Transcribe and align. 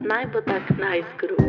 Naj 0.00 0.26
bo 0.32 0.40
tak 0.40 0.62
najskrub. 0.78 1.40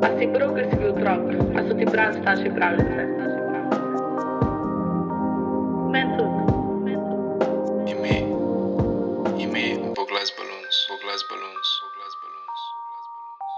A 0.00 0.08
si 0.16 0.24
prav, 0.32 0.54
ker 0.56 0.64
si 0.70 0.76
bil 0.80 0.88
otrok, 0.96 1.22
a 1.52 1.60
so 1.68 1.72
ti 1.76 1.84
pravi 1.84 2.14
starši 2.20 2.48
pravljice? 2.56 3.02
Meni 5.92 6.10
tudi. 6.16 6.42
Ime, 7.92 8.16
ime, 9.44 9.64
Boglas 9.92 10.30
Balloons, 10.36 10.76
Boglas 10.90 11.22
Balloons, 11.28 11.68
Boglas 11.84 12.14
Balloons, 12.22 12.60
Boglas 12.80 13.06
Balloons. 13.12 13.52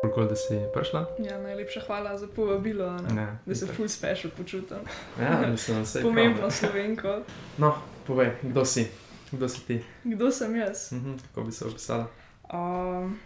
Koliko 0.00 0.24
da 0.24 0.36
si 0.36 0.54
prišla? 0.74 1.06
Ja, 1.18 1.38
najlepša 1.38 1.80
hvala 1.86 2.16
za 2.18 2.26
povabilo, 2.36 2.84
a 2.84 2.96
ne? 2.96 3.14
Ne, 3.14 3.38
da 3.46 3.54
se 3.54 3.66
full 3.66 3.88
special 3.88 4.32
počutim. 4.36 4.78
Ja, 5.20 5.46
mislim, 5.50 5.82
vse 5.82 6.02
Pomembno 6.02 6.50
slovenko. 6.50 7.18
No, 7.58 7.74
povej, 8.02 8.30
kdo 8.42 8.64
si? 8.64 8.86
Kdo 9.30 9.48
si 9.48 9.60
ti? 9.60 9.76
Kdo 10.04 10.30
sem 10.30 10.56
jaz? 10.56 10.92
Mhm, 10.92 11.16
kako 11.18 11.42
bi 11.42 11.52
se 11.52 11.64
opisala? 11.64 12.06
Um, 12.46 13.18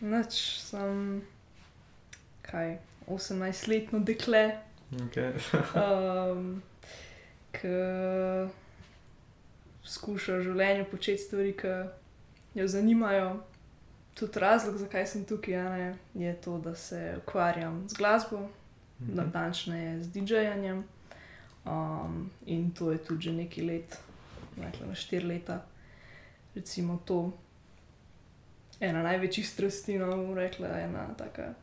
Noč 0.00 0.32
sem, 0.60 1.22
kaj, 2.42 2.76
18-letno 3.06 3.98
dekle, 4.00 4.58
Okay. 4.94 5.32
um, 5.76 6.62
ki 7.52 7.68
skuša 9.84 10.36
v 10.36 10.42
življenju 10.42 10.84
početi 10.84 11.18
stvari, 11.18 11.52
ki 11.52 11.72
jo 12.54 12.66
zanimajo. 12.68 13.32
Tudi 14.14 14.38
razlog, 14.38 14.76
zakaj 14.78 15.06
sem 15.06 15.24
tukaj, 15.24 15.56
ne, 15.56 15.88
je 16.16 16.34
to, 16.36 16.58
da 16.58 16.74
se 16.74 17.14
ukvarjam 17.18 17.84
z 17.88 17.94
glasbo, 17.94 18.44
Mhm. 19.00 19.16
natančneje 19.16 20.02
z 20.02 20.08
DJ-janjem. 20.08 20.84
Um, 21.64 22.30
in 22.46 22.70
to 22.70 22.92
je 22.92 22.98
tudi 22.98 23.22
že 23.22 23.32
nekaj 23.32 23.64
let, 23.64 23.98
rekla 24.56 24.86
na 24.86 24.94
štiri 24.94 25.26
leta. 25.26 25.64
Recimo 26.54 27.00
to 27.04 27.32
ena 28.80 29.02
največjih 29.02 29.48
strasti, 29.48 29.98
no, 29.98 30.34
rekla, 30.34 30.68
ena 30.80 31.08
taka 31.18 31.54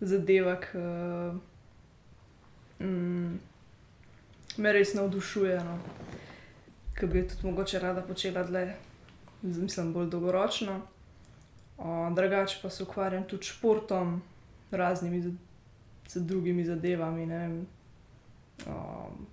zadeva, 0.00 0.56
ki 0.60 0.78
mm, 2.84 3.38
me 4.56 4.72
res 4.72 4.94
navdušuje. 4.94 5.58
No. 5.64 5.78
Ki 6.98 7.06
bi 7.06 7.22
jo 7.22 7.28
tudi 7.30 7.46
mogoče 7.46 7.78
rada 7.78 8.02
počela 8.02 8.42
dlje, 8.44 8.74
mislim, 9.42 9.92
bolj 9.92 10.10
dolgoročno. 10.10 10.80
Uh, 11.78 12.14
drugače 12.14 12.58
pa 12.62 12.70
se 12.70 12.82
ukvarjam 12.82 13.24
tudi 13.24 13.44
s 13.44 13.54
športom, 13.54 14.22
raznimi 14.70 15.22
z, 15.22 15.30
z 16.08 16.20
drugimi 16.26 16.64
zadevami. 16.64 17.26
ne 17.26 17.38
vem. 17.38 17.66
Um, 18.66 19.26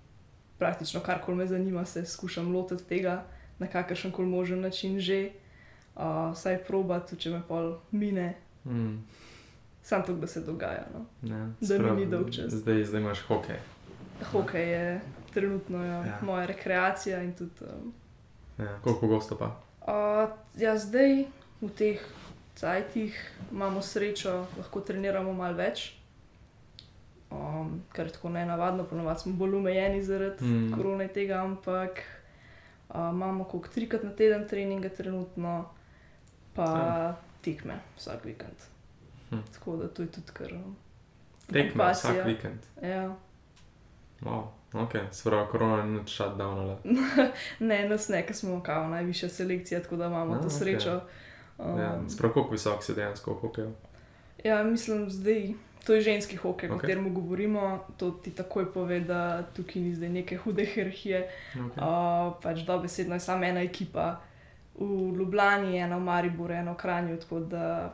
praktično 0.57 0.99
karkoli 1.01 1.37
me 1.37 1.47
zanima, 1.47 1.85
se 1.85 2.05
skušam 2.05 2.55
lotiti 2.55 2.83
tega 2.85 3.23
na 3.59 3.67
kakršen 3.67 4.11
koli 4.11 4.27
možen 4.27 4.61
način 4.61 4.99
že. 4.99 5.29
Uh, 5.95 6.03
saj 6.35 6.57
proba, 6.59 6.99
tudi 6.99 7.21
če 7.21 7.29
me 7.31 7.41
pol 7.43 7.77
mine, 7.91 8.35
Mm, 8.65 8.97
sam 9.81 10.03
to, 10.03 10.13
da 10.13 10.27
se 10.27 10.41
dogaja. 10.41 10.85
No. 10.93 11.05
ne, 11.23 11.53
Da 11.61 11.77
mi 11.79 11.95
ni 11.95 12.05
dolgčas. 12.07 12.51
Zdaj, 12.53 12.83
zdaj 12.83 13.01
imaš 13.01 13.19
hokej. 13.21 13.55
Hokej 14.23 14.69
je 14.71 15.01
trenutno 15.33 15.77
ja, 15.79 15.93
Ja. 15.93 16.05
ja. 16.05 16.19
moja 16.21 16.45
rekreacija 16.45 17.23
in 17.23 17.33
tudi. 17.33 17.51
Um, 17.63 17.93
Ja, 18.59 18.79
koliko 18.83 19.01
pogosto 19.01 19.37
pa? 19.37 19.45
uh, 19.83 20.29
ja, 20.57 20.77
zdaj 20.77 21.25
v 21.61 21.69
teh 21.69 22.01
cajtih 22.55 23.13
imamo 23.51 23.81
srečo, 23.81 24.45
lahko 24.57 24.81
treniramo 24.81 25.33
malo 25.33 25.53
več. 25.55 25.96
Um, 27.29 27.81
kar 27.89 28.05
je 28.05 28.11
tako 28.11 28.29
ne 28.29 28.45
navadno, 28.45 28.83
ponovadi 28.83 29.19
smo 29.19 29.33
bolj 29.33 29.55
omejeni 29.55 30.03
zaradi 30.03 30.45
Mm. 30.45 30.73
korona 30.73 31.07
tega, 31.07 31.33
ampak 31.35 31.99
uh, 32.89 32.95
imamo 32.95 33.43
koliko 33.43 33.69
trikrat 33.69 34.03
na 34.03 34.11
teden 34.11 34.47
treninga 34.47 34.89
trenutno, 34.89 35.69
pa 36.53 36.63
Ja. 36.63 37.15
tekme 37.41 37.79
vsak 37.97 38.25
vikend. 38.25 38.55
Hm. 39.29 39.37
Tako 39.53 39.75
da 39.75 39.87
to 39.87 40.01
je 40.01 40.07
tudi 40.07 40.31
kar. 40.33 40.53
um, 40.55 40.75
Tekme 41.47 41.91
vsak 41.91 42.25
vikend. 42.25 42.59
Ja. 42.83 43.15
Wow, 44.21 44.43
ok, 44.73 44.91
sprav 45.11 45.47
korona 45.47 45.85
ni 45.85 45.99
nič 45.99 46.09
shutdownala. 46.11 46.77
Ne, 47.59 47.89
nas 47.89 48.09
ne, 48.09 48.25
ker 48.25 48.35
smo 48.35 48.63
kao 48.63 48.87
najvišja 48.87 49.29
selekcija, 49.29 49.81
tako 49.81 49.95
da 49.95 50.05
imamo 50.05 50.33
A, 50.33 50.35
to 50.35 50.47
okej. 50.47 50.49
srečo. 50.51 51.01
Um, 51.57 51.79
Ja, 51.79 51.99
sprav 52.09 52.31
koliko 52.31 52.51
visok 52.51 52.83
si 52.83 52.93
dejansko 52.93 53.33
v 53.33 53.39
hokeju? 53.39 53.71
ja, 54.43 54.63
mislim, 54.63 55.09
zdaj 55.09 55.53
to 55.87 55.93
je 55.95 56.01
ženski 56.01 56.35
hokej, 56.35 56.69
okay. 56.69 56.73
o 56.73 56.75
Okej. 56.75 56.81
katerem 56.89 57.13
govorimo. 57.13 57.85
To 57.97 58.11
ti 58.11 58.31
takoj 58.35 58.73
pove, 58.73 58.99
da 58.99 59.43
tukaj 59.55 59.81
ni 59.81 59.93
zdaj 59.95 60.09
neke 60.09 60.37
hude 60.37 60.65
hierarhije. 60.65 61.21
Okay. 61.55 61.79
Uh, 61.79 62.33
pač 62.43 62.59
dobesedno 62.67 63.15
je 63.15 63.19
samo 63.23 63.45
ena 63.45 63.61
ekipa 63.63 64.19
v 64.75 65.15
Ljubljani, 65.17 65.77
ena 65.79 65.97
v 65.97 66.03
Mariboru, 66.03 66.53
ena 66.53 66.71
v 66.71 66.77
Kranju, 66.77 67.15
tako 67.17 67.39
da 67.39 67.93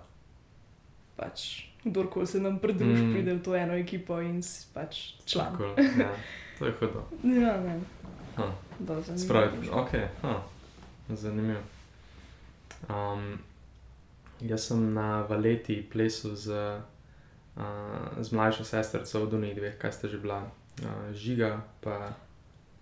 pač 1.16 1.46
kdorkoli 1.84 2.28
se 2.28 2.40
nam 2.42 2.58
pridruži, 2.60 3.04
Mm. 3.04 3.14
pride 3.14 3.34
v 3.34 3.44
to 3.44 3.56
eno 3.56 3.74
ekipo 3.74 4.18
in 4.22 4.42
si 4.42 4.66
pač 4.74 5.14
član. 5.26 5.54
Cool. 5.58 5.76
Ja, 6.00 6.10
to 6.60 6.66
je 6.66 6.74
hudo. 6.80 7.04
Ja, 7.24 7.60
ne. 7.62 7.80
Huh. 8.36 8.50
Da, 8.80 8.98
zanimivo. 9.02 9.26
Sprav, 9.26 9.50
ok, 9.72 9.92
huh. 10.22 10.42
zanimivo. 11.10 11.60
Um, 12.90 13.38
jaz 14.42 14.66
sem 14.68 14.94
na 14.94 15.22
valeti 15.22 15.78
plesal 15.92 16.36
z, 16.36 16.50
uh, 16.50 16.93
z 18.22 18.32
mlajšo 18.32 18.64
sestrico 18.64 19.26
v 19.26 19.30
Duniji, 19.30 19.56
dveh, 19.56 19.76
kaj 19.78 19.92
ste 19.92 20.08
že 20.08 20.18
bila, 20.18 20.42
žiga, 21.14 21.62
pa 21.82 22.10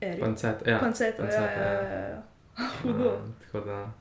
Erik. 0.01 0.19
pancet. 0.23 0.63
Ja, 0.67 0.79
Panceta, 0.79 1.23
ja, 1.23 1.27
panceta, 1.27 1.61
ja, 1.61 1.71
ja, 1.71 1.83
ja, 1.83 2.07
ja. 2.09 2.21
Hudo. 2.83 3.21
Tako 3.43 3.59
da 3.65 3.91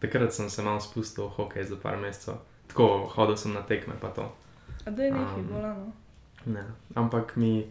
takrat 0.00 0.32
sem 0.34 0.50
se 0.50 0.62
malo 0.62 0.80
spustil 0.80 1.24
v 1.24 1.30
hokej 1.30 1.64
za 1.64 1.76
par 1.82 1.96
mesecev. 1.96 2.34
Tako 2.66 3.06
hodil 3.14 3.36
sem 3.36 3.52
na 3.52 3.62
tekme, 3.62 3.94
pa 4.00 4.08
to. 4.10 4.26
A 4.86 4.90
da 4.90 5.02
je 5.02 5.10
nekaj 5.12 5.38
Um, 5.38 5.48
bolano. 5.48 5.92
Ne. 6.46 6.64
Ampak 6.94 7.36
mi 7.36 7.66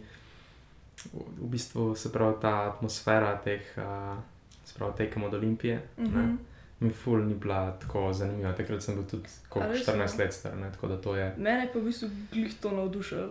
v, 1.12 1.48
bistvu 1.50 1.94
se 1.96 2.12
pravi 2.12 2.34
ta 2.40 2.72
atmosfera 2.72 3.36
teh, 3.36 3.60
uh, 3.76 4.16
se 4.64 4.74
pravi 4.78 4.92
tekem 4.96 5.24
od 5.24 5.34
Olimpije, 5.34 5.82
mm 5.98 6.04
-hmm. 6.04 6.08
Mhm. 6.08 6.36
Mi 6.82 6.90
ful 6.90 7.24
ni 7.26 7.34
bila 7.34 7.70
tako 7.80 8.12
zanimiva. 8.12 8.52
Takrat 8.58 8.82
sem 8.82 8.98
bil 8.98 9.06
tudi 9.10 9.30
koliko, 9.48 9.72
res, 9.72 9.86
14 9.86 10.18
no? 10.18 10.24
let 10.24 10.34
star, 10.34 10.56
ne? 10.58 10.70
tako 10.74 10.90
da 10.92 11.00
to 11.00 11.16
je. 11.16 11.32
Mene 11.36 11.68
pa 11.72 11.78
v 11.78 11.88
bistvu 11.88 12.10
glih 12.32 12.54
to 12.60 12.74
navdušilo. 12.76 13.28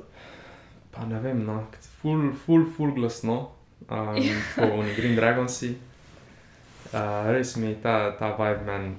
Pa 0.92 1.06
ne 1.08 1.20
vem, 1.24 1.46
no, 1.48 1.62
ful, 2.02 2.32
ful, 2.46 2.66
ful 2.76 2.92
glasno, 2.96 3.38
um, 3.88 4.18
po 4.56 4.68
oni 4.80 4.96
Green 4.96 5.16
Dragonsi. 5.16 5.76
Uh, 6.92 7.32
res 7.32 7.56
mi 7.56 7.72
ta, 7.84 8.12
ta 8.20 8.34
vibe 8.36 8.68
men. 8.68 8.92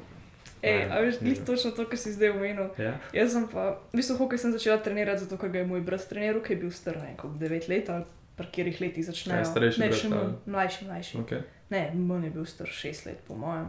Ej, 0.63 0.87
a 0.89 1.01
veš, 1.03 1.19
glih 1.21 1.41
točno 1.47 1.73
to, 1.77 1.85
kar 1.91 1.99
si 1.99 2.15
zdaj 2.15 2.31
omenil. 2.37 2.71
Ja? 2.79 2.95
Jaz 3.13 3.35
sem 3.35 3.49
pa, 3.51 3.83
v 3.93 3.99
bistvu 3.99 4.17
hokej 4.23 4.41
sem 4.41 4.55
začela 4.55 4.79
trenirati 4.81 5.25
zato, 5.25 5.37
ker 5.37 5.51
ga 5.53 5.61
je 5.61 5.69
moj 5.69 5.83
brat 5.85 6.07
treniral, 6.09 6.41
ki 6.45 6.55
je 6.55 6.61
bil 6.63 6.71
star 6.73 7.01
nekaj 7.03 7.35
9 7.41 7.69
let 7.73 7.91
ali 7.91 8.07
pa 8.37 8.47
katerih 8.47 8.81
letih 8.81 9.05
začnejo. 9.05 9.43
Ja, 9.43 9.49
starejši 9.49 9.83
ne, 9.83 9.89
še 9.93 10.11
mlajši, 10.49 10.87
mlajši. 10.89 11.19
Okay. 11.25 11.43
Ne, 11.75 11.83
manj 11.99 12.31
je 12.31 12.33
bil 12.37 12.47
star 12.49 12.71
6 12.71 13.07
let, 13.11 13.21
po 13.27 13.37
mojem. 13.37 13.69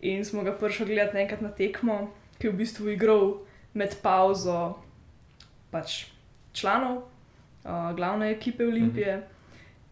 In 0.00 0.24
smo 0.24 0.42
ga 0.42 0.52
prišli 0.52 0.86
gledati 0.86 1.18
enkrat 1.18 1.40
na 1.40 1.48
tekmo, 1.50 2.10
ki 2.38 2.46
je 2.46 2.52
v 2.52 2.56
bistvu 2.56 2.88
igral 2.92 3.38
med 3.74 3.96
pauzo 4.02 4.74
pač 5.70 6.06
članov 6.52 6.96
uh, 6.96 7.92
glavne 7.96 8.30
ekipe 8.30 8.66
Olimpije. 8.66 9.16
Mm 9.16 9.20
-hmm. 9.20 9.36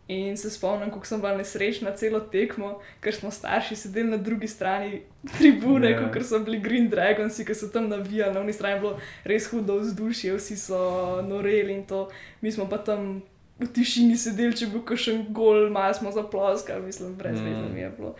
In 0.08 0.36
se 0.36 0.50
spomnim, 0.50 0.90
kako 0.90 1.06
sem 1.06 1.20
bila 1.20 1.36
nesrečna 1.36 1.96
celo 1.96 2.20
tekmo, 2.20 2.80
ker 3.00 3.14
smo 3.14 3.30
starši 3.30 3.76
sedeli 3.76 4.10
na 4.10 4.16
drugi 4.16 4.48
strani 4.48 5.02
tribune, 5.38 5.90
Ja. 5.90 6.00
yeah. 6.00 6.12
kot 6.12 6.26
so 6.26 6.38
bili 6.38 6.60
Green 6.60 6.88
Dragonsi, 6.88 7.44
ki 7.44 7.54
so 7.54 7.68
tam 7.68 7.88
navijali, 7.88 8.34
na 8.34 8.40
uni 8.40 8.52
strani 8.52 8.74
je 8.74 8.80
bilo 8.80 8.98
res 9.24 9.46
hudo 9.50 9.78
vzdušje, 9.78 10.36
vsi 10.36 10.56
so 10.56 11.22
noreli 11.22 11.72
in 11.72 11.86
to. 11.86 12.10
Mi 12.40 12.52
smo 12.52 12.68
pa 12.68 12.78
tam 12.78 13.22
v 13.58 13.66
tišini 13.66 14.16
sedeli, 14.16 14.56
če 14.56 14.66
bil 14.66 14.96
še 14.96 15.24
gol, 15.28 15.70
malo 15.70 15.94
smo 15.94 16.12
zaploskali, 16.12 16.82
mislim, 16.86 17.14
brez 17.14 17.40
Mm. 17.40 17.44
veze 17.44 17.74
mi 17.74 17.80
je 17.80 17.90
bilo. 17.96 18.14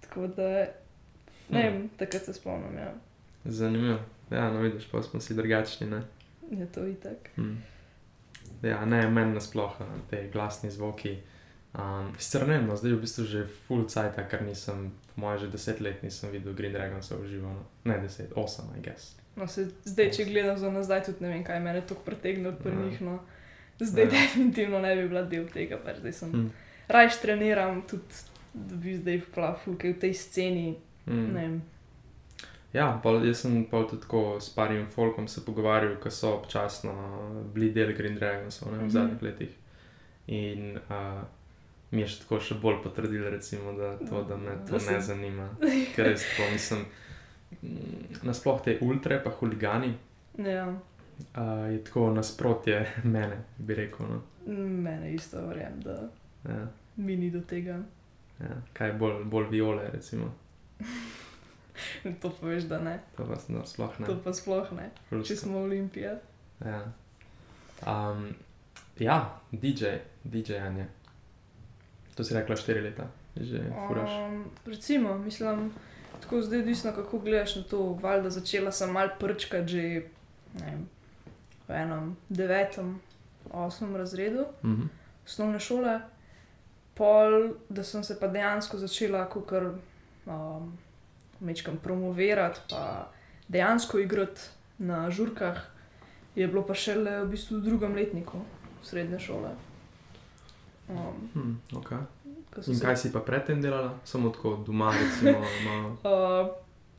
Tako 0.00 0.26
da, 0.26 0.66
ne 1.50 1.62
vem, 1.62 1.88
takrat 1.96 2.24
se 2.24 2.32
spomnim, 2.32 2.76
ja. 2.78 2.92
Zanimivo. 3.44 3.98
Ja, 4.30 4.50
no 4.50 4.60
vidiš, 4.60 4.86
pa 4.90 5.02
smo 5.02 5.20
si 5.20 5.34
drugačni, 5.34 5.86
ne? 5.86 6.02
Je 6.50 6.66
to 6.66 6.86
itak. 6.86 7.30
Hmm. 7.36 7.62
Ja, 8.62 8.84
ne, 8.84 9.08
meni 9.10 9.34
nasploh 9.34 9.76
te 10.10 10.28
glasni 10.32 10.70
zvoki. 10.70 11.16
Um, 11.72 12.10
Sicer 12.18 12.48
ne, 12.48 12.58
vem, 12.58 12.66
no, 12.66 12.76
zdaj 12.76 12.90
je 12.90 12.96
v 12.96 13.00
bistvu 13.00 13.24
že 13.24 13.44
full 13.66 13.84
cajt, 13.86 14.18
ker 14.30 14.42
nisem, 14.42 14.90
po 15.14 15.20
mojem, 15.22 15.38
že 15.38 15.50
deset 15.52 15.80
let 15.80 16.02
nisem 16.02 16.30
videl 16.30 16.54
Green 16.54 16.72
Dragonsa 16.72 17.14
v 17.16 17.28
živo. 17.30 17.48
No. 17.48 17.62
Ne 17.84 17.98
deset, 18.02 18.32
osem, 18.34 18.66
I 18.78 18.82
guess. 18.82 19.14
No, 19.36 19.46
se, 19.46 19.68
zdaj, 19.84 20.10
če 20.10 20.24
gledam 20.26 20.58
za 20.58 20.70
nazaj, 20.70 21.04
tudi 21.06 21.22
ne 21.24 21.28
vem, 21.30 21.44
kaj 21.46 21.60
me 21.62 21.74
je 21.74 21.84
tako 21.86 22.02
pretegnilo 22.04 22.52
pri 22.58 22.72
Ja. 22.72 22.78
njih. 22.82 23.00
No. 23.02 23.20
Zdaj 23.80 24.04
Ja. 24.04 24.08
ja. 24.08 24.10
definitivno 24.10 24.78
ne 24.78 24.96
bi 24.96 25.08
bila 25.08 25.22
del 25.22 25.46
tega, 25.48 25.78
pač 25.78 26.02
zdaj 26.02 26.12
sem. 26.12 26.32
Hmm. 26.32 26.50
Rajš 26.88 27.20
treniram, 27.22 27.82
tudi 27.86 28.18
da 28.54 28.76
bi 28.76 28.96
zdaj 28.98 29.20
bila 29.34 29.54
fulke 29.64 29.92
v 29.92 29.98
tej 29.98 30.14
sceni. 30.14 30.76
Hmm. 31.06 31.34
Vem. 31.34 31.62
Ja, 32.72 33.00
pol, 33.02 33.24
jaz 33.24 33.40
sem 33.40 33.64
pa 33.64 33.82
tudi 33.82 34.02
tako 34.02 34.36
s 34.38 34.48
parim 34.50 34.86
folkom 34.88 35.28
se 35.28 35.42
pogovarjal, 35.42 35.96
ki 35.96 36.10
so 36.10 36.36
občasno 36.36 36.92
bili 37.52 37.72
del 37.72 37.92
Green 37.92 38.14
Dragonsov 38.14 38.72
ne, 38.72 38.78
v 38.78 38.82
Mhm. 38.82 38.90
zadnjih 38.90 39.22
letih. 39.22 39.56
In 40.28 40.76
uh, 40.78 41.22
mi 41.90 42.00
je 42.00 42.08
še 42.08 42.20
tako 42.20 42.38
še 42.40 42.54
bolj 42.56 42.82
potrdil, 42.82 43.24
recimo, 43.26 43.72
da, 43.72 43.96
to, 44.00 44.22
da 44.22 44.36
me 44.36 44.54
to 44.64 44.78
ne 44.82 45.00
zanima. 45.00 45.48
Ker 45.94 46.04
res 46.04 46.22
tako 46.28 46.50
mislim. 46.52 46.84
mm, 47.62 48.20
Nasploh 48.22 48.62
te 48.62 48.78
ultre, 48.80 49.18
pa 49.18 49.30
huligani, 49.32 49.94
Ja, 50.38 50.68
uh, 50.68 51.42
je 51.66 51.80
tako 51.80 52.12
nasprotje 52.12 52.78
mene, 53.06 53.36
bi 53.58 53.74
rekel. 53.74 54.06
No. 54.06 54.20
mene 54.56 55.10
isto 55.12 55.42
verjamem, 55.42 55.80
da 55.80 55.98
Ja, 56.44 56.66
mi 56.96 57.16
ni 57.16 57.30
do 57.30 57.40
tega. 57.40 57.80
ja. 58.40 58.54
Kaj 58.72 58.88
je 58.88 58.94
bolj, 58.94 59.24
bolj 59.26 59.50
viole, 59.50 59.90
recimo. 59.90 60.30
To 62.22 62.30
poveš, 62.30 62.62
da 62.68 62.78
ne. 62.78 63.00
To 63.16 63.24
pa 63.24 63.36
no, 63.48 63.66
sploh 63.66 64.00
ne. 64.00 64.06
To 64.06 64.16
pa 64.24 64.32
sploh 64.32 64.72
ne. 64.76 64.90
Ful 65.08 65.22
Če 65.24 65.36
smo 65.36 65.62
olimpija. 65.62 66.14
Ja. 66.64 66.80
Um, 67.86 68.34
ja, 68.98 69.16
DJ, 69.52 69.94
DJ-anje. 70.24 70.86
To 72.14 72.24
si 72.24 72.34
rekla 72.34 72.56
štiri 72.56 72.80
leta, 72.80 73.06
že 73.36 73.62
furaš. 73.88 74.10
Um, 74.10 74.44
recimo, 74.66 75.14
mislim, 75.18 75.70
tako 76.20 76.42
zdaj 76.42 76.58
odvisno, 76.60 76.92
kako 76.92 77.18
gledaš 77.18 77.56
na 77.56 77.62
to. 77.62 77.82
Valjda 78.02 78.30
začela 78.30 78.72
sem 78.72 78.92
mal 78.92 79.08
prčkati 79.18 79.68
že 79.68 79.82
ne 80.54 80.66
vem, 80.66 80.88
v 81.68 81.72
enem 81.72 82.16
devetem, 82.28 83.00
osmem 83.50 83.96
razredu 83.96 84.44
Mhm. 84.62 84.88
osnovne 85.24 85.60
šole, 85.60 86.00
pol, 86.94 87.54
da 87.68 87.84
sem 87.84 88.04
se 88.04 88.20
pa 88.20 88.26
dejansko 88.26 88.78
začela 88.78 89.28
kot 89.30 89.46
um, 90.26 90.72
mečkam 91.40 91.76
promovirati, 91.76 92.60
pa 92.70 93.10
dejansko 93.48 93.98
igrati 93.98 94.40
na 94.78 95.10
žurkah, 95.10 95.58
je 96.34 96.46
bilo 96.46 96.62
pa 96.62 96.74
šele 96.74 97.24
v 97.24 97.30
bistvu 97.30 97.58
v 97.58 97.62
drugem 97.62 97.94
letniku 97.94 98.38
srednje 98.82 99.18
šole. 99.18 99.50
Um, 100.88 101.28
Hm, 101.34 101.54
okay. 101.72 101.98
In 102.66 102.74
se- 102.74 102.84
kaj 102.84 102.96
si 102.96 103.12
pa 103.12 103.20
predtem 103.20 103.62
delala? 103.62 103.94
Samo 104.04 104.30
tako 104.30 104.56
doma, 104.66 104.92
recimo. 104.92 105.38
Malo. 105.64 105.96
Uh, 106.02 106.48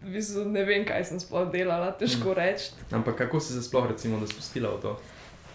v 0.02 0.14
bistvu 0.14 0.46
ne 0.46 0.64
vem, 0.64 0.86
kaj 0.86 1.06
sem 1.06 1.20
sploh 1.20 1.52
delala, 1.52 1.92
težko 1.92 2.34
reči. 2.34 2.72
Ampak 2.92 3.16
kako 3.18 3.40
si 3.40 3.54
se 3.54 3.62
sploh, 3.62 3.86
recimo, 3.86 4.18
da 4.20 4.28
spustila 4.28 4.70
v 4.70 4.82
to? 4.82 4.92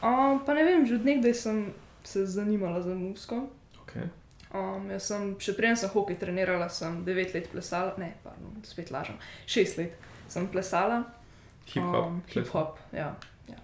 Um, 0.02 0.38
pa 0.44 0.54
ne 0.54 0.62
vem, 0.62 0.86
že 0.86 0.94
od 0.94 1.04
nekdaj 1.04 1.34
sem 1.34 1.56
se 2.04 2.26
zanimala 2.26 2.78
za 2.82 2.94
musko. 2.94 3.48
Okay. 3.82 4.06
Um, 4.56 4.88
jaz 4.94 5.10
sem, 5.10 5.34
še 5.42 5.52
preden 5.58 5.76
sem 5.76 5.92
hokej 5.92 6.16
trenirala, 6.20 6.68
sem 6.72 7.02
9 7.04 7.34
let 7.36 7.48
plesala, 7.52 7.92
ne, 8.00 8.14
pardon, 8.24 8.54
spet 8.64 8.92
lažem, 8.94 9.18
6 9.46 9.76
let 9.82 9.96
sem 10.32 10.46
plesala. 10.48 11.02
Hip-hop. 11.66 12.06
Um, 12.06 12.22
Hip-hop, 12.32 12.78
ja, 12.96 13.10
ja. 13.50 13.58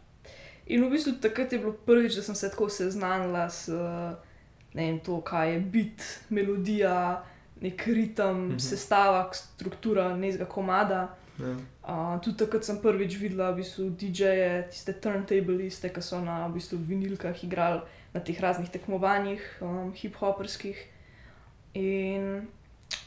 In 0.66 0.84
v 0.84 0.92
bistvu 0.92 1.16
takrat 1.22 1.54
je 1.54 1.62
bilo 1.62 1.72
prvič, 1.86 2.18
da 2.18 2.26
sem 2.26 2.36
se 2.36 2.50
tako 2.50 2.68
seznanila 2.68 3.48
s 3.50 3.72
ne 4.74 4.86
vem, 4.86 5.00
to, 5.04 5.20
kaj 5.20 5.52
je 5.52 5.60
bit, 5.60 6.04
melodija, 6.30 7.24
nek 7.60 7.86
ritem, 7.86 8.36
mm. 8.36 8.50
-hmm. 8.50 8.58
sestava, 8.58 9.30
struktura 9.32 10.16
nekega 10.16 10.44
komada. 10.44 11.14
Ja. 11.40 11.56
Uh, 11.82 12.20
tudi 12.20 12.36
takrat 12.36 12.64
sem 12.64 12.76
prvič 12.78 13.16
videla 13.16 13.50
v 13.52 13.62
bistvu 13.62 13.88
DJ-je, 13.96 14.68
tiste 14.70 14.92
turntabliste, 14.92 15.88
ki 15.88 16.02
so 16.04 16.20
na 16.20 16.44
v 16.46 16.58
bistvu, 16.58 16.76
vinilkah 16.76 17.36
igrali 17.44 17.80
na 18.12 18.20
teh 18.20 18.36
raznih 18.36 18.68
tekmovanjih, 18.68 19.40
um, 19.64 19.92
hip-hoperskih. 19.96 20.76
In 21.74 22.44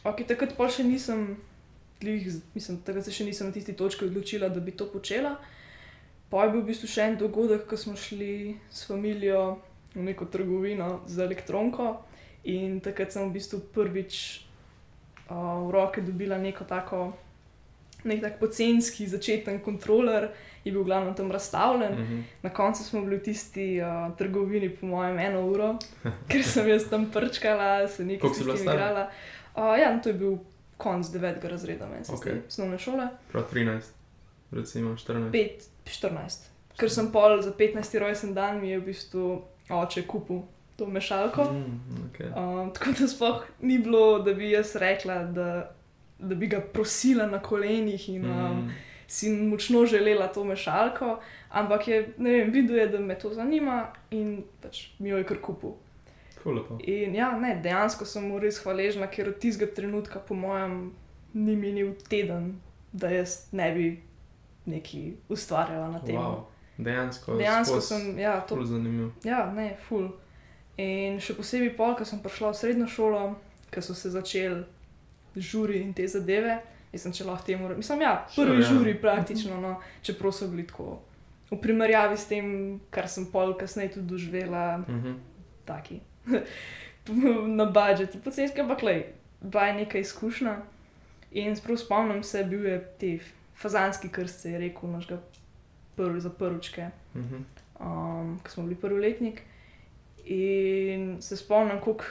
ok, 0.04 0.26
takrat 0.26 0.56
pa 0.58 0.66
še 0.66 0.84
nisem, 0.84 1.38
glih, 2.02 2.26
z- 2.26 2.42
mislim, 2.58 2.82
takrat 2.82 3.06
se 3.06 3.14
še 3.14 3.28
nisem 3.30 3.48
na 3.48 3.54
tisti 3.54 3.78
točki 3.78 4.10
odločila, 4.10 4.50
da 4.50 4.60
bi 4.60 4.74
to 4.74 4.90
počela. 4.90 5.38
Pa 6.34 6.48
je 6.48 6.56
bil 6.56 6.66
v 6.66 6.74
bistvu 6.74 6.90
še 6.90 7.06
en 7.06 7.20
dogodek, 7.22 7.70
ko 7.70 7.78
smo 7.78 7.94
šli 7.94 8.58
s 8.74 8.90
familijo 8.90 9.62
v 9.94 10.02
neko 10.10 10.26
trgovino 10.26 11.06
za 11.08 11.24
elektronko 11.24 12.02
in 12.44 12.82
takrat 12.82 13.14
sem 13.14 13.30
v 13.30 13.38
bistvu 13.38 13.62
prvič 13.72 14.42
uh, 15.30 15.62
v 15.62 15.70
roke 15.72 16.02
dobila 16.02 16.38
neko 16.38 16.66
tako 16.66 17.14
nek 18.06 18.22
tak 18.22 18.40
pocenski 18.40 19.08
začeten 19.08 19.60
kontroler, 19.60 20.30
je 20.64 20.72
bil 20.72 20.84
glavno 20.84 21.14
tam 21.14 21.32
razstavljen. 21.32 21.94
Mhm. 21.94 22.22
Na 22.42 22.50
koncu 22.50 22.84
smo 22.84 23.02
bili 23.02 23.18
v 23.18 23.24
tisti 23.24 23.82
uh, 23.82 24.18
trgovini, 24.18 24.70
po 24.70 24.86
mojem, 24.86 25.20
eno 25.20 25.46
uro, 25.48 25.76
ker 26.30 26.44
sem 26.44 26.70
jaz 26.70 26.90
tam 26.90 27.10
prčkala, 27.14 27.88
se 27.88 28.06
nekaj 28.06 28.30
bila 28.40 28.58
stara? 28.58 28.74
igrala. 28.74 29.10
Uh, 29.56 29.80
ja, 29.80 29.94
no, 29.96 30.02
to 30.04 30.10
je 30.10 30.14
bil 30.14 30.38
konc 30.78 31.08
devetega 31.08 31.48
razreda, 31.50 31.88
meni 31.88 32.06
se 32.06 32.12
Ok. 32.12 32.26
okay. 32.26 32.40
osnovne 32.48 32.78
šole. 32.78 33.08
Prav 33.32 33.44
13, 33.54 33.82
recimo 34.52 34.96
14. 34.96 35.32
5, 35.32 35.50
14. 35.86 36.50
Ker 36.78 36.92
sem 36.92 37.12
pol 37.12 37.42
za 37.42 37.54
15. 37.56 38.00
rojsten 38.00 38.34
dan 38.34 38.60
mi 38.62 38.70
je 38.70 38.80
v 38.80 38.86
bistvu 38.86 39.42
oče 39.70 40.04
kupil 40.08 40.42
to 40.76 40.86
mešalko. 40.86 41.44
Mm, 41.44 41.80
okay. 42.10 42.28
Um, 42.36 42.74
tako 42.74 42.92
da 43.00 43.08
sploh 43.08 43.46
ni 43.62 43.78
bilo, 43.80 44.20
da 44.20 44.34
bi 44.34 44.52
jaz 44.52 44.76
rekla, 44.76 45.24
da, 45.24 45.75
da 46.20 46.36
bi 46.36 46.48
ga 46.48 46.62
prosila 46.62 47.28
na 47.28 47.40
kolenih 47.40 48.10
in 48.10 48.26
um, 48.26 48.32
mm. 48.32 48.72
si 49.08 49.30
močno 49.30 49.86
želela 49.86 50.28
to 50.28 50.44
mešalko, 50.44 51.20
ampak 51.50 51.88
je, 51.88 52.14
ne 52.18 52.32
vem, 52.32 52.52
videl 52.52 52.78
je, 52.78 52.88
da 52.88 53.00
me 53.00 53.20
to 53.20 53.34
zanima 53.34 53.94
in 54.12 54.44
pač 54.62 54.88
mi 55.00 55.10
jo 55.10 55.18
je 55.18 55.24
kar 55.24 55.42
kupil. 55.42 55.76
In 56.80 57.16
ja, 57.16 57.32
ne, 57.40 57.56
dejansko 57.64 58.06
sem 58.06 58.28
mu 58.30 58.40
res 58.40 58.60
hvaležna, 58.62 59.08
ker 59.10 59.32
od 59.32 59.40
tistega 59.42 59.72
trenutka, 59.74 60.20
po 60.22 60.38
mojem, 60.38 60.92
ni 61.34 61.56
minil 61.58 61.96
teden, 62.10 62.60
da 62.94 63.10
jaz 63.10 63.48
ne 63.52 63.72
bi 63.74 63.88
nekaj 64.70 65.16
ustvarjala 65.30 65.90
na 65.92 66.04
tem. 66.06 66.20
Wow. 66.22 66.44
Dejansko, 66.78 67.40
Dejansko 67.40 67.82
sem, 67.82 68.20
ja, 68.20 68.38
to 68.46 68.60
Ful 68.60 68.66
zanimiv. 68.66 69.10
Ja, 69.24 69.46
ne, 69.56 69.72
ful. 69.88 70.10
In 70.78 71.18
še 71.24 71.34
posebej 71.38 71.74
pol, 71.78 71.96
ko 71.98 72.06
sem 72.06 72.22
prišla 72.22 72.52
v 72.52 72.60
srednjo 72.60 72.88
šolo, 72.94 73.24
ko 73.74 73.82
so 73.82 73.96
se 73.98 74.12
začeli 74.14 74.62
žuri 75.38 75.80
in 75.80 75.94
te 75.94 76.08
zadeve, 76.08 76.60
jaz 76.92 77.02
sem 77.02 77.12
če 77.12 77.24
lahko 77.24 77.46
temu. 77.46 77.70
Mislim, 77.72 78.02
ja, 78.02 78.28
prvi 78.28 78.36
Sure, 78.48 78.56
ja. 78.56 78.70
žuri 78.70 78.94
praktično, 78.96 79.58
no, 79.58 79.74
čeprav 80.02 80.32
so 80.32 80.48
bili 80.48 80.64
tako. 80.64 81.00
V 81.52 81.58
primerjavi 81.58 82.18
s 82.18 82.26
tem, 82.26 82.46
kar 82.90 83.08
sem 83.08 83.26
pol 83.26 83.54
kasneje 83.54 83.92
tudi 83.92 84.08
doživela, 84.08 84.78
Mhm. 84.80 85.14
taki. 85.66 86.00
na 87.50 87.66
budžetu, 87.68 88.18
pocenski, 88.20 88.62
ampak 88.62 88.82
le, 88.82 88.96
bila 89.42 89.64
je 89.64 89.74
neka 89.76 89.98
izkušnja. 89.98 90.56
In 91.34 91.56
sprav 91.56 91.78
spomnim 91.78 92.24
se, 92.24 92.44
bil 92.44 92.66
je 92.66 92.80
te 92.98 93.20
fazanski 93.56 94.10
krst, 94.10 94.40
se 94.40 94.52
je 94.52 94.60
rekel, 94.60 94.90
našega 94.90 95.20
prvi 95.96 96.22
za 96.22 96.30
prvičke 96.30 96.90
Mhm. 97.16 97.36
um, 97.78 98.40
ko 98.40 98.50
smo 98.50 98.64
bili 98.64 98.76
prvi 98.76 99.00
letnik. 99.02 99.42
In 100.26 101.22
se 101.22 101.38
spomnim, 101.38 101.80
koliko, 101.80 102.04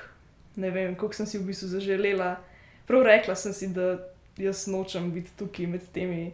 ne 0.56 0.70
vem, 0.70 0.94
koliko 0.94 1.14
sem 1.14 1.26
si 1.26 1.38
v 1.38 1.44
bistvu 1.44 1.68
zaželela. 1.68 2.36
Prav 2.86 3.03
rekla 3.03 3.34
sem 3.34 3.53
si, 3.53 3.69
da 3.69 3.98
jaz 4.36 4.67
nočem 4.67 5.12
biti 5.12 5.31
tukaj 5.38 5.67
med 5.67 5.84
temi 5.93 6.32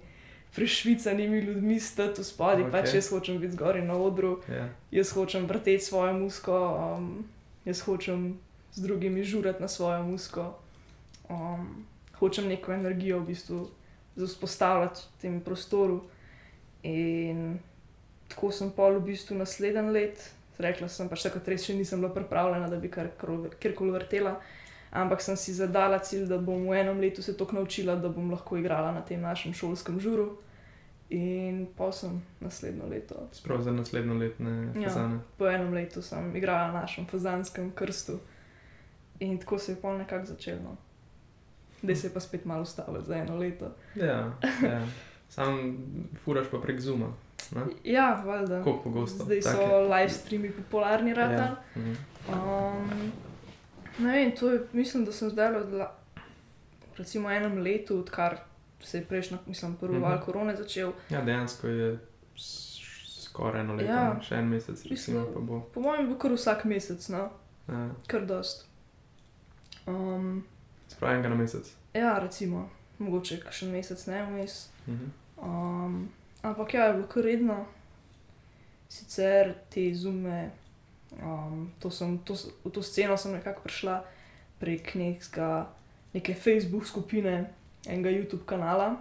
prešvicanimi 0.54 1.38
ljudmi, 1.38 1.80
stati 1.80 2.20
v 2.20 2.24
spodaj, 2.24 2.64
okay. 2.64 2.70
pač 2.70 2.94
jaz 2.94 3.10
hočem 3.12 3.38
biti 3.38 3.54
zgoraj 3.54 3.84
na 3.86 3.94
odru, 3.94 4.40
Ja. 4.50 4.68
jaz 4.90 5.12
hočem 5.14 5.46
vrteti 5.46 5.84
svojo 5.84 6.12
musko, 6.12 6.56
um, 6.98 7.24
jaz 7.64 7.80
hočem 7.86 8.38
z 8.72 8.82
drugimi 8.82 9.24
žurati 9.24 9.62
na 9.62 9.68
svojo 9.68 10.02
musko. 10.02 10.58
Um, 11.30 11.86
hočem 12.18 12.48
neko 12.48 12.72
energijo 12.72 13.20
v 13.20 13.26
bistvu 13.26 13.68
vzpostavljati 14.16 15.00
v 15.00 15.20
tem 15.22 15.40
prostoru. 15.40 16.02
In 16.82 17.58
tako 18.28 18.50
sem 18.52 18.70
pol 18.70 18.98
v 18.98 19.12
bistvu 19.12 19.36
naslednji 19.38 19.90
let, 19.90 20.30
rekla 20.58 20.88
sem 20.88 21.08
pač 21.08 21.22
tako, 21.22 21.40
res 21.46 21.64
še 21.64 21.74
nisem 21.74 22.00
bila 22.00 22.12
pripravljena, 22.14 22.68
da 22.68 22.76
bi 22.76 22.88
kar- 22.88 23.14
kjerkoli 23.60 23.90
vrtela. 23.94 24.40
Ampak 24.92 25.22
sem 25.22 25.36
si 25.36 25.54
zadala 25.54 25.98
cilj, 25.98 26.26
da 26.26 26.38
bom 26.38 26.64
v 26.64 26.74
enem 26.74 27.00
letu 27.00 27.22
se 27.22 27.36
tako 27.36 27.54
naučila, 27.54 27.96
da 27.96 28.08
bom 28.08 28.30
lahko 28.30 28.56
igrala 28.56 28.92
na 28.92 29.00
tem 29.00 29.20
našem 29.20 29.52
šolskem 29.54 30.00
žuru. 30.00 30.36
In 31.10 31.66
pa 31.76 31.92
sem 31.92 32.10
naslednjo 32.40 32.86
leto 32.86 33.28
Sprav 33.32 33.62
za 33.62 33.70
naslednjo 33.70 34.14
letne 34.14 34.72
Ja. 34.74 34.88
fazane. 34.88 35.18
po 35.36 35.46
enem 35.46 35.72
letu 35.72 36.02
sem 36.02 36.36
igrala 36.36 36.66
na 36.66 36.80
našem 36.80 37.06
fazanskem 37.06 37.70
krstu. 37.70 38.18
In 39.20 39.38
tako 39.38 39.58
se 39.58 39.72
je 39.72 39.76
pol 39.76 39.98
nekako 39.98 40.26
začelo. 40.26 40.76
Zdaj 41.82 41.96
se 41.96 42.06
je 42.06 42.14
pa 42.14 42.20
spet 42.20 42.44
malo 42.44 42.62
ustavilo 42.62 43.00
za 43.00 43.16
eno 43.16 43.36
leto. 43.36 43.70
Ja, 43.94 44.32
ja. 44.64 44.86
Sam 45.28 45.76
furaš 46.16 46.46
pa 46.50 46.58
prek 46.58 46.80
zuma. 46.80 47.12
Ne? 47.50 47.60
Ja, 47.84 48.22
valjda. 48.26 48.62
Koliko 48.62 48.82
pogosto? 48.82 49.24
Zdaj 49.24 49.42
so 49.42 49.48
Take- 49.50 49.88
live 49.90 50.08
streami 50.10 50.50
popularni, 50.52 51.14
rata. 51.14 51.34
Ja. 51.34 51.56
Mhm. 51.76 51.94
Um, 52.28 53.12
ne 54.00 54.12
vem, 54.14 54.32
to 54.32 54.50
je, 54.50 54.60
mislim, 54.72 55.04
da 55.04 55.12
sem 55.12 55.30
zdaj 55.30 55.54
od 55.56 55.72
la- 55.72 55.94
recimo 56.96 57.30
enem 57.30 57.58
letu, 57.58 57.98
odkar 57.98 58.38
se 58.80 58.98
je 58.98 59.04
prejšnja, 59.04 59.38
mislim, 59.46 59.76
prvi 59.76 59.94
Mhm. 59.94 60.02
val 60.02 60.20
korone 60.20 60.56
začel. 60.56 60.92
ja, 61.10 61.20
dejansko 61.22 61.66
je 61.68 61.98
skoraj 63.20 63.60
eno 63.60 63.74
leto, 63.74 63.84
Ja. 63.86 63.96
ja. 63.96 64.20
še 64.20 64.34
en 64.34 64.44
mesec, 64.46 64.82
recimo, 64.82 64.90
Mislim- 65.20 65.34
pa 65.34 65.40
bo. 65.42 65.60
Po 65.64 65.80
mojem 65.80 66.08
bo 66.08 66.18
kar 66.18 66.32
vsak 66.32 66.64
mesec, 66.64 67.08
no, 67.08 67.30
Ja. 67.68 67.88
kar 68.06 68.26
dost. 68.26 68.66
Um, 69.86 70.44
Sprav 70.88 71.12
enega 71.12 71.28
na 71.28 71.34
mesec. 71.36 71.70
ja, 71.94 72.18
recimo, 72.18 72.68
mogoče 72.98 73.40
še 73.50 73.66
en 73.66 73.72
mesec, 73.72 74.06
ne 74.06 74.22
vmes. 74.24 74.68
Mhm. 74.86 75.06
Um, 75.38 76.08
ampak 76.42 76.74
ja, 76.74 76.84
je 76.84 76.94
bilo 76.94 77.06
kar 77.06 77.22
redno. 77.24 77.66
Sicer 78.88 79.54
te 79.70 79.94
zume 79.94 80.50
Um, 81.12 81.72
to 81.78 81.90
sem, 81.90 82.18
to, 82.18 82.34
v 82.64 82.70
to 82.70 82.82
sceno 82.82 83.16
sem 83.16 83.32
nekako 83.32 83.62
prišla 83.62 84.04
prek 84.58 84.94
nekega, 84.94 85.66
neke 86.14 86.34
Facebook 86.34 86.86
skupine, 86.86 87.50
enega 87.86 88.10
YouTube 88.10 88.44
kanala, 88.46 88.96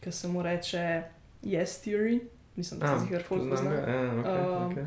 ki 0.00 0.12
se 0.12 0.28
mu 0.28 0.42
reče 0.42 1.02
Yes 1.42 1.82
Theory, 1.82 2.20
mislim, 2.56 2.80
da 2.80 2.98
se 2.98 3.06
jih 3.10 3.26
folk 3.26 3.42
poznam 3.42 3.72
pozna. 3.74 3.74
ja, 3.74 4.86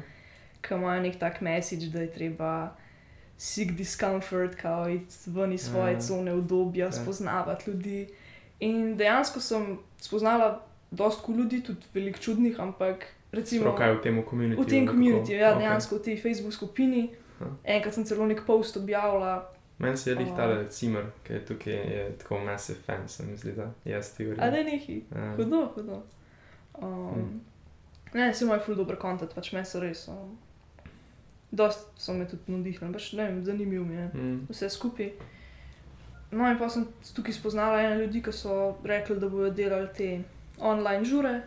ki 0.62 0.74
imajo 0.74 1.02
nek 1.02 1.20
tak 1.20 1.42
message, 1.42 1.88
da 1.88 2.00
je 2.02 2.12
treba 2.12 2.72
seek 3.38 3.72
discomfort, 3.72 4.56
kao 4.56 4.90
iti 4.90 5.16
ven 5.28 5.54
iz 5.54 5.62
svoje 5.62 5.94
Ja. 5.94 6.00
cone 6.00 6.34
obdobja, 6.34 6.86
Ja. 6.86 6.92
spoznavati 6.92 7.70
ljudi. 7.72 8.08
In 8.60 8.98
dejansko 8.98 9.40
sem 9.40 9.78
spoznala 9.98 10.62
dosta 10.92 11.32
ljudi, 11.32 11.64
tudi 11.64 11.86
veliko 11.94 12.20
čudnih, 12.20 12.60
ampak 12.60 13.06
recimo 13.32 13.64
Prav 13.64 13.78
kaj 13.78 13.92
v 13.92 14.02
tem 14.02 14.24
komunitiju? 14.24 14.64
v 14.64 14.68
tem 14.68 14.88
komunitiju, 14.88 15.38
ja, 15.38 15.54
dejansko 15.56 15.96
v 15.96 16.02
tej 16.02 16.18
Facebook 16.18 16.54
skupini. 16.54 17.10
Aha. 17.40 17.50
Enkrat 17.66 17.94
sem 17.94 18.06
celo 18.06 18.26
nek 18.26 18.44
post 18.44 18.78
objavila, 18.78 19.48
Meni 19.80 19.98
se 19.98 20.12
je 20.12 20.16
lih 20.16 20.28
O. 20.28 20.36
tale 20.36 20.70
cimer, 20.70 21.06
ki 21.24 21.34
je 21.34 21.46
tukaj, 21.46 21.74
je 21.74 22.16
tako 22.20 22.40
massive 22.40 22.78
fan, 22.80 23.08
se 23.08 23.24
mi 23.24 23.34
zdi, 23.36 23.52
da 23.52 23.72
je 23.84 24.02
teorija. 24.18 24.38
a 24.40 24.52
ne 24.52 24.64
neki, 24.64 25.02
Ja. 25.12 25.34
hudo, 25.36 25.66
hudo. 25.68 26.04
Um, 26.76 27.14
Hmm. 27.14 27.42
Ne, 28.14 28.32
vsi 28.32 28.44
imajo 28.44 28.60
ful 28.60 28.76
dober 28.76 28.96
kontent, 28.96 29.34
pač 29.34 29.52
meni 29.52 29.66
so 29.66 29.80
res. 29.80 30.08
Um, 30.08 30.38
dost 31.52 31.88
so 31.98 32.14
me 32.14 32.26
tudi 32.26 32.42
navdihnili, 32.48 32.94
pač 32.94 33.14
ne 33.14 33.24
vem, 33.24 33.44
zanimivo 33.44 33.86
mi 33.86 33.96
je. 33.96 34.10
Mm. 34.14 34.46
vse 34.50 34.70
skupaj. 34.70 35.12
No, 36.32 36.46
in 36.46 36.58
pa 36.58 36.70
sem 36.70 36.86
tukaj 37.16 37.34
spoznala 37.34 37.82
ene 37.82 37.98
ljudi, 37.98 38.22
ki 38.22 38.32
so 38.34 38.54
rekli, 38.84 39.18
da 39.18 39.28
bodo 39.28 39.50
delali 39.52 39.88
te 39.94 40.22
online 40.60 41.04
žure, 41.04 41.42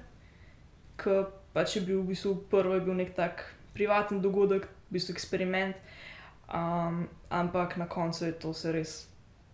ki 0.97 1.23
pač 1.55 1.77
je 1.77 1.83
bil 1.87 2.03
v 2.03 2.13
bistvu 2.13 2.35
prvi, 2.51 2.75
je 2.75 2.85
bil 2.85 2.95
nek 2.99 3.15
tak 3.15 3.47
privaten 3.75 4.21
dogodek, 4.21 4.67
v 4.91 4.99
bistvu 4.99 5.15
eksperiment, 5.15 5.79
um, 6.51 7.07
ampak 7.31 7.77
na 7.77 7.87
koncu 7.89 8.25
je 8.27 8.33
to 8.33 8.53
se 8.55 8.73
res 8.73 9.07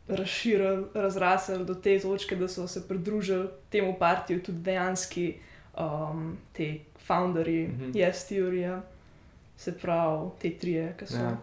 razširilo, 0.09 0.89
razraslo 0.95 1.65
do 1.65 1.75
te 1.75 1.99
točke, 2.01 2.37
da 2.37 2.49
so 2.49 2.67
se 2.69 2.83
pridružili 2.89 3.49
temu 3.71 3.95
partiju 3.99 4.43
tudi 4.43 4.59
dejanski 4.59 5.35
um, 5.79 6.37
te 6.53 6.81
founderji, 7.07 7.69
mm 7.69 7.79
-hmm. 7.81 7.93
yes, 7.93 8.29
teorija, 8.29 8.83
se 9.57 9.79
pravi, 9.79 10.31
te 10.41 10.51
trije, 10.51 10.95
ki 10.99 11.07
so. 11.07 11.17
Ja. 11.17 11.37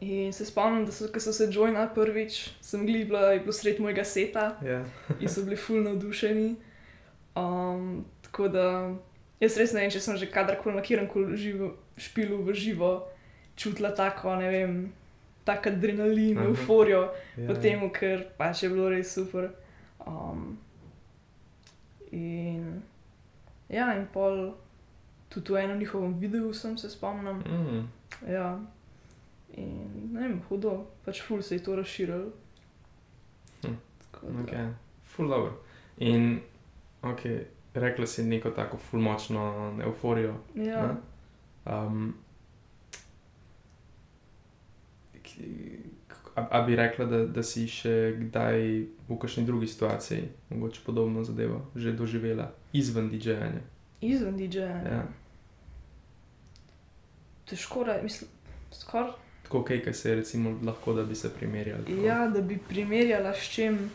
In 0.00 0.32
se 0.32 0.44
spomnim, 0.44 0.86
da 0.86 0.92
so, 0.92 1.20
so 1.20 1.32
se 1.32 1.48
joinali 1.52 1.88
prvič, 1.94 2.50
sem 2.60 2.86
glibla, 2.86 3.20
je 3.20 3.40
bilo 3.40 3.52
sred 3.52 3.80
mojega 3.80 4.04
seta 4.04 4.56
Ja. 4.64 4.84
in 5.20 5.28
so 5.28 5.42
bili 5.42 5.56
fulno 5.56 5.90
navdušeni. 5.90 6.56
Um, 7.36 8.04
tako 8.22 8.48
da 8.48 8.94
jaz 9.42 9.58
res 9.58 9.74
ne 9.74 9.82
vem, 9.82 9.92
če 9.92 10.00
sem 10.00 10.18
že 10.20 10.30
kadarkoli 10.30 10.78
na 10.78 10.84
kjerem 10.86 11.08
koli 11.10 11.36
živo, 11.36 11.72
špilu 11.98 12.40
v 12.46 12.54
živo 12.54 12.92
čutila 13.58 13.90
tako, 13.94 14.36
ne 14.40 14.48
vem, 14.48 14.92
tak 15.44 15.66
adrenalin, 15.66 16.38
Aha. 16.38 16.46
euforijo 16.46 17.02
ja. 17.36 17.46
po 17.46 17.54
tem, 17.58 17.82
ker 17.90 18.26
pač 18.38 18.62
je 18.62 18.70
bilo 18.72 18.88
res 18.90 19.12
super. 19.14 19.50
Um, 20.06 20.58
in 22.10 22.82
ja, 23.72 23.92
in 23.96 24.06
pol 24.12 24.52
tudi 25.32 25.52
v 25.52 25.64
enem 25.64 25.78
njihovem 25.80 26.14
videu 26.20 26.52
sem 26.54 26.76
se 26.78 26.90
spomnil. 26.90 27.40
Mm. 27.46 27.88
Ja. 28.28 28.60
In 29.56 30.12
ne 30.12 30.20
vem, 30.20 30.38
hudo, 30.48 30.86
pač 31.04 31.22
ful 31.22 31.42
se 31.42 31.56
je 31.56 31.64
to 31.64 31.76
razširilo. 31.76 32.30
Hm, 33.64 33.76
Tako 34.04 34.26
Ok, 34.42 34.52
full 35.04 35.28
dobro. 35.28 35.58
In, 35.98 36.40
ok, 37.02 37.24
rekla 37.74 38.06
si 38.06 38.22
neko 38.22 38.50
tako 38.50 38.76
full 38.76 39.02
močno 39.02 39.78
euforijo. 39.84 40.34
Ja. 40.54 40.82
Ne? 40.86 40.94
Um, 41.72 42.14
a, 46.34 46.46
a 46.50 46.62
bi 46.62 46.76
rekla, 46.76 47.04
da, 47.04 47.26
da 47.26 47.42
si 47.42 47.66
še 47.68 48.16
kdaj 48.18 48.62
v 49.08 49.18
kakšni 49.20 49.44
drugi 49.44 49.66
situaciji, 49.66 50.28
mogoče 50.50 50.80
podobno 50.84 51.24
zadevo, 51.24 51.62
že 51.76 51.92
doživela 51.92 52.52
izven 52.72 53.10
DJ-janja? 53.10 53.62
Izven 54.00 54.38
DJ-ja. 54.38 54.78
Ja. 54.82 55.02
Težko 57.48 57.84
mislim, 58.02 58.30
skoraj. 58.72 59.12
Tako 59.42 59.64
kaj, 59.64 59.82
kaj 59.84 59.94
se 59.94 60.10
je 60.10 60.16
recimo 60.16 60.58
lahko, 60.64 60.94
da 60.94 61.04
bi 61.04 61.14
se 61.14 61.30
primerjali. 61.34 61.84
tako. 61.84 62.06
Ja, 62.06 62.28
da 62.28 62.40
bi 62.40 62.58
primerjala 62.68 63.34
s 63.34 63.50
čim. 63.52 63.90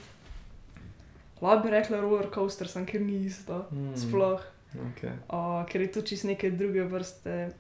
Lahko 1.42 1.64
bi 1.64 1.74
rekla 1.74 2.02
roller 2.02 2.30
coaster, 2.34 2.68
sem 2.68 2.86
ker 2.86 3.02
ni 3.02 3.26
isto. 3.26 3.66
Mm, 3.72 3.96
Sploh. 3.96 4.44
Okay. 4.92 5.14
O, 5.30 5.64
ker 5.70 5.82
je 5.82 5.92
to 5.92 6.02
čist 6.02 6.28
neke 6.28 6.52
druge 6.52 6.84
vrste. 6.90 7.52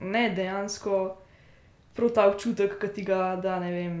Ne, 0.00 0.28
dejansko 0.34 1.16
prav 1.98 2.12
ta 2.14 2.26
občutek, 2.30 2.78
ki 2.80 2.92
ti 2.94 3.04
ga 3.06 3.36
da, 3.42 3.58
ne 3.60 3.70
vem, 3.74 3.96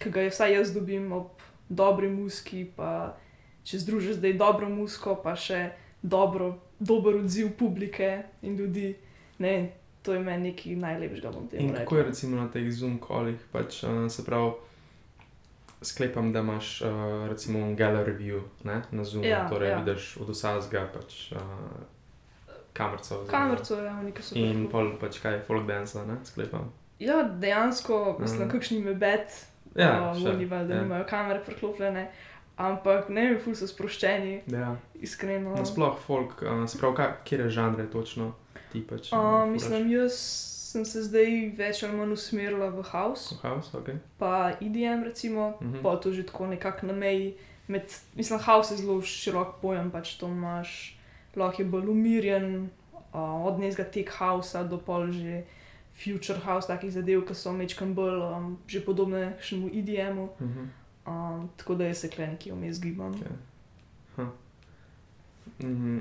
ki 0.00 0.10
ga 0.10 0.26
vsaj 0.28 0.56
jaz 0.56 0.72
dobim 0.74 1.12
ob 1.14 1.44
dobri 1.70 2.08
muski, 2.10 2.64
pa 2.76 3.16
če 3.64 3.84
združiš 3.84 4.18
zdaj 4.18 4.34
dobro 4.40 4.70
musko, 4.72 5.14
pa 5.22 5.36
še 5.38 5.68
dobro, 6.02 6.56
dober 6.80 7.20
odziv 7.20 7.52
publike 7.58 8.24
in 8.42 8.56
ljudi. 8.58 8.94
Ne, 9.38 9.52
vem, 9.52 9.68
to 10.02 10.16
je 10.16 10.20
meni 10.24 10.50
nekaj 10.50 10.76
najlepšega, 10.80 11.30
In 11.52 11.74
kako 11.74 11.96
je 11.96 12.04
recimo 12.04 12.36
na 12.36 12.48
teh 12.48 12.66
Zoom 12.72 12.98
kolih, 12.98 13.38
pač, 13.52 13.82
uh, 13.84 14.08
se 14.10 14.24
pravi, 14.24 14.52
sklepam, 15.82 16.32
da 16.32 16.38
imaš 16.38 16.82
uh, 16.82 16.88
recimo 17.28 17.58
gallery 17.68 18.12
view 18.12 18.40
ne, 18.64 18.82
na 18.90 19.04
Zoomu, 19.04 19.24
Ja, 19.24 19.48
torej 19.48 19.70
ja. 19.70 19.78
vidiš 19.78 20.16
od 20.16 20.28
vsakega 20.28 20.88
pač, 20.94 21.32
uh, 21.32 21.38
kamerco. 22.72 23.14
oziroma- 23.14 23.30
Kamerco 23.30 23.74
je, 23.74 23.90
oni, 23.90 24.12
ki 24.12 24.22
so 24.22 24.34
In 24.36 24.52
tako- 24.56 24.70
pol 24.70 24.98
pač 25.00 25.18
kaj, 25.20 25.40
folk 25.40 25.66
dance, 25.66 25.98
ne, 25.98 26.16
sklepam. 26.24 26.72
Ja, 26.98 27.22
dejansko, 27.24 28.16
mislim, 28.20 28.40
Mhm. 28.42 28.50
kakšni 28.50 28.80
mebet, 28.80 29.46
Ja, 29.76 30.10
uh, 30.10 30.16
še, 30.16 30.28
oni 30.28 30.44
valjda 30.44 30.74
ja. 30.74 30.82
nimajo 30.82 31.04
kamere 31.06 31.40
priklopljene, 31.40 32.10
ampak 32.58 33.08
ne 33.08 33.20
vem, 33.22 33.40
ful 33.40 33.54
so 33.54 33.66
sproščeni, 33.66 34.42
Ja, 34.46 34.76
iskreno. 34.94 35.54
nasploh 35.56 35.98
folk, 35.98 36.42
uh, 36.42 36.94
kaj, 36.94 37.12
kje 37.24 37.48
žanre 37.48 37.86
točno 37.86 38.32
ti 38.72 38.80
pač. 38.82 39.12
Uh, 39.12 39.46
mislim, 39.46 39.90
jaz 39.90 40.49
sem 40.70 40.84
se 40.84 41.02
zdaj 41.02 41.30
več 41.58 41.82
ali 41.82 41.96
manj 41.98 42.12
usmerila 42.14 42.68
v 42.70 42.82
house, 42.92 43.34
House, 43.42 43.74
ok. 43.74 43.88
pa 44.18 44.52
IDM, 44.60 45.02
recimo, 45.04 45.54
Mhm. 45.60 45.82
pa 45.82 45.96
to 45.96 46.12
že 46.12 46.22
tako 46.26 46.46
nekako 46.46 46.86
na 46.86 46.92
meji. 46.94 47.34
Med, 47.68 47.82
mislim, 48.16 48.38
house 48.38 48.70
je 48.74 48.78
zelo 48.78 49.00
širok 49.02 49.60
pojem, 49.62 49.90
pač 49.90 50.14
to 50.18 50.26
imaš, 50.26 50.96
lahko 51.36 51.62
je 51.62 51.68
bolj 51.68 51.86
umirjen, 51.88 52.70
uh, 53.14 53.46
od 53.46 53.58
nekega 53.60 53.84
tech 53.84 54.10
housea 54.18 54.64
do 54.64 54.78
pol 54.78 55.10
že 55.12 55.44
future 55.94 56.40
house, 56.40 56.66
takih 56.66 56.90
zadev, 56.90 57.22
ki 57.26 57.34
so 57.34 57.52
mečkam 57.52 57.94
bolj 57.94 58.18
um, 58.22 58.58
že 58.66 58.80
podobne 58.80 59.36
šemu 59.40 59.68
IDM-u. 59.72 60.28
Mhm. 60.40 60.64
Um, 61.06 61.50
tako 61.56 61.74
da 61.74 61.84
jaz 61.84 61.98
se 61.98 62.08
kle 62.10 62.26
nekje 62.26 62.52
vmes 62.52 62.80
gibam. 62.80 63.14
Ok. 64.18 64.26
Mhm. 65.62 65.98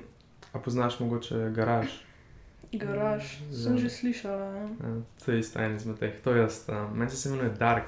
A 0.54 0.60
poznaš 0.60 1.00
mogoče 1.00 1.50
garaž? 1.56 1.88
Garaž, 2.74 3.24
Ja. 3.42 3.54
sem 3.54 3.78
že 3.78 3.90
slišala. 3.90 4.46
Ja. 4.48 4.68
Ja, 4.80 4.94
to 5.18 5.32
je 5.32 5.40
isto 5.40 5.60
en 5.60 5.76
izmed 5.76 5.98
teh, 5.98 6.14
to 6.24 6.32
je 6.32 6.40
jaz, 6.40 6.66
um, 6.68 6.94
meni 6.94 7.10
se 7.12 7.30
imenuje 7.30 7.50
Dark, 7.52 7.86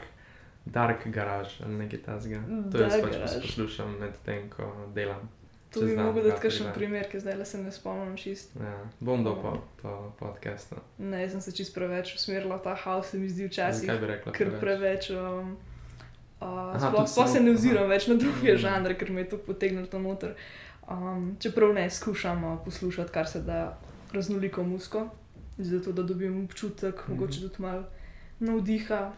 Dark 0.66 1.08
Garage 1.08 1.50
ali 1.60 1.74
nekaj 1.76 2.00
tasga. 2.00 2.40
To 2.72 2.78
jaz 2.78 2.92
Dark 2.92 3.04
pač 3.04 3.12
Garage. 3.12 3.34
pos- 3.34 3.42
poslušam 3.44 4.00
med 4.00 4.14
tem, 4.26 4.50
ko 4.50 4.64
delam. 4.94 5.30
To 5.72 5.82
bi 5.82 5.96
dati 5.96 6.22
tri 6.22 6.32
kakšen 6.42 6.74
primer, 6.74 7.06
ker 7.08 7.20
zdaj 7.20 7.36
le 7.36 7.46
se 7.46 7.58
ne 7.58 7.72
spomnim 7.72 8.18
čist. 8.18 8.56
Ja, 8.58 8.74
bom 9.00 9.24
dal 9.24 9.34
Ja. 9.34 9.42
po, 9.42 9.52
po 9.82 9.92
podcastu. 10.20 10.76
Ne, 10.98 11.22
jaz 11.22 11.32
sem 11.32 11.42
se 11.42 11.52
čist 11.54 11.74
preveč 11.74 12.16
usmerila 12.16 12.56
v 12.58 12.64
ta 12.64 12.76
house, 12.76 13.10
se 13.10 13.18
mi 13.18 13.30
zdi 13.30 13.48
včasih 13.48 13.88
Kaj 13.88 13.98
bi 13.98 14.06
rekla? 14.08 14.32
kar 14.34 14.48
preveč. 14.60 15.10
Um, 15.10 15.56
uh, 16.42 16.48
Aha, 16.76 16.80
sploh, 16.82 17.08
sploh 17.08 17.28
se 17.28 17.40
ne 17.40 17.52
oziram 17.52 17.88
več 17.88 18.08
na 18.08 18.16
druge 18.16 18.52
Mhm. 18.52 18.58
žanre, 18.58 18.94
ker 18.96 19.12
me 19.12 19.22
je 19.22 19.30
to 19.30 19.38
potegnilo 19.40 19.88
tam 19.88 20.04
noter. 20.04 20.36
Um, 20.84 21.38
čeprav 21.40 21.74
ne 21.74 21.90
skušam 21.90 22.44
uh, 22.44 22.60
poslušati, 22.66 23.12
kar 23.12 23.28
se 23.28 23.40
da 23.42 23.78
raznoliko 24.12 24.64
musko, 24.66 25.08
zato 25.58 25.92
da 25.92 26.04
dobim 26.04 26.44
občutek, 26.46 26.96
Mhm. 26.98 27.12
mogoče 27.12 27.42
tudi 27.42 27.56
malo 27.60 27.84
navdiha. 28.40 29.12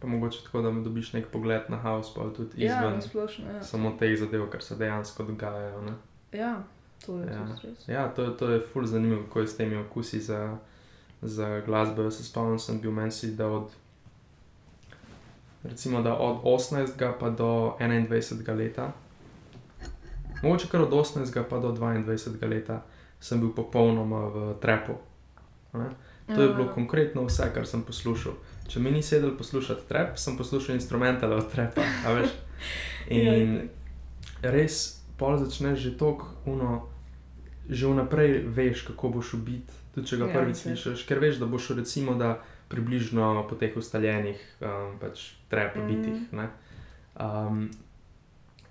Pa 0.00 0.06
mogoče 0.06 0.44
tako, 0.44 0.62
da 0.62 0.70
mi 0.70 0.84
dobiš 0.84 1.12
nek 1.12 1.26
pogled 1.28 1.62
na 1.68 1.76
house, 1.78 2.12
pa 2.16 2.22
tudi 2.26 2.50
Ja, 2.58 2.78
izven 2.78 3.02
splošno. 3.02 3.50
Ja. 3.50 3.62
samo 3.62 3.90
teh 3.92 4.18
zadev, 4.18 4.46
kar 4.46 4.62
se 4.62 4.76
dejansko 4.76 5.22
dogajajo. 5.24 5.82
Ne? 5.82 5.92
ja, 6.32 6.62
to 7.06 7.18
je 7.18 7.26
Ja. 7.26 7.46
res. 7.62 7.88
Ja, 7.88 8.08
to, 8.08 8.26
to 8.28 8.48
je 8.48 8.60
ful 8.62 8.84
zanimivo, 8.84 9.22
kako 9.22 9.40
je 9.40 9.46
s 9.46 9.56
temi 9.56 9.76
okusi 9.78 10.20
za, 10.20 10.56
za 11.22 11.60
glasbo. 11.60 12.02
Jaz 12.02 12.16
se 12.16 12.24
spomnim, 12.24 12.58
sem 12.58 12.80
bil 12.80 12.90
mensi, 12.92 13.26
da 13.28 13.46
od, 13.48 13.70
recimo, 15.64 16.02
da 16.02 16.14
od 16.14 16.36
18. 16.44 16.88
pa 17.12 17.30
do 17.30 17.46
21. 17.80 18.14
leta, 18.54 18.92
mogoče 20.42 20.68
kar 20.68 20.80
od 20.82 20.90
18. 20.90 21.16
pa 21.42 21.58
do 21.58 21.68
22. 21.70 22.18
leta, 22.46 22.82
sem 23.24 23.40
bil 23.40 23.48
popolnoma 23.50 24.26
v 24.28 24.36
trepu. 24.58 24.98
Ne? 25.72 25.88
To 26.26 26.36
je 26.38 26.48
bilo 26.50 26.66
Ja. 26.66 26.72
konkretno 26.72 27.24
vse, 27.24 27.48
kar 27.48 27.64
sem 27.64 27.82
poslušal. 27.82 28.32
Če 28.66 28.80
mi 28.80 28.90
ni 28.90 29.02
sedel 29.02 29.32
poslušati 29.32 29.88
trep, 29.88 30.16
sem 30.16 30.36
poslušal 30.36 30.74
instrumentale 30.74 31.34
od 31.34 31.48
trepa. 31.48 31.80
Ja, 32.04 32.12
In 33.10 33.68
res, 34.42 34.76
pol 35.14 35.36
začneš 35.36 35.78
že 35.78 35.92
tako, 35.94 36.24
uno, 36.46 36.88
že 37.66 37.86
vnaprej 37.86 38.44
veš, 38.46 38.82
kako 38.84 39.08
boš 39.10 39.34
ubit, 39.34 39.64
tudi 39.90 40.06
če 40.06 40.16
ga 40.16 40.26
Ja, 40.26 40.32
prvič 40.34 40.56
slišiš, 40.58 41.04
ker 41.04 41.18
veš, 41.18 41.36
da 41.36 41.46
boš 41.46 41.70
recimo, 41.72 42.14
da 42.14 42.38
približno 42.66 43.44
po 43.44 43.54
teh 43.54 43.76
ustaljenih 43.76 44.40
um, 44.60 44.96
pač 44.96 45.20
trep 45.48 45.76
Mhm. 45.76 45.86
bitih. 45.86 46.32
ne. 46.32 46.46
Um, 47.14 47.68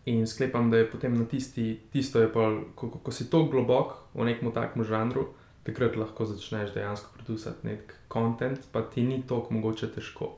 in 0.05 0.27
sklepam, 0.27 0.71
da 0.71 0.77
je 0.77 0.91
potem 0.91 1.13
na 1.15 1.25
tisti, 1.25 1.79
tisto 1.91 2.21
je 2.21 2.31
pa, 2.33 2.49
ko, 2.75 2.89
ko, 2.89 2.99
ko 2.99 3.11
si 3.11 3.29
tako 3.29 3.51
globok 3.55 3.95
v 4.13 4.27
nekem 4.27 4.51
takem 4.51 4.83
žanru, 4.83 5.29
takrat 5.63 5.95
lahko 5.95 6.25
začneš 6.25 6.73
dejansko 6.75 7.13
producirati 7.15 7.67
nek 7.67 7.93
kontent, 8.07 8.59
pa 8.71 8.81
ti 8.81 9.03
ni 9.03 9.21
tako 9.27 9.53
mogoče 9.53 9.91
težko. 9.95 10.33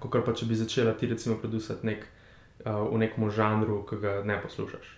Kot 0.00 0.22
pa 0.24 0.32
če 0.32 0.48
bi 0.48 0.56
začela 0.56 0.94
ti 0.96 1.06
recimo 1.06 1.36
producirati 1.36 1.86
nek, 1.86 2.06
uh, 2.64 2.88
v 2.88 3.02
nekem 3.04 3.28
žanru, 3.30 3.82
ki 3.84 4.00
ga 4.00 4.14
ne 4.24 4.40
poslušaš. 4.42 4.94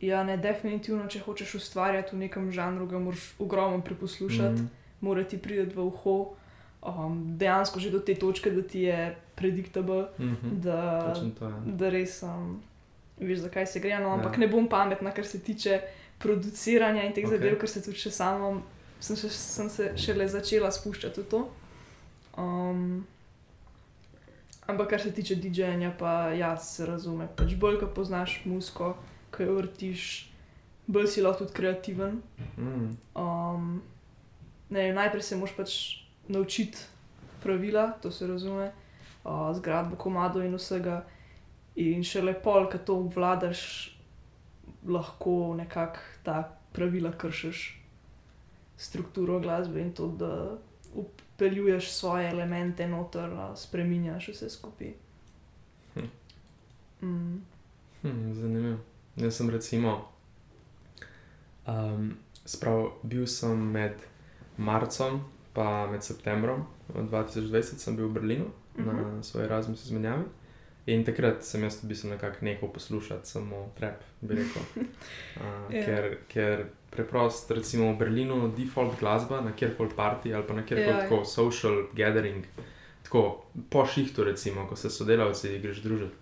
Ja, 0.00 0.22
ne, 0.24 0.36
definitivno, 0.36 1.08
če 1.08 1.24
hočeš 1.24 1.56
ustvarjati 1.58 2.14
v 2.14 2.26
nekem 2.26 2.50
žanru, 2.52 2.86
ga 2.86 3.00
moraš 3.00 3.32
ogromno 3.42 3.80
preposlušati, 3.82 4.62
mm. 4.62 4.68
mora 5.00 5.24
ti 5.24 5.40
priti 5.42 5.74
v 5.74 5.86
uho. 5.88 6.36
Um, 6.86 7.34
dejansko 7.34 7.80
že 7.82 7.90
do 7.90 7.98
te 7.98 8.14
točke, 8.14 8.52
da 8.54 8.62
ti 8.62 8.84
je 8.86 9.16
predictable, 9.34 10.06
Mm 10.18 10.36
-hmm. 10.36 10.60
da, 10.62 11.14
to 11.38 11.46
je. 11.46 11.52
da 11.66 11.88
res 11.88 12.22
um, 12.22 12.62
veš, 13.20 13.38
zakaj 13.38 13.66
se 13.66 13.80
gre. 13.80 13.98
No, 14.00 14.10
ampak 14.10 14.32
Ja. 14.32 14.38
ne 14.38 14.48
bom 14.48 14.68
pametna, 14.68 15.10
kar 15.10 15.26
se 15.26 15.40
tiče 15.40 15.80
produciranja 16.18 17.02
in 17.02 17.12
teh 17.12 17.24
okay. 17.24 17.30
zadev, 17.30 17.58
ker 17.60 17.68
se 17.68 17.82
tudi 17.82 17.98
še 17.98 18.10
sama, 18.10 18.62
sem, 19.00 19.16
še, 19.16 19.30
sem 19.30 19.68
se 19.70 19.92
šele 19.96 20.28
začela 20.28 20.70
spuščati 20.72 21.20
v 21.20 21.28
to. 21.30 21.42
Um, 22.36 23.06
ampak 24.66 24.90
kar 24.90 25.00
se 25.00 25.12
tiče 25.12 25.36
DJ-ja, 25.36 25.92
pa 25.98 26.32
ja, 26.36 26.56
se 26.56 26.86
razume. 26.86 27.28
Pač 27.36 27.54
bolj, 27.54 27.80
ko 27.80 27.86
poznaš 27.86 28.40
musko, 28.44 28.94
ko 29.30 29.42
jo 29.42 29.58
vrtiš, 29.60 30.30
bolj 30.86 31.06
si 31.12 31.24
lahko 31.24 31.44
tudi 31.44 31.56
kreativen. 31.56 32.20
Mm. 32.56 32.96
Um, 33.14 33.82
ne, 34.70 34.92
najprej 34.92 35.22
se 35.22 35.36
moraš 35.36 35.56
pač 35.56 35.76
naučiti 36.28 36.78
pravila, 37.42 37.92
to 38.02 38.10
se 38.10 38.26
razume, 38.26 38.72
uh, 39.24 39.52
zgradbo 39.56 39.96
komado 39.96 40.42
in 40.42 40.56
vsega. 40.56 41.04
In 41.76 42.04
šele 42.04 42.32
pol, 42.42 42.70
ki 42.72 42.78
to 42.88 42.96
obvladaš, 43.04 43.62
lahko 44.86 45.54
nekako 45.58 46.00
ta 46.24 46.38
pravila 46.72 47.12
kršiš, 47.12 47.64
strukturo 48.76 49.40
glasbe 49.40 49.80
in 49.80 49.92
to, 49.92 50.08
da 50.08 50.58
upeljuješ 50.94 51.90
svoje 51.92 52.30
elemente 52.30 52.88
noter, 52.88 53.30
spremenjaš 53.56 54.28
vse 54.28 54.50
skupaj. 54.50 54.92
Hm. 55.94 56.08
Mm. 57.02 57.40
Hm, 58.02 58.32
zanimivo. 58.34 58.78
Jaz 59.16 59.36
sem 59.36 59.50
recimo, 59.50 60.08
um, 61.66 62.14
sprav, 62.44 62.90
bil 63.02 63.26
sem 63.26 63.58
med 63.72 64.00
marcem 64.56 65.20
in 65.94 66.00
septembrom 66.00 66.66
2020 66.94 67.80
sem 67.80 67.96
bil 67.96 68.08
v 68.08 68.12
Berlinu 68.12 68.44
uh 68.44 68.84
-huh. 68.84 69.16
na 69.16 69.22
svoji 69.22 69.44
Erasmus 69.44 69.84
izmenjavi. 69.84 70.24
In 70.86 71.04
takrat 71.04 71.42
sem 71.44 71.62
jaz 71.62 71.80
v 71.82 71.88
bistvu 71.90 72.10
nekako 72.12 72.44
nehal 72.46 72.68
poslušati 72.72 73.26
samo 73.28 73.72
trap, 73.78 74.00
bi 74.20 74.34
rekel. 74.34 74.62
Uh, 75.36 75.74
Ja. 75.74 75.84
ker, 75.84 76.04
ker 76.28 76.62
preprosto, 76.90 77.54
recimo 77.54 77.92
v 77.92 77.98
Berlinu, 77.98 78.52
default 78.56 78.98
glasba 79.00 79.40
na 79.40 79.52
kjerkoli 79.52 79.90
parti 79.96 80.34
ali 80.34 80.46
pa 80.46 80.54
na 80.54 80.62
kjerkoli 80.62 80.88
Ja, 80.88 81.02
ja. 81.02 81.08
tako 81.08 81.24
social 81.24 81.82
gathering, 81.92 82.44
tako 83.02 83.44
po 83.70 83.86
šihtu, 83.86 84.24
recimo, 84.24 84.66
ko 84.66 84.76
se 84.76 84.90
sodelavci 84.90 85.58
greš 85.58 85.82
družiti, 85.82 86.14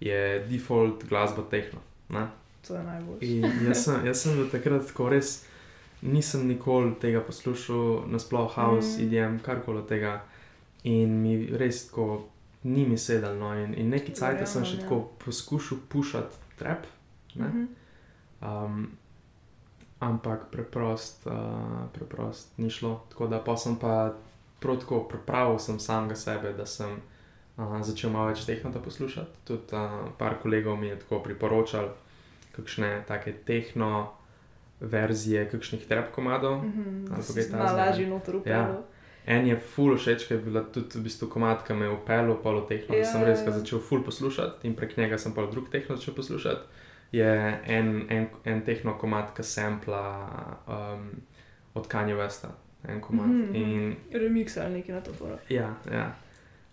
je 0.00 0.20
default 0.50 1.04
glasba 1.08 1.42
tehno. 1.50 1.80
Ne? 2.08 2.26
To 2.68 2.74
je 2.76 2.82
najboljše. 2.84 3.26
Jaz 3.68 3.84
sem, 3.84 4.06
jaz 4.06 4.22
sem 4.22 4.36
do 4.36 4.44
takrat 4.46 4.86
tako 4.86 5.08
res, 5.08 5.46
nisem 6.02 6.46
nikoli 6.46 6.94
tega 7.00 7.20
poslušal, 7.20 8.04
nasploh 8.08 8.52
house, 8.54 8.86
Mm. 8.86 9.00
mm. 9.00 9.06
IDM, 9.06 9.38
karkoli 9.42 9.78
od 9.78 9.88
tega. 9.88 10.20
In 10.84 11.22
mi 11.22 11.46
res 11.56 11.88
tako 11.88 12.28
ni 12.62 12.86
mi 12.86 12.98
sedel. 12.98 13.38
No. 13.38 13.54
In, 13.54 13.74
in 13.74 13.88
neki 13.88 14.14
cajt 14.16 14.48
sem 14.48 14.64
še 14.64 14.78
ja. 14.78 14.84
tako 14.84 15.02
poskušal 15.24 15.78
pušati 15.88 16.56
trap, 16.60 16.88
ne. 17.34 17.48
Mhm. 17.48 17.68
um, 18.40 18.88
ampak 20.00 20.48
preprost, 20.52 21.26
uh, 21.28 21.88
preprost 21.92 22.58
ni 22.58 22.70
šlo. 22.70 23.02
Tako 23.12 23.26
da 23.26 23.40
pa 23.44 23.56
sem 23.56 23.76
pa 23.76 24.14
prav 24.60 24.78
tako 24.80 25.04
pripravil 25.08 25.58
sem 25.58 25.80
samega 25.80 26.16
sebe, 26.16 26.52
da 26.56 26.66
sem 26.66 26.94
uh, 26.96 27.80
začel 27.84 28.12
malo 28.12 28.32
več 28.32 28.46
tehnota 28.48 28.80
poslušati. 28.80 29.44
Tudi 29.44 29.76
uh, 29.76 30.08
par 30.18 30.38
kolegov 30.42 30.80
mi 30.80 30.88
je 30.88 31.00
tako 31.04 31.20
priporočal, 31.24 31.92
kakšne 32.56 33.04
take 33.08 33.36
tehno 33.44 34.08
verzije, 34.80 35.44
kakšnih 35.52 35.84
trap 35.88 36.14
komadov. 36.14 36.64
Mhm, 36.64 37.04
da 37.04 37.14
Ali 37.14 37.24
pa 37.26 37.34
kaj 37.34 37.50
takega, 37.50 37.72
lažje 37.76 38.08
noter 38.08 38.36
upel. 38.36 38.52
Ja. 38.52 38.80
En 39.26 39.46
je 39.46 39.56
full 39.56 39.96
všeč, 39.96 40.26
ker 40.28 40.36
je 40.38 40.42
bila 40.44 40.62
tudi 40.64 40.98
v 40.98 41.02
bistvu 41.04 41.28
komat, 41.28 41.66
ki 41.66 41.74
me 41.74 41.84
je 41.84 41.92
upel 41.92 42.32
v 42.32 42.42
polo 42.42 42.60
tehno. 42.66 42.94
Ja, 42.94 43.04
Ja, 43.04 43.10
sem 43.12 43.24
res 43.24 43.44
ga 43.44 43.50
ja. 43.52 43.58
začel 43.58 43.78
full 43.80 44.04
poslušati 44.04 44.66
in 44.66 44.74
prek 44.74 44.96
njega 44.96 45.18
sem 45.18 45.34
pa 45.34 45.46
drug 45.46 45.68
tehno 45.70 45.96
začel 45.96 46.14
poslušati. 46.14 46.60
Je 47.12 47.60
en, 47.66 48.06
en, 48.10 48.26
en 48.44 48.62
tehno 48.64 48.94
komat, 48.98 49.34
ki 49.36 49.42
sempla 49.42 50.02
um, 50.68 51.10
od 51.74 51.86
Kanye 51.86 52.14
Westa, 52.14 52.48
en 52.88 53.00
komat. 53.00 53.26
Mm 53.26 53.52
-hmm. 53.52 53.56
In 53.56 53.96
Remix 54.12 54.56
ali 54.56 54.74
nekaj 54.74 54.94
na 54.94 55.00
to 55.00 55.12
fora. 55.12 55.38
ja, 55.48 55.74
ja. 55.92 56.14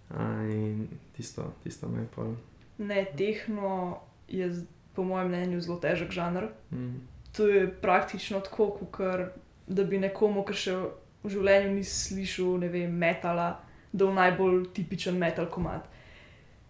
A, 0.10 0.43
in 0.43 0.88
tisto, 1.17 1.53
tisto 1.63 1.88
me 1.88 2.01
je 2.01 2.07
pol. 2.15 2.36
Ne, 2.77 3.05
tehno 3.17 3.97
je 4.27 4.65
po 4.93 5.03
mojem 5.03 5.27
mnenju 5.27 5.62
zelo 5.62 5.79
težek 5.79 6.12
žanr. 6.12 6.43
Mm. 6.71 6.95
To 7.38 7.47
je 7.47 7.73
praktično 7.81 8.39
tako, 8.39 8.69
kot 8.69 9.19
da 9.67 9.83
bi 9.83 9.97
nekomu, 9.97 10.45
ki 10.45 10.53
še 10.53 10.75
v 11.23 11.32
življenju 11.34 11.73
ni 11.75 11.84
slišal, 11.84 12.58
ne 12.62 12.69
vem, 12.71 12.91
metala, 12.93 13.51
dal 13.91 14.13
najbolj 14.15 14.67
tipičen 14.75 15.17
metal 15.19 15.49
komat. 15.51 15.88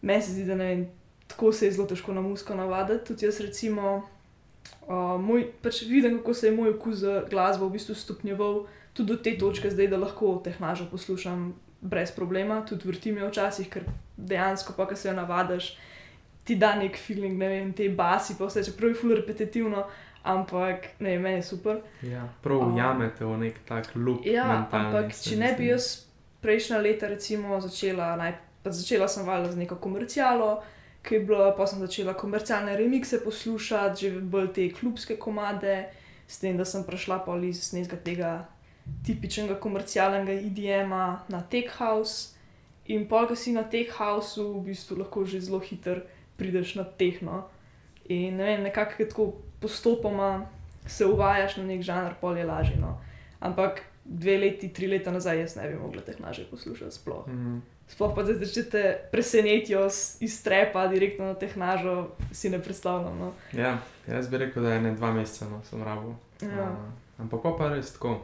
Meni 0.01 0.23
se 0.23 0.35
zdi, 0.35 0.45
da 0.47 0.55
ne 0.55 0.69
vem, 0.69 0.85
tako 1.27 1.51
se 1.51 1.67
je 1.67 1.75
zelo 1.75 1.87
težko 1.87 2.13
na 2.13 2.21
musko 2.21 2.55
navaditi. 2.55 3.05
Tudi 3.09 3.27
jaz, 3.27 3.41
recimo, 3.43 3.97
uh, 4.87 5.17
moj, 5.21 5.47
pač 5.61 5.83
vidim, 5.89 6.19
kako 6.21 6.33
se 6.33 6.47
je 6.47 6.55
moj 6.55 6.75
okus 6.75 7.03
za 7.03 7.21
glasbo 7.29 7.67
v 7.67 7.77
bistvu 7.77 7.95
stopnjeval, 7.95 8.65
tudi 8.93 9.13
do 9.13 9.19
te 9.21 9.35
točke 9.37 9.71
zdaj, 9.71 9.91
da 9.91 10.01
lahko 10.01 10.37
tehnažo 10.43 10.87
poslušam 10.91 11.51
brez 11.81 12.11
problema, 12.11 12.63
tudi 12.65 12.87
vrtim 12.87 13.17
jo 13.17 13.29
včasih, 13.29 13.69
ker 13.69 13.85
dejansko, 14.17 14.73
pa, 14.77 14.87
ko 14.87 14.95
se 14.95 15.09
jo 15.09 15.15
navadiš, 15.17 15.75
ti 16.47 16.55
da 16.55 16.73
nek 16.79 16.97
feeling, 16.97 17.37
ne 17.37 17.49
vem, 17.51 17.73
te 17.75 17.89
basi, 17.89 18.37
pa 18.39 18.47
vse, 18.47 18.63
čeprav 18.69 18.93
je 18.93 18.99
ful 19.01 19.13
repetitivno, 19.15 19.83
ampak 20.27 20.89
ne 20.99 21.15
vem, 21.15 21.21
meni 21.23 21.39
je 21.39 21.47
super. 21.47 21.79
Ja, 22.03 22.27
prav 22.43 22.67
ujamete 22.67 23.25
v 23.25 23.37
nek 23.45 23.61
tak 23.67 23.93
lup. 23.95 24.25
Ja, 24.27 24.67
ampak 24.71 25.15
če 25.15 25.37
ne 25.39 25.53
bi 25.57 25.71
jaz 25.71 26.07
prejšnja 26.43 26.81
leta 26.83 27.09
recimo 27.11 27.61
začela, 27.63 28.15
naj, 28.19 28.35
pa 28.63 28.73
začela 28.75 29.07
sem 29.07 29.25
valjda 29.27 29.55
z 29.55 29.63
neko 29.63 29.79
komercialo, 29.81 30.51
ki 31.03 31.15
je 31.15 31.21
bila, 31.23 31.53
pa 31.55 31.67
sem 31.67 31.79
začela 31.79 32.13
komercialne 32.13 32.75
remikse 32.77 33.21
poslušati, 33.23 34.01
že 34.01 34.21
bolj 34.21 34.51
te 34.53 34.67
klubske 34.75 35.17
komade, 35.17 35.87
s 36.27 36.39
tem, 36.43 36.57
da 36.59 36.65
sem 36.67 36.83
prešla 36.83 37.21
pa 37.23 37.37
iz 37.39 37.71
nekega 37.73 38.03
tega 38.03 38.31
tipičnega 39.07 39.55
komercialnega 39.63 40.35
IDM-a 40.47 41.23
na 41.31 41.41
tech 41.41 41.71
house. 41.79 42.35
In 42.87 43.07
pol, 43.07 43.27
ko 43.27 43.35
si 43.35 43.51
na 43.51 43.63
tech 43.63 43.95
houseu, 43.99 44.59
v 44.59 44.71
bistvu 44.71 44.99
lahko 45.03 45.25
že 45.27 45.43
zelo 45.43 45.59
hitro 45.59 46.03
prideš 46.39 46.75
na 46.79 46.83
tehno. 46.83 47.47
In 48.09 48.35
ne 48.35 48.43
vem, 48.45 48.63
nekako 48.63 49.05
tako 49.05 49.25
postopoma 49.59 50.45
se 50.85 51.05
uvajaš 51.05 51.57
na 51.57 51.63
nek 51.63 51.81
žanr, 51.81 52.13
pol 52.21 52.37
je 52.37 52.45
lažje. 52.45 52.77
No. 52.77 52.97
Ampak 53.39 53.81
dve 54.05 54.37
leti, 54.37 54.69
tri 54.69 54.87
leta 54.87 55.11
nazaj 55.11 55.39
jaz 55.39 55.55
ne 55.55 55.67
bi 55.67 55.75
mogla 55.75 56.01
tehnaže 56.01 56.45
poslušati 56.45 56.91
sploh. 56.91 57.27
Mm. 57.27 57.61
Sploh 57.87 58.15
pa 58.15 58.23
če 58.23 58.63
te 58.63 58.81
presenetijo 59.11 59.85
s- 59.89 60.17
iz 60.21 60.43
trepa 60.43 60.87
direktno 60.87 61.25
na 61.25 61.33
tehnažo, 61.33 62.07
si 62.31 62.49
ne 62.49 62.59
predstavljam. 62.59 63.19
No. 63.19 63.33
Ja, 63.53 63.77
jaz 64.07 64.27
bi 64.27 64.37
rekel, 64.37 64.63
da 64.63 64.73
je 64.73 64.81
ne 64.81 64.91
dva 64.91 65.11
meseca, 65.11 65.49
no, 65.49 65.61
sem 65.63 65.83
rabo. 65.83 66.15
Ja. 66.41 66.75
ampak 67.17 67.41
pa 67.41 67.51
pa 67.57 67.69
res 67.69 67.93
tako. 67.93 68.19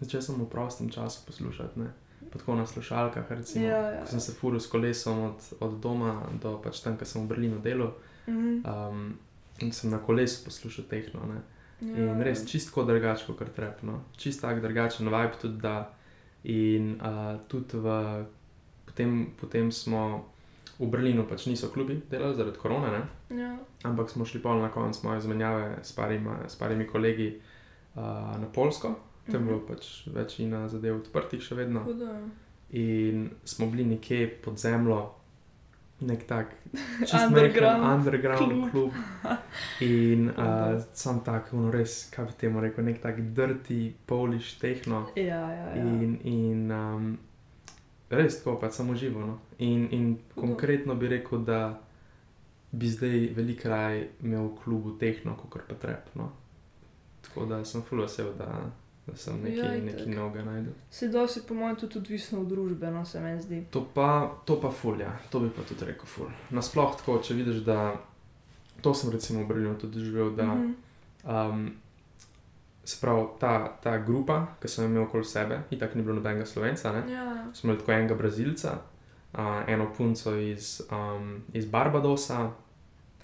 Začel 0.00 0.22
sem 0.22 0.34
v 0.34 0.46
prostem 0.46 0.88
času 0.90 1.26
poslušati, 1.26 1.80
ne. 1.80 1.86
Pa 2.32 2.38
tako 2.38 2.54
na 2.54 2.66
slušalkah, 2.66 3.30
recimo. 3.30 3.64
Ja, 3.66 3.76
ja. 3.90 4.00
Ko 4.00 4.06
sem 4.06 4.20
se 4.20 4.32
furil 4.32 4.60
s 4.60 4.66
kolesom 4.66 5.24
od, 5.24 5.38
od 5.60 5.80
doma 5.80 6.22
do 6.42 6.58
pač 6.58 6.80
tam, 6.80 6.96
ko 6.96 7.04
sem 7.04 7.22
v 7.22 7.28
Berlinu 7.28 7.58
delal. 7.58 7.92
Mhm. 8.28 8.62
Um, 8.64 9.18
in 9.58 9.72
sem 9.72 9.90
na 9.90 9.98
kolesu 9.98 10.44
poslušal 10.44 10.84
tehno. 10.90 11.20
Ne. 11.26 11.40
Ja. 11.80 12.12
In 12.12 12.22
res 12.22 12.44
čistko 12.46 12.84
drugače 12.84 13.34
kot 13.38 13.54
trepno. 13.56 14.02
Čist 14.16 14.42
tak 14.42 14.62
drugačen 14.62 15.08
vibe 15.08 15.38
tudi 15.40 15.60
da. 15.62 15.94
In 16.44 16.98
uh, 17.00 17.38
tudi 17.48 17.78
v, 17.78 18.24
potem, 18.86 19.32
potem 19.40 19.72
smo 19.72 20.30
v 20.78 20.86
Berlinu, 20.86 21.26
pač 21.26 21.48
niso 21.50 21.68
klubi 21.74 21.98
delali 22.10 22.36
zaradi 22.38 22.58
korone, 22.58 22.90
ne? 22.94 23.02
Ja. 23.42 23.56
ampak 23.82 24.10
smo 24.10 24.24
šli 24.24 24.40
pol 24.40 24.62
na 24.62 24.70
konec 24.70 25.02
moje 25.02 25.18
izmenjave 25.18 25.82
s 25.82 25.92
parima, 25.92 26.38
s 26.48 26.54
parimi 26.56 26.86
kolegi 26.86 27.34
uh, 27.34 28.02
na 28.38 28.46
Polsko. 28.54 28.94
Tam 29.26 29.42
je 29.42 29.46
bilo 29.46 29.58
pač 29.66 30.06
večina 30.06 30.68
zadev 30.68 31.02
odprtih 31.02 31.42
še 31.42 31.58
vedno. 31.58 31.82
Tako 31.84 31.98
da, 31.98 32.14
In 32.70 33.30
smo 33.44 33.66
bili 33.66 33.84
nekje 33.84 34.28
pod 34.44 34.58
zemljo, 34.60 34.98
nek 36.00 36.26
tak 36.26 36.54
Underground 37.26 37.82
majhen 37.82 37.98
underground 37.98 38.52
klub. 38.52 38.70
klub. 38.70 38.92
In 39.80 40.28
uh, 40.28 40.82
sam 40.92 41.20
tak, 41.24 41.52
no 41.52 41.70
res, 41.70 42.06
kaj 42.14 42.28
bi 42.30 42.36
temu 42.38 42.60
rekel, 42.62 42.84
nek 42.84 43.00
tak 43.02 43.20
dirty, 43.34 43.94
polish 44.06 44.58
tehno. 44.60 45.08
ja, 45.16 45.24
ja, 45.24 45.66
ja. 45.74 45.82
In, 45.82 46.18
in 46.24 46.70
um, 46.70 47.18
res 48.10 48.38
tako, 48.38 48.58
pač 48.62 48.78
samo 48.78 48.94
živo. 48.94 49.26
No. 49.26 49.38
In, 49.58 49.88
in 49.90 50.18
konkretno 50.36 50.94
bi 50.94 51.10
rekel, 51.10 51.42
da 51.44 51.80
bi 52.70 52.88
zdaj 52.88 53.32
veliko 53.34 53.68
raj 53.72 54.02
imel 54.22 54.52
v 54.52 54.58
klubu 54.62 54.94
tehno, 55.00 55.34
kot 55.40 55.66
pa 55.68 55.74
trep. 55.74 56.12
No. 56.14 56.30
Tako 57.26 57.48
da 57.50 57.64
sem 57.64 57.82
full 57.82 58.04
vesel, 58.04 58.30
da, 58.38 58.70
da 59.08 59.16
sem 59.16 59.46
Ja, 59.46 59.52
ja, 59.54 59.74
itak. 59.74 59.84
nekaj 59.86 60.14
novega 60.14 60.44
najdel. 60.44 60.72
Se 60.90 61.08
dosti, 61.08 61.40
po 61.42 61.54
mojem, 61.54 61.76
tudi 61.76 61.98
odvisno 61.98 62.40
od 62.40 62.48
družbe, 62.48 62.90
no 62.90 63.04
se 63.04 63.20
meni 63.20 63.42
zdi. 63.42 63.62
To 63.70 63.86
pa, 63.94 64.10
to 64.44 64.60
pa 64.60 64.70
ful, 64.72 65.00
ja, 65.00 65.12
to 65.30 65.40
bi 65.40 65.50
pa 65.50 65.62
tudi 65.64 65.84
rekel 65.84 66.06
ful. 66.06 66.26
Nasploh 66.50 66.96
tako, 66.96 67.18
če 67.20 67.34
vidiš, 67.34 67.62
da 67.62 67.94
to 68.80 68.94
sem 68.94 69.10
recimo 69.10 69.42
v 69.42 69.48
Berlinu 69.48 69.74
tudi 69.76 69.94
doživel, 69.94 70.30
da 70.32 70.44
Mhm. 70.46 70.74
um, 71.24 71.70
se 72.84 72.96
pravi 73.00 73.26
ta, 73.38 73.52
ta 73.78 73.98
grupa, 73.98 74.36
ki 74.58 74.68
sem 74.68 74.84
imel 74.86 75.02
okoli 75.02 75.24
sebe, 75.26 75.58
in 75.70 75.78
tako 75.78 75.94
ni 75.94 76.04
bilo 76.04 76.14
nobenega 76.14 76.46
slovenca, 76.46 76.92
ne? 76.94 77.02
Ja, 77.08 77.24
smo 77.52 77.68
imeli 77.68 77.80
tako 77.80 77.92
enega 77.92 78.14
brazilca, 78.14 78.78
uh, 79.32 79.38
eno 79.68 79.90
punco 79.92 80.36
iz, 80.36 80.68
um, 80.90 81.26
iz 81.52 81.66
Barbadosa, 81.66 82.50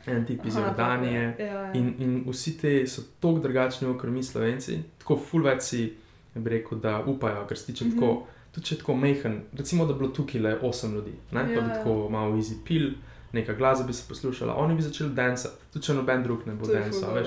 en 0.07 0.27
tip 0.27 0.45
iz 0.45 0.57
Jordanije. 0.57 1.21
je. 1.39 1.47
Ja, 1.47 1.55
ja. 1.55 1.73
In, 1.73 1.95
in 1.99 2.25
vsi 2.27 2.59
ti 2.59 2.87
so 2.87 3.03
tako 3.15 3.39
drugačni, 3.39 3.99
kot 3.99 4.11
mi 4.11 4.23
slovenci, 4.23 4.79
tako 4.99 5.17
fulveci, 5.19 5.93
bi 6.35 6.51
rekel, 6.51 6.79
da 6.79 7.03
upajo, 7.03 7.47
ker 7.47 7.59
se 7.59 7.67
tiče 7.67 7.85
mm 7.85 7.89
Mhm. 7.89 7.97
-hmm. 7.97 8.01
tako. 8.03 8.27
Tudi 8.53 8.67
če 8.67 8.75
je 8.75 8.79
tako 8.79 8.97
mehen, 8.97 9.41
recimo, 9.53 9.87
da 9.87 9.93
bi 9.93 9.99
bilo 9.99 10.11
tukaj 10.11 10.41
le 10.41 10.59
8 10.61 10.95
ljudi, 10.95 11.11
ne? 11.33 11.45
pa 11.45 11.53
Ja, 11.53 11.61
bi 11.61 11.69
ja. 11.69 11.75
tako 11.75 12.09
malo 12.09 12.37
easy 12.37 12.55
pil, 12.65 12.91
neka 13.33 13.53
glasba 13.53 13.87
bi 13.87 13.93
se 13.93 14.05
poslušala, 14.09 14.55
oni 14.55 14.75
bi 14.75 14.83
začeli 14.83 15.11
dancati, 15.11 15.55
tudi 15.73 15.85
če 15.85 15.95
noben 15.95 16.23
drug 16.23 16.47
ne 16.47 16.55
bo 16.55 16.67
je 16.67 16.81
dancal. 16.81 17.19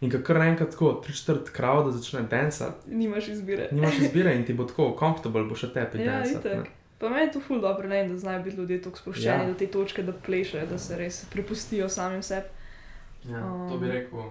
In 0.00 0.10
ko 0.10 0.18
kar 0.18 0.36
naenkrat 0.36 0.70
tako, 0.70 0.92
tri 0.94 1.12
četrt 1.14 1.50
krav, 1.50 1.84
da 1.84 1.90
začne 1.92 2.22
dancati, 2.22 2.90
Nimaš 2.90 3.28
izbire. 3.28 3.68
nimaš 3.72 3.98
izbire 3.98 4.34
in 4.36 4.44
ti 4.44 4.52
bo 4.52 4.64
tako 4.64 4.96
comfortable, 4.98 5.44
bo 5.44 5.54
še 5.54 5.68
tepi 5.68 5.98
Ja, 5.98 6.04
dancati. 6.12 6.48
Pa 7.02 7.08
meni 7.10 7.24
je 7.26 7.32
to 7.34 7.40
ful 7.42 7.58
dobro, 7.60 7.88
ne, 7.90 8.04
da 8.08 8.14
znajo 8.18 8.42
biti 8.42 8.56
ljudje 8.56 8.76
tako 8.82 8.98
sproščeni 8.98 9.42
Ja. 9.42 9.46
do 9.48 9.54
te 9.58 9.66
točke, 9.66 10.02
da 10.06 10.12
plešejo, 10.14 10.66
da 10.70 10.78
se 10.78 10.96
res 10.96 11.24
prepustijo 11.32 11.88
samim 11.90 12.22
sebi. 12.22 12.46
Ja, 13.26 13.40
to 13.70 13.78
bi 13.78 13.86
Um, 13.86 13.92
rekel. 13.92 14.28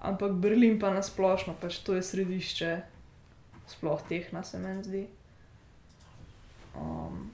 Ampak 0.00 0.32
Berlin 0.32 0.78
pa 0.80 0.94
nasplošno, 0.94 1.54
pač 1.60 1.82
to 1.84 1.94
je 1.94 2.02
središče 2.02 2.70
sploh 3.66 4.00
tehna, 4.08 4.42
se 4.44 4.58
meni 4.58 4.84
zdi. 4.84 5.02
Um, 6.74 7.30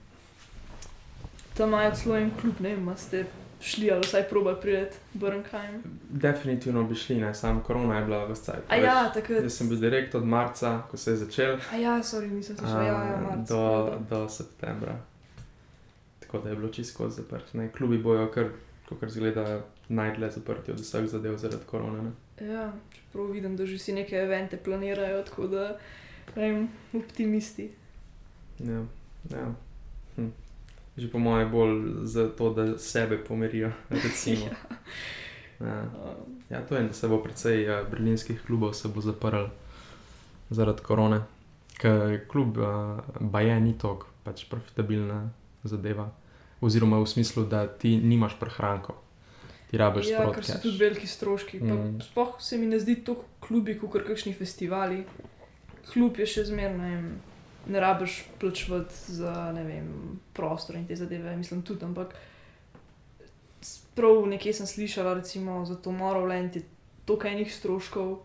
tam 1.54 1.68
imajo 1.68 1.94
celo 1.94 2.16
en 2.18 2.34
klub, 2.40 2.60
ne 2.60 2.74
vem, 2.74 2.90
ste 2.98 3.24
šli 3.61 3.90
ali 3.90 4.01
vsaj 4.01 4.29
probali 4.29 4.57
priti 4.61 4.96
Brnkheim. 5.14 5.83
Definitivno 6.11 6.85
bi 6.85 6.94
šli, 6.94 7.16
ne, 7.20 7.35
sam 7.35 7.62
korona 7.62 7.99
je 7.99 8.05
bila 8.05 8.25
v 8.25 8.35
cajt. 8.35 8.64
A 8.68 8.77
ja, 8.77 9.11
takrat. 9.14 9.42
Jaz 9.42 9.53
sem 9.53 9.68
bil 9.68 9.79
direkt 9.79 10.14
od 10.14 10.27
marca, 10.27 10.83
ko 10.90 10.96
se 10.96 11.11
je 11.11 11.16
začel, 11.16 11.59
A 11.73 11.77
ja, 11.77 11.99
sorry, 12.03 12.31
nisem 12.31 12.57
se 12.57 12.62
šla, 12.62 12.83
ja, 12.83 12.92
ja, 12.92 13.14
a, 13.14 13.20
marc. 13.20 13.49
do, 13.49 13.92
do 14.11 14.29
septembra. 14.29 14.96
Tako 16.20 16.38
da 16.38 16.51
je 16.51 16.57
bilo 16.57 16.68
čisto 16.68 17.09
zaprt. 17.11 17.55
Ne. 17.55 17.73
Klubi 17.73 17.99
bojo, 17.99 18.31
kar, 18.31 18.49
kar 19.01 19.11
zgleda, 19.11 19.62
najdlje 19.88 20.31
zaprti 20.31 20.73
od 20.73 20.81
vseh 20.81 21.07
zadev 21.07 21.37
zaradi 21.37 21.64
korona. 21.66 22.03
Ne. 22.03 22.46
Ja, 22.46 22.73
čeprav 22.94 23.27
vidim, 23.27 23.57
da 23.57 23.66
že 23.66 23.79
si 23.79 23.92
neke 23.92 24.16
evente 24.16 24.57
planirajo, 24.57 25.23
tako 25.23 25.46
da, 25.46 25.79
ne 26.37 26.53
vem, 26.53 26.68
optimisti. 26.94 27.70
Ja, 28.59 28.85
ja. 29.31 29.55
Hm. 30.16 30.29
Že 30.96 31.11
po 31.12 31.18
mojem 31.18 31.46
je 31.46 31.53
bolj 31.53 31.76
za 32.05 32.29
to, 32.29 32.50
da 32.55 32.79
sebe 32.79 33.18
pomirijo. 33.24 33.72
Recimo. 33.90 34.50
ja. 35.61 35.85
Um, 35.87 36.40
Ja, 36.50 36.66
to 36.66 36.76
je, 36.76 36.83
da 36.83 36.92
se 36.92 37.09
bo 37.09 37.22
precej 37.22 37.68
uh, 37.68 37.88
berlinskih 37.90 38.42
klubov 38.46 38.72
se 38.74 38.88
bo 38.88 39.00
zaprl 39.00 39.46
zaradi 40.50 40.83
korone. 40.83 41.20
Ker 41.79 42.26
klub 42.29 42.59
uh, 42.59 42.98
Baje 43.20 43.61
ni 43.61 43.76
tako 43.79 44.09
pač 44.24 44.44
profitabilna 44.50 45.31
zadeva. 45.64 46.11
Oziroma 46.61 46.98
v 46.98 47.07
smislu, 47.07 47.46
da 47.46 47.64
ti 47.68 47.94
nimaš 47.96 48.35
prehranko, 48.40 48.98
ti 49.70 49.79
rabiš 49.81 50.11
ja, 50.11 50.18
sprot 50.18 50.35
ker 50.35 50.44
so 50.44 50.53
cash. 50.53 50.62
tudi 50.62 50.76
veliki 50.83 51.07
stroški. 51.07 51.61
Mm. 51.62 52.03
Sploh 52.05 52.35
se 52.42 52.59
mi 52.59 52.66
ne 52.66 52.81
zdi 52.83 52.98
klubi, 53.40 53.79
kot 53.79 54.03
kakšni 54.05 54.35
festivali. 54.35 55.05
Klub 55.92 56.18
je 56.18 56.26
še 56.26 56.44
zmeraj, 56.50 56.98
ne, 57.66 57.81
rabiš 57.81 58.25
plačevati 58.40 58.94
za 59.12 59.51
vem, 59.51 60.20
prostor 60.33 60.77
in 60.77 60.87
te 60.87 60.96
zadeve, 60.96 61.37
mislim 61.37 61.62
tudi, 61.62 61.85
ampak 61.85 62.14
prav 63.94 64.27
nekje 64.27 64.53
sem 64.53 64.66
slišala, 64.66 65.14
recimo 65.14 65.64
za 65.64 65.77
to 65.77 65.90
Morrowland 65.90 66.57
je 66.57 66.62
toliko 67.05 67.29
enih 67.29 67.55
stroškov, 67.55 68.18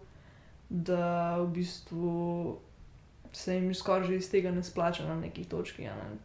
da 0.69 1.37
v 1.37 1.47
bistvu 1.47 2.59
se 3.33 3.55
jim 3.55 3.73
skoraj 3.75 4.07
že 4.07 4.15
iz 4.15 4.31
tega 4.31 4.51
ne 4.51 4.63
splača 4.63 5.07
na 5.07 5.15
neki 5.19 5.43
točki. 5.43 5.83
Ne? 5.83 6.17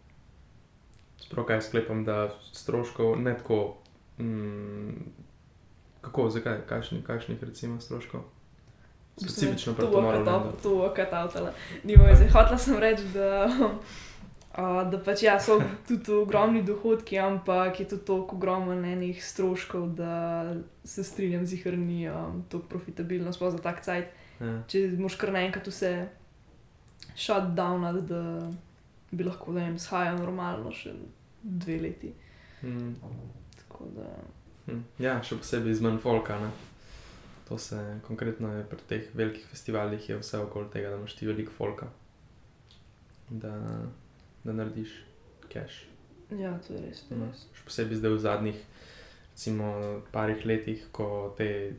Sprav 1.19 1.47
kaj 1.47 1.63
sklepam, 1.63 2.05
da 2.05 2.31
stroškov 2.53 3.19
ne 3.21 3.37
tako. 3.37 3.77
Mm, 4.19 5.11
kako, 6.01 6.31
zakaj, 6.31 6.61
kakšni, 6.67 7.03
kakšnih 7.03 7.43
recimo 7.43 7.81
stroškov? 7.81 8.25
Specifično 9.23 9.73
to 9.73 9.77
pri 9.77 9.87
bo 9.87 9.93
Tomorrowlandu. 9.95 10.51
katao- 10.51 10.63
to 10.63 10.71
bo 10.73 10.91
katavtala. 10.91 11.53
Nima 11.85 12.05
veze. 12.05 12.25
Hotela 12.27 12.59
sem 12.59 12.79
reči, 12.79 13.03
da, 13.15 13.49
a, 14.53 14.85
da 14.85 14.99
pač 15.01 15.23
ja, 15.23 15.39
so 15.39 15.59
tudi 15.87 16.13
ogromni 16.13 16.63
dohodki, 16.63 17.19
ampak 17.19 17.81
je 17.81 17.89
tudi 17.89 18.05
toliko 18.05 18.37
ogromno 18.37 18.73
enih 18.75 19.25
stroškov, 19.25 19.89
da 19.91 20.45
se 20.85 21.05
strinjam 21.05 21.47
z 21.47 21.53
jih, 21.53 21.67
ni 21.69 22.09
um, 22.09 22.45
tako 22.49 22.65
profitabilno, 22.67 23.33
sploh 23.33 23.51
za 23.51 23.59
tak 23.59 23.81
cajt. 23.81 24.07
Ja. 24.41 24.63
Če 24.67 24.79
moš 24.99 25.15
kar 25.15 25.33
naenkrat 25.33 25.67
vse 25.67 26.09
shutdownati, 27.17 28.03
da 28.03 28.51
bi 29.11 29.25
lahko, 29.25 29.53
ne 29.53 29.61
vem, 29.63 29.79
shajal 29.79 30.17
normalno 30.17 30.71
še 30.73 30.93
dve 31.43 31.79
leti. 31.79 32.13
Mm. 32.63 32.95
Tako 33.59 33.85
da, 33.97 34.09
Hm, 34.67 34.81
Ja, 34.99 35.23
še 35.23 35.37
posebej 35.37 35.71
iz 35.71 35.81
manj 35.81 35.99
folka. 35.99 36.37
Ne? 36.39 36.51
To 37.51 37.59
se 37.59 37.75
konkretno 38.07 38.47
je 38.53 38.63
pri 38.65 38.79
teh 38.87 39.09
velikih 39.13 39.43
festivalih, 39.45 40.05
je 40.09 40.17
vse 40.17 40.39
okoli 40.39 40.71
tega, 40.71 40.91
da 40.91 40.97
imaš 40.97 41.15
ti 41.15 41.27
veliko 41.27 41.51
folka, 41.53 41.89
da, 43.29 43.51
da 44.45 44.53
narediš 44.55 44.93
cash. 45.49 45.81
ja, 46.31 46.53
to 46.59 46.73
je 46.73 46.81
res. 46.81 47.01
To 47.03 47.15
je 47.15 47.19
No. 47.19 47.27
res. 47.27 47.43
Še 47.53 47.65
posebej 47.65 47.97
zdaj 47.97 48.11
v 48.11 48.21
zadnjih, 48.21 48.61
recimo, 49.33 49.73
parih 50.13 50.47
letih, 50.47 50.85
ko 50.93 51.09
te 51.37 51.49
eh, 51.67 51.75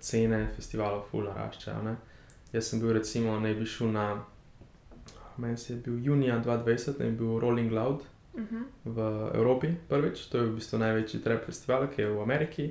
cene 0.00 0.48
festivalov 0.50 1.06
ful 1.06 1.24
naraščajo. 1.24 1.82
Ne? 1.84 1.94
Jaz 2.52 2.66
sem 2.66 2.80
bil, 2.80 2.92
recimo, 2.92 3.38
naj 3.38 3.54
bi 3.54 3.66
šel 3.66 3.92
na, 3.92 4.08
meni 5.36 5.56
se 5.56 5.72
je 5.72 5.78
bil 5.78 6.02
junija 6.02 6.40
2020, 6.40 6.98
naj 6.98 7.10
bi 7.10 7.16
bil 7.16 7.38
Rolling 7.38 7.70
Loud 7.72 8.02
Mhm. 8.34 8.64
v 8.86 8.98
Evropi 9.34 9.72
prvič, 9.88 10.26
to 10.26 10.38
je 10.38 10.46
v 10.46 10.54
bistvu 10.56 10.78
največji 10.78 11.22
trap 11.22 11.44
festival, 11.44 11.86
ki 11.86 12.02
je 12.02 12.08
v 12.08 12.20
Ameriki. 12.20 12.68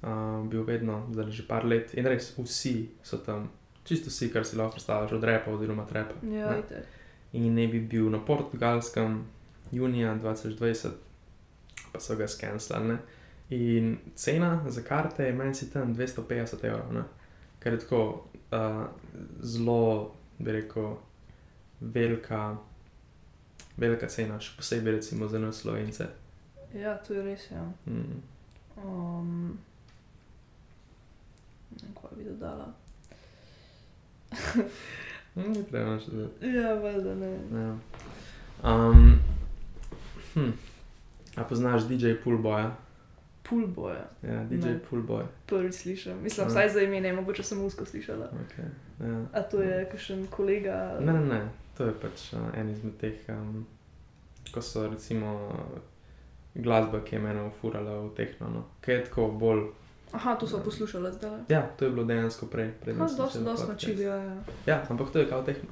Uh, 0.00 0.48
bil 0.48 0.62
vedno, 0.64 1.02
zdaj 1.12 1.30
že 1.30 1.44
par 1.44 1.66
let 1.68 1.92
in 1.94 2.06
res 2.08 2.30
vsi 2.38 2.88
so 3.04 3.18
tam, 3.20 3.50
čisto 3.84 4.08
vsi, 4.08 4.30
kar 4.32 4.46
si 4.48 4.56
lahko 4.56 4.78
predstavljaš, 4.78 5.12
od 5.12 5.24
repa 5.24 5.52
oziroma 5.52 5.84
trepa. 5.86 6.14
Ja, 6.24 6.56
Ne. 6.56 6.82
In 7.32 7.54
ne 7.54 7.68
bi 7.68 7.78
bil 7.80 8.08
na 8.10 8.18
portugalskem 8.18 9.24
junija 9.70 10.14
2020, 10.18 10.88
pa 11.92 12.00
so 12.00 12.16
ga 12.16 12.26
skenslali. 12.28 12.96
In 13.50 13.98
cena 14.14 14.64
za 14.68 14.82
karte 14.82 15.24
je 15.24 15.32
meni 15.32 15.54
si 15.54 15.70
tam 15.70 15.94
250 15.94 16.64
evrov, 16.64 16.92
ne? 16.92 17.02
kar 17.58 17.72
je 17.72 17.78
tako 17.78 18.24
uh, 18.50 18.86
zelo, 19.40 20.14
bi 20.38 20.52
rekel, 20.52 20.96
velika, 21.80 22.56
velika 23.76 24.08
cena, 24.08 24.40
še 24.40 24.56
posebej 24.56 24.96
recimo 24.96 25.28
za 25.28 25.38
nas 25.38 25.60
slovence. 25.60 26.06
Ja, 26.74 26.96
to 27.04 27.14
je 27.14 27.22
res. 27.22 27.50
Ja. 27.50 27.64
Mm. 27.86 28.22
Um, 28.76 29.58
kaj 31.94 32.18
bi 32.18 32.24
dodala. 32.24 32.72
Mm, 35.36 35.52
ni 35.52 35.64
treba 35.64 35.94
nič 35.94 36.04
dodati. 36.06 36.46
Ja, 36.46 36.74
valjda 36.74 37.14
ne. 37.14 37.32
Ja. 37.52 37.76
Um, 38.64 39.18
hm. 40.34 40.50
A 41.36 41.44
poznaš 41.44 41.82
DJ 41.88 42.12
Poolboya? 42.24 42.70
Pool 43.42 43.66
boja, 43.66 44.06
Ja, 44.22 44.44
DJ 44.44 44.66
Ne. 44.66 44.78
Poolboy. 44.90 45.24
prvič 45.46 45.74
slišim. 45.74 46.22
Mislim, 46.22 46.46
Ja. 46.46 46.50
vsaj 46.50 46.68
za 46.68 46.80
ime, 46.80 47.00
ne 47.00 47.12
mogoče 47.12 47.42
sem 47.42 47.64
usko 47.64 47.84
slišala. 47.84 48.30
Okay. 48.30 48.68
Ja. 49.00 49.24
A 49.32 49.42
to 49.42 49.62
je 49.62 49.88
kakšen 49.90 50.26
kolega? 50.26 51.00
Ne, 51.00 51.12
ne, 51.12 51.20
ne, 51.20 51.48
to 51.76 51.84
je 51.84 51.92
pač 51.92 52.32
uh, 52.32 52.38
en 52.54 52.68
izmed 52.68 52.96
teh, 52.98 53.14
um, 53.28 53.66
ko 54.54 54.62
so 54.62 54.88
recimo 54.88 55.54
glasba, 56.54 57.00
ki 57.04 57.16
je 57.16 57.20
mene 57.20 57.42
ufurala 57.42 58.00
v 58.00 58.14
tehno, 58.14 58.48
no. 58.48 58.64
ki 58.82 58.90
je 58.90 59.04
tako 59.04 59.28
bolj. 59.30 59.66
Aha, 60.12 60.34
to 60.34 60.46
so 60.46 60.58
poslušala 60.58 61.12
zdaj. 61.12 61.40
Ja, 61.48 61.70
to 61.70 61.84
je 61.84 61.90
bilo 61.90 62.04
dejansko 62.04 62.46
prej. 62.46 62.70
dosti 63.16 63.38
podcast. 63.40 63.68
načili, 63.68 64.02
ja, 64.02 64.14
ja. 64.16 64.36
Ja, 64.66 64.86
ampak 64.88 65.10
to 65.10 65.18
je 65.18 65.28
kao 65.28 65.42
tehno, 65.42 65.68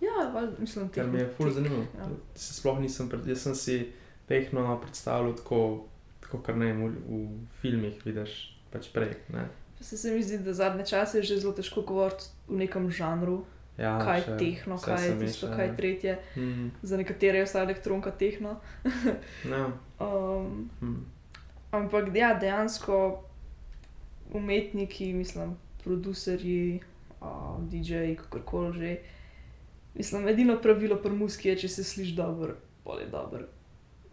Ja, 0.00 0.28
valjda, 0.28 0.52
mislim, 0.58 0.84
kar 0.86 0.94
tehno- 0.94 1.12
mi 1.12 1.18
je 1.18 1.28
ful 1.28 1.46
teh- 1.46 1.52
zanimivo. 1.52 1.82
Ja. 1.94 2.06
Se 2.34 2.54
sploh 2.54 2.78
nisem, 2.78 3.08
pred, 3.08 3.26
jaz 3.26 3.38
sem 3.38 3.54
si 3.54 3.92
tehno 4.26 4.78
predstavljal 4.78 5.34
tako, 5.34 5.84
tako 6.20 6.38
kar 6.38 6.56
ne 6.56 6.72
v, 6.74 6.88
v 7.08 7.28
filmih 7.54 8.02
vidiš 8.04 8.34
pač 8.70 8.88
prej. 8.88 9.14
Ne? 9.28 9.48
Se, 9.80 9.96
se 9.96 10.10
mi 10.10 10.22
zdi, 10.22 10.38
da 10.38 10.52
zadnje 10.52 10.86
čase 10.86 11.18
je 11.18 11.22
že 11.24 11.36
zelo 11.38 11.52
težko 11.52 11.82
govoriti 11.82 12.24
v 12.48 12.56
nekem 12.56 12.90
žanru. 12.90 13.44
Ja, 13.78 13.98
kaj 13.98 14.18
je 14.18 14.22
še 14.22 14.36
tehno, 14.38 14.76
kaj 14.78 15.00
je 15.00 15.12
tisto, 15.18 15.46
meša, 15.46 15.56
kaj 15.56 15.64
ja. 15.64 15.70
je 15.70 15.76
tretje. 15.76 16.12
Mm, 16.36 16.68
Za 16.82 16.96
nekatere 16.96 17.38
je 17.38 17.44
vsa 17.44 17.62
elektronka 17.62 18.10
tehno. 18.12 18.60
ja. 19.46 19.70
Um, 20.00 20.70
Mm. 20.82 21.06
ampak 21.72 22.10
ja, 22.12 22.34
dejansko 22.34 23.22
umetniki, 24.34 25.12
mislim, 25.12 25.56
producerji, 25.84 26.80
uh, 27.20 27.62
DJ-ji, 27.70 28.16
kako 28.16 28.38
koli 28.38 28.72
že. 28.72 28.96
Mislim, 29.94 30.28
edino 30.28 30.56
pravilo 30.62 30.96
pri 30.96 31.12
muski 31.12 31.48
je, 31.48 31.56
če 31.56 31.68
se 31.68 31.84
sliši 31.84 32.14
dobro, 32.16 32.54
pol 32.84 33.00
je 33.00 33.06
dobro. 33.12 33.44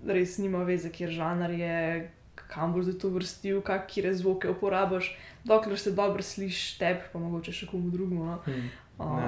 Res 0.05 0.37
nima 0.37 0.63
veze, 0.67 0.91
kje 0.91 1.07
žanr 1.15 1.53
je, 1.55 2.11
kam 2.35 2.73
boš 2.73 2.85
za 2.91 2.97
to 2.99 3.09
vrstil, 3.09 3.61
kakšne 3.61 4.13
zvoke 4.13 4.49
uporabiš, 4.49 5.13
dokler 5.43 5.79
se 5.79 5.91
dobro 5.95 6.23
slišiš 6.23 6.77
tebi, 6.77 7.07
pa 7.13 7.19
mogoče 7.19 7.55
še 7.55 7.67
komu 7.71 7.91
drugemu. 7.91 8.25
No? 8.25 8.39
Mm. 8.47 8.69
Um, 8.99 9.19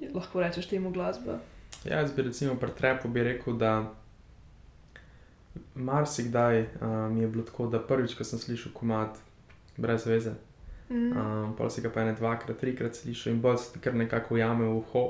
ja. 0.00 0.12
Lahko 0.14 0.40
rečeš 0.40 0.68
temu 0.68 0.92
glasba. 0.96 1.40
Ja, 1.84 2.00
jaz 2.00 2.12
bi 2.16 2.22
recimo 2.22 2.54
pri 2.60 2.72
trepu 2.76 3.08
bi 3.08 3.24
rekel, 3.24 3.56
da 3.60 3.92
marsikdaj 5.74 6.62
uh, 6.62 7.10
mi 7.12 7.20
je 7.20 7.28
bilo 7.28 7.44
tako, 7.44 7.68
da 7.68 7.80
prvič, 7.84 8.16
ko 8.16 8.24
sem 8.24 8.40
slišal 8.40 8.72
komat 8.72 9.20
brez 9.80 10.06
veze, 10.06 10.34
Mm. 10.90 11.12
um, 11.14 11.52
pol 11.56 11.70
si 11.70 11.80
ga 11.82 11.90
pa 11.94 12.02
ne 12.04 12.12
dvakrat, 12.18 12.56
trikrat 12.58 12.96
slišal 12.98 13.32
in 13.32 13.40
bolj 13.40 13.56
se 13.62 13.72
ti 13.72 13.78
kar 13.78 13.94
nekako 13.94 14.34
ujame 14.34 14.64
v 14.66 14.72
uho 14.80 15.02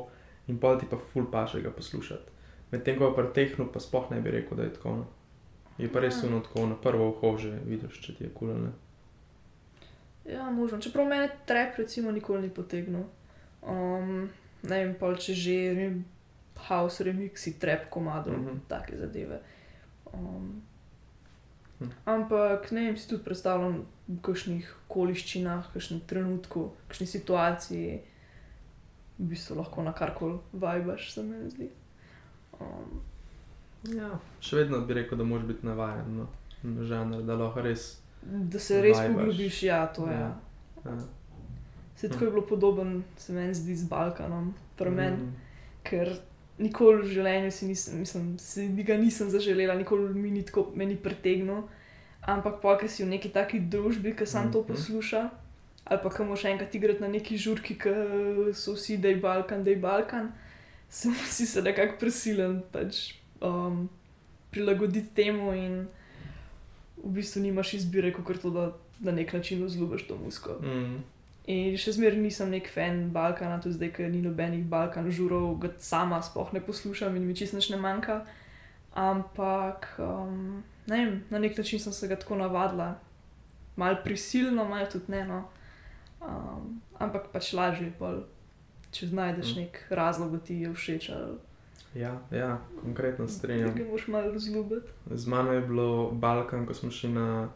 in 0.48 0.58
pol 0.60 0.76
ti 0.76 0.84
pa 0.90 0.98
ful 1.12 1.24
paše 1.32 1.62
ga 1.64 1.70
poslušati. 1.72 2.28
Medtem 2.70 2.98
ko 2.98 3.08
pa 3.14 3.22
pri 3.22 3.32
tehnu 3.32 3.64
pa 3.72 3.80
sploh 3.80 4.10
ne 4.10 4.20
bi 4.20 4.30
rekel, 4.30 4.56
da 4.56 4.62
je 4.62 4.74
tako. 4.74 4.90
No. 4.96 5.06
Je 5.78 5.88
pa 5.88 6.00
res 6.00 6.20
Ja. 6.22 6.28
uno 6.28 6.40
tako 6.40 6.66
na 6.66 6.76
prvo 6.76 7.08
uho 7.08 7.38
že 7.38 7.56
vidiš, 7.64 7.96
če 8.00 8.14
ti 8.14 8.24
je 8.24 8.30
kul 8.34 8.50
ali 8.50 8.60
ne. 8.60 8.72
Ja, 10.28 10.50
možno. 10.50 10.78
Čeprav 10.78 11.06
mene 11.08 11.30
trep 11.46 11.78
recimo 11.78 12.12
nikoli 12.12 12.42
ni 12.42 12.50
potegnil. 12.50 13.04
Um, 13.62 14.28
ne 14.62 14.84
vem, 14.84 14.94
pol 15.00 15.16
če 15.16 15.32
že 15.34 15.74
vem, 15.74 16.04
house 16.68 17.04
remixi, 17.04 17.56
trep 17.58 17.88
komadov, 17.90 18.36
mm. 18.36 18.46
-hmm. 18.46 18.58
take 18.68 18.96
zadeve. 18.96 19.40
Um, 20.12 20.62
Hm. 21.80 21.88
ampak 22.04 22.70
ne 22.70 22.80
vem, 22.84 22.96
si 22.96 23.08
tudi 23.08 23.24
predstavljam 23.24 23.86
v 24.10 24.18
kakšnih 24.26 24.66
okoliščinah, 24.88 25.68
v 25.68 25.76
kakšnem 25.76 26.00
trenutku, 26.10 26.64
v 26.74 26.88
kakšni 26.90 27.06
situaciji, 27.06 28.00
v 29.20 29.28
bistvu 29.30 29.60
lahko 29.60 29.84
na 29.86 29.94
karkoli 29.94 30.40
vajbaš, 30.52 31.12
se 31.14 31.22
mi 31.22 31.44
zdi. 31.50 31.70
Um, 32.58 33.00
Ja, 33.88 34.10
še 34.44 34.58
vedno 34.58 34.82
bi 34.84 34.92
rekel, 34.98 35.16
da 35.16 35.24
moraš 35.24 35.46
biti 35.48 35.64
navaden 35.64 36.18
no, 36.18 36.26
na 36.68 36.84
žanr, 36.84 37.22
da 37.24 37.36
lahko 37.40 37.62
res. 37.64 37.94
da 38.20 38.60
se 38.60 38.80
res 38.84 38.98
Vajbaš. 38.98 39.14
poglobiš, 39.16 39.62
ja, 39.64 39.86
to 39.96 40.08
je. 40.10 40.16
Ja. 40.18 40.34
Ja. 40.84 40.96
Se 41.96 42.08
tako 42.08 42.24
je 42.24 42.30
bilo 42.30 42.42
podoben, 42.48 42.90
se 43.16 43.32
meni 43.32 43.54
zdi, 43.54 43.76
z 43.76 43.88
Balkanom, 43.88 44.52
pri 44.76 44.90
meni. 44.90 45.16
Mm. 45.16 45.46
ker 45.84 46.12
nikoli 46.60 47.02
v 47.02 47.12
življenju 47.14 47.50
si 47.56 47.66
nisem, 47.70 48.00
mislim, 48.04 48.26
si 48.38 48.66
ga 48.84 48.96
nisem 49.00 49.30
zaželela, 49.32 49.74
nikoli 49.80 50.12
mi 50.14 50.30
ni 50.30 50.42
tako 50.44 50.66
meni 50.76 50.96
pritegnil. 51.00 51.64
Ampak 52.22 52.60
pa, 52.60 52.76
ker 52.78 52.88
si 52.88 53.04
v 53.04 53.08
neki 53.08 53.28
taki 53.32 53.60
družbi, 53.60 54.16
ki 54.16 54.26
sam 54.26 54.52
to 54.52 54.60
Mhm. 54.60 54.68
posluša, 54.68 55.30
ali 55.84 56.00
pa 56.02 56.10
ki 56.10 56.24
moš 56.24 56.44
enkrat 56.44 56.74
igrati 56.74 57.00
na 57.00 57.08
neki 57.08 57.36
žurki, 57.36 57.78
ki 57.78 57.92
so 58.54 58.74
vsi, 58.74 58.98
da 58.98 59.08
je 59.08 59.16
Balkan, 59.16 59.64
da 59.64 59.70
je 59.70 59.76
Balkan, 59.76 60.32
sem 60.88 61.14
si 61.36 61.46
se 61.46 61.62
nekako 61.62 61.96
prisilen 62.00 62.62
pač, 62.72 63.14
um, 63.40 63.88
prilagoditi 64.50 65.14
temu 65.14 65.52
in 65.54 65.86
v 67.04 67.10
bistvu 67.16 67.40
nimaš 67.40 67.74
izbire, 67.74 68.12
kot 68.12 68.42
to, 68.42 68.50
da 68.50 68.72
na 69.00 69.12
nek 69.12 69.32
način 69.32 69.64
vzljubiš 69.64 70.06
to 70.06 70.16
musko. 70.24 70.58
Mm. 70.60 71.00
In 71.46 71.76
še 71.76 71.92
zmeraj 71.96 72.18
nisem 72.20 72.50
nek 72.50 72.68
fan 72.68 73.08
Balkana, 73.10 73.60
tudi 73.60 73.74
zdaj, 73.74 73.92
ker 73.96 74.10
ni 74.10 74.20
nobenih 74.22 74.64
Balkan 74.64 75.10
žurov, 75.10 75.56
ga 75.58 75.70
sama 75.78 76.20
sploh 76.22 76.52
ne 76.52 76.60
poslušam 76.60 77.16
in 77.16 77.26
mi 77.26 77.34
čisto 77.34 77.56
ne 77.70 77.76
manjka. 77.80 78.26
Ampak, 78.94 79.86
um, 79.98 80.62
ne 80.86 81.04
vem, 81.04 81.24
na 81.30 81.38
nek 81.38 81.58
način 81.58 81.80
sem 81.80 81.92
se 81.92 82.08
ga 82.08 82.16
tako 82.16 82.36
navadila, 82.36 82.98
malo 83.76 83.96
prisilno, 84.04 84.64
malo 84.64 84.86
tudi 84.86 85.04
ne. 85.08 85.24
No. 85.24 85.48
Um, 86.20 86.80
ampak 86.98 87.28
pač 87.32 87.52
lažje 87.52 87.86
je, 87.86 87.92
pol, 87.98 88.22
če 88.90 89.06
znajdeš 89.06 89.54
Mm. 89.54 89.60
nek 89.60 89.86
razlog, 89.90 90.32
da 90.32 90.38
ti 90.38 90.54
je 90.54 90.72
všeč 90.74 91.10
ali 91.10 91.38
Ja, 91.94 92.18
ja, 92.30 92.58
konkretno 92.82 93.28
strinjam. 93.28 93.74
ga 93.74 93.84
moš 93.84 94.06
malo 94.08 94.32
razljubiti. 94.32 94.86
Z 95.10 95.26
mano 95.26 95.52
je 95.52 95.60
bilo 95.60 96.10
Balkan, 96.10 96.66
ko 96.66 96.74
smo 96.74 96.90
šli 96.90 97.10
na, 97.10 97.48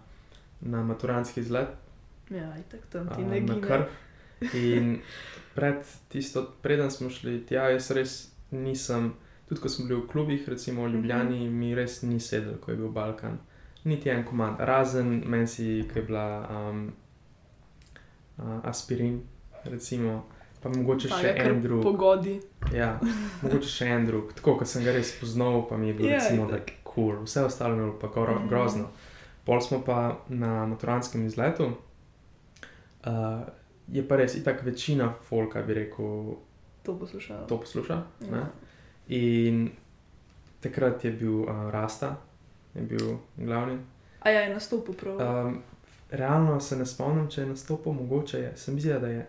na 0.61 0.83
maturantski 0.83 1.41
izlet, 1.41 1.69
Ja, 2.31 2.55
itak 2.59 2.81
tam 2.91 3.09
ti 3.09 3.23
ne 3.23 3.61
krv. 3.61 3.85
In 4.55 5.01
pred 5.55 5.77
tisto, 6.09 6.53
preden 6.63 6.91
smo 6.91 7.11
šli 7.11 7.47
tja, 7.47 7.69
jaz 7.71 7.91
res 7.91 8.33
nisem, 8.51 9.13
tudi 9.47 9.61
ko 9.61 9.69
smo 9.69 9.87
bili 9.87 10.01
v 10.01 10.07
klubih, 10.07 10.49
recimo 10.49 10.83
v 10.83 10.93
Ljubljani, 10.93 11.49
mi 11.51 11.75
res 11.75 12.03
ni 12.03 12.21
sedel, 12.21 12.55
ko 12.57 12.71
je 12.71 12.77
bil 12.77 12.89
Balkan. 12.91 13.39
Niti 13.85 14.09
en 14.09 14.25
komad, 14.25 14.57
razen 14.61 15.23
meni 15.27 15.47
ki 15.85 15.95
je 15.95 16.03
bila 16.03 16.27
um, 16.51 16.93
uh, 18.39 18.61
aspirin, 18.65 19.21
recimo, 19.65 20.25
pa 20.63 20.69
mogoče 20.71 21.09
Pa 21.09 21.17
še 21.17 21.27
je 21.27 21.35
kar 21.35 21.51
en 21.51 21.61
drug. 21.61 21.83
Pogodi. 21.83 22.39
Ja, 22.73 22.95
mogoče 23.43 23.69
še 23.69 23.87
en 23.89 24.07
drug, 24.07 24.33
tako 24.35 24.57
kot 24.57 24.67
sem 24.67 24.85
ga 24.85 24.93
res 24.93 25.13
poznal, 25.13 25.67
pa 25.69 25.77
mi 25.77 25.89
je 25.89 25.95
bilo 25.95 26.09
Ja, 26.09 26.15
yeah, 26.15 26.23
recimo 26.23 26.49
tako 26.49 26.73
kul, 26.85 26.95
cool. 26.95 27.25
vse 27.25 27.45
ostalo 27.45 27.75
je 27.75 27.81
bilo 27.81 27.99
pa 27.99 28.09
gro, 28.09 28.35
Mhm. 28.35 28.49
grozno. 28.49 28.89
Pol 29.45 29.61
smo 29.61 29.83
pa 29.83 29.99
na 30.29 30.67
maturantskem 30.67 31.27
izletu, 31.27 31.69
uh, 33.05 33.45
je 33.89 34.03
pa 34.03 34.17
res 34.17 34.35
itak 34.35 34.63
večina 34.63 35.13
folka, 35.21 35.63
bi 35.63 35.75
rekel, 35.75 36.37
To 36.83 36.95
poslušala. 36.95 37.47
to 37.47 37.61
posluša. 37.61 38.03
Ja. 38.23 38.47
In 39.09 39.71
takrat 40.61 41.05
je 41.05 41.11
bil 41.13 41.43
uh, 41.43 41.71
Rasta, 41.71 42.17
je 42.75 42.83
bil 42.83 43.17
glavni. 43.37 43.79
A 44.21 44.31
ja, 44.31 44.41
je 44.41 44.55
nastopil 44.55 44.95
prav. 44.95 45.47
Um, 45.47 45.59
realno 46.11 46.61
se 46.61 46.77
ne 46.77 46.87
spomnim, 46.87 47.29
če 47.29 47.41
je 47.41 47.47
nastopil, 47.47 47.93
mogoče 47.93 48.39
je, 48.39 48.53
sem 48.57 48.81
zdi, 48.81 48.89
da 48.91 49.09
je. 49.09 49.27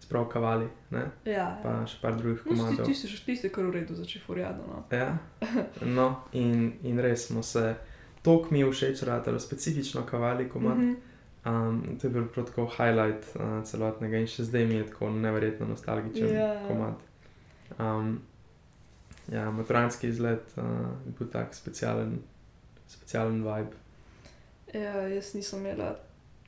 Sprav 0.00 0.24
kavali, 0.24 0.64
ne? 0.90 1.02
ja, 1.26 1.58
pa 1.62 1.82
še 1.84 1.98
par 2.00 2.14
drugih 2.16 2.38
No, 2.38 2.46
ti, 2.46 2.54
komandov. 2.54 2.86
ti 2.86 2.94
si 2.94 3.08
še 3.08 3.18
tisti, 3.26 3.50
kar 3.52 3.66
v 3.66 3.74
redu 3.74 3.92
začne 3.94 4.22
furjado. 4.22 4.64
No. 4.64 4.78
Ja, 4.88 5.18
no, 5.84 6.06
in, 6.32 6.52
in 6.82 6.96
res 6.98 7.26
smo 7.28 7.42
se, 7.44 7.74
tok 8.24 8.48
mi 8.50 8.62
je 8.62 8.70
všeč, 8.70 9.02
ratalo, 9.04 9.36
specifično 9.38 10.06
kavali 10.08 10.48
komad. 10.48 10.78
Mhm. 10.78 10.94
Um, 11.44 11.98
to 12.00 12.06
je 12.06 12.10
bil 12.10 12.24
prav 12.26 12.46
tako 12.46 12.64
highlight 12.68 13.28
uh, 13.36 13.60
celotnega 13.64 14.18
in 14.18 14.26
še 14.26 14.44
zdaj 14.44 14.64
mi 14.66 14.74
je 14.74 14.86
tako 14.88 15.10
neverjetno 15.10 15.66
nostalgičen 15.66 16.32
Ja. 16.32 16.48
komad. 16.64 17.04
Um, 17.76 18.18
ja, 19.32 19.50
maturantski 19.50 20.08
izlet 20.08 20.42
uh, 20.56 20.64
je 21.06 21.12
bil 21.18 21.28
tak 21.28 21.54
specialen, 21.54 22.18
specialen 22.88 23.42
vibe. 23.44 23.76
Ja, 24.74 25.08
jaz 25.08 25.34
nisem 25.34 25.58
imela 25.60 25.96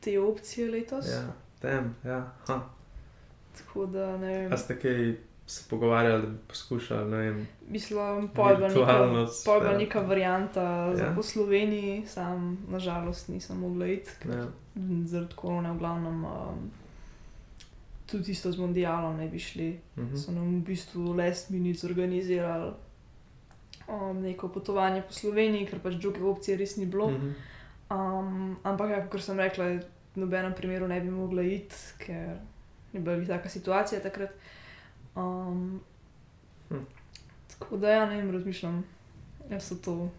te 0.01 0.21
opcije 0.21 0.71
letos. 0.71 1.07
Ja, 1.09 1.33
tem, 1.61 1.95
ja. 2.05 2.33
Ha. 2.47 2.61
Tako 3.59 3.87
da 3.87 4.17
ne 4.17 4.39
vem. 4.39 4.53
A 4.53 4.57
ste 4.57 4.79
kaj 4.79 5.15
se 5.47 5.65
pogovarjali, 5.71 6.23
da 6.23 6.29
bi 6.29 6.39
poskušali, 6.49 7.11
ne 7.11 7.17
vem. 7.19 7.47
Mislim, 7.69 7.99
Virtualno 8.21 8.69
neka, 8.69 9.05
bila 9.05 9.27
sfero. 9.27 9.79
neka 9.79 10.01
varianta 10.01 10.63
ja. 10.63 10.97
za 10.97 11.05
Ja. 11.05 11.13
po 11.15 11.23
Sloveniji, 11.23 12.07
sam 12.07 12.59
nažalost 12.69 13.29
nisem 13.29 13.57
mogla 13.59 13.87
iti, 13.87 14.11
ker 14.23 14.31
Ja. 14.31 14.47
zaradi 15.05 15.35
korone 15.35 15.73
v 15.73 15.79
glavnem. 15.79 16.25
Um, 16.25 16.71
Tudi 18.11 18.33
isto 18.33 18.53
z 18.53 18.59
mondialom 18.59 19.17
ne 19.17 19.29
bi 19.29 19.39
šli. 19.39 19.81
Mhm. 19.97 20.17
So 20.17 20.33
nam 20.33 20.61
v 20.61 20.65
bistvu 20.67 21.13
last 21.15 21.51
minute 21.51 21.79
zorganizirali 21.79 22.73
um, 23.89 24.23
neko 24.23 24.49
potovanje 24.49 25.03
po 25.03 25.13
Sloveniji, 25.13 25.67
ker 25.67 25.79
pač 25.79 25.95
druge 25.95 26.23
opcije 26.23 26.57
res 26.57 26.77
ni 26.77 26.87
bilo. 26.87 27.11
Mhm. 27.11 27.35
Um, 27.91 28.57
ampak, 28.63 28.91
ja, 28.91 29.07
kot 29.11 29.23
sem 29.23 29.39
rekla, 29.39 29.65
v 30.15 30.21
nobenem 30.23 30.55
primeru 30.55 30.89
ne 30.89 31.01
bi 31.01 31.11
mogla 31.11 31.43
iti, 31.43 31.77
ker 31.99 32.39
je 32.93 33.01
bila 33.01 33.19
taka 33.27 33.49
situacija 33.49 34.01
takrat. 34.01 34.31
Um, 35.15 35.81
Hm. 36.71 36.85
Tako 37.51 37.77
da, 37.77 37.91
ja, 37.91 38.07
ne 38.07 38.17
vem, 38.17 38.31
razmišljam, 38.31 38.85
da 39.49 39.61
so 39.61 39.75
to 39.75 40.11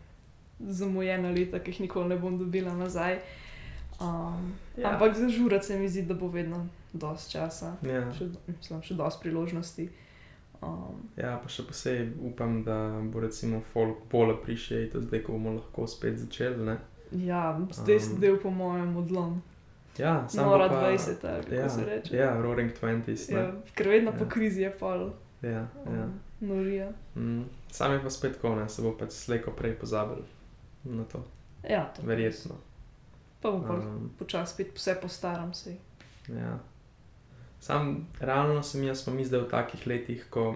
zamujena 0.60 1.30
leta, 1.32 1.60
ki 1.60 1.72
jih 1.72 1.82
nikoli 1.82 2.10
ne 2.10 2.18
bom 2.20 2.38
dobila 2.38 2.74
nazaj. 2.74 3.20
Um, 4.02 4.54
Ja. 4.78 4.92
Ampak 4.92 5.16
za 5.16 5.30
žurat 5.30 5.66
se 5.66 5.80
mi 5.80 5.90
zdi, 5.90 6.02
da 6.02 6.14
bo 6.14 6.28
vedno 6.28 6.68
dosti 6.94 7.32
časa, 7.32 7.76
Ja. 7.82 8.12
še, 8.12 8.26
mislim, 8.48 8.82
še 8.82 8.94
dosti 8.94 9.22
priložnosti. 9.22 9.90
Um, 10.62 11.10
ja, 11.18 11.38
pa 11.38 11.50
še 11.50 11.64
posebej 11.64 12.12
upam, 12.22 12.64
da 12.64 12.76
bo 13.04 13.20
recimo 13.20 13.62
folk 13.64 14.04
bolj 14.08 14.32
appreciate, 14.32 15.02
zdaj 15.02 15.24
ko 15.24 15.32
bomo 15.32 15.54
lahko 15.54 15.88
spet 15.88 16.18
začeli. 16.18 16.66
Ne? 16.66 16.78
ja, 17.12 17.42
zdaj 17.72 17.98
Um, 18.08 18.20
del 18.20 18.38
po 18.38 18.50
mojem 18.52 18.98
odlom. 18.98 19.42
Ja, 19.98 20.28
samo 20.30 20.50
Nora 20.50 20.70
pa, 20.70 20.76
20, 20.86 21.26
ali 21.26 21.44
kako 21.44 21.56
ja, 21.56 21.70
se 21.70 21.86
reče. 21.86 22.16
Ja, 22.16 22.42
Roaring 22.42 22.72
Twenties. 22.72 23.30
Ja, 23.30 23.40
Ja. 23.40 23.52
ker 23.76 23.88
vedno 23.90 24.12
Ja. 24.12 24.18
po 24.18 24.26
krizi 24.26 24.62
je 24.62 24.72
pol. 24.72 25.10
Ja, 25.42 25.50
ja. 25.50 26.06
Um, 26.06 26.14
norija. 26.42 26.92
Mm. 27.16 27.44
Sam 27.70 27.92
je 27.94 28.02
pa 28.02 28.10
spet 28.10 28.38
konec, 28.38 28.72
se 28.72 28.82
bo 28.82 28.92
pač 28.94 29.12
slejko 29.12 29.52
prej 29.52 29.76
pozabil 29.76 30.22
na 30.86 31.04
to. 31.04 31.24
Ja, 31.64 31.86
to. 31.88 32.02
Verjetno. 32.04 32.56
Pa 33.42 33.52
bom 33.52 33.64
pa 33.64 33.74
Um, 33.76 34.12
počasi 34.20 34.54
spet 34.54 34.72
vse 34.76 34.96
postaram 35.02 35.54
se. 35.54 35.76
ja. 36.30 36.60
Sam 37.62 38.08
realno 38.19 38.63
sem 38.63 38.84
jaz, 38.84 39.06
pa 39.06 39.12
mi 39.13 39.26
zdaj 39.26 39.43
v 39.45 39.50
takih 39.50 39.88
letih, 39.88 40.26
ko 40.30 40.56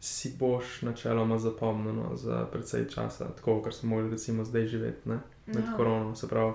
si 0.00 0.30
boš 0.38 0.82
načeloma 0.82 1.38
zapomnil 1.38 1.94
no, 1.94 2.16
za 2.16 2.46
precej 2.52 2.86
časa, 2.86 3.32
tako 3.34 3.58
kot 3.62 3.74
smo 3.74 3.96
mogli 3.96 4.10
recimo 4.10 4.44
zdaj 4.44 4.66
živeti 4.66 5.08
ne, 5.08 5.18
med 5.46 5.64
Ja. 5.64 5.76
korono. 5.76 6.14
Se 6.14 6.28
pravi, 6.28 6.52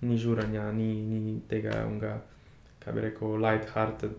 ni 0.00 0.18
žuranja, 0.18 0.72
ni, 0.72 1.02
ni 1.02 1.40
tega 1.48 1.86
unga, 1.86 2.20
kaj 2.78 2.92
bi 2.92 3.00
rekel, 3.00 3.28
light-hearted. 3.28 4.18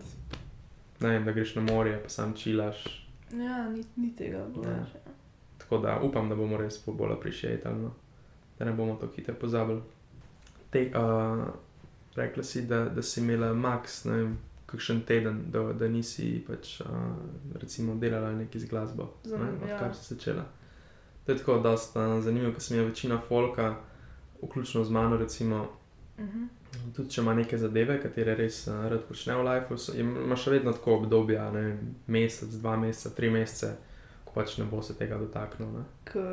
Ne 1.00 1.08
vem, 1.08 1.24
da 1.24 1.32
greš 1.32 1.54
na 1.54 1.62
morje, 1.62 2.02
pa 2.02 2.08
sam 2.08 2.32
čilaš. 2.32 2.84
Ja, 3.32 3.68
ni, 3.68 3.84
ni 3.96 4.16
tega. 4.16 4.46
bilo 4.54 4.64
Ja. 4.64 4.76
ja. 4.76 4.86
Tako 5.58 5.78
da 5.78 6.00
upam, 6.02 6.28
da 6.28 6.34
bomo 6.34 6.56
res 6.56 6.80
bolj 6.86 7.12
appreciativni, 7.12 7.82
no? 7.82 7.90
da 8.58 8.64
ne 8.64 8.72
bomo 8.72 8.94
tako 8.94 9.12
hitro 9.16 9.34
pozabili. 9.34 9.80
Te, 10.70 10.92
uh, 10.96 11.48
rekla 12.14 12.42
si, 12.42 12.62
da, 12.62 12.84
da 12.86 13.02
si 13.02 13.20
imela 13.20 13.52
max, 13.54 14.04
ne 14.04 14.12
vem, 14.14 14.32
kakšen 14.66 15.00
teden, 15.02 15.42
da, 15.48 15.62
da 15.72 15.88
nisi 15.88 16.44
pač, 16.46 16.80
uh, 16.80 16.86
recimo 17.54 17.94
delala 17.96 18.32
nekaj 18.32 18.60
z 18.60 18.66
glasbo, 18.66 19.10
Za- 19.24 19.38
ne, 19.38 19.50
ja. 19.62 19.74
odkar 19.74 19.94
si 19.94 20.14
začela. 20.14 20.44
To 21.24 21.32
je 21.32 21.38
tako 21.38 21.58
dosta 21.60 22.20
zanimivo, 22.20 22.52
ker 22.52 22.62
sem 22.62 22.78
je 22.78 22.84
večina 22.84 23.20
folka, 23.20 23.74
vključno 24.42 24.84
z 24.84 24.90
mano, 24.90 25.16
recimo, 25.16 25.68
Mhm. 26.18 26.44
tudi 26.92 27.10
če 27.10 27.20
ima 27.20 27.34
neke 27.34 27.58
zadeve, 27.58 28.00
katere 28.00 28.34
res 28.34 28.66
uh, 28.66 28.86
rad 28.86 29.00
počne 29.02 29.34
v 29.34 29.42
lifeu, 29.42 29.76
ima 29.96 30.36
še 30.36 30.50
vedno 30.50 30.72
tako 30.72 30.94
obdobja, 30.94 31.50
ne 31.50 31.78
mesec, 32.08 32.48
dva 32.50 32.76
meseca, 32.76 33.10
tri 33.10 33.30
mesece, 33.30 33.72
ko 34.24 34.32
pač 34.34 34.58
ne 34.58 34.64
bo 34.64 34.82
se 34.82 34.94
tega 34.94 35.16
dotaknil. 35.16 35.68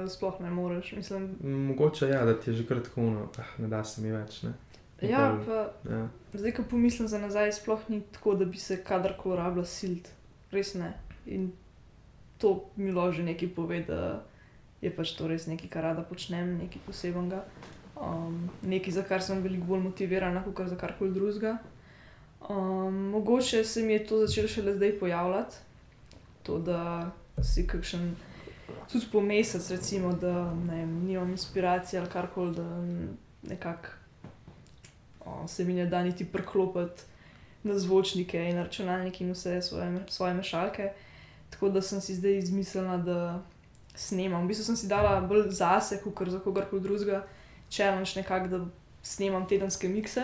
Sploh 0.07 0.39
ne 0.39 0.49
moreš. 0.51 0.93
Mislim, 0.93 1.29
Mogoče 1.67 2.07
ja, 2.07 2.25
da 2.25 2.33
ti 2.33 2.49
je 2.49 2.55
že 2.55 2.65
kar 2.65 2.79
tako, 2.79 3.01
no, 3.03 3.29
ah, 3.37 3.53
ne 3.57 3.67
da 3.67 3.83
se 3.83 4.01
mi 4.01 4.11
več. 4.11 4.43
Ne? 4.43 4.53
Ja, 5.01 5.37
pa 5.45 5.71
Ja. 5.89 6.07
zdaj, 6.33 6.51
ko 6.51 6.63
pomislim 6.69 7.07
za 7.07 7.17
nazaj, 7.19 7.51
sploh 7.51 7.79
ni 7.89 8.01
tako, 8.11 8.35
da 8.35 8.45
bi 8.45 8.57
se 8.57 8.83
kadarkoli 8.83 9.37
rabila 9.37 9.65
silt. 9.65 10.09
Res 10.51 10.73
ne. 10.73 10.93
In 11.25 11.51
to 12.37 12.65
mi 12.75 12.91
loži 12.91 13.23
nekaj 13.23 13.49
pove, 13.55 13.81
da 13.87 14.23
je 14.81 14.91
pač 14.95 15.11
to 15.17 15.27
res 15.27 15.47
nekaj, 15.47 15.69
kar 15.69 15.83
rada 15.83 16.03
počnem, 16.03 16.57
nekaj 16.57 16.81
posebnega. 16.85 17.43
Um, 17.99 18.49
nekaj, 18.63 18.93
za 18.93 19.03
kar 19.03 19.21
sem 19.21 19.41
veliko 19.43 19.65
bolj 19.65 19.83
motivirana, 19.83 20.43
kot 20.43 20.67
za 20.67 20.75
karkoli 20.79 21.11
drugega. 21.13 21.57
Um, 22.49 23.09
mogoče 23.11 23.63
se 23.63 23.83
mi 23.83 23.93
je 23.93 24.05
to 24.07 24.19
začelo 24.27 24.47
šele 24.47 24.75
zdaj 24.75 24.99
pojavljati, 24.99 25.55
to, 26.43 26.59
da 26.59 27.11
si 27.43 27.67
kakšen, 27.67 28.15
tudi 28.91 29.05
po 29.11 29.21
mesec, 29.21 29.69
recimo, 29.71 30.13
da 30.13 30.53
ne 30.53 30.75
vem, 30.75 30.93
nimam 31.05 31.29
inspiracije 31.31 31.99
ali 31.99 32.09
karkoli, 32.09 32.55
da 32.55 32.65
nekako 33.43 33.98
o, 35.25 35.47
se 35.47 35.65
mi 35.65 35.73
ne 35.73 35.85
da 35.85 36.03
niti 36.03 36.25
preklopiti 36.25 37.01
na 37.63 37.79
zvočnike 37.79 38.49
in 38.49 38.55
na 38.55 38.63
računalnik 38.63 39.21
in 39.21 39.31
vse 39.31 39.61
svoje, 39.61 39.99
svoje 40.07 40.33
mešalke. 40.33 40.91
Tako 41.49 41.69
da 41.69 41.81
sem 41.81 42.01
si 42.01 42.15
zdaj 42.15 42.37
izmislila, 42.37 42.97
da 42.97 43.43
snemam. 43.95 44.43
V 44.43 44.47
bistvu 44.47 44.65
sem 44.65 44.75
si 44.75 44.87
dala 44.87 45.19
bolj 45.21 45.49
zase, 45.49 45.99
kot 46.03 46.29
za 46.29 46.39
kogarkoli 46.39 46.81
drugega, 46.81 47.23
challenge 47.69 48.15
nekako, 48.15 48.47
da 48.47 48.65
snemam 49.03 49.47
tedenske 49.47 49.89
mikse. 49.89 50.23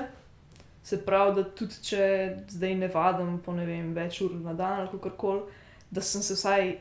Se 0.83 1.01
pravi, 1.05 1.35
da 1.35 1.43
tudi 1.43 1.81
če 1.81 2.01
zdaj 2.49 2.75
ne 2.75 2.87
vadim 2.93 3.39
po 3.41 3.53
ne 3.57 3.65
vem, 3.65 3.93
več 3.95 4.21
ur 4.21 4.35
na 4.37 4.53
dan 4.53 4.83
ali 4.83 4.91
kako 4.91 5.09
koli, 5.17 5.41
da 5.89 6.01
sem 6.01 6.21
se 6.21 6.37
vsaj 6.37 6.75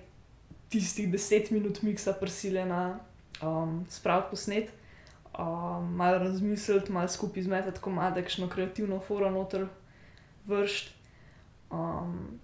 tistih 0.69 1.09
deset 1.11 1.51
minut 1.51 1.83
miksa 1.83 2.13
prisiljena 2.13 2.99
um, 3.43 3.85
spraviti 3.89 4.31
posnet, 4.31 4.73
um, 5.39 5.95
malo 5.97 6.19
razmisliti, 6.19 6.93
malo 6.93 7.09
skupaj 7.09 7.43
zmetati 7.43 7.81
komade, 7.81 8.23
kakšno 8.23 8.49
kreativno 8.49 9.01
foro 9.01 9.31
noter 9.31 9.67
vršt. 10.47 10.91
Um, 11.71 12.39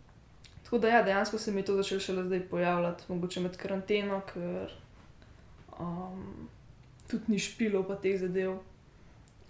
tako 0.64 0.78
da 0.78 0.88
ja, 0.88 1.02
dejansko 1.02 1.38
se 1.38 1.52
mi 1.52 1.60
je 1.60 1.64
to 1.64 1.76
začelo 1.76 2.00
šele 2.00 2.24
zdaj 2.24 2.40
pojavljati, 2.48 3.04
mogoče 3.08 3.40
med 3.40 3.56
karanteno, 3.56 4.20
ker 4.32 4.72
um, 5.80 6.48
tudi 7.10 7.24
ni 7.28 7.38
špilov 7.38 7.86
pa 7.88 7.94
teh 7.96 8.18
zadev. 8.20 8.58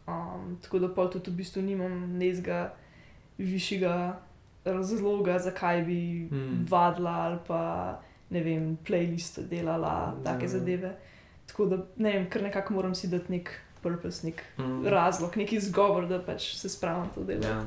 Um, 0.07 0.59
tako 0.63 0.79
da 0.79 0.95
pa 0.95 1.07
tudi 1.11 1.31
v 1.31 1.35
bistvu 1.35 1.63
nimam 1.63 2.17
nezga 2.19 2.73
višjega 3.39 4.19
razloga, 4.65 5.39
zakaj 5.39 5.83
bi 5.83 6.29
Mm. 6.31 6.37
mm. 6.37 6.67
vadila 6.71 7.11
ali 7.11 7.39
pa 7.47 8.01
ne 8.31 8.41
vem, 8.43 8.79
playlist 8.87 9.41
delala, 9.49 10.15
Ja, 10.17 10.25
take 10.25 10.45
ja. 10.45 10.49
zadeve. 10.49 10.97
Tako 11.51 11.67
da 11.67 11.77
ne 11.97 12.13
vem, 12.13 12.27
ker 12.31 12.43
nekako 12.43 12.75
moram 12.75 12.95
si 12.95 13.09
dati 13.09 13.33
nek 13.33 13.51
purpose, 13.83 14.27
nek 14.27 14.43
Mm. 14.59 14.87
razlog, 14.87 15.37
neki 15.37 15.57
izgovor, 15.57 16.07
da 16.07 16.23
pač 16.23 16.55
se 16.57 16.69
spravim 16.69 17.11
to 17.15 17.25
delo. 17.25 17.47
Ja, 17.47 17.65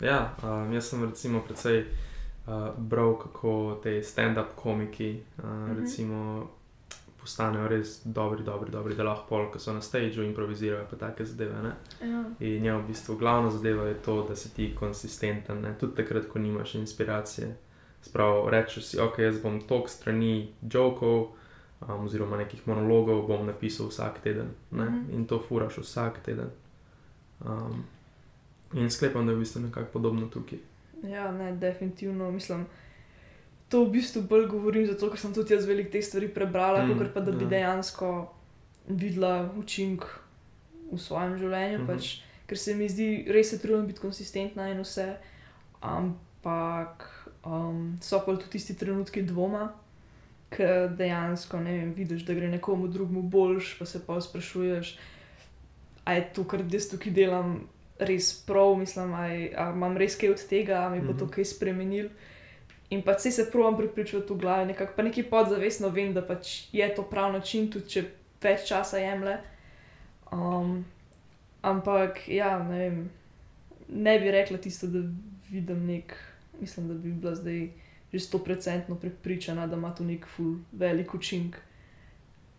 ja 0.00 0.34
um, 0.42 0.72
jaz 0.72 0.90
sem 0.90 1.04
recimo 1.04 1.40
precej 1.40 1.84
uh, 2.46 2.52
bral, 2.78 3.18
kako 3.18 3.80
te 3.82 4.02
stand-up 4.02 4.54
komiki 4.56 5.22
uh, 5.38 5.44
mm. 5.44 5.50
-hmm. 5.50 5.80
recimo 5.80 6.50
postanejo 7.24 7.68
res 7.68 8.00
dobri, 8.04 8.44
dobri, 8.44 8.70
dobri, 8.70 8.94
da 8.94 9.04
lahko 9.06 9.24
pol, 9.28 9.46
ko 9.52 9.58
so 9.58 9.72
na 9.72 9.80
stageu 9.80 10.24
improvizirajo 10.24 10.84
pa 10.90 10.96
take 10.96 11.24
zadeve. 11.24 11.62
Ne? 11.62 11.72
Ja. 12.04 12.24
In 12.40 12.64
ja, 12.64 12.76
v 12.76 12.88
bistvu 12.88 13.16
glavna 13.16 13.50
zadeva 13.50 13.86
je 13.88 13.94
to, 14.04 14.18
da 14.28 14.36
si 14.36 14.52
ti 14.54 14.74
konsistenten, 14.76 15.62
ne? 15.64 15.72
tudi 15.80 15.96
takrat, 15.96 16.28
ko 16.28 16.38
nimaš 16.38 16.74
inspiracije. 16.74 17.54
Sprav, 18.04 18.48
rečeš 18.52 18.90
si, 18.90 19.00
ok, 19.00 19.18
jaz 19.24 19.40
bom 19.40 19.56
tok 19.64 19.88
strani 19.88 20.52
jokov, 20.60 21.32
um, 21.80 22.04
oziroma 22.04 22.36
nekih 22.36 22.68
monologov 22.68 23.26
bom 23.28 23.46
napisal 23.46 23.88
vsak 23.88 24.20
teden. 24.22 24.54
Ne? 24.70 24.84
Mhm. 24.84 25.10
In 25.14 25.26
to 25.26 25.42
furaš 25.48 25.78
vsak 25.78 26.22
teden. 26.24 26.50
Um, 27.44 27.84
in 28.72 28.90
sklepam, 28.90 29.26
da 29.26 29.32
je 29.32 29.36
v 29.36 29.40
bistvu 29.40 29.60
nekako 29.60 29.92
podobno 29.92 30.26
tukaj. 30.26 30.58
ja, 31.02 31.32
ne, 31.32 31.52
definitivno 31.52 32.30
mislim. 32.30 32.66
To 33.68 33.84
v 33.84 33.90
bistvu 33.90 34.22
bolj 34.22 34.46
govorim 34.46 34.86
zato, 34.86 35.10
ker 35.10 35.18
sem 35.20 35.34
tudi 35.34 35.54
jaz 35.54 35.66
veliko 35.66 35.90
teh 35.90 36.04
stvari 36.04 36.28
prebrala, 36.28 36.84
Mm, 36.84 36.90
mm, 36.92 36.98
kot 36.98 37.14
pa 37.14 37.20
da 37.20 37.32
bi 37.32 37.44
ja. 37.44 37.48
dejansko 37.48 38.32
videla 38.88 39.50
učinek 39.58 40.04
v 40.92 40.98
svojem 40.98 41.38
življenju. 41.38 41.78
Mm 41.78 41.82
-hmm. 41.82 41.86
pač, 41.86 42.20
ker 42.46 42.58
se 42.58 42.74
mi 42.74 42.88
zdi, 42.88 43.24
res 43.28 43.50
se 43.50 43.58
trudim 43.58 43.86
biti 43.86 44.00
konsistentna 44.00 44.68
in 44.68 44.80
vse, 44.80 45.16
ampak 45.80 47.08
um, 47.44 47.98
so 48.00 48.20
pa 48.26 48.36
tudi 48.36 48.50
tisti 48.50 48.76
trenutki 48.76 49.22
dvoma, 49.22 49.72
ki 50.54 50.62
dejansko 50.90 51.60
ne 51.60 51.72
vem, 51.72 51.92
vidiš, 51.92 52.22
da 52.22 52.34
gre 52.34 52.48
nekomu 52.48 52.88
drugemu 52.88 53.22
boljš, 53.24 53.78
pa 53.78 53.86
se 53.86 54.06
pa 54.06 54.20
sprašuješ, 54.20 54.98
a 56.04 56.12
je 56.12 56.32
to, 56.32 56.44
kar 56.44 56.60
jaz 56.70 56.88
tukaj 56.88 57.12
delam, 57.12 57.54
res 57.98 58.32
prav, 58.42 58.76
mislim, 58.76 59.14
a, 59.14 59.26
je- 59.26 59.52
a 59.56 59.70
imam 59.70 59.96
res 59.96 60.16
kaj 60.16 60.30
od 60.30 60.48
tega, 60.48 60.74
a 60.76 60.90
mi 60.90 61.00
bo 61.00 61.12
to 61.12 61.24
Mhm. 61.24 61.32
kaj 61.32 61.44
spremenil. 61.46 62.08
In 62.90 63.02
pa 63.02 63.18
se 63.18 63.30
se 63.30 63.50
provam 63.50 63.76
pripričati 63.76 64.32
v 64.32 64.36
glavi, 64.36 64.66
nekako 64.66 64.92
pa 64.96 65.02
neki 65.02 65.22
podzavestno 65.22 65.88
vem, 65.88 66.12
da 66.12 66.22
pač 66.22 66.68
je 66.72 66.94
to 66.94 67.02
prav 67.02 67.32
način, 67.32 67.70
tudi 67.70 67.88
če 67.88 68.04
več 68.42 68.68
časa 68.68 68.98
jemlje. 68.98 69.38
Um, 70.32 70.84
ampak 71.62 72.28
ja, 72.28 72.58
ne 72.60 72.78
vem, 72.80 73.10
ne 73.88 74.18
bi 74.18 74.30
rekla 74.30 74.58
tisto, 74.58 74.86
da 74.86 74.98
vidim 75.50 75.86
nek, 75.86 76.14
mislim, 76.60 76.88
da 76.88 76.94
bi 76.94 77.10
bila 77.10 77.34
zdaj 77.34 77.68
že 78.14 78.20
stoprocentno 78.20 78.94
prepričana, 78.96 79.66
da 79.66 79.76
ima 79.76 79.90
to 79.90 80.04
nek 80.04 80.26
ful 80.28 80.52
velik 80.72 81.14
učinek. 81.14 81.56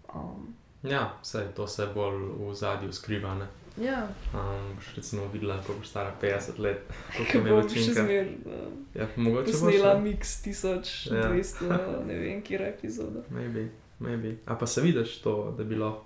Um, 0.09 0.53
Ja, 0.83 1.17
vse 1.21 1.47
to 1.55 1.65
se 1.67 1.87
bolj 1.87 2.17
v 2.39 2.53
zadju 2.53 2.91
skriva. 2.93 3.33
Ne? 3.35 3.47
ja, 3.77 4.07
Um, 4.31 4.75
boš 4.75 4.95
recimo 4.95 5.27
videla, 5.27 5.57
ko 5.59 5.73
boš 5.73 5.87
stara 5.87 6.11
50 6.21 6.59
let, 6.59 6.81
ki 7.15 7.37
je 7.37 7.43
še 7.43 7.53
učinka. 7.55 8.03
zmer 8.03 8.27
uh, 8.45 8.51
Ja, 8.93 9.07
mogoče 9.17 9.45
boš. 9.45 9.61
posnela 9.61 9.93
ne. 9.93 10.01
mix 10.03 10.21
1200, 10.41 11.65
ja. 11.65 12.01
ne 12.07 12.13
vem, 12.15 12.41
kje 12.41 12.59
epizoda. 12.69 13.23
Maybe, 13.31 13.65
maybe. 13.99 14.35
A 14.45 14.55
pa 14.55 14.67
se 14.67 14.81
vidiš 14.81 15.17
to, 15.19 15.33
da 15.57 15.63
bi 15.63 15.75
lahko 15.75 16.05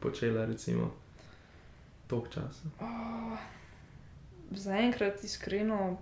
počela, 0.00 0.46
recimo, 0.46 0.90
tok 2.06 2.28
časa. 2.30 2.72
Oh, 2.80 3.36
Zaenkrat, 4.52 5.24
iskreno, 5.24 5.98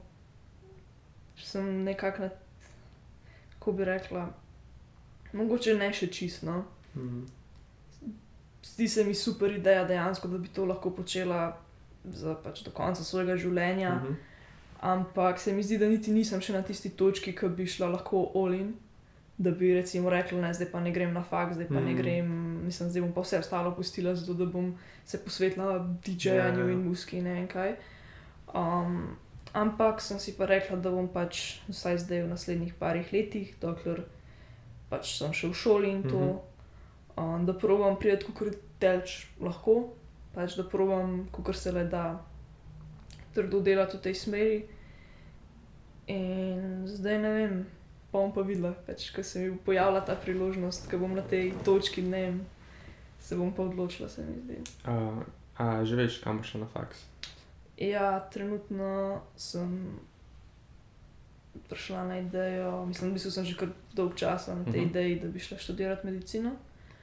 sem 1.37 1.83
nekako, 1.85 2.23
na- 2.23 2.31
kako 3.63 3.73
bi 3.73 3.85
rekla, 3.85 4.27
mogoče 5.33 5.75
ne 5.79 5.93
še 5.95 6.07
čisto. 6.11 6.47
No. 6.47 6.65
Mm. 6.99 7.23
Zdi 8.65 8.89
se 8.89 9.05
mi 9.05 9.15
super 9.15 9.51
ideja 9.55 9.85
dejansko, 9.85 10.29
da 10.29 10.39
bi 10.39 10.49
to 10.49 10.65
lahko 10.65 10.91
počela 10.91 11.57
za, 12.05 12.35
pač, 12.35 12.65
do 12.67 12.71
konca 12.75 13.05
svojega 13.05 13.37
življenja. 13.37 13.95
Mhm. 13.95 14.15
Ampak 14.83 15.39
se 15.39 15.53
mi 15.55 15.63
zdi, 15.63 15.79
da 15.79 15.87
niti 15.87 16.11
nisem 16.11 16.41
še 16.43 16.53
na 16.53 16.63
tisti 16.67 16.91
točki, 16.91 17.37
ki 17.39 17.53
bi 17.55 17.67
šla 17.67 17.93
lahko 17.93 18.25
olin. 18.35 18.73
Da 19.39 19.51
bi 19.51 19.71
recimo 19.75 20.11
rekla, 20.11 20.41
ne, 20.43 20.51
zdaj 20.55 20.69
pa 20.73 20.81
ne 20.83 20.91
grem 20.93 21.15
na 21.15 21.23
faks, 21.23 21.55
zdaj 21.55 21.69
pa 21.71 21.79
mm. 21.79 21.85
ne 21.87 21.93
Mhm. 21.93 21.99
grem, 22.03 22.33
mislim, 22.67 22.91
zdaj 22.91 23.03
bom 23.03 23.13
pa 23.15 23.23
vse 23.23 23.39
ostalo 23.39 23.71
pustila, 23.75 24.15
zato 24.15 24.35
da 24.35 24.45
bom 24.47 24.75
se 25.07 25.19
posvetila 25.23 25.79
DJ-ju 26.05 26.35
Ja, 26.35 26.47
ja. 26.51 26.71
in 26.71 26.83
muski 26.89 27.19
in 27.19 27.25
ne 27.25 27.35
vem 27.39 27.47
kaj. 27.49 27.77
Um, 28.55 29.17
ampak 29.55 30.01
sem 30.01 30.19
si 30.19 30.33
pa 30.37 30.47
rekla, 30.47 30.77
da 30.77 30.91
bom 30.91 31.09
pač 31.09 31.61
vsaj 31.69 31.99
zdaj 31.99 32.23
v 32.25 32.29
naslednjih 32.29 32.75
parih 32.79 33.13
letih, 33.13 33.55
dokler 33.61 34.05
pač 34.91 35.19
sem 35.19 35.33
še 35.33 35.49
v 35.49 35.55
šoli 35.55 35.91
in 35.91 36.03
to, 36.03 36.21
Mhm. 36.21 36.39
um, 37.17 37.47
da 37.47 37.53
probujem 37.53 37.97
priti, 37.97 38.33
kot 38.33 38.55
delč 38.81 39.27
lahko, 39.41 39.93
pač 40.35 40.57
da 40.57 40.65
probujem, 40.65 41.29
kot 41.33 41.57
se 41.57 41.73
le 41.73 41.85
da, 41.85 42.21
trdo 43.35 43.61
delati 43.61 43.97
v 43.97 44.01
tej 44.01 44.15
smeri. 44.15 44.65
In 46.07 46.83
zdaj 46.87 47.19
ne 47.19 47.31
vem, 47.31 47.67
pa 48.11 48.19
bom 48.19 48.33
pa 48.33 48.43
videla, 48.43 48.73
pač, 48.87 49.11
ko 49.15 49.23
se 49.23 49.39
mi 49.41 49.51
bo 49.51 49.59
pojavila 49.65 50.01
ta 50.05 50.17
priložnost, 50.17 50.91
ko 50.91 50.99
bom 50.99 51.15
na 51.15 51.23
tej 51.23 51.53
točki, 51.65 52.03
ne 52.03 52.21
vem, 52.27 52.41
se 53.21 53.37
bom 53.37 53.53
pa 53.53 53.63
odločila, 53.63 54.09
se 54.09 54.25
mi 54.27 54.35
zdi. 54.43 54.59
Uh, 54.85 55.23
a 55.57 55.85
že 55.85 55.97
veš, 55.97 56.19
kam 56.25 56.39
boš 56.43 56.51
šla 56.51 56.61
na 56.61 56.67
faks? 56.67 57.07
Ja, 57.83 58.21
trenutno 58.33 59.21
sem 59.37 59.99
prišla 61.69 62.05
na 62.05 62.19
idejo, 62.19 62.87
mislim, 62.87 63.13
da 63.13 63.19
sem 63.19 63.45
že 63.45 63.57
kar 63.57 63.69
dolg 63.93 64.15
časa 64.15 64.55
na 64.55 64.65
tej 64.65 64.71
uh 64.71 64.77
Mhm. 64.77 64.85
-huh. 64.85 64.91
ideji, 64.91 65.21
da 65.21 65.29
bi 65.29 65.39
šla 65.39 65.59
študirati 65.59 66.07
medicino. 66.07 66.51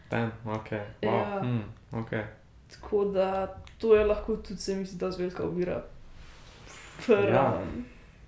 Ten, 0.10 0.32
ok. 0.46 0.70
Wow. 1.02 1.36
Ja. 1.36 1.42
Mm, 1.44 1.64
okay. 1.92 2.24
Tako 2.72 3.06
da 3.06 3.56
to 3.78 3.96
je 3.96 4.06
lahko 4.06 4.36
tudi, 4.36 4.62
se 4.62 4.76
mi 4.76 4.86
zdi, 4.86 4.98
da 4.98 5.10
velika 5.10 5.44
ovira. 5.44 5.84
Ja. 7.10 7.62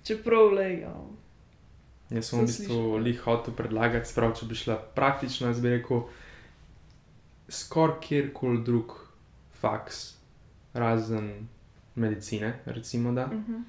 Čeprav 0.04 0.52
le, 0.52 0.80
ja. 0.80 0.94
Jaz 2.10 2.28
sem 2.28 2.38
v 2.38 2.46
bistvu 2.46 2.96
lih 2.96 3.20
hotel 3.20 3.54
predlagati, 3.54 4.08
sprav, 4.08 4.34
če 4.34 4.46
bi 4.46 4.54
šla 4.54 4.76
praktično, 4.94 5.46
jaz 5.48 5.60
bi 5.60 5.68
rekel, 5.68 6.02
skoraj 7.48 8.00
kjerkoli 8.00 8.62
drug 8.64 8.92
faks, 9.60 10.16
razen 10.74 11.48
medicine, 11.94 12.54
recimo 12.66 13.12
da. 13.12 13.24
Uh 13.26 13.32
-huh. 13.32 13.62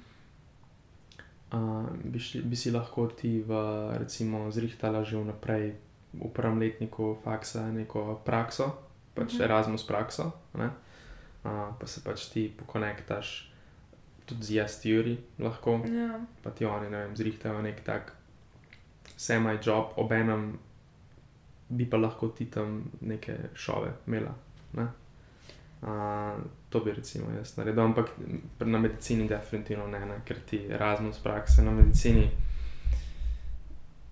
Uh, 1.52 1.86
bi, 2.04 2.18
šli, 2.18 2.42
bi 2.42 2.56
si 2.56 2.70
lahko 2.70 3.06
ti 3.06 3.38
v, 3.42 3.50
recimo, 3.98 4.50
zrihtala 4.50 5.04
že 5.04 5.16
vnaprej 5.16 5.74
v 6.12 6.28
prvem 6.32 6.58
letniku 6.58 7.18
faksa 7.24 7.70
neko 7.72 8.20
prakso, 8.24 8.78
pač 9.14 9.24
uh 9.24 9.32
Mhm. 9.34 9.40
-huh. 9.40 9.44
Erasmus 9.44 9.86
prakso, 9.86 10.32
ne? 10.54 10.66
uh, 11.44 11.50
pa 11.80 11.86
se 11.86 12.00
pač 12.04 12.26
ti 12.26 12.52
pokonektaš 12.58 13.50
tudi 14.26 14.42
z 14.44 14.50
jastjuri 14.50 15.18
lahko, 15.38 15.80
Ja. 15.86 16.20
pa 16.42 16.50
ti 16.50 16.64
oni, 16.64 16.90
ne 16.90 16.96
vem, 16.98 17.16
zrihtajajo 17.16 17.62
nek 17.62 17.80
tak 17.84 18.12
semi-job, 19.16 19.86
obenem 19.96 20.58
bi 21.68 21.90
pa 21.90 21.96
lahko 21.96 22.28
ti 22.28 22.46
tam 22.46 22.90
neke 23.00 23.36
šove 23.54 23.92
imela. 24.06 24.34
Ne? 24.72 24.86
Uh, 25.84 25.90
to 26.70 26.80
bi 26.80 26.92
recimo 26.92 27.30
jaz 27.30 27.56
naredil, 27.56 27.82
ampak 27.82 28.06
na 28.60 28.78
medicini 28.78 29.28
definitivno 29.28 29.86
ne, 29.86 30.00
ne 30.00 30.20
ker 30.24 30.36
ti 30.40 30.66
Erasmus 30.66 31.18
prakse 31.18 31.62
na 31.62 31.70
medicini 31.70 32.30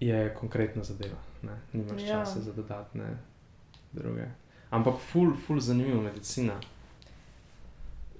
je 0.01 0.35
konkretna 0.35 0.83
zadeva, 0.85 1.17
ne? 1.43 1.57
nimaš 1.73 2.03
Ja. 2.03 2.09
časa 2.09 2.41
za 2.41 2.53
dodatne 2.53 3.05
druge. 3.93 4.27
Ampak 4.71 4.95
ful, 5.03 5.33
ful 5.37 5.61
zanimivo 5.61 6.03
medicina. 6.03 6.61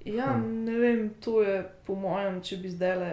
Ja, 0.05 0.33
Hm. 0.33 0.63
ne 0.63 0.71
vem, 0.73 1.09
to 1.15 1.41
je 1.41 1.57
po 1.85 1.95
mojem, 1.95 2.41
če 2.41 2.57
bi 2.57 2.69
zdaj 2.69 2.97
le 2.97 3.11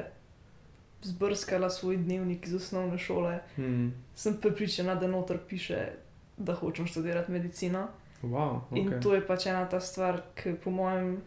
zbrskala 1.02 1.70
svoj 1.70 1.96
dnevnik 1.96 2.46
iz 2.46 2.54
osnovne 2.54 2.98
šole, 2.98 3.40
Hmm. 3.56 3.92
sem 4.14 4.34
prepričana, 4.36 4.94
da 4.94 5.06
noter 5.06 5.38
piše, 5.40 5.88
da 6.36 6.54
hočem 6.54 6.86
študirati 6.86 7.32
medicino. 7.32 7.88
Wow, 8.22 8.62
Okay. 8.70 8.78
In 8.80 9.00
to 9.00 9.14
je 9.14 9.20
pač 9.26 9.46
ena 9.46 9.64
ta 9.64 9.80
stvar, 9.80 10.20
ki 10.36 10.54
po 10.60 10.70
mojem 10.70 11.22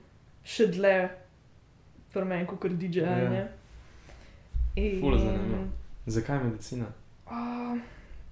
še 0.45 0.67
dlje 0.69 1.09
pri 2.13 2.25
meni, 2.25 2.45
kot 2.45 2.71
DJ-janje. 2.71 3.39
Ja. 3.39 4.99
Ful 5.01 5.17
zanimivo. 5.17 5.63
Zakaj 6.05 6.43
medicina? 6.43 6.85
A, 7.25 7.73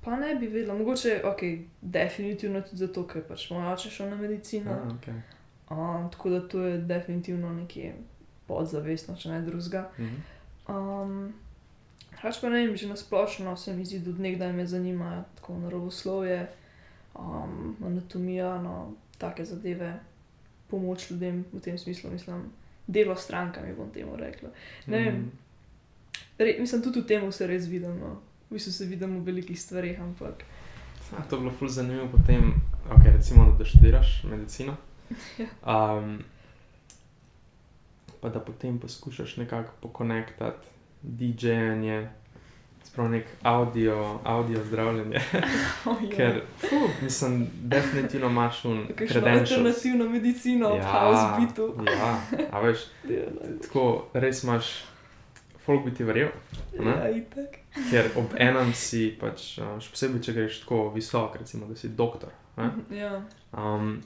pa 0.04 0.16
ne 0.16 0.36
bi 0.36 0.48
vedela, 0.48 0.78
mogoče, 0.78 1.22
ok, 1.26 1.42
definitivno 1.82 2.62
tudi 2.62 2.78
zato, 2.86 3.08
ker 3.08 3.26
pač 3.26 3.50
moj 3.50 3.72
oče 3.74 3.90
šel 3.90 4.10
na 4.14 4.20
medicino. 4.22 4.72
Ah, 4.72 4.94
okay. 4.94 5.22
A, 5.70 6.10
tako 6.12 6.30
da 6.30 6.42
to 6.48 6.62
je 6.62 6.78
definitivno 6.78 7.54
nekje 7.54 7.96
podzavestno, 8.48 9.16
če 9.18 9.30
ne 9.30 9.42
drugega. 9.42 9.90
mhm. 9.98 10.22
Um, 10.70 11.34
Hač 12.22 12.38
pa 12.38 12.50
ne 12.54 12.62
vem, 12.62 12.76
že 12.78 12.86
na 12.86 12.96
splošno 12.96 13.58
se 13.58 13.74
mi 13.74 13.86
zdi, 13.86 14.00
da 14.00 14.12
od 14.12 14.20
nekdaj 14.20 14.54
me 14.54 14.66
zanima 14.68 15.24
tako 15.36 15.58
naravoslovje, 15.58 16.48
um, 17.16 17.76
anatomija, 17.86 18.62
no, 18.62 18.94
take 19.18 19.46
zadeve, 19.46 20.00
pomoč 20.68 21.12
ljudem 21.12 21.46
v 21.54 21.60
tem 21.60 21.78
smislu, 21.78 22.12
mislim, 22.12 22.44
delo 22.88 23.16
s 23.16 23.24
strankami, 23.24 23.76
bom 23.76 23.90
temu 23.94 24.16
rekla. 24.16 24.50
Ne 24.88 24.98
vem. 24.98 25.16
Mhm. 25.16 25.30
Re, 26.38 26.56
mislim, 26.60 26.82
tudi 26.82 27.02
v 27.02 27.08
tem 27.08 27.32
se 27.32 27.48
res 27.48 27.68
vidim. 27.68 28.00
No. 28.00 28.18
V 28.50 28.54
bistvu 28.54 28.72
se 28.72 28.86
vidim 28.86 29.20
v 29.20 29.26
velikih 29.26 29.60
stvareh, 29.60 30.00
ampak 30.02 30.44
A, 31.18 31.22
to 31.30 31.36
je 31.36 31.40
bilo 31.40 31.52
ful 31.52 31.68
zanimivo 31.68 32.08
potem, 32.08 32.54
okay, 32.90 33.12
recimo, 33.12 33.56
da 33.60 33.66
študiraš 33.66 34.24
medicino. 34.24 34.76
Ja. 35.38 35.48
Um, 35.98 36.24
pa 38.22 38.30
da 38.30 38.40
potem 38.40 38.80
poskušaš 38.80 39.38
nekako 39.38 39.74
pokonektati 39.82 40.68
DJ-janje, 41.04 42.08
sprav 42.92 43.10
nek 43.10 43.26
audio, 43.42 44.20
audio 44.24 44.64
zdravljenje. 44.64 45.20
oh, 45.86 45.98
Ker, 46.16 46.42
fuh, 46.58 46.90
mislim, 47.02 47.48
definitivno 47.62 48.28
imaš 48.28 48.66
un 48.66 48.88
credentials. 48.98 49.52
alternativno 49.52 50.10
medicino, 50.10 50.76
ja, 50.76 50.84
house 50.84 51.42
bitu. 51.42 51.76
ja, 51.88 52.22
a 52.52 52.60
veš, 52.60 52.80
tako 53.64 54.06
res 54.14 54.44
imaš, 54.44 54.84
folk 55.66 55.86
bi 55.86 55.94
ti 55.94 56.04
verjel. 56.04 56.30
Ja, 56.86 57.10
itak. 57.10 57.58
Ker 57.92 58.12
ob 58.16 58.36
enem 58.50 58.74
si 58.74 59.16
pač, 59.20 59.54
še 59.56 59.96
posebej, 59.96 60.26
če 60.28 60.36
greš 60.36 60.62
tako 60.66 60.84
visoko, 60.92 61.40
recimo, 61.40 61.72
da 61.72 61.80
si 61.80 61.96
doktor. 61.96 62.36
Ne? 62.58 62.72
Ja. 62.92 63.22
Um, 63.56 64.02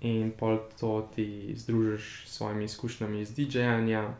in 0.00 0.30
pol 0.38 0.62
to 0.78 1.08
ti 1.14 1.54
združiš 1.58 2.22
s 2.26 2.38
svojimi 2.38 2.70
izkušnjami 2.70 3.20
iz 3.20 3.34
DJ-janja 3.34 4.12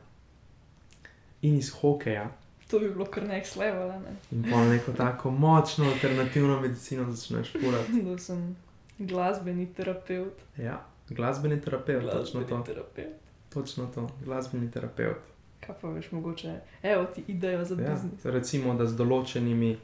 in 1.43 1.59
iz 1.63 1.71
hokeja. 1.79 2.33
To 2.73 2.79
bi 2.79 2.89
bilo 2.89 3.05
kar 3.07 3.23
next 3.25 3.57
level, 3.57 3.91
a 3.91 3.99
ne? 3.99 4.15
In 4.33 4.43
pol 4.45 4.65
neko 4.67 4.93
tako 4.93 5.31
močno 5.33 5.85
alternativno 5.87 6.61
medicino 6.61 7.05
začneš 7.07 7.53
purati. 7.55 8.03
da 8.05 8.19
sem 8.19 8.57
glasbeni 8.99 9.67
terapeut. 9.69 10.41
Ja, 10.57 10.79
glasbeni 11.09 11.61
terapeut, 11.61 12.03
točno 12.03 12.41
Glasbeni 12.41 12.47
to. 12.49 12.63
terapeut. 12.65 13.15
Točno 13.49 13.87
to, 13.87 14.09
glasbeni 14.25 14.71
terapeut. 14.71 15.17
Kaj 15.61 15.75
pa 15.81 15.89
veš, 15.89 16.11
mogoče, 16.11 16.55
evo 16.83 17.05
ti 17.05 17.25
ideja 17.29 17.65
za 17.65 17.75
Ja, 17.77 17.91
biznis. 17.91 18.25
recimo, 18.25 18.75
da 18.75 18.87
z 18.87 18.97
določenimi, 18.97 19.77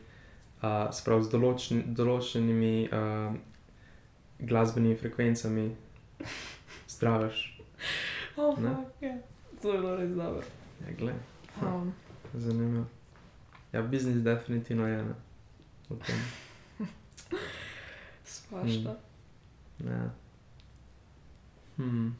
uh, 0.56 0.68
sprav 0.92 1.22
z 1.22 1.30
določen, 1.30 1.82
določenimi 1.88 2.88
uh, 2.88 3.36
glasbenimi 4.40 4.96
frekvencami 4.96 5.68
zdraviš. 6.88 7.60
Oh, 8.36 8.56
fuck, 8.56 9.02
ja. 9.02 9.14
To 9.62 9.72
je 9.72 9.78
bilo 9.78 9.96
res 9.96 10.10
dobro. 10.10 10.42
Ja, 10.80 10.94
glej. 10.98 11.14
Um, 11.62 11.92
Zanimivo. 12.34 12.84
Ja, 13.72 13.82
biznis 13.82 14.16
definitivno 14.16 14.86
je 14.86 14.98
ena. 14.98 15.14
tem. 16.06 16.18
svašta. 18.24 18.96
Ja. 19.84 20.10
Hmm. 21.76 22.16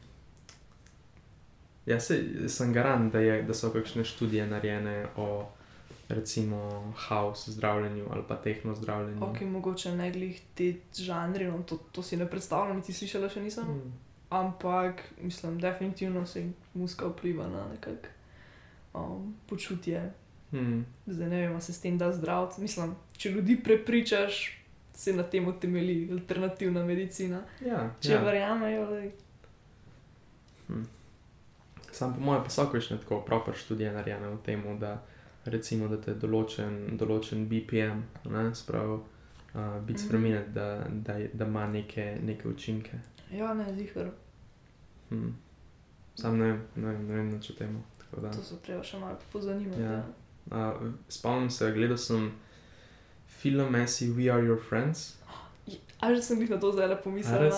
Ja, 1.85 1.99
se, 1.99 2.49
sem 2.49 2.73
garant, 2.73 3.13
da, 3.13 3.19
je, 3.19 3.43
da 3.43 3.53
so 3.53 3.71
kakšne 3.73 4.03
študije 4.03 4.47
narejene 4.47 5.07
o 5.17 5.49
recimo 6.09 6.93
house 7.07 7.51
zdravljenju 7.51 8.05
ali 8.11 8.23
pa 8.27 8.35
tehno 8.35 8.75
zdravljenju. 8.75 9.23
Ok, 9.23 9.41
mogoče 9.41 9.91
ne 9.95 10.11
glih 10.11 10.41
te 10.55 10.73
žanri, 10.93 11.47
no, 11.47 11.63
to, 11.63 11.77
to 11.91 12.03
si 12.03 12.17
ne 12.17 12.29
predstavljam, 12.29 12.77
niti 12.77 12.93
slišala 12.93 13.29
še 13.29 13.41
nisem. 13.41 13.65
Hmm. 13.65 13.93
Ampak, 14.29 15.03
mislim, 15.21 15.59
definitivno 15.59 16.25
se 16.25 16.51
muska 16.73 17.07
vpliva 17.07 17.47
na 17.47 17.67
nekak 17.73 18.09
um, 18.93 19.35
počutje. 19.45 20.11
Hmm. 20.51 20.85
Zdaj 21.07 21.29
ne 21.29 21.37
vem, 21.37 21.55
a 21.55 21.61
se 21.61 21.73
s 21.73 21.81
tem 21.81 21.97
da 21.97 22.11
zdraviti. 22.11 22.61
Mislim, 22.61 22.95
če 23.13 23.29
ljudi 23.29 23.59
prepričaš, 23.59 24.55
se 24.93 25.13
na 25.13 25.23
tem 25.23 25.47
utemeli 25.47 26.09
alternativna 26.11 26.85
medicina. 26.85 27.41
Ja, 27.61 27.93
Če 27.99 28.09
ja. 28.09 28.17
ja. 28.17 28.23
verjamejo, 28.23 28.85
da 28.85 29.01
Sam 31.91 32.13
po 32.13 32.19
mojem, 32.21 32.43
pa 32.43 32.49
so 32.49 32.65
kakšne 32.65 32.97
tako 32.97 33.21
proper 33.21 33.55
študije 33.55 33.91
narejene 33.91 34.29
v 34.29 34.37
tem, 34.37 34.79
da 34.79 35.01
recimo, 35.45 35.87
da 35.87 35.97
te 35.97 36.13
določen, 36.13 36.75
določen 36.93 37.47
BPM, 37.47 38.01
ne, 38.25 38.55
sprav, 38.55 38.91
uh, 38.91 39.03
biti 39.81 39.93
Mhm. 39.95 40.07
spremenjen, 40.07 40.43
da, 40.49 40.67
da, 40.91 41.13
je- 41.13 41.29
da 41.33 41.45
ima 41.45 41.67
neke, 41.67 42.17
neke 42.23 42.47
učinke. 42.47 42.99
ja, 43.31 43.53
ne, 43.53 43.73
zihar, 43.75 44.11
Hmm. 45.09 45.35
Sam 46.15 46.37
ne 46.37 46.47
ne 46.75 46.97
ne 46.99 47.13
vem 47.15 47.29
nič 47.29 47.49
o 47.49 47.53
tem. 47.53 47.67
tako 47.67 47.98
da. 47.98 47.98
To 48.11 48.43
se 48.43 48.55
treba 48.57 48.83
še 48.83 48.97
malo 48.97 49.17
pozanimati. 49.31 49.81
Ja. 49.81 49.91
Ja. 49.91 50.03
Uh, 50.71 50.89
spomnim 51.07 51.49
se, 51.49 51.71
gledal 51.71 51.97
sem 51.97 52.31
film 53.29 53.71
Messi, 53.71 54.07
We 54.09 54.29
Are 54.29 54.41
Your 54.41 54.59
Friends. 54.59 55.15
A 55.99 56.09
že 56.09 56.21
sem 56.21 56.41
jih 56.41 56.49
na 56.49 56.57
to 56.57 56.71
zdaj 56.71 56.87
le 56.87 56.93
A 56.93 56.97
pomislila. 56.97 57.39
res? 57.39 57.55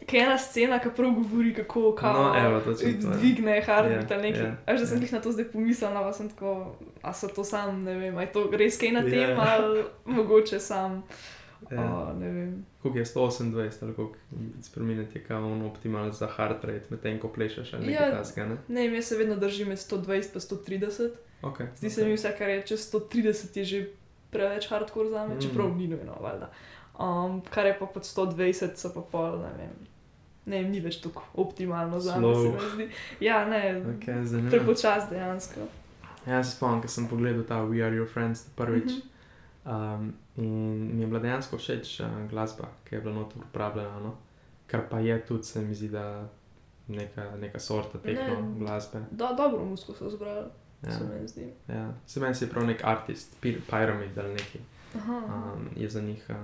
Kaj 0.00 0.20
je 0.20 0.24
ena 0.24 0.38
scena, 0.38 0.78
ki 0.78 0.90
prav 0.90 1.10
govori, 1.12 1.54
kako 1.54 1.92
kao, 1.92 2.12
No, 2.12 2.38
evo, 2.38 2.60
točno 2.60 2.92
to, 2.92 3.08
ja. 3.08 3.16
dvigne 3.16 3.56
Ja, 3.56 3.62
heartbeat 3.62 4.12
ali 4.12 4.22
nekaj. 4.22 4.44
ja, 4.44 4.56
A 4.66 4.76
že 4.76 4.86
sem 4.86 4.98
ja. 4.98 5.02
jih 5.02 5.12
na 5.12 5.20
to 5.20 5.32
zdaj 5.32 5.44
pomislila, 5.44 6.00
pa 6.00 6.12
sem 6.12 6.28
tako, 6.28 6.76
a 7.02 7.12
so 7.12 7.28
to 7.28 7.44
sam, 7.44 7.82
ne 7.82 7.94
vem, 7.94 8.14
je 8.14 8.28
to 8.28 8.50
res 8.52 8.78
kaj 8.78 8.92
na 8.92 9.00
Ja. 9.00 9.10
tem, 9.10 9.36
ali 9.36 9.84
mogoče 10.06 10.60
sam, 10.60 11.02
Ja. 11.70 11.96
o, 11.96 12.12
ne 12.14 12.28
vem. 12.28 12.66
Koliko 12.82 12.98
je 12.98 13.04
128 13.04 13.50
ali 13.82 13.94
koliko 13.94 14.14
spremeniti 14.62 15.18
je 15.18 15.24
kao 15.24 15.52
on 15.52 15.62
optimal 15.62 16.12
za 16.12 16.26
heart 16.26 16.64
rate, 16.64 16.82
medtem 16.90 17.18
ko 17.18 17.28
plešeš 17.28 17.72
ali 17.72 17.86
nekaj 17.86 18.08
Ja. 18.08 18.12
tasga, 18.12 18.46
ne? 18.46 18.56
Ne 18.68 18.86
jaz 18.86 19.04
se 19.04 19.16
vedno 19.16 19.36
držim 19.36 19.68
med 19.68 19.78
120 19.78 20.34
in 20.34 20.40
130. 20.40 21.10
Okay, 21.42 21.66
Zdi 21.76 21.90
se 21.90 22.04
mi, 22.04 22.14
vse, 22.14 22.34
kar 22.38 22.48
je 22.48 22.62
čez 22.62 22.80
130, 22.84 23.56
je 23.56 23.64
že 23.64 23.86
preveč 24.30 24.68
hardcore 24.68 25.10
za 25.10 25.26
me, 25.26 25.34
Mm. 25.34 25.40
čeprav 25.40 25.76
ni 25.76 25.86
nujno, 25.88 26.12
valjda. 26.20 26.50
Um, 26.98 27.40
kar 27.42 27.66
je 27.66 27.78
pa 27.78 27.86
pod 27.86 28.02
120, 28.04 28.76
so 28.76 28.94
pa 28.94 29.00
pol, 29.02 29.38
ne 29.38 29.50
vem. 29.58 29.74
Ne, 30.46 30.62
ni 30.62 30.80
več 30.80 30.96
tako 30.96 31.22
optimalno 31.34 32.00
za 32.00 32.16
me, 32.16 32.34
se 32.34 32.48
mi 32.48 32.84
zdi. 32.84 32.94
Ja, 33.20 33.44
ne, 33.44 33.82
Okay, 33.98 34.50
prepočas 34.50 35.10
dejansko. 35.10 35.60
Ja, 36.26 36.44
se 36.44 36.56
spomnim, 36.56 36.82
ko 36.82 36.88
sem 36.88 37.08
pogledal 37.08 37.44
ta 37.44 37.54
We 37.56 37.82
Are 37.82 37.96
Your 37.96 38.08
Friends 38.08 38.46
prvič. 38.56 38.84
Mhm. 38.84 39.74
Um, 39.94 40.12
in 40.36 40.52
mi 40.92 41.02
je 41.02 41.06
bila 41.06 41.20
dejansko 41.20 41.58
všeč 41.58 42.00
uh, 42.00 42.28
glasba, 42.28 42.64
ki 42.84 42.94
je 42.94 43.00
bila 43.00 43.14
notor 43.14 43.42
uporabljena. 43.44 44.00
No? 44.00 44.14
Kar 44.66 44.88
pa 44.90 44.98
je 44.98 45.20
tudi, 45.20 45.44
se 45.44 45.60
mi 45.60 45.74
zdi, 45.74 45.88
da 45.88 46.28
neka, 46.88 47.36
neka 47.36 47.58
sorta 47.58 47.98
tehno 47.98 48.22
Ne. 48.42 48.58
glasbe. 48.58 48.98
Do, 49.10 49.28
dobro 49.36 49.64
musko 49.64 49.94
so 49.94 50.10
zbrali, 50.10 50.46
Ja, 50.82 50.90
se 50.90 51.04
mi 51.04 51.28
zdi. 51.28 51.52
ja. 51.68 51.92
Se 52.06 52.20
meni 52.20 52.34
je 52.40 52.48
prav 52.48 52.66
nek 52.66 52.80
artist, 52.84 53.36
Pyramid 53.42 54.18
ali 54.18 54.28
neki, 54.30 54.58
Aha, 54.96 55.22
um, 55.54 55.68
je 55.76 55.88
za 55.88 56.00
njih 56.00 56.26
uh, 56.28 56.36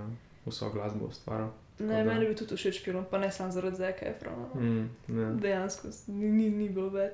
vso 0.47 0.71
glasbo 0.71 1.05
ustvaril. 1.07 1.47
Ne, 1.79 2.05
da- 2.05 2.05
meni 2.05 2.27
bi 2.27 2.37
tudi 2.37 2.57
všeč 2.57 2.85
film, 2.85 3.05
pa 3.11 3.19
ne 3.19 3.33
samo 3.33 3.51
zaradi 3.51 3.77
Zeka 3.77 4.07
Efrona. 4.07 4.47
no. 4.55 4.61
Mm, 4.61 4.91
ja. 5.11 5.33
Dejansko 5.33 5.89
ni, 6.07 6.29
ni, 6.29 6.51
ni 6.51 6.69
bilo 6.69 6.89
več. 6.89 7.13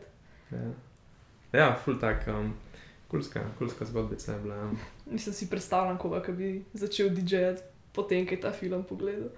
Ja, 0.51 0.59
ja 1.53 1.77
ful 1.77 1.99
tak, 2.01 2.25
um, 2.29 2.55
kulska, 3.09 3.45
kulska 3.59 3.85
zgodbica 3.85 4.33
je 4.33 4.39
bila. 4.39 4.55
ja. 4.55 4.71
Mislim 5.11 5.35
si 5.35 5.51
predstavljam, 5.51 5.99
koga 5.99 6.23
ki 6.23 6.33
bi 6.33 6.65
začel 6.73 7.09
DJ-jati 7.09 7.63
potem, 7.93 8.27
ko 8.27 8.35
je 8.35 8.41
ta 8.41 8.53
film 8.53 8.85
pogledal. 8.89 9.29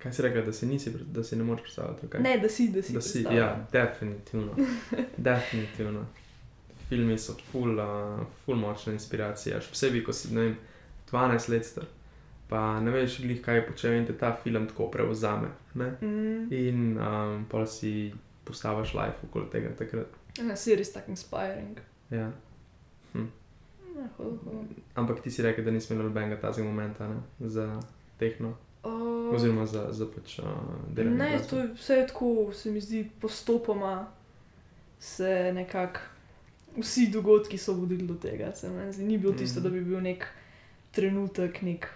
Kaj 0.00 0.12
si 0.12 0.22
rekel, 0.22 0.44
da 0.44 0.52
si, 0.52 0.66
nisi, 0.66 0.92
da 1.12 1.24
si 1.24 1.36
ne 1.36 1.44
moreš 1.44 1.62
predstavljati? 1.62 2.06
Okay? 2.06 2.22
Ne, 2.22 2.38
da 2.38 2.48
si, 2.48 2.68
da 2.68 2.82
si. 2.82 2.92
da 2.92 3.00
si, 3.00 3.22
ja, 3.22 3.66
definitivno. 3.72 4.54
definitivno. 5.30 6.06
Filmi 6.88 7.18
so 7.18 7.36
ful, 7.52 7.78
uh, 7.78 8.20
ful 8.44 8.56
močna 8.56 8.92
inspiracija, 8.92 9.60
še 9.60 9.74
posebej, 9.74 10.04
ko 10.06 10.14
si, 10.16 10.32
vem, 10.34 10.56
12 11.10 11.50
let 11.52 11.66
star. 11.66 11.88
Pa 12.50 12.80
ne 12.82 12.90
veš, 12.90 13.20
glih, 13.22 13.42
kaj 13.44 13.62
počne 13.68 13.92
in 14.00 14.08
te 14.08 14.16
ta 14.18 14.32
film 14.42 14.66
tako 14.66 14.88
prevzame. 14.90 15.52
Ne? 15.74 15.92
Mm. 16.00 16.48
In 16.50 16.96
um, 16.98 17.44
pa 17.50 17.62
si 17.66 18.10
postaviš 18.44 18.94
life 18.98 19.28
okoli 19.28 19.46
tega 19.52 19.70
takrat. 19.78 20.16
Ja, 20.38 20.56
si 20.56 20.74
res 20.74 20.90
tako 20.94 21.14
inspiring. 21.14 21.78
Ja. 22.10 22.32
Ja, 23.14 24.06
hodo, 24.16 24.38
hodo. 24.44 24.64
Ampak 24.94 25.20
ti 25.20 25.30
si 25.30 25.42
rekel, 25.42 25.64
da 25.64 25.70
nisi 25.70 25.92
imel 25.92 26.04
nobenega 26.04 26.36
tazga 26.38 26.64
momenta 26.64 27.08
ne? 27.08 27.16
za 27.40 27.80
tehno, 28.18 28.54
Uh, 28.82 29.34
oziroma 29.34 29.66
za, 29.66 29.88
za 29.90 30.06
pač 30.06 30.38
uh, 30.38 30.44
delanje. 30.88 31.16
Ne, 31.16 31.28
glasbe. 31.30 31.48
to 31.48 31.58
je 31.58 31.66
vse 31.74 32.06
tako, 32.08 32.28
se 32.52 32.70
mi 32.70 32.80
zdi, 32.80 33.10
postopoma 33.20 34.06
se 35.00 35.52
nekako 35.54 36.00
vsi 36.76 37.08
dogodki 37.08 37.58
so 37.58 37.72
vodili 37.74 38.06
do 38.06 38.14
tega. 38.16 38.52
Zdi, 38.90 39.04
ni 39.04 39.18
bilo 39.18 39.32
tisto, 39.34 39.60
Mhm. 39.60 39.64
da 39.64 39.70
bi 39.70 39.80
bil 39.82 40.00
nek 40.00 40.24
trenutek, 40.92 41.62
nek 41.62 41.86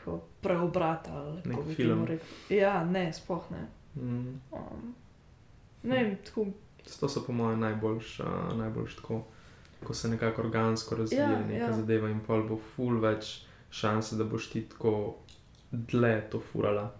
preobrat 0.41 1.09
ali 1.09 1.43
kako 1.43 1.63
bi 1.63 1.75
film. 1.75 2.05
rekel. 2.05 2.27
Ja, 2.51 2.85
ne, 2.85 3.13
sploh 3.13 3.43
ne. 3.51 3.67
Mm. 3.97 4.41
Um, 4.53 4.95
ne 5.83 5.97
vem, 5.97 6.17
tako. 6.19 6.47
To 7.01 7.09
so 7.09 7.25
po 7.25 7.33
mojem 7.33 7.61
najboljš, 7.61 8.21
uh, 8.21 8.27
najboljš 8.59 8.97
tako, 8.97 9.23
ko 9.85 9.95
se 9.95 10.09
nekako 10.09 10.43
organsko 10.43 10.97
razvija 10.97 11.31
Ja, 11.31 11.41
neka 11.41 11.65
ja. 11.65 11.73
zadeva 11.73 12.09
in 12.09 12.21
pol 12.21 12.43
bo 12.43 12.59
ful 12.69 13.01
več 13.01 13.47
šanse, 13.71 14.17
da 14.17 14.25
boš 14.25 14.51
ti 14.51 14.63
tako 14.63 15.15
dlje 15.71 16.31
to 16.31 16.41
furala. 16.43 16.93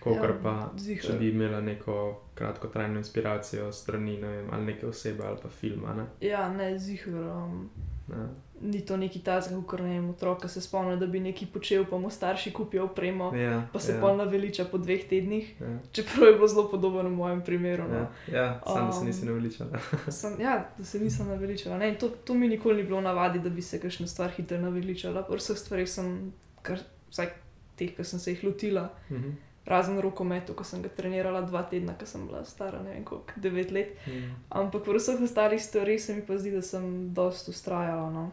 Kokor 0.00 0.30
Ja, 0.30 0.36
pa, 0.42 0.70
ziher. 0.78 1.02
če 1.02 1.12
bi 1.12 1.28
imela 1.28 1.60
neko 1.60 1.94
kratkotrajno 2.34 2.98
inspiracijo 2.98 3.72
strani 3.72 4.16
ne 4.16 4.28
vem, 4.28 4.46
ali 4.52 4.64
neke 4.64 4.86
osebe 4.86 5.24
ali 5.24 5.36
pa 5.42 5.48
filma. 5.50 5.94
Ne? 5.94 6.06
Ja, 6.20 6.48
ne, 6.48 6.78
zihar. 6.78 7.14
Um, 7.14 7.70
Ja. 8.08 8.28
Ni 8.60 8.80
to 8.80 8.96
neki 8.96 9.18
tazga, 9.18 9.56
kot 9.66 9.80
ne 9.80 9.88
vem, 9.90 10.10
otrok, 10.10 10.42
ki 10.42 10.48
se 10.48 10.60
spomni, 10.60 10.96
da 10.96 11.06
bi 11.06 11.20
nekaj 11.20 11.48
počel, 11.48 11.84
pa 11.84 11.98
mu 11.98 12.10
starši 12.10 12.52
kupijo 12.52 12.84
opremo, 12.84 13.30
Ja, 13.34 13.62
pa 13.72 13.78
se 13.78 13.92
ja, 13.92 14.00
pol 14.00 14.16
naveliča 14.16 14.64
po 14.64 14.78
dveh 14.78 15.04
tednih. 15.04 15.60
Ja, 15.60 15.78
Čeprav 15.92 16.26
je 16.26 16.34
bilo 16.34 16.48
zelo 16.48 16.68
podobno 16.68 17.02
v 17.02 17.12
mojem 17.12 17.42
primeru. 17.42 17.84
No. 17.84 17.94
ja, 17.94 18.10
ja 18.32 18.60
sam 18.66 18.86
um, 18.86 18.92
se 18.92 19.00
Um, 19.00 19.06
nisi 19.06 19.26
naveličala. 19.26 19.70
Sem, 20.10 20.40
ja, 20.40 20.70
da 20.78 20.84
se 20.84 20.98
nisem 20.98 21.28
naveličala. 21.28 21.78
Ne, 21.78 21.94
to, 21.94 22.08
to 22.08 22.34
mi 22.34 22.48
nikoli 22.48 22.76
ni 22.76 22.82
bilo 22.82 22.98
v 22.98 23.02
navadi, 23.02 23.38
da 23.38 23.48
bi 23.50 23.62
se 23.62 23.80
kakšna 23.80 24.06
stvar 24.06 24.30
hitro 24.30 24.58
naveličala. 24.58 25.22
Pri 25.22 25.36
vseh 25.38 25.56
stvareh 25.58 25.88
sem, 25.88 26.32
kar, 26.62 26.78
vsaj 27.10 27.30
teh, 27.76 27.96
ki 27.96 28.04
sem 28.04 28.18
se 28.20 28.30
jih 28.30 28.44
lotila, 28.44 28.90
Mhm. 29.10 29.30
razen 29.66 30.00
rokometu, 30.00 30.54
ko 30.54 30.64
sem 30.64 30.82
ga 30.82 30.88
trenirala 30.88 31.40
dva 31.42 31.62
tedna, 31.62 31.94
ko 31.94 32.06
sem 32.06 32.26
bila 32.26 32.44
stara, 32.44 32.82
ne 32.82 32.90
vem 32.90 33.04
koliko, 33.04 33.32
devet 33.36 33.70
let. 33.70 33.96
Mhm. 34.06 34.30
Ampak 34.50 34.82
pri 34.82 34.98
vseh 34.98 35.20
ostalih 35.22 35.62
stvareh 35.62 36.00
se 36.00 36.14
mi 36.14 36.22
pa 36.22 36.38
zdi, 36.38 36.50
da 36.50 36.62
sem 36.62 36.84
dosta 37.14 37.50
ustrajala. 37.50 38.10
No. 38.10 38.30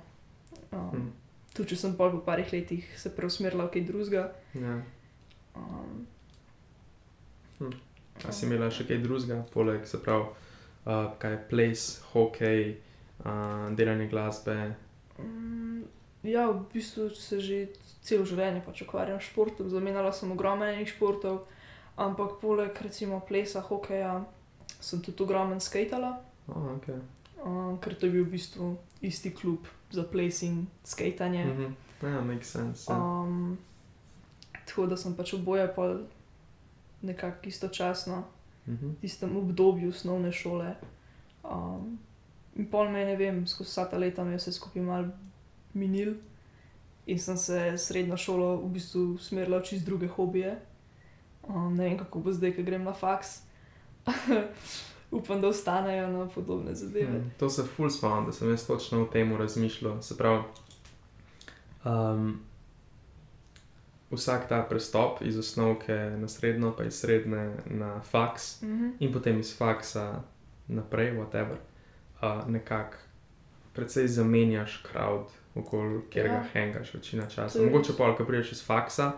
Um, 0.71 0.89
Mhm. 0.93 1.07
Tudi 1.53 1.69
če 1.69 1.75
sem 1.75 1.93
pol 1.97 2.11
po 2.11 2.19
parih 2.21 2.51
letih 2.53 2.85
se 2.99 3.09
preusmerila 3.09 3.65
v 3.65 3.71
kaj 3.73 3.85
drugega. 3.87 4.23
Ja. 4.53 4.75
Um, 5.55 6.07
A 8.27 8.31
si 8.31 8.45
imela 8.45 8.69
še 8.73 8.85
kaj 8.87 8.97
drugega, 9.01 9.43
poleg 9.53 9.85
se 9.85 9.97
pravi, 10.01 10.25
uh, 10.85 11.13
kaj 11.21 11.31
je 11.31 11.39
ples, 11.49 11.83
hokej, 12.13 12.63
uh, 13.25 13.69
delanje 13.77 14.07
glasbe. 14.09 14.75
Mm, 15.19 15.83
Ja, 16.23 16.49
v 16.51 16.65
bistvu 16.73 17.09
se 17.15 17.39
že 17.39 17.57
celo 18.01 18.25
življenje 18.25 18.61
pač 18.65 18.81
ukvarjam 18.81 19.19
s 19.21 19.29
športom, 19.29 19.69
zamenjala 19.69 20.11
sem 20.11 20.31
ogromno 20.33 20.65
enih 20.65 20.89
športov, 20.89 21.45
ampak 21.95 22.41
poleg 22.41 22.73
recimo 22.83 23.21
plesa, 23.21 23.61
hokeja, 23.61 24.25
sem 24.81 24.99
tudi 25.01 25.23
ogromno 25.23 25.59
skatala, 25.59 26.17
Oh, 26.49 26.75
okay. 26.75 26.99
um, 27.45 27.77
ker 27.79 27.95
to 27.95 28.05
je 28.07 28.11
bil 28.11 28.25
v 28.25 28.33
bistvu 28.33 28.77
isti 29.01 29.31
klub 29.31 29.67
za 29.91 30.03
ples 30.03 30.41
in 30.41 30.67
skatanje. 30.83 31.45
mm 31.45 31.51
-hmm. 31.51 31.73
Ja, 32.07 32.21
makes 32.21 32.51
sense. 32.51 32.91
Ja. 32.91 32.97
Um, 32.97 33.57
tako 34.65 34.85
da 34.85 34.97
sem 34.97 35.15
pač 35.15 35.33
oboje 35.33 35.75
pol 35.75 35.97
nekako 37.01 37.47
istočasno, 37.47 38.23
Mm 38.67 38.77
-hmm. 38.77 38.91
v 38.91 38.95
tistem 39.01 39.37
obdobju 39.37 39.89
osnovne 39.89 40.31
šole. 40.31 40.75
Um, 41.43 41.99
in 42.55 42.65
pol 42.69 42.89
me, 42.89 43.05
ne 43.05 43.15
vem, 43.15 43.47
skozi 43.47 43.69
vsa 43.69 43.89
ta 43.89 43.97
leta 43.97 44.23
me 44.23 44.31
je 44.31 44.37
vse 44.37 44.51
skupaj 44.51 44.81
mal 44.81 45.05
minil 45.73 46.13
in 47.05 47.19
sem 47.19 47.37
se 47.37 47.77
srednjo 47.77 48.17
šolo 48.17 48.57
v 48.57 48.69
bistvu 48.69 48.99
usmerila 49.13 49.57
v 49.57 49.63
čist 49.63 49.85
druge 49.85 50.07
hobije. 50.07 50.59
Um, 51.47 51.75
ne 51.75 51.83
vem, 51.83 51.97
kako 51.97 52.19
bo 52.19 52.31
zdaj, 52.31 52.55
ko 52.55 52.63
grem 52.63 52.83
na 52.83 52.93
faks. 52.93 53.41
Upam, 55.11 55.41
da 55.41 55.47
ostanejo 55.47 56.07
na 56.09 56.27
podobne 56.27 56.75
zadeve. 56.75 57.07
Mm, 57.09 57.31
to 57.39 57.49
se 57.49 57.63
ful 57.65 57.89
spomnim, 57.89 58.25
da 58.25 58.31
sem 58.31 58.49
jaz 58.49 58.67
točno 58.67 59.01
o 59.01 59.07
tem 59.07 59.35
razmišljal. 59.35 60.01
Se 60.01 60.17
pravi, 60.17 60.43
um, 61.85 62.39
vsak 64.09 64.47
ta 64.49 64.61
prestop 64.63 65.21
iz 65.21 65.37
osnovke 65.37 65.93
na 65.93 66.27
srednjo, 66.27 66.73
pa 66.73 66.83
iz 66.83 66.93
srednje 66.93 67.51
na 67.65 68.01
faks, 68.01 68.61
Mhm. 68.61 68.89
in 68.99 69.13
potem 69.13 69.39
iz 69.39 69.57
faksa 69.57 70.21
naprej, 70.67 71.11
whatever, 71.13 71.55
uh, 72.17 72.49
nekako 72.49 72.97
precej 73.73 74.07
zamenjaš 74.07 74.83
crowd, 74.83 75.23
okoli 75.55 76.01
katerega 76.03 76.33
Ja. 76.33 76.33
ja. 76.35 76.45
hengaš 76.53 76.93
večina 76.93 77.25
časa. 77.25 77.59
Mogoče 77.61 77.91
pa, 77.97 78.15
ko 78.15 78.25
prideš 78.25 78.51
iz 78.51 78.65
faksa. 78.65 79.11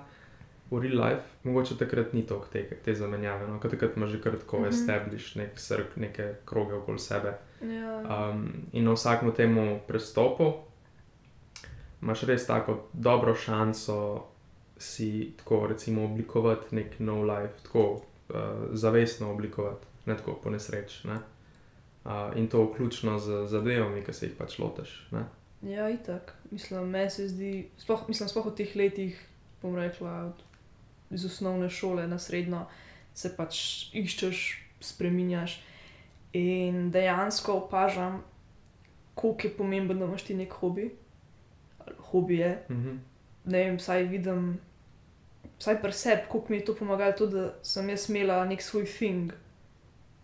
V 0.72 0.80
real 0.82 0.99
life, 1.01 1.24
mogoče 1.43 1.78
takrat 1.78 2.13
ni 2.13 2.22
toliko 2.28 2.47
te, 2.53 2.63
te 2.86 2.93
zamenjave, 2.95 3.47
no? 3.47 3.59
ker 3.59 3.72
takrat 3.72 3.97
imaš 3.97 4.09
že 4.09 4.22
kar 4.22 4.38
tako 4.38 4.59
mm 4.59 4.63
-hmm. 4.63 4.70
establish 4.70 5.36
nek 5.36 5.59
srk, 5.59 5.95
neke 5.95 6.34
kroge 6.45 6.74
okoli 6.74 6.99
sebe. 6.99 7.38
Ja, 7.61 7.99
Um, 7.99 8.53
in 8.72 8.84
na 8.84 8.91
vsakem 8.91 9.32
temu 9.32 9.80
prestopu 9.88 10.53
imaš 12.01 12.24
res 12.24 12.47
tako 12.47 12.88
dobro 12.93 13.36
šanso 13.36 14.24
si 14.78 15.34
tako 15.38 15.67
recimo 15.67 16.05
oblikovati 16.05 16.76
nek 16.76 16.99
nov 16.99 17.24
life, 17.24 17.53
tako 17.63 17.91
uh, 17.91 18.36
zavestno 18.72 19.32
oblikovati, 19.32 19.86
ne 20.05 20.17
tako 20.17 20.39
po 20.43 20.49
nesreč. 20.49 21.03
Ne? 21.03 21.17
Uh, 22.05 22.11
in 22.36 22.47
to 22.47 22.63
vključno 22.63 23.20
z 23.20 23.47
zadevami, 23.47 24.03
ki 24.03 24.13
se 24.13 24.26
jih 24.26 24.36
pač 24.38 24.59
loteš. 24.59 25.07
Ne? 25.11 25.26
ja 25.61 25.89
itak. 25.89 26.34
Mislim, 26.51 26.89
meni 26.89 27.09
se 27.09 27.28
zdi, 27.28 27.70
sploh, 27.78 28.07
mislim, 28.07 28.30
sploh 28.30 28.45
v 28.45 28.55
teh 28.55 28.76
letih, 28.76 29.20
bom 29.61 29.76
rekla, 29.76 30.32
od, 30.32 30.43
iz 31.12 31.26
osnovne 31.26 31.70
šole 31.70 32.07
na 32.07 32.20
srednjo, 32.20 32.66
se 33.14 33.32
pač 33.38 33.60
iščeš, 33.93 34.43
spreminjaš. 34.82 35.60
In 36.34 36.91
dejansko 36.91 37.53
opažam, 37.53 38.22
koliko 39.16 39.47
je 39.47 39.53
pomemben, 39.57 39.99
da 39.99 40.05
imaš 40.05 40.24
ti 40.24 40.36
nek 40.38 40.53
hobi. 40.53 40.91
Hobije. 42.12 42.64
Mhm. 42.70 42.97
Ne 43.45 43.64
vem, 43.64 43.78
vsaj 43.78 44.03
vidim, 44.03 44.60
vsaj 45.60 45.82
pri 45.82 45.93
sebi, 45.93 46.22
koliko 46.30 46.47
mi 46.53 46.57
je 46.57 46.66
to 46.66 46.76
pomagalo, 46.76 47.12
to, 47.18 47.28
da 47.28 47.53
sem 47.64 47.89
jaz 47.89 48.10
imela 48.10 48.45
nek 48.45 48.62
svoj 48.62 48.86
thing. 48.86 49.32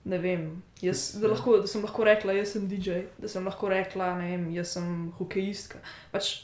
Ne 0.05 0.17
vem, 0.21 0.61
jaz, 0.81 1.15
da, 1.21 1.27
Ja. 1.27 1.31
lahko, 1.33 1.57
da 1.57 1.67
sem 1.67 1.81
lahko 1.81 2.03
rekla, 2.03 2.33
jaz 2.33 2.51
sem 2.53 2.67
DJ, 2.69 2.99
da 3.17 3.27
sem 3.27 3.45
lahko 3.45 3.69
rekla, 3.69 4.11
ne 4.19 4.27
vem, 4.31 4.51
jaz 4.53 4.75
sem 4.75 5.11
hokejistka. 5.17 5.79
Pač, 6.11 6.43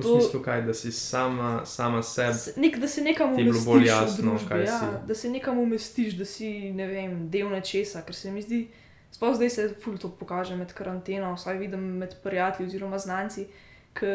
V 0.00 0.02
To- 0.02 0.20
smislu, 0.20 0.42
kaj, 0.42 0.62
da 0.62 0.74
si 0.74 0.92
sama, 0.92 1.64
sama 1.66 2.02
sebi. 2.02 2.34
s- 2.34 2.56
nek, 2.56 2.78
da 2.78 2.88
se 2.88 3.02
nekam 3.02 3.34
Ti 3.34 3.40
je 3.40 3.44
bilo 3.44 3.50
umestiš 3.50 3.66
bolj 3.66 3.86
jasno, 3.86 4.30
družbi, 4.30 4.48
kaj 4.48 4.64
ja, 4.64 4.78
si. 4.78 5.06
da 5.06 5.14
se 5.14 5.30
nekam 5.30 5.58
umestiš, 5.58 6.14
da 6.14 6.24
si 6.24 6.72
ne 6.72 6.86
vem, 6.86 7.30
del 7.30 7.48
nečesa, 7.48 8.02
ker 8.02 8.14
se 8.14 8.30
mi 8.30 8.42
zdi, 8.42 8.68
Sploh 9.12 9.34
zdaj 9.34 9.50
se 9.50 9.74
ful 9.82 9.98
to 9.98 10.08
pokaže 10.08 10.56
med 10.56 10.72
karanteno, 10.72 11.34
vsaj 11.34 11.58
vidim 11.58 11.80
med 11.98 12.14
prijatelji 12.22 12.68
oziroma 12.68 12.98
znanci, 12.98 13.46
ki 13.94 14.06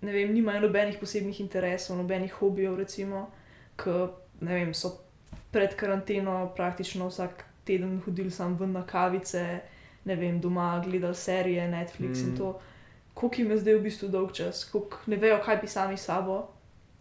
ne 0.00 0.12
vem, 0.12 0.30
nimajo 0.34 0.60
nobenih 0.60 0.98
posebnih 1.00 1.40
interesov, 1.40 1.96
nobenih 1.98 2.32
hobijev, 2.32 2.76
recimo, 2.78 3.24
ki 3.76 3.90
ne 4.40 4.54
vem, 4.54 4.74
so 4.74 4.92
pred 5.50 5.74
karanteno 5.76 6.52
praktično 6.56 7.08
vsak 7.08 7.44
teden 7.64 8.00
hodili 8.04 8.30
sam 8.30 8.54
ven 8.60 8.72
na 8.72 8.84
kavice, 8.86 9.60
ne 10.04 10.16
vem, 10.16 10.40
doma 10.40 10.82
gledali 10.86 11.14
serije, 11.14 11.68
Netflix 11.68 12.22
mm. 12.22 12.28
in 12.28 12.36
to. 12.36 12.60
Koliko 13.16 13.36
jim 13.38 13.50
je 13.50 13.58
zdaj 13.58 13.74
v 13.74 13.82
bistvu 13.82 14.08
dolg 14.08 14.32
čas, 14.32 14.64
koliko 14.66 14.98
ne 15.06 15.16
vejo, 15.16 15.38
kaj 15.40 15.56
bi 15.56 15.68
sami 15.68 15.96
sabo. 15.98 16.42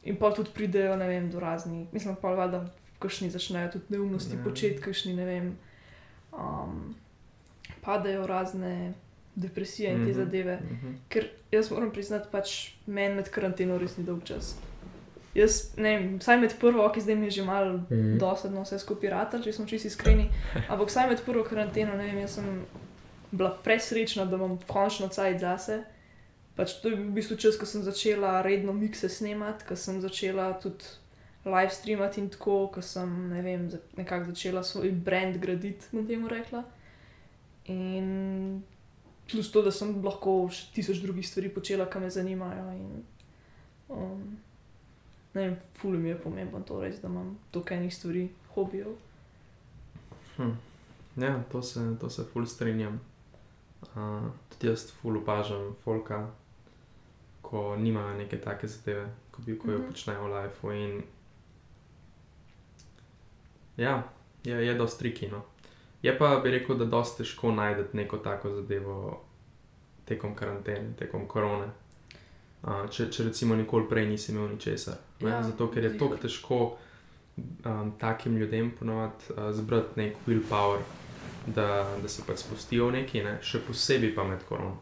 In 0.06 0.16
pa 0.16 0.30
tudi 0.32 0.50
pridejo, 0.52 0.96
ne 0.96 1.08
vem, 1.08 1.30
do 1.30 1.40
raznih, 1.40 1.88
mislim 1.92 2.16
pa, 2.16 2.48
da 2.48 2.62
kakšni 3.00 3.30
začnejo 3.30 3.72
tudi 3.72 3.86
neumnosti 3.90 4.36
Ja. 4.36 4.44
početi, 4.44 4.80
kakšni, 4.80 5.14
ne 5.14 5.26
vem, 5.26 5.48
um, 6.32 6.96
padajo 7.82 8.28
razne 8.28 8.94
depresije 9.36 9.92
in 9.92 9.98
te 9.98 10.04
Mhm, 10.04 10.14
zadeve. 10.16 10.60
mhm. 10.64 10.94
Ker 11.10 11.26
jaz 11.52 11.72
moram 11.72 11.92
priznati, 11.92 12.28
pač 12.32 12.54
meni 12.88 13.16
med 13.16 13.30
karanteno 13.30 13.78
res 13.78 13.98
ni 13.98 14.04
dolg 14.04 14.24
čas. 14.24 14.56
Jaz, 15.36 15.58
ne 15.78 15.98
vem, 15.98 16.20
vsaj 16.20 16.38
med 16.38 16.54
prvo, 16.60 16.90
ki 16.90 17.02
zdaj 17.02 17.16
mi 17.16 17.26
je 17.26 17.32
že 17.32 17.44
malo 17.44 17.74
Mhm. 17.82 18.18
dosadno 18.18 18.62
vse 18.62 18.80
skupaj 18.80 19.10
rata, 19.10 19.42
če 19.42 19.54
smo 19.54 19.66
čisto 19.66 19.88
iskreni, 19.88 20.30
ampak 20.70 20.88
vsaj 20.88 21.10
med 21.10 21.22
prvo 21.26 21.44
karanteno, 21.44 21.92
ne 21.94 22.06
vem, 22.06 22.18
jaz 22.20 22.32
sem 22.32 22.66
bila 23.32 23.58
presrečna, 23.58 24.26
da 24.26 24.36
imam 24.36 24.58
končno 24.60 25.08
cajt 25.10 25.40
zase. 25.40 25.84
Pač 26.56 26.78
to 26.80 26.90
je 26.90 26.96
bil 26.96 27.10
v 27.10 27.18
bistvu 27.18 27.36
čas, 27.36 27.58
ko 27.60 27.68
sem 27.68 27.84
začela 27.84 28.40
redno 28.46 28.74
mikse 28.74 29.10
snemati, 29.12 29.68
ko 29.68 29.76
sem 29.76 30.00
začela 30.00 30.54
tudi 30.64 30.88
live 31.46 31.70
streamati 31.70 32.22
in 32.22 32.30
tako, 32.30 32.68
ko 32.74 32.82
sem 32.82 33.10
ne 33.30 33.42
vem, 33.44 33.68
nekako 33.98 34.32
začela 34.32 34.64
svoj 34.64 34.92
brand 34.92 35.38
graditi, 35.38 35.92
bom 35.92 36.08
temu 36.08 36.32
rekla. 36.32 36.64
In 37.66 38.64
plus 39.32 39.52
to, 39.52 39.62
da 39.66 39.74
sem 39.74 39.94
lahko 40.06 40.46
še 40.54 40.72
tisoč 40.76 41.02
drugih 41.04 41.28
stvari 41.28 41.52
počela, 41.54 41.90
ki 41.92 42.02
me 42.02 42.10
zanimajo. 42.14 42.66
In, 42.78 43.04
um, 43.90 44.24
ne 45.36 45.42
vem, 45.42 45.58
fully 45.82 46.00
mi 46.00 46.14
je 46.14 46.22
pomembno 46.22 46.62
to 46.66 46.80
res, 46.82 47.02
da 47.02 47.12
imam 47.12 47.36
toliko 47.52 47.76
enih 47.76 47.94
stvari, 47.94 48.24
hobijev. 48.56 48.96
Hm. 50.38 50.56
Ja, 51.22 51.36
to 51.52 51.62
se, 51.62 51.84
to 52.00 52.10
se 52.10 52.26
ful 52.32 52.48
strinjam. 52.48 53.00
Uh, 53.86 54.32
tudi 54.50 54.72
jaz 54.72 54.88
ful 55.02 55.18
opažam 55.20 55.76
folka, 55.84 56.26
ko 57.46 57.76
nimajo 57.78 58.18
neke 58.18 58.38
take 58.42 58.68
zadeve, 58.68 59.06
ko, 59.32 59.42
bi, 59.46 59.58
ko 59.60 59.72
jo 59.72 59.78
Mhm. 59.80 59.88
počnejo 59.92 60.24
v 60.24 60.34
lifeu. 60.36 60.72
In 60.74 61.02
ja, 63.78 64.04
je, 64.44 64.66
je 64.68 64.74
dosti 64.74 65.00
triki. 65.00 65.28
No. 65.28 65.42
Je 66.02 66.18
pa 66.18 66.36
bi 66.44 66.52
rekel, 66.52 66.78
da 66.78 66.86
dosti 66.86 67.24
težko 67.24 67.52
najdete 67.52 67.98
neko 67.98 68.18
tako 68.18 68.50
zadevo 68.50 69.22
tekom 70.06 70.36
karantene, 70.36 70.94
tekom 71.00 71.28
korone. 71.28 71.68
Uh, 72.64 72.90
če, 72.90 73.10
če 73.12 73.24
recimo 73.24 73.56
nikoli 73.56 73.86
prej 73.90 74.06
nisi 74.10 74.32
imel 74.32 74.48
ničesar. 74.50 74.96
Ja, 75.22 75.44
Zato, 75.44 75.68
ker 75.72 75.84
je 75.84 75.98
tako 75.98 76.18
težko 76.18 76.60
um, 77.38 77.92
takim 78.00 78.38
ljudem 78.38 78.72
ponovadi 78.80 79.14
uh, 79.34 79.52
zbrati 79.54 80.00
nek 80.00 80.16
willpower, 80.28 80.82
da, 81.48 81.68
da 82.02 82.08
se 82.10 82.24
pač 82.28 82.42
spustijo 82.42 82.88
v 82.88 83.02
neki, 83.02 83.22
ne? 83.24 83.38
še 83.42 83.62
posebej 83.68 84.16
pa 84.16 84.24
med 84.24 84.42
korono. 84.50 84.78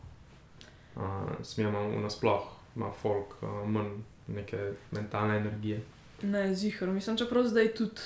Uh, 0.96 1.02
Smijamo 1.44 1.80
v 1.90 2.02
nasploh, 2.02 2.44
ima 2.76 2.92
folk 2.92 3.36
uh, 3.42 3.68
manj 3.68 3.96
neke 4.28 4.60
mentalne 4.92 5.38
energije. 5.38 5.82
Ne, 6.22 6.56
zihar. 6.56 6.90
Mislim, 6.90 7.18
čeprav 7.18 7.44
zdaj 7.44 7.74
tudi. 7.74 8.02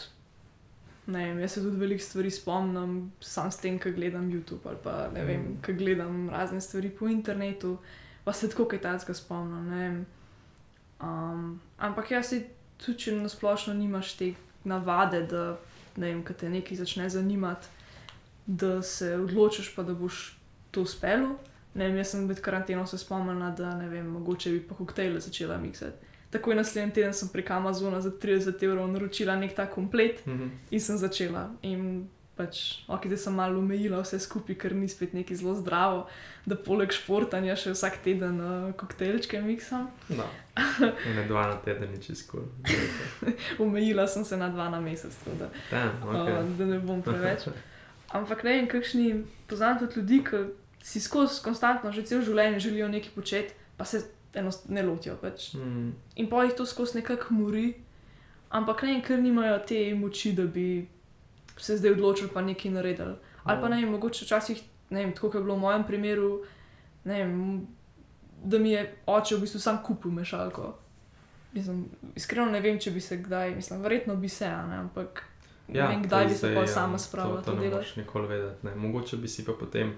Ne 1.08 1.26
vem, 1.26 1.40
jaz 1.40 1.52
se 1.52 1.62
tudi 1.62 1.78
veliko 1.78 2.04
stvari 2.04 2.32
spomnim, 2.32 3.12
sam 3.22 3.52
s 3.52 3.58
tem, 3.58 3.80
ko 3.80 3.92
gledam 3.92 4.26
YouTube 4.28 4.66
ali 4.66 4.78
pa 4.84 5.08
ne 5.14 5.24
vem, 5.26 5.42
Mm. 5.42 5.62
ko 5.66 5.74
gledam 5.74 6.30
razne 6.30 6.62
stvari 6.62 6.90
po 6.90 7.08
internetu, 7.08 7.78
pa 8.24 8.34
se 8.34 8.50
tako 8.50 8.66
kaj 8.66 8.82
takega 8.82 9.14
spomnim. 9.14 9.70
ne 9.70 9.78
vem. 9.80 10.06
Um, 11.00 11.62
ampak 11.78 12.12
jaz 12.12 12.28
si 12.28 12.42
tudi, 12.78 12.98
če 12.98 13.12
na 13.14 13.30
splošno 13.30 13.74
nimaš 13.74 14.14
te 14.18 14.34
navade, 14.64 15.22
da 15.24 15.58
ne 15.96 16.08
vem, 16.08 16.24
te 16.24 16.50
nekaj 16.50 16.78
začne 16.78 17.10
zanimati, 17.10 17.68
da 18.46 18.82
se 18.82 19.16
odločiš, 19.16 19.76
pa 19.76 19.84
da 19.84 19.94
boš 19.94 20.38
to 20.72 20.82
uspel. 20.82 21.36
Ne 21.78 21.88
vem, 21.88 21.98
jaz 21.98 22.12
sem 22.12 22.26
med 22.26 22.40
karanteno 22.42 22.86
se 22.88 22.98
spomnila, 22.98 23.52
da 23.52 23.76
ne 23.76 23.88
vem, 23.90 24.06
mogoče 24.10 24.52
bi 24.52 24.60
pa 24.62 24.76
koktejle 24.76 25.20
začela 25.20 25.58
miksati. 25.58 25.98
Takoj 26.30 26.56
naslednji 26.56 26.92
teden 26.94 27.14
sem 27.14 27.30
prek 27.30 27.52
Amazona 27.52 28.02
za 28.02 28.10
30 28.12 28.64
evrov 28.64 28.90
naročila 28.90 29.36
nek 29.36 29.54
ta 29.56 29.66
komplet 29.66 30.26
Mhm. 30.28 30.50
in 30.72 30.80
sem 30.80 30.98
začela. 30.98 31.50
In 31.62 32.08
pač, 32.36 32.58
ok, 32.88 33.06
zdaj 33.06 33.18
sem 33.18 33.34
malo 33.34 33.60
omejila 33.60 34.02
vse 34.02 34.20
skupaj, 34.20 34.56
ker 34.56 34.76
ni 34.76 34.88
spet 34.88 35.14
neki 35.14 35.36
zelo 35.36 35.56
zdravo, 35.56 36.04
da 36.46 36.56
poleg 36.56 36.92
športanja 36.94 37.56
še 37.56 37.72
vsak 37.72 37.98
teden 38.04 38.38
uh, 38.38 38.74
koktejlčke 38.74 39.42
miksam. 39.42 39.88
No. 40.10 40.26
Ene 41.06 41.24
dva 41.28 41.48
na 41.48 41.56
teden 41.58 41.94
je 41.94 42.02
čisto. 42.04 42.44
Omejila 43.60 44.08
sem 44.08 44.26
se 44.26 44.38
na 44.38 44.50
dva 44.50 44.70
na 44.70 44.80
mesec, 44.80 45.16
tako 45.16 45.38
da, 45.38 45.50
Damn, 45.72 46.04
okay. 46.04 46.44
uh, 46.44 46.58
da 46.58 46.66
ne 46.66 46.80
bom 46.80 47.02
preveč. 47.02 47.48
Ampak 48.18 48.44
ne 48.44 48.52
vem, 48.52 48.68
kakšni 48.68 49.24
poznam 49.48 49.80
tudi 49.80 49.96
ljudi, 49.96 50.24
ki 50.24 50.38
si 50.88 51.02
skozi 51.04 51.42
konstantno 51.44 51.92
že 51.92 52.06
cel 52.08 52.22
življenje 52.24 52.60
želijo 52.64 52.88
nekaj 52.88 53.12
početi, 53.16 53.54
pa 53.78 53.86
se 53.86 54.06
enostavno 54.34 54.76
ne 54.76 54.84
lotijo. 54.88 55.18
Pač. 55.22 55.54
Mm, 55.54 55.92
In 56.16 56.30
pa 56.30 56.46
jih 56.46 56.54
to 56.56 56.66
skozi 56.66 57.02
nekako 57.02 57.34
mori, 57.34 57.74
ampak 58.50 58.86
ne 58.88 59.02
ker 59.04 59.20
nimajo 59.20 59.60
te 59.68 59.82
moči, 59.96 60.32
da 60.34 60.46
bi 60.48 60.88
se 61.58 61.78
zdaj 61.78 61.98
odločili 61.98 62.32
pa 62.34 62.42
nekaj 62.42 62.72
naredili. 62.72 63.16
Ali 63.44 63.62
pa 63.62 63.70
ne 63.70 63.82
vem, 63.82 63.92
mogoče 63.92 64.26
včasih, 64.26 64.64
ne 64.90 65.04
vem, 65.04 65.14
tako 65.16 65.32
kot 65.32 65.40
je 65.40 65.44
bilo 65.44 65.56
v 65.56 65.66
mojem 65.66 65.84
primeru, 65.88 66.32
ne 67.04 67.20
vem, 67.20 67.38
da 68.44 68.60
mi 68.60 68.72
je 68.72 68.84
oče 69.08 69.36
v 69.36 69.44
bistvu 69.44 69.60
sam 69.60 69.80
kupil 69.84 70.12
mešalko. 70.12 70.74
Mislim, 71.54 71.86
iskreno 72.16 72.52
ne 72.52 72.62
vem, 72.62 72.80
če 72.80 72.92
bi 72.92 73.02
se 73.02 73.18
kdaj, 73.24 73.56
mislim, 73.56 73.82
verjetno 73.84 74.16
bi 74.16 74.30
se, 74.30 74.48
ne, 74.48 74.84
ampak 74.84 75.24
ja, 75.68 75.88
ne 75.88 75.96
vem, 75.96 76.04
kdaj 76.04 76.28
bi 76.28 76.36
se 76.36 76.54
pa 76.54 76.64
ja, 76.64 76.68
sama 76.68 77.00
spravila 77.00 77.42
to, 77.42 77.52
to, 77.52 77.60
ne 77.60 77.72
moreš 77.72 77.96
nikoli 78.00 78.28
vedeti. 78.28 78.68
Ne. 78.68 78.76
Mogoče 78.76 79.18
bi 79.18 79.32
si 79.32 79.46
pa 79.48 79.56
potem. 79.60 79.96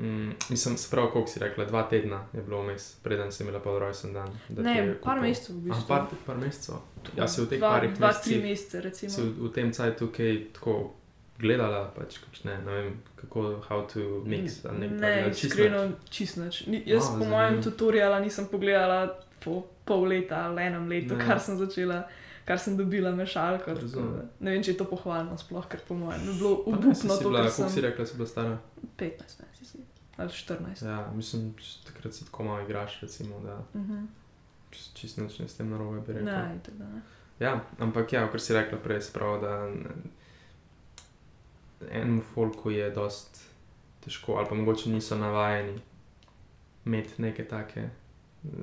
Mm, 0.00 0.30
mislim, 0.48 0.76
se 0.76 0.90
pravi, 0.90 1.08
koliko 1.12 1.30
si 1.30 1.38
rekla, 1.38 1.64
dva 1.64 1.82
tedna 1.82 2.26
je 2.32 2.42
bilo 2.42 2.62
vmes, 2.62 2.96
preden 3.02 3.32
si 3.32 3.42
imela 3.42 3.60
pa 3.60 3.70
rojsten 3.70 4.12
dan. 4.12 4.28
Ne, 4.50 4.94
par 5.02 5.20
mesecev 5.20 5.56
v 5.56 5.60
bistvu. 5.60 5.88
par, 5.88 6.06
par 6.26 6.36
mesecev. 6.36 6.74
Ja, 7.16 7.28
si 7.28 7.40
v 7.40 7.46
teh 7.46 7.58
dva, 7.58 7.70
parih 7.70 7.92
dva, 7.92 8.12
tri 8.14 8.38
mesecih 8.38 8.42
mesece, 8.42 8.80
recimo. 8.80 9.10
si 9.10 9.20
v, 9.22 9.30
v 9.40 9.52
tem 9.52 9.68
cajtu 9.70 10.08
kaj 10.08 10.32
tako 10.52 10.92
gledala, 11.38 11.88
pač 11.90 12.18
kakšne, 12.18 12.58
ne 12.60 12.72
vem, 12.72 12.88
kako, 13.16 13.60
how 13.62 13.84
to 13.84 14.00
mix 14.24 14.64
Ne, 14.64 15.28
čisto 15.30 15.46
iskreno, 15.46 15.80
čisto 16.10 16.40
nič. 16.40 16.66
Ni- 16.66 16.82
Jaz, 16.86 17.04
A, 17.06 17.18
po 17.18 17.24
mojem, 17.24 17.62
tutoriala 17.62 18.20
nisem 18.20 18.46
pogledala 18.46 19.08
po 19.40 19.64
pol 19.84 20.04
leta 20.06 20.46
ali 20.46 20.62
enem 20.62 20.88
letu, 20.88 21.16
Ne. 21.16 21.26
kar 21.26 21.40
sem 21.40 21.56
začela, 21.56 22.04
kar 22.44 22.58
sem 22.58 22.76
dobila 22.76 23.10
mešalko. 23.10 23.72
Ne 24.40 24.50
vem, 24.50 24.62
če 24.62 24.70
je 24.70 24.76
to 24.76 24.84
pohvalno, 24.84 25.36
sploh, 25.36 25.64
ker 25.64 25.80
po 25.80 25.94
mojem 25.94 26.20
je 26.20 26.32
bilo 26.34 26.52
ne, 26.56 26.64
si 26.64 26.68
obupno 26.68 26.94
si 26.94 27.08
to, 27.08 27.30
kar 27.30 27.40
koliko 27.48 27.68
si 27.68 27.74
sem. 27.74 27.84
rekla, 27.84 28.06
si 28.06 28.14
bila 28.14 28.28
stara? 28.28 28.58
15, 28.96 29.00
ne, 29.20 29.26
si 29.26 29.36
si. 29.36 29.49
Ali 30.20 30.28
14. 30.28 30.84
Ja, 30.84 31.12
mislim, 31.14 31.54
takrat 31.86 32.14
se 32.14 32.24
tako 32.24 32.44
malo 32.44 32.60
igraš, 32.62 33.00
recimo, 33.00 33.40
da 33.40 33.62
Mhm. 33.74 34.04
čist, 34.70 34.96
čist 34.96 35.16
nič 35.18 35.38
ne 35.38 35.48
s 35.48 35.56
tem 35.56 35.70
narobe 35.70 36.00
bi 36.00 36.12
rekel. 36.12 36.24
Ne, 36.28 36.56
itak 36.60 36.74
da 36.74 36.84
ne. 36.84 37.00
Ja, 37.40 37.54
ampak 37.78 38.12
ja, 38.12 38.26
kar 38.30 38.40
si 38.40 38.52
rekla 38.54 38.78
prej, 38.78 39.00
spravo, 39.00 39.38
da 39.40 39.68
enemu 41.90 42.22
folku 42.34 42.70
je 42.70 42.90
dost 42.90 43.40
težko, 44.04 44.32
ali 44.32 44.48
pa 44.48 44.54
mogoče 44.54 44.90
niso 44.90 45.16
navajeni 45.16 45.80
imeti 46.86 47.22
neke 47.22 47.44
take 47.48 47.88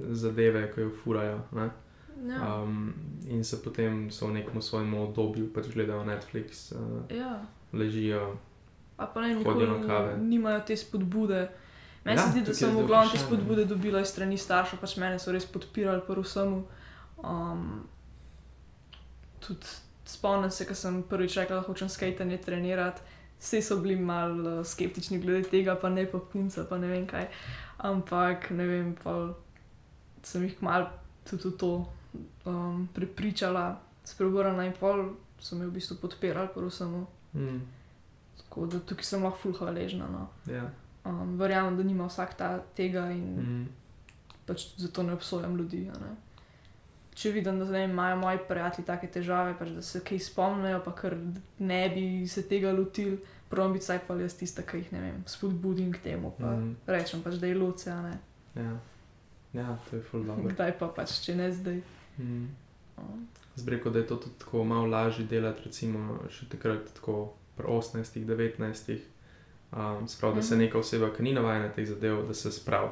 zadeve, 0.10 0.72
ki 0.74 0.82
jo 0.82 0.92
furajo. 1.04 1.40
Ne? 1.52 1.70
Ja. 2.28 2.62
Um, 2.64 2.94
in 3.28 3.44
se 3.44 3.64
potem 3.64 4.12
so 4.12 4.28
v 4.28 4.34
nekem 4.34 4.62
svojem 4.62 4.94
obdobju, 4.94 5.52
pač 5.54 5.68
gledajo 5.74 6.06
Netflix, 6.06 6.72
uh, 6.72 7.18
ja. 7.18 7.42
ležijo. 7.74 8.38
A 8.98 9.06
pa 9.06 9.22
ne, 9.22 9.36
nikoli 9.36 9.68
nimajo 10.18 10.62
te 10.68 10.78
spodbude. 10.78 11.48
Meni 12.06 12.18
Ja, 12.18 12.24
se 12.24 12.32
zdi, 12.32 12.42
da 12.48 12.54
sem 12.54 12.76
v 12.76 12.86
glavnem 12.88 13.12
te 13.12 13.20
spodbude 13.20 13.66
dobila 13.66 14.02
iz 14.02 14.14
strani 14.14 14.38
staršev, 14.38 14.80
pač 14.80 14.96
mene 14.98 15.20
so 15.20 15.34
res 15.36 15.46
podpirali 15.46 16.02
pri 16.08 16.24
vsemu. 16.24 16.62
Um, 17.18 17.84
tudi 19.44 19.76
spomnim 20.08 20.52
se, 20.52 20.66
ko 20.66 20.76
sem 20.78 21.02
prvič 21.04 21.38
rekla, 21.38 21.60
da 21.60 21.68
hočem 21.68 21.90
skajtanje 21.90 22.40
trenirati. 22.46 23.04
Vsi 23.38 23.62
so 23.62 23.78
bili 23.84 23.96
malo 24.00 24.60
uh, 24.60 24.66
skeptični 24.66 25.20
glede 25.22 25.50
tega, 25.52 25.76
pa 25.76 25.92
ne 25.94 26.08
pa 26.10 26.20
punca, 26.32 26.66
pa 26.70 26.80
ne 26.82 26.90
vem 26.90 27.06
kaj. 27.08 27.28
Ampak 27.86 28.50
ne 28.50 28.66
vem, 28.66 28.96
pa 29.04 29.36
sem 30.26 30.48
jih 30.48 30.58
kmalu 30.58 30.88
tudi 31.28 31.52
v 31.52 31.58
to 31.60 31.72
um, 32.46 32.88
prepričala, 32.96 33.76
spregovorila 34.08 34.66
in 34.66 34.74
pol 34.80 35.12
so 35.40 35.56
me 35.56 35.68
v 35.68 35.76
bistvu 35.76 36.00
podpirali 36.02 36.50
pri 36.56 36.66
vsemu. 36.66 37.06
Mm, 37.36 37.60
Tako 38.58 38.68
da 38.74 38.80
tukaj 38.80 39.06
sem 39.06 39.24
lahko 39.24 39.38
ful 39.38 39.54
hvaležna. 39.54 40.08
No. 40.10 40.28
ja. 40.50 40.64
Um, 41.06 41.36
verjamem, 41.38 41.78
da 41.78 41.84
nima 41.84 42.08
vsak 42.08 42.34
ta, 42.38 42.48
tega 42.76 43.04
in 43.14 43.36
mm. 43.36 43.44
mm, 43.60 43.68
pač 44.48 44.66
zato 44.82 45.04
ne 45.04 45.14
obsojam 45.14 45.54
ljudi. 45.58 45.84
Ne. 46.02 46.16
če 47.18 47.32
vidim, 47.36 47.60
da 47.62 47.68
vem, 47.70 47.92
imajo 47.92 48.18
moji 48.18 48.42
prijatelji 48.50 48.86
take 48.86 49.08
težave, 49.14 49.54
pač, 49.60 49.70
da 49.78 49.82
se 49.86 50.02
kaj 50.06 50.20
spomnijo, 50.26 50.82
pa 50.86 50.96
kar 50.98 51.16
ne 51.60 51.80
bi 51.94 52.28
se 52.30 52.44
tega 52.50 52.74
lotili, 52.74 53.20
prav 53.50 53.72
bi 53.74 53.82
caj 53.82 54.02
pa 54.08 54.18
jaz 54.18 54.40
tista, 54.42 54.66
ki 54.66 54.82
jih 54.82 54.92
ne 54.96 55.02
vem, 55.06 55.24
spodbudim 55.30 55.94
k 55.94 56.02
temu. 56.10 56.34
Pa 56.40 56.56
Mhm. 56.58 56.74
Rečem 56.88 57.22
pač, 57.22 57.38
da 57.38 57.48
je 57.48 57.56
ne. 57.56 58.18
Ja. 58.56 58.80
ja, 59.54 59.78
to 59.90 59.96
je 59.96 60.02
ful 60.02 60.26
dobro. 60.26 60.50
Kdaj 60.50 60.78
pa 60.80 60.88
pač, 60.88 61.22
če 61.22 61.36
ne 61.36 61.52
zdaj. 61.54 61.82
Mm. 62.18 62.48
Um, 62.98 63.28
Zdaj 63.56 63.76
rekel, 63.78 63.92
da 63.92 64.00
je 64.00 64.08
to 64.08 64.16
tudi 64.16 64.36
tako 64.40 64.64
malo 64.64 64.86
lažje 64.86 65.26
delati, 65.26 65.62
recimo 65.66 66.26
še 66.30 66.50
takrat, 66.50 66.90
tako 66.98 67.34
pri 67.58 67.68
18, 67.68 68.26
19. 68.26 69.00
Um, 69.70 70.08
sprav, 70.08 70.36
da 70.36 70.42
se 70.42 70.56
Mhm. 70.56 70.64
neka 70.64 70.78
oseba, 70.78 71.10
ki 71.10 71.24
ni 71.24 71.34
navajena 71.34 71.70
teh 71.70 71.86
zadev, 71.86 72.28
da 72.28 72.34
se 72.34 72.52
sprav. 72.52 72.90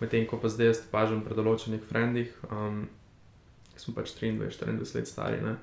Medtem 0.00 0.26
ko 0.26 0.36
pa 0.36 0.48
zdaj 0.48 0.66
jaz 0.66 0.78
opažam 0.82 1.20
pri 1.20 1.34
določenih 1.34 1.80
frendih, 1.82 2.30
um, 2.50 2.88
ki 3.72 3.80
smo 3.80 3.94
pač 3.94 4.12
23, 4.12 4.38
24 4.38 4.94
let 4.94 5.08
stari, 5.08 5.40
ne, 5.40 5.56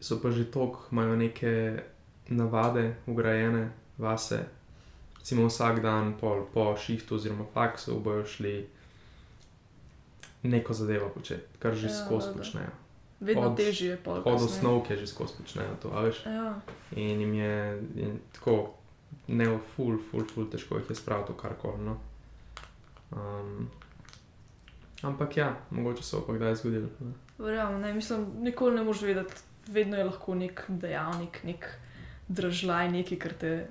so 0.00 0.18
pa 0.18 0.30
že 0.30 0.44
tok, 0.46 0.88
imajo 0.92 1.16
neke 1.16 1.82
navade 2.28 2.84
ugrajene 3.06 3.68
vase. 3.98 4.44
Recimo 5.18 5.46
vsak 5.46 5.82
dan 5.82 6.14
pol, 6.14 6.46
po 6.46 6.76
šihtu 6.76 7.14
oziroma 7.14 7.44
faksu 7.46 8.00
bojo 8.00 8.24
šli 8.26 8.66
neko 10.42 10.72
zadevo 10.74 11.08
početi, 11.08 11.42
kar 11.58 11.74
že 11.74 11.86
Ja, 11.86 11.92
skozi 11.94 12.26
da, 12.26 12.32
da. 12.32 12.38
počnejo. 12.38 12.72
Vedno 13.20 13.42
Od- 13.42 13.56
težje 13.56 13.90
je 13.90 13.96
pol. 13.96 14.22
Od 14.24 14.42
osnovke 14.42 14.96
že 14.96 15.06
skozi 15.06 15.34
počnejo 15.36 15.76
to, 15.82 15.88
veš. 15.90 16.26
Ja, 16.26 16.60
In 16.96 17.20
jim 17.20 17.34
je 17.34 17.54
in 17.96 18.20
tako, 18.32 18.74
ne 19.28 19.46
ful, 19.74 19.98
ful, 20.10 20.24
ful, 20.24 20.46
težko 20.46 20.78
jih 20.78 20.90
je 20.90 20.96
spraviti 20.96 21.26
to 21.26 21.34
karkoli. 21.34 21.84
No. 21.84 21.98
Um, 23.10 23.68
ampak 25.02 25.36
ja, 25.36 25.56
mogoče 25.70 26.02
se 26.02 26.16
bo 26.16 26.22
pa 26.22 26.32
kdaj 26.32 26.54
zgodilo. 26.54 26.88
verjamem, 27.38 27.80
ne, 27.80 27.94
mislim, 27.94 28.26
nikoli 28.38 28.74
ne 28.74 28.82
moreš 28.84 29.02
vedeti, 29.02 29.34
vedno 29.66 29.96
je 29.96 30.04
lahko 30.04 30.34
nek 30.34 30.64
dejavnik, 30.68 31.40
nek 31.44 31.66
držaj, 32.28 32.90
nekaj, 32.90 33.18
kar 33.18 33.32
te 33.32 33.66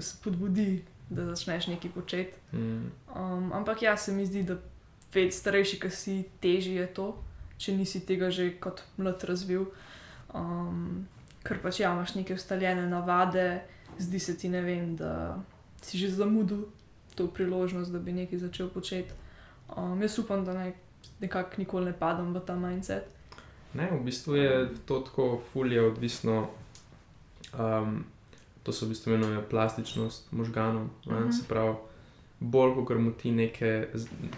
spodbudi, 0.00 0.84
da 1.10 1.24
začneš 1.26 1.66
nekaj 1.66 1.90
početi. 1.90 2.32
Mm, 2.52 2.90
Um, 3.16 3.52
ampak 3.52 3.82
ja, 3.82 3.96
se 3.96 4.12
mi 4.12 4.26
zdi, 4.26 4.42
da 4.42 4.56
starejši, 5.30 5.80
ki 5.80 5.90
si 5.90 6.24
težje 6.40 6.74
je 6.74 6.86
to, 6.86 7.08
če 7.60 7.76
nisi 7.76 8.00
tega 8.08 8.30
že 8.32 8.54
kot 8.60 8.80
mlad 8.96 9.24
razvil. 9.28 9.66
Um, 10.34 11.06
ker 11.44 11.60
pač 11.62 11.80
ja, 11.80 11.92
imaš 11.92 12.14
neke 12.16 12.34
ustaljene 12.34 12.86
navade, 12.88 13.62
zdi 13.98 14.18
se 14.18 14.36
ti 14.38 14.48
vem, 14.48 14.96
da 14.96 15.36
si 15.82 15.98
že 15.98 16.10
zamudil 16.10 16.68
to 17.14 17.26
priložnost, 17.28 17.92
da 17.92 17.98
bi 17.98 18.12
nekaj 18.12 18.38
začel 18.38 18.68
početi. 18.68 19.12
Um, 19.76 20.00
jaz 20.02 20.18
upam, 20.18 20.44
da 20.44 20.54
ne, 20.54 20.72
nekako 21.20 21.60
nikoli 21.60 21.90
ne 21.90 21.92
padem 21.92 22.32
v 22.34 22.40
ta 22.46 22.56
mindset. 22.56 23.04
Ne, 23.74 23.86
v 23.92 24.00
bistvu 24.04 24.34
je 24.36 24.68
to 24.86 25.00
tako 25.00 25.42
fulje 25.52 25.82
odvisno. 25.82 26.48
Um, 27.54 28.04
to 28.62 28.72
so 28.72 28.86
v 28.86 28.88
bistvu 28.94 29.14
imenuje 29.14 29.42
plastičnost 29.50 30.32
možganov. 30.32 30.88
Uh 31.06 31.12
Mhm. 31.12 31.22
-huh. 31.28 31.32
Se 31.32 31.44
pravi, 31.48 31.74
bolj 32.40 32.84
kot 32.86 32.98
mu 32.98 33.12
ti 33.12 33.30
nekaj, 33.30 33.86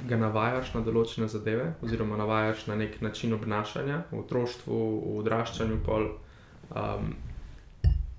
ga 0.08 0.18
navajaš 0.18 0.72
na 0.74 0.82
določene 0.82 1.28
zadeve, 1.30 1.68
oziroma 1.86 2.18
navajaš 2.18 2.66
na 2.66 2.76
nek 2.76 2.98
način 3.00 3.34
obnašanja 3.36 4.02
v 4.10 4.18
otroštvu, 4.24 4.78
v 5.04 5.18
odraščanju, 5.20 5.78
pol, 5.86 6.08
um, 6.74 7.12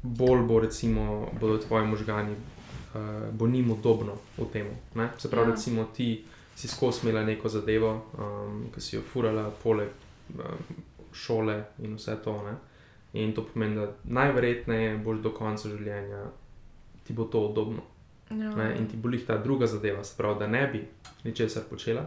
bolj 0.04 0.46
bo 0.48 0.60
recimo, 0.64 1.28
bodo 1.40 1.60
tvoji 1.66 1.88
možgani, 1.88 2.36
uh, 2.36 3.28
bo 3.32 3.48
njim 3.48 3.76
udobno 3.76 4.16
v 4.38 4.48
tem. 4.54 4.72
Se 5.18 5.30
pravi, 5.30 5.52
ja. 5.52 5.56
recimo 5.56 5.86
ti 5.96 6.10
si 6.56 6.68
skozi 6.68 7.04
imela 7.04 7.26
neko 7.28 7.50
zadevo, 7.50 7.94
um, 8.16 8.66
ki 8.74 8.82
si 8.82 8.96
jo 8.96 9.04
furala 9.14 9.50
poleg 9.64 9.92
um, 10.38 10.84
šole 11.12 11.60
in 11.84 11.98
vse 12.00 12.16
to. 12.24 12.40
Ne? 12.48 12.56
In 13.20 13.36
to 13.36 13.44
pomeni, 13.46 13.76
da 13.76 13.92
najverjetneje 14.04 14.98
boš 15.04 15.20
do 15.22 15.36
konca 15.36 15.70
življenja 15.70 16.24
ti 17.04 17.14
bo 17.14 17.28
to 17.28 17.50
udobno. 17.50 17.84
Ja, 18.40 18.56
Ne? 18.56 18.76
In 18.80 18.88
ti 18.88 18.98
bo 18.98 19.10
jih 19.10 19.26
ta 19.28 19.38
druga 19.38 19.68
zadeva, 19.68 20.04
se 20.04 20.14
pravi, 20.18 20.40
da 20.40 20.48
ne 20.48 20.68
bi 20.68 20.88
ničesar 21.24 21.64
počela, 21.70 22.06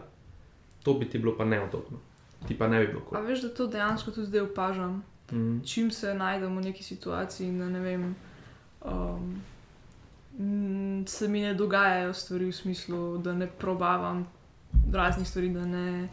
to 0.83 0.93
bi 0.93 1.09
ti 1.09 1.19
bilo 1.19 1.37
pa 1.37 1.45
neudobno. 1.45 1.97
Ti 2.47 2.57
pa 2.57 2.67
ne 2.67 2.79
bi 2.79 2.87
bilo 2.87 2.99
A 2.99 3.05
kul. 3.05 3.21
veš, 3.27 3.41
da 3.41 3.49
to 3.49 3.67
dejansko 3.67 4.11
tudi 4.11 4.27
zdaj 4.27 4.41
opažam. 4.41 5.03
Mm. 5.31 5.59
Čim 5.65 5.91
se 5.91 6.13
najdem 6.13 6.57
v 6.57 6.61
neki 6.61 6.83
situaciji, 6.83 7.51
da 7.59 7.69
ne 7.69 7.79
vem, 7.79 8.15
um, 8.85 9.41
se 11.07 11.27
mi 11.27 11.41
ne 11.41 11.53
dogajajo 11.53 12.13
stvari 12.13 12.45
v 12.45 12.51
smislu, 12.51 13.17
da 13.17 13.33
ne 13.33 13.47
probavam 13.47 14.27
raznih 14.93 15.27
stvari, 15.27 15.49
da 15.49 15.65
ne, 15.65 16.07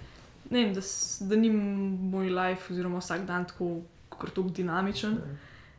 ne 0.51 0.65
vem, 0.65 0.75
da, 0.75 0.81
da 1.21 1.37
ni 1.37 1.51
moj 1.51 2.31
life 2.31 2.73
oziroma 2.73 2.99
vsak 2.99 3.27
dan 3.27 3.45
tako, 3.45 3.81
tako 4.11 4.43
dinamičen. 4.43 5.19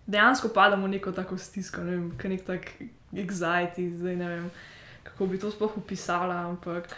Dejansko 0.08 0.50
padam 0.54 0.84
v 0.84 0.88
neko 0.88 1.12
tako 1.12 1.38
stisko, 1.38 1.82
ne 1.84 1.92
vem, 1.92 2.12
nek 2.24 2.46
tak 2.46 2.72
anxiety, 3.16 3.98
zdaj 3.98 4.16
ne 4.16 4.28
vem, 4.30 4.52
kako 5.04 5.26
bi 5.28 5.40
to 5.40 5.52
sploh 5.52 5.78
opisala, 5.78 6.36
ampak 6.50 6.96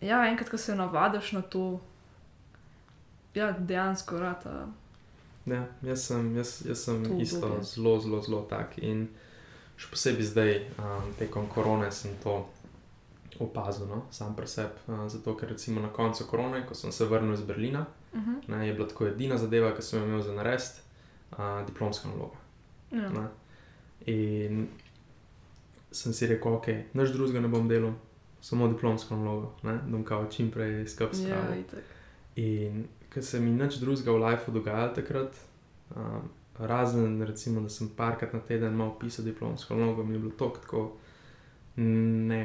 ja, 0.00 0.26
enkrat, 0.28 0.50
ko 0.50 0.58
se 0.58 0.74
navadiš 0.74 1.32
na 1.32 1.42
to, 1.42 1.80
ja, 3.34 3.52
dejansko 3.52 4.18
rata. 4.18 4.68
Ja, 5.46 5.66
jaz 5.82 6.06
sem, 6.06 6.36
jaz, 6.36 6.62
jaz 6.66 6.84
sem 6.84 7.04
To 7.04 7.18
isto 7.20 7.46
obdobje. 7.46 7.64
zelo, 7.64 8.00
zelo, 8.00 8.22
zelo 8.22 8.42
tak. 8.50 8.78
In 8.78 9.08
še 9.76 9.90
posebej 9.92 10.26
zdaj, 10.26 10.52
um, 10.78 11.12
tekom 11.18 11.46
korone, 11.48 11.90
sem 11.92 12.16
to 12.22 12.46
opazil, 13.38 13.86
no? 13.86 14.02
sam 14.10 14.34
pri 14.36 14.48
sebi. 14.48 14.74
Uh, 14.88 15.06
zato, 15.08 15.36
ker 15.36 15.48
recimo 15.48 15.80
na 15.80 15.88
koncu 15.88 16.24
korone, 16.24 16.64
ko 16.66 16.74
sem 16.74 16.92
se 16.92 17.04
vrnil 17.04 17.34
iz 17.34 17.42
Berlina, 17.42 17.86
Uh 18.16 18.22
-huh. 18.22 18.48
ne, 18.48 18.66
je 18.68 18.74
bila 18.74 18.88
tako 18.88 19.06
edina 19.06 19.36
zadeva, 19.38 19.74
ki 19.76 19.82
sem 19.82 20.00
jo 20.00 20.06
imel 20.06 20.22
za 20.22 20.32
narediti, 20.32 20.80
uh, 21.32 21.66
diplomska 21.66 22.08
naloga. 22.08 22.36
ja. 22.90 23.10
Ne? 23.10 23.28
In 24.06 24.68
sem 25.96 26.12
si 26.12 26.28
rekel, 26.28 26.58
ok, 26.58 26.68
nič 26.94 27.12
drugega 27.14 27.40
ne 27.40 27.48
bom 27.48 27.68
delal, 27.68 27.94
samo 28.44 28.68
diplomsko 28.68 29.16
nalogo, 29.16 29.54
ne? 29.64 29.78
da 29.80 29.92
bom 29.92 30.04
kao 30.04 30.26
čim 30.30 30.50
prej 30.52 30.84
skupaj 30.92 31.20
ja, 31.20 31.38
spravil. 31.38 31.60
itak. 31.64 31.94
In 32.36 32.84
ker 33.10 33.24
se 33.24 33.40
mi 33.40 33.50
nič 33.50 33.80
drugega 33.80 34.12
v 34.12 34.22
lifeu 34.26 34.54
dogajalo 34.54 34.94
takrat, 34.94 35.38
um, 35.96 36.28
razen 36.58 37.22
recimo, 37.22 37.60
da 37.64 37.72
sem 37.72 37.88
parkrat 37.96 38.32
na 38.36 38.40
teden 38.40 38.76
malo 38.76 38.96
pisal 39.00 39.24
diplomsko 39.24 39.76
nalogo, 39.76 40.04
mi 40.04 40.14
je 40.14 40.18
bilo 40.18 40.36
to 40.36 40.52
tako 40.60 40.84
ne, 41.76 42.42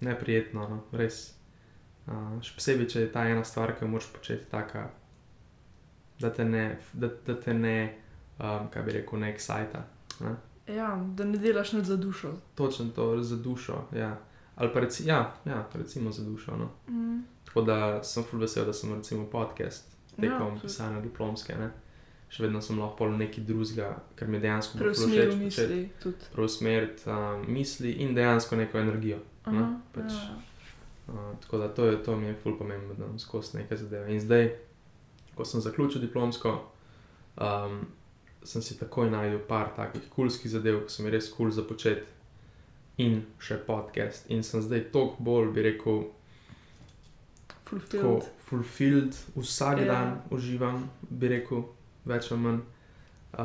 neprijetno, 0.00 0.68
no? 0.68 0.82
res. 0.92 1.34
Uh, 2.08 2.38
še 2.40 2.54
posebej, 2.56 2.88
če 2.88 3.00
je 3.04 3.12
ta 3.12 3.26
ena 3.28 3.44
stvar, 3.44 3.74
ki 3.76 3.84
jo 3.84 3.92
moraš 3.92 4.08
početi, 4.14 4.48
taka, 4.48 4.86
da 6.20 6.30
te 6.32 6.44
ne, 6.48 6.78
da, 6.96 7.10
da 7.26 7.36
te 7.36 7.52
ne 7.52 7.78
um, 8.38 8.70
kaj 8.72 8.86
bi 8.86 8.94
rekel, 8.96 9.20
ne 9.20 9.32
excita. 9.34 9.84
Ne? 10.24 10.32
Ja, 10.68 11.04
da 11.16 11.24
ne 11.24 11.38
delaš 11.38 11.72
nič 11.72 11.86
za 11.86 11.96
dušo. 11.96 12.32
Točno 12.54 12.90
to, 12.94 13.22
za 13.22 13.36
dušo. 13.36 13.84
Ja. 13.94 14.18
Ali 14.56 14.72
pa 14.72 14.80
reci, 14.80 15.06
ja, 15.06 15.34
ja, 15.44 15.68
recimo 15.74 16.12
za 16.12 16.24
dušo. 16.24 16.56
No? 16.56 16.70
Mm. 16.88 17.22
Tako 17.44 17.62
da 17.62 18.02
sem 18.04 18.24
full 18.24 18.40
vesel, 18.40 18.66
da 18.66 18.72
sem 18.72 18.94
recimo 18.94 19.26
podcast 19.26 19.98
tekom 20.16 20.46
Ja, 20.46 20.54
ja, 20.54 20.58
pisanja 20.62 21.00
diplomske. 21.00 21.54
Ne? 21.54 21.70
Še 22.28 22.42
vedno 22.44 22.60
sem 22.62 22.78
lahko 22.78 22.96
pol 22.98 23.14
neki 23.16 23.40
drugega, 23.48 23.92
ker 24.18 24.28
mi 24.28 24.40
dejansko 24.42 24.78
ful 24.78 24.90
početi. 24.92 25.36
misli. 25.40 25.78
Preusmeriti 26.34 27.08
um, 27.08 27.44
misli 27.48 27.94
in 28.04 28.14
dejansko 28.14 28.56
neko 28.56 28.78
energijo. 28.82 29.20
Ne? 29.46 29.62
Aha, 29.62 29.68
Pač, 29.94 30.12
ja. 30.12 30.34
uh, 31.14 31.30
tako 31.40 31.62
da 31.62 31.68
to, 31.72 31.86
je, 31.88 32.02
to 32.04 32.16
mi 32.16 32.26
je 32.28 32.34
ful 32.42 32.58
pomembno, 32.58 32.94
da 32.98 33.06
imam 33.06 33.18
skozi 33.18 33.56
neke 33.62 33.76
zadeve. 33.80 34.12
In 34.12 34.20
zdaj, 34.20 34.50
ko 35.38 35.46
sem 35.48 35.62
zaključil 35.64 36.02
diplomsko, 36.04 36.52
um, 37.40 37.80
sem 38.48 38.62
si 38.64 38.78
takoj 38.80 39.10
najdel 39.12 39.40
par 39.48 39.74
takih 39.76 40.06
kulskih 40.14 40.50
zadev, 40.50 40.80
ki 40.86 40.94
so 40.94 41.04
mi 41.04 41.10
res 41.12 41.28
kul 41.28 41.36
cool 41.36 41.50
za 41.52 41.64
početi. 41.68 42.06
In 42.98 43.20
še 43.38 43.60
podcast. 43.66 44.24
In 44.32 44.40
sem 44.42 44.62
zdaj 44.64 44.88
toliko 44.94 45.22
bolj, 45.22 45.52
bi 45.54 45.62
rekel, 45.68 46.00
tako 47.64 47.68
Fulfilled. 47.68 48.24
fulfilled, 48.48 49.14
vsak 49.36 49.78
Ja. 49.78 49.84
yeah. 49.84 49.86
dan 49.92 50.22
uživam, 50.34 50.88
bi 51.10 51.28
rekel, 51.28 51.62
več 52.08 52.32
ali 52.32 52.40
manj. 52.40 52.60
Uh, 53.30 53.38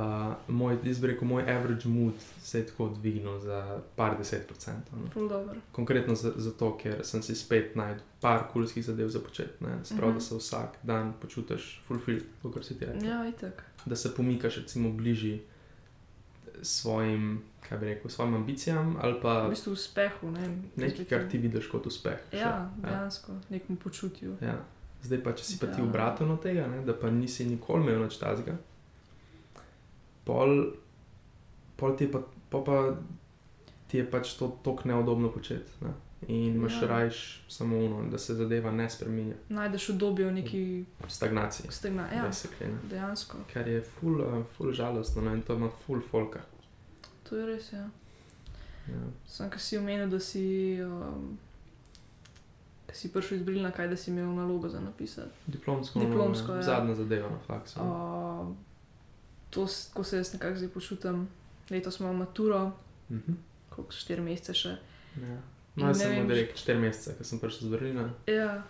moj, 0.48 0.78
jaz 0.84 1.00
bi 1.00 1.08
rekel, 1.08 1.28
moj 1.28 1.42
average 1.44 1.88
mood 1.88 2.14
se 2.40 2.60
je 2.60 2.66
tako 2.66 2.90
dvignil 2.92 3.40
za 3.40 3.58
par 3.96 4.18
deset 4.18 4.48
procentov. 4.48 5.00
No. 5.16 5.54
Konkretno 5.72 6.16
za- 6.16 6.34
zato, 6.38 6.78
ker 6.78 7.02
sem 7.04 7.22
si 7.22 7.36
spet 7.36 7.76
najdel 7.76 8.02
par 8.20 8.48
kulskih 8.50 8.86
zadev 8.86 9.10
za 9.10 9.20
početi. 9.20 9.52
Sprav, 9.84 10.06
Mhm. 10.06 10.14
da 10.14 10.20
se 10.22 10.36
vsak 10.36 10.70
dan 10.84 11.14
počutiš 11.16 11.82
fulfilled, 11.84 12.24
kot 12.44 12.66
si 12.66 12.80
ti 12.80 12.86
rekel. 12.86 13.04
Ja, 13.04 13.28
itak. 13.28 13.64
Da 13.86 13.96
se 13.98 14.10
pomikaš, 14.12 14.56
recimo, 14.58 14.90
bližje 14.92 15.40
svojim, 16.62 17.40
kaj 17.62 17.78
bi 17.78 17.86
rekel, 17.86 18.10
svojim 18.10 18.36
ambicijam 18.36 18.96
ali 19.02 19.16
pa 19.22 19.42
V 19.42 19.50
bistvu 19.50 19.72
uspehu, 19.72 20.32
ne 20.32 20.48
nekaj, 20.78 21.06
kar 21.06 21.30
ti 21.30 21.38
vidiš 21.38 21.68
kot 21.68 21.86
uspeh. 21.86 22.20
še. 22.32 22.38
Ja, 22.38 22.72
dejansko, 22.78 23.32
nekmu 23.50 23.76
počutju. 23.78 24.36
Ja. 24.42 24.60
Zdaj 25.02 25.20
pa, 25.20 25.32
če 25.34 25.44
si 25.44 25.60
pa 25.60 25.68
ti 25.68 25.82
Ja. 25.82 25.84
obraten 25.84 26.32
od 26.32 26.42
tega, 26.42 26.68
ne, 26.68 26.82
da 26.82 26.94
pa 26.94 27.10
nisi 27.10 27.46
nikoli 27.46 27.84
imel 27.84 28.04
nič 28.04 28.18
tazga, 28.18 28.56
pol, 30.26 30.72
pol 31.76 31.98
ti 31.98 32.04
je 32.04 32.12
pa, 32.12 32.24
pol 32.50 32.64
pa 32.64 32.96
ti 33.88 33.98
je 33.98 34.12
pač 34.12 34.34
to 34.40 34.58
tako 34.64 34.88
neudobno 34.90 35.32
početi. 35.32 35.72
Ne. 35.82 35.94
in 36.28 36.56
imaš 36.56 36.74
Ja. 36.82 36.88
rajš 36.88 37.44
samo 37.50 37.78
uno, 37.78 38.10
da 38.10 38.18
se 38.18 38.34
zadeva 38.34 38.72
ne 38.72 38.90
spremenja. 38.90 39.36
Najdeš 39.50 39.90
obdobje 39.90 40.26
v 40.26 40.32
neki 40.32 40.86
Stagnaciji, 41.08 41.68
stagna. 41.72 42.08
Ja, 42.16 42.24
basically, 42.24 42.68
ne. 42.68 42.78
dejansko. 42.90 43.38
Kar 43.54 43.68
je 43.68 43.82
ful, 43.82 44.22
uh, 44.22 44.46
ful 44.58 44.72
žalostno 44.72 45.22
no, 45.22 45.34
in 45.36 45.42
to 45.42 45.54
ima 45.54 45.70
ful 45.86 46.00
folka. 46.12 46.40
To 47.30 47.36
je 47.38 47.46
res, 47.46 47.74
ja. 47.74 47.90
Ja. 48.88 49.04
Sam, 49.28 49.50
ki 49.50 49.60
si 49.60 49.78
omenil, 49.78 50.10
da 50.10 50.20
si, 50.20 50.78
um, 50.84 51.38
da 52.88 52.94
si 52.94 53.12
prišel 53.14 53.38
iz 53.38 53.44
Brilna, 53.44 53.72
kaj 53.72 53.88
da 53.88 53.98
si 53.98 54.12
imel 54.12 54.36
nalogo 54.36 54.70
za 54.70 54.80
napisati. 54.80 55.32
Diplomsko, 55.48 56.00
Diplomsko, 56.00 56.52
ja. 56.52 56.58
ja. 56.58 56.64
zadnja 56.64 56.96
zadeva 56.96 57.30
na 57.30 57.40
faksu. 57.48 57.80
Uh, 57.80 58.48
to, 59.54 59.68
ko 59.94 60.04
se 60.04 60.18
jaz 60.18 60.34
nekako 60.34 60.58
zdaj 60.58 60.70
počutim, 60.74 61.28
letos 61.70 62.00
imamo 62.00 62.26
maturo, 62.26 62.72
uh 63.10 63.18
-huh. 63.18 63.36
koliko 63.70 63.94
štiri 63.94 64.22
mesece 64.22 64.54
še. 64.54 64.78
ja. 65.22 65.42
In 65.76 65.86
No, 65.88 65.94
sem 65.94 66.10
vem, 66.10 66.28
direkt 66.28 66.58
4 66.58 66.78
mesece, 66.78 67.16
ko 67.18 67.26
sem 67.26 67.40
prišel 67.42 67.68
z 67.68 67.72
Berlina. 67.74 68.06
Ja. 68.30 68.62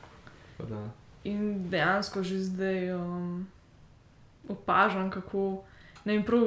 pa 0.58 0.64
Da, 0.64 0.80
In 1.24 1.68
dejansko 1.72 2.24
že 2.24 2.40
zdaj 2.40 2.96
um, 2.96 3.48
opažam, 4.48 5.12
kako. 5.12 5.64
Ne 6.04 6.18
vem, 6.18 6.24
prav 6.24 6.44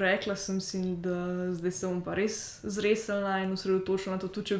rekla 0.00 0.36
sem 0.36 0.60
si, 0.60 0.80
da 1.00 1.48
zdaj 1.52 1.72
se 1.72 1.86
bom 1.88 2.00
pa 2.04 2.12
res 2.14 2.60
zresla 2.60 3.40
in 3.40 3.52
osredotočila 3.52 4.16
na 4.16 4.20
to, 4.20 4.28
tudi 4.28 4.52
če 4.52 4.56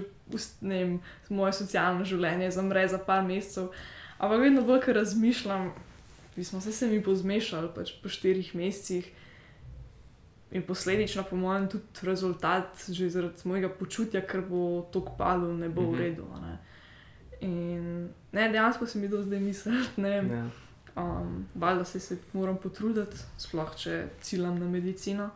ne 0.64 0.78
vem, 0.84 0.94
moje 1.28 1.52
socialno 1.60 2.04
življenje 2.04 2.48
zamre 2.56 2.86
za 2.88 2.96
par 2.96 3.20
mesecev. 3.28 3.68
Ampak 4.16 4.40
vedno 4.40 4.64
bolj, 4.64 4.80
ker 4.88 4.96
razmišljam, 4.96 5.68
mi 6.36 6.44
smo 6.44 6.60
se, 6.64 6.72
se 6.72 6.88
mi 6.88 7.02
pozmešali 7.04 7.68
pač 7.76 7.92
po 8.00 8.08
štirih 8.08 8.54
mesecih. 8.56 9.04
In 10.50 10.62
posledično, 10.62 11.22
po 11.22 11.36
mojem, 11.36 11.68
tudi 11.68 11.84
rezultat, 12.02 12.66
že 12.88 13.10
zaradi 13.10 13.44
mojega 13.44 13.68
počutja, 13.70 14.22
ker 14.22 14.40
bo 14.42 14.60
to 14.84 15.02
padlo, 15.12 15.52
ne 15.54 15.68
bo 15.68 15.82
v 15.82 15.86
Mhm. 15.86 15.98
redu. 15.98 16.24
Ne? 16.40 16.58
In 17.40 17.84
ne, 18.32 18.48
dejansko 18.48 18.86
se 18.86 18.98
mi 18.98 19.10
to 19.10 19.22
zdaj 19.22 19.40
misli, 19.40 19.72
ne 19.96 20.10
vem. 20.10 20.30
ja. 20.30 20.46
Um, 20.96 21.46
Valjda 21.54 21.84
se, 21.84 22.00
se 22.00 22.16
moram 22.32 22.56
potruditi, 22.56 23.16
sploh 23.38 23.76
če 23.76 23.92
ciljam 24.20 24.58
na 24.58 24.66
medicino. 24.66 25.30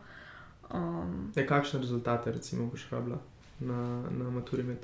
Um, 0.69 1.31
Ja, 1.35 1.45
kakšne 1.45 1.79
rezultate 1.79 2.31
recimo 2.31 2.65
boš 2.65 2.89
rabila 2.89 3.19
na, 3.59 3.77
na 4.11 4.29
maturi 4.29 4.63
med? 4.63 4.77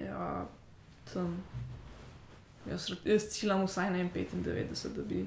ja, 0.00 0.46
tam, 1.06 1.36
jaz, 2.66 2.90
jaz 3.04 3.28
ciljam 3.28 3.64
vsaj 3.64 3.90
na 3.90 3.98
95, 3.98 4.88
da 4.88 5.02
bi 5.02 5.26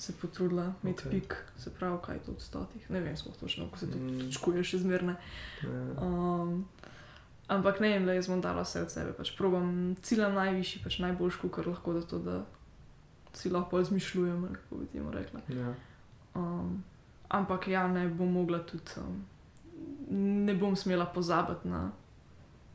se 0.00 0.12
potrudila, 0.14 0.72
imeti 0.82 0.98
Ok. 0.98 1.06
okay. 1.06 1.10
pik, 1.12 1.34
se 1.56 1.70
pravi, 1.70 1.98
kaj 2.02 2.14
je 2.14 2.20
to 2.20 2.32
od 2.32 2.40
stotih. 2.40 2.90
Ne 2.90 3.00
vem, 3.00 3.16
sploh 3.16 3.36
točno, 3.36 3.64
kako 3.66 3.78
se 3.78 3.86
to 3.86 3.98
Mm. 3.98 4.18
točkuje 4.20 4.64
še 4.64 4.78
zmerne. 4.78 5.16
Ja. 5.62 5.82
Um, 6.00 6.64
ampak 7.48 7.80
ne 7.80 7.88
vem, 7.88 8.06
da 8.06 8.12
jaz 8.12 8.26
bom 8.26 8.40
dala 8.40 8.62
vse 8.62 8.80
od 8.80 8.90
sebe, 8.90 9.12
pač 9.12 9.34
probam 9.36 9.68
ciljam 10.02 10.34
najvišji, 10.34 10.80
pač 10.82 10.98
najboljši, 10.98 11.50
kar 11.50 11.66
lahko, 11.66 11.92
da 11.92 12.00
to, 12.02 12.18
da 12.20 12.38
si 13.32 13.50
lahko 13.50 13.80
izmišljujem, 13.80 14.48
kako 14.54 14.76
bi 14.76 14.86
temu 14.88 15.10
rekla. 15.10 15.40
Ja. 15.50 15.74
Um, 16.34 16.82
ampak 17.30 17.68
ja, 17.68 17.88
ne 17.88 18.08
bom 18.08 18.32
mogla 18.32 18.58
tudi, 18.60 18.96
um, 18.98 19.20
ne 20.46 20.54
bom 20.54 20.76
smela 20.76 21.04
pozabiti 21.06 21.68
na 21.68 21.90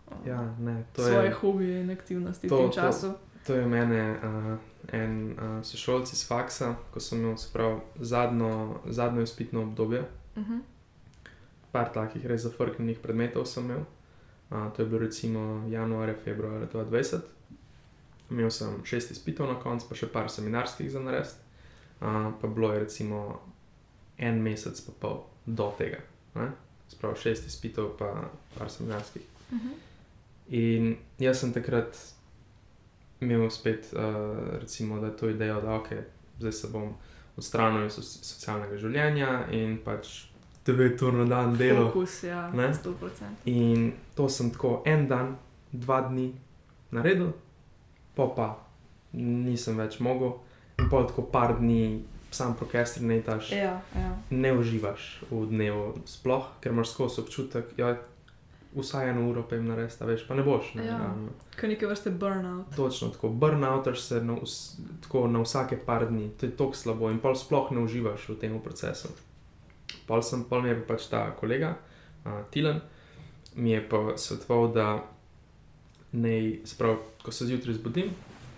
um, 0.07 0.17
ja, 0.25 0.53
ne, 0.59 0.83
to 0.93 1.01
svoje 1.03 1.25
je, 1.25 1.33
hobije 1.33 1.81
in 1.81 1.89
aktivnosti 1.89 2.47
to- 2.47 2.55
v 2.55 2.59
tem 2.59 2.69
to- 2.69 2.75
času. 2.75 3.13
to 3.47 3.53
je 3.53 3.65
mene 3.67 4.11
uh, 4.13 4.59
en 4.93 5.31
uh, 5.31 5.63
sošolc 5.63 6.13
iz 6.13 6.27
faksa, 6.27 6.75
ko 6.93 6.99
sem 6.99 7.19
imel 7.19 7.37
se 7.37 7.49
pravi 7.53 7.79
zadnjo, 7.99 8.79
zadnjo 8.85 9.23
izpitno 9.23 9.61
obdobje. 9.61 10.05
Uh 10.35 10.43
-huh. 10.43 10.59
par 11.71 11.93
takih 11.93 12.25
res 12.25 12.41
zafrknjenih 12.41 12.99
predmetov 12.99 13.45
sem 13.45 13.65
imel. 13.65 13.83
Uh, 14.49 14.73
to 14.75 14.81
je 14.81 14.85
bilo 14.85 14.99
recimo 14.99 15.65
januarja, 15.69 16.15
februarja 16.23 16.67
2020. 16.73 17.19
Imel 18.31 18.51
sem 18.51 18.85
šest 18.85 19.11
izpitov 19.11 19.47
na 19.47 19.59
koncu, 19.59 19.85
pa 19.89 19.95
še 19.95 20.07
par 20.07 20.29
seminarskih 20.29 20.91
za 20.91 20.99
narediti. 20.99 21.35
Uh, 22.01 22.33
pa 22.41 22.47
bilo 22.47 22.73
je 22.73 22.79
recimo 22.79 23.41
en 24.17 24.41
mesec, 24.41 24.81
pa 24.81 24.91
pol 24.99 25.23
do 25.45 25.73
tega. 25.77 25.97
ne. 26.35 26.51
Sprav 26.87 27.15
šest 27.15 27.47
izpitov, 27.47 27.97
pa 27.97 28.29
par 28.57 28.69
seminarskih. 28.69 29.21
Uh 29.51 29.57
-huh. 29.57 29.73
In 30.47 30.97
jaz 31.19 31.39
sem 31.39 31.53
takrat 31.53 32.14
imel 33.21 33.49
spet, 33.49 33.93
uh, 33.93 34.01
recimo, 34.59 34.99
da 34.99 35.07
je 35.07 35.17
to 35.17 35.29
idejo, 35.29 35.61
da 35.61 35.75
ok, 35.75 35.87
zdaj 36.39 36.51
se 36.51 36.67
bom 36.67 36.93
odstranil 37.37 37.85
iz 37.85 37.93
soci- 37.93 38.23
socialnega 38.23 38.77
življenja 38.77 39.47
in 39.51 39.77
pač 39.77 40.25
9 40.65 41.01
ur 41.01 41.13
na 41.13 41.25
dan 41.25 41.57
delo. 41.57 41.87
Fokus, 41.87 42.23
ja, 42.23 42.51
Ne? 42.51 42.73
100%. 42.73 43.23
In 43.45 43.93
to 44.15 44.29
sem 44.29 44.51
tako 44.51 44.81
en 44.85 45.07
dan, 45.07 45.35
dva 45.71 46.01
dni 46.01 46.33
naredil, 46.91 47.33
pa 48.15 48.27
pa 48.27 48.47
nisem 49.13 49.77
več 49.77 49.99
mogel, 49.99 50.33
in 50.79 50.89
pa 50.89 51.03
tako 51.03 51.21
par 51.23 51.57
dni 51.59 52.03
sam 52.31 52.55
prokrastiniraš, 52.55 53.51
Ja, 53.51 53.81
ja. 53.95 54.09
ne 54.29 54.53
uživaš 54.53 55.21
v 55.31 55.45
dnevu, 55.45 55.93
sploh, 56.05 56.45
ker 56.59 56.71
imaš 56.71 56.89
skozi 56.89 57.21
občutek, 57.21 57.65
da 57.77 57.89
ja, 57.89 57.97
vsaj 58.75 59.09
eno 59.09 59.29
uro 59.29 59.43
pa 59.49 59.55
jim 59.55 59.67
narediš, 59.67 60.01
a 60.01 60.05
veš, 60.05 60.27
pa 60.27 60.35
ne 60.35 60.43
boš. 60.43 60.73
Ne, 60.75 60.85
Ja. 60.85 60.97
realno. 60.97 61.29
Kot 61.59 61.69
neke 61.69 61.87
vrste 61.87 62.09
burnout. 62.11 62.75
Točno 62.75 63.09
tako, 63.09 63.29
burnoutaš 63.29 64.01
se 64.01 64.21
na, 64.23 64.33
vs, 64.33 64.79
tako 65.01 65.27
na 65.27 65.41
vsake 65.41 65.77
par 65.85 66.07
dni, 66.09 66.29
to 66.39 66.45
je 66.45 66.51
tako 66.57 66.73
slabo 66.75 67.09
in 67.09 67.19
pol 67.19 67.35
sploh 67.35 67.71
ne 67.71 67.79
uživaš 67.83 68.29
v 68.29 68.35
tem 68.39 68.59
procesu. 68.61 69.07
Pol 70.07 70.21
sem, 70.21 70.43
pol 70.43 70.61
mi 70.61 70.69
je 70.69 70.79
pa 70.81 70.93
pač 70.93 71.07
ta 71.09 71.31
kolega, 71.35 71.75
uh, 72.25 72.31
Tilan, 72.51 72.81
mi 73.55 73.71
je 73.71 73.89
pa 73.89 74.17
svetoval, 74.17 74.67
da 74.73 75.03
naj, 76.11 76.59
sprav, 76.65 76.97
ko 77.23 77.31
se 77.31 77.45
zjutraj 77.45 77.73
zbudim, 77.75 78.09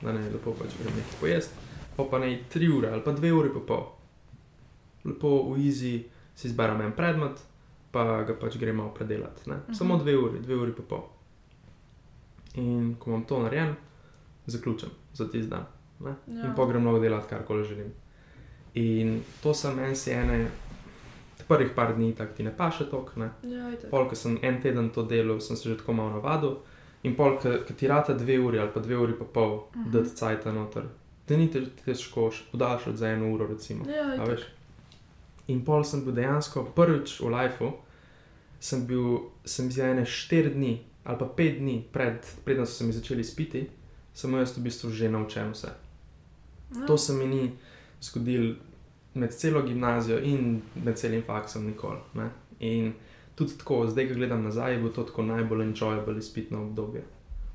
da 0.02 0.12
naj 0.14 0.30
lepo 0.34 0.52
pač 0.54 0.74
grem 0.82 0.94
nekaj 0.96 1.20
pojesti, 1.20 1.54
pa 1.98 2.04
pa 2.04 2.20
naj 2.20 2.40
tri 2.50 2.68
ure 2.70 2.90
ali 2.90 3.02
pa 3.04 3.12
dve 3.12 3.32
uri 3.34 3.50
pa 3.54 3.60
pol. 3.60 3.86
Lepo 5.06 5.54
v 5.54 5.60
izi 5.64 5.94
si 6.36 6.48
izberem 6.48 6.82
en 6.82 6.92
predmet, 6.92 7.40
pa 7.92 8.24
ga 8.24 8.34
pač 8.34 8.58
gremo 8.58 8.90
predelati. 8.90 9.50
ne. 9.50 9.56
Samo 9.74 9.96
Mhm. 9.96 10.04
dve 10.04 10.18
uri, 10.18 10.40
dve 10.40 10.56
uri 10.56 10.72
pa 10.74 10.82
pol. 10.84 11.04
In 12.56 12.96
ko 12.96 13.10
imam 13.10 13.24
to 13.24 13.40
narejen, 13.40 13.76
zaključim 14.48 14.90
za 15.14 15.26
tisti 15.26 15.50
dan. 15.50 15.66
Ja. 16.02 16.16
In 16.40 16.56
pa 16.56 16.66
grem 16.66 16.86
lahko 16.86 17.00
delati, 17.00 17.30
karkoli 17.30 17.64
želim. 17.64 17.92
In 18.74 19.12
to 19.44 19.54
sem 19.54 19.80
en 19.80 19.96
si 19.96 20.12
ene, 20.12 20.48
prvih 21.48 21.72
par 21.76 21.96
dni 21.96 22.16
tako 22.16 22.34
ti 22.34 22.44
ne 22.44 22.58
paše 22.58 22.86
tok, 22.86 23.16
ne. 23.16 23.30
Ja. 23.44 23.72
Pol, 23.90 24.10
ko 24.10 24.16
sem 24.16 24.40
en 24.42 24.62
teden 24.62 24.90
to 24.90 25.04
delal, 25.04 25.40
sem 25.40 25.56
se 25.56 25.70
že 25.70 25.78
tako 25.78 25.94
malo 25.94 26.10
navadil. 26.12 26.56
In 27.04 27.16
pol, 27.16 27.38
ko 27.38 27.74
ti 27.74 27.88
rata 27.88 28.14
dve 28.14 28.40
uri 28.40 28.60
ali 28.60 28.70
pa 28.74 28.80
dve 28.80 28.98
uri 28.98 29.14
pa 29.14 29.26
pol, 29.26 29.54
uh 29.54 29.76
Mhm. 29.76 29.84
-huh. 29.84 29.92
da 29.94 30.04
ti 30.04 30.16
cajta 30.16 30.52
noter, 30.52 30.84
da 31.28 31.38
ni 31.38 31.52
te 31.52 31.62
težko 31.86 32.32
podaljšati 32.52 32.98
za 32.98 33.08
eno 33.08 33.34
uro, 33.34 33.48
recimo. 33.48 33.86
Ja? 33.88 34.26
In 35.48 35.64
pol 35.66 35.84
sem 35.84 36.04
bil 36.06 36.14
dejansko 36.14 36.64
prvič 36.76 37.20
v 37.22 37.32
lifeu, 37.32 37.72
sem 38.60 38.86
bil, 38.88 39.30
sem 39.46 39.70
bil 39.70 39.86
ene 39.86 40.06
štiri 40.06 40.50
dni 40.54 40.76
ali 41.08 41.18
pa 41.20 41.26
pet 41.26 41.60
dni 41.60 41.86
pred, 41.92 42.20
preden 42.46 42.66
so 42.66 42.74
se 42.74 42.84
mi 42.84 42.92
začeli 42.92 43.24
spiti, 43.24 43.62
sem 44.14 44.34
jaz 44.34 44.58
v 44.58 44.64
bistvu 44.64 44.92
že 44.92 45.10
naučen 45.10 45.52
vse. 45.54 45.70
Ja. 46.76 46.86
To 46.86 46.98
se 46.98 47.14
mi 47.14 47.28
ni 47.28 47.52
zgodilo 48.02 48.56
med 49.14 49.32
celo 49.32 49.62
gimnazijo 49.64 50.20
in 50.20 50.62
med 50.76 50.98
celim 50.98 51.24
faksom 51.24 51.66
nikoli. 51.66 52.00
Ne? 52.14 52.30
In 52.60 52.94
tudi 53.36 53.58
tako, 53.58 53.88
zdaj, 53.88 54.08
ko 54.10 54.14
gledam 54.16 54.44
nazaj, 54.44 54.74
je 54.74 54.78
bilo 54.78 54.90
to 54.90 55.04
tako 55.04 55.24
najbolj 55.24 55.64
enjoyable 55.64 56.18
izpitno 56.18 56.62
obdobje. 56.62 57.04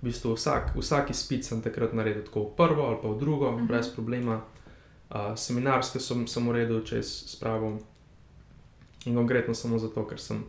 V 0.01 0.05
bistvu 0.05 0.33
vsak, 0.35 0.73
vsak 0.77 1.11
izpit 1.11 1.45
sem 1.45 1.61
takrat 1.63 1.93
naredil 1.93 2.25
tako 2.25 2.41
v 2.41 2.57
prvo 2.57 2.83
ali 2.83 2.99
pa 3.03 3.09
v 3.09 3.19
drugo, 3.19 3.49
uh 3.49 3.55
Mhm. 3.55 3.63
-huh. 3.63 3.69
brez 3.69 3.95
problema. 3.95 4.41
Uh, 5.13 5.35
seminarske 5.37 6.01
sem, 6.01 6.27
sem 6.27 6.49
uredil 6.49 6.81
čez 6.89 7.07
spravo 7.29 7.75
in 9.05 9.15
konkretno 9.15 9.53
samo 9.55 9.79
zato, 9.79 10.07
ker 10.09 10.21
sem 10.21 10.45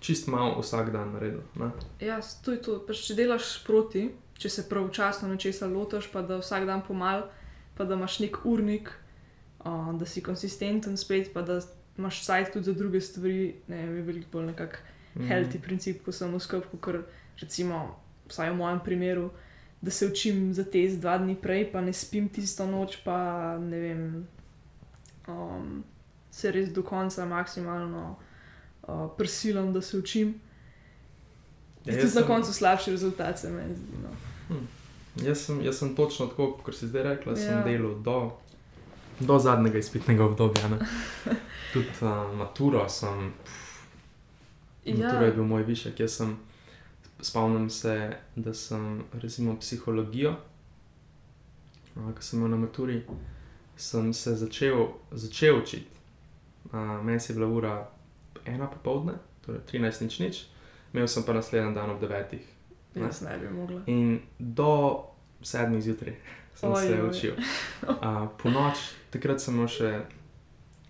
čist 0.00 0.26
malo 0.26 0.58
vsak 0.60 0.90
dan 0.90 1.12
naredil. 1.14 1.42
Ne? 1.54 1.70
Ja, 2.00 2.18
to 2.44 2.50
je 2.56 2.62
to. 2.64 2.78
Pač, 2.86 3.04
če 3.06 3.14
delaš 3.14 3.60
sproti, 3.60 4.08
če 4.34 4.48
se 4.50 4.64
pravočasno 4.68 5.28
nečesa 5.28 5.68
lotiš, 5.70 6.08
pa 6.10 6.22
da 6.22 6.40
vsak 6.40 6.66
dan 6.66 6.82
pomal, 6.82 7.28
pa 7.76 7.84
da 7.84 7.94
imaš 7.94 8.18
nek 8.24 8.40
urnik, 8.44 8.90
uh, 9.62 9.92
da 9.94 10.08
si 10.08 10.24
konsistenten 10.24 10.96
spet, 10.96 11.30
pa 11.32 11.42
da 11.46 11.60
imaš 11.98 12.24
sajt 12.24 12.52
tudi 12.56 12.64
za 12.64 12.74
druge 12.74 13.00
stvari, 13.00 13.54
ne 13.68 13.76
vem, 13.84 13.96
je 14.00 14.02
veliko 14.02 14.32
bolj 14.32 14.46
nekak 14.54 14.80
Mhm. 15.14 15.26
healthy 15.26 15.58
princip, 15.58 16.04
ko 16.04 16.12
sem 16.12 16.30
v 16.30 16.38
skrbku, 16.38 16.78
ker 16.78 17.02
recimo, 17.42 17.98
vsaj 18.30 18.50
v 18.50 18.56
mojem 18.56 18.80
primeru, 18.80 19.30
da 19.80 19.90
se 19.90 20.06
učim 20.06 20.54
za 20.54 20.64
test 20.64 20.98
dva 20.98 21.18
dni 21.18 21.34
prej, 21.36 21.72
pa 21.72 21.80
ne 21.80 21.92
spim 21.92 22.28
tisto 22.28 22.66
noč, 22.66 22.96
pa 22.96 23.16
ne 23.58 23.78
vem, 23.78 24.26
um, 25.26 25.84
se 26.30 26.50
res 26.50 26.68
do 26.68 26.82
konca 26.82 27.24
maksimalno 27.26 28.16
uh, 28.82 28.88
prisilam, 29.16 29.72
da 29.72 29.80
se 29.82 29.98
učim. 29.98 30.28
Ja, 30.28 30.40
Ja, 31.86 31.94
jaz 31.94 32.02
tudi 32.02 32.14
na 32.14 32.20
sem- 32.20 32.26
koncu 32.26 32.52
slabši 32.52 32.90
rezultat 32.90 33.38
se 33.38 33.50
meni 33.50 33.74
zdi. 33.74 33.96
No. 33.98 34.56
Jaz 35.18 35.38
sem, 35.38 35.62
jaz 35.62 35.78
sem 35.78 35.94
točno 35.96 36.26
tako, 36.26 36.52
kot 36.54 36.74
si 36.74 36.86
zdaj 36.86 37.02
rekla, 37.04 37.32
ja. 37.32 37.36
sem 37.36 37.46
Ja. 37.50 37.62
delal 37.64 37.94
do, 37.96 38.32
do 39.20 39.38
zadnjega 39.38 39.78
izpitnega 39.78 40.24
obdobja. 40.24 40.68
Tudi 41.72 41.88
uh, 42.00 42.08
maturo 42.34 42.88
sem, 42.88 43.32
pff, 43.34 43.80
matura 44.88 45.20
je 45.20 45.26
Ja, 45.26 45.32
bil 45.32 45.44
moj 45.44 45.62
višek. 45.62 46.00
Jaz 46.00 46.12
sem 46.12 46.36
spomnim 47.20 47.70
se, 47.70 47.94
da 48.36 48.54
sem 48.54 48.84
recimo 49.12 49.56
psihologijo, 49.56 50.34
ko 51.94 52.22
sem 52.22 52.38
imel 52.38 52.50
na 52.50 52.56
maturi, 52.56 53.02
sem 53.76 54.12
se 54.12 54.34
začel, 54.34 54.86
začel 55.12 55.58
učiti. 55.58 55.86
Meni 57.02 57.18
je 57.20 57.34
bila 57.34 57.46
ura 57.48 57.74
ena 58.44 58.66
popoldne, 58.66 59.12
torej 59.40 59.60
13 59.72 60.02
nič 60.02 60.18
nič, 60.18 60.36
imel 60.92 61.08
sem 61.08 61.22
pa 61.22 61.32
naslednji 61.32 61.74
dan 61.74 61.90
ob 61.90 62.00
9. 62.00 62.38
Ne. 62.94 63.02
Jaz 63.02 63.20
ne 63.20 63.38
bi 63.38 63.48
mogla. 63.48 63.80
In 63.86 64.18
do 64.38 65.00
sedmih 65.42 65.82
zjutraj 65.82 66.14
sem 66.54 66.72
Oj, 66.72 66.82
se 66.82 66.94
oj. 66.94 67.08
učil. 67.10 67.34
Uh, 68.00 68.28
po 68.38 68.50
noč, 68.50 68.76
takrat 69.10 69.40
sem, 69.40 69.56
še, 69.68 70.02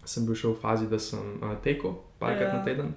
sem 0.04 0.26
bil 0.26 0.34
še 0.34 0.48
v 0.48 0.56
fazi, 0.56 0.86
da 0.86 0.98
sem 0.98 1.18
uh, 1.38 1.54
tekel 1.62 1.94
parkrat 2.18 2.48
Ja. 2.48 2.58
na 2.58 2.64
teden. 2.64 2.94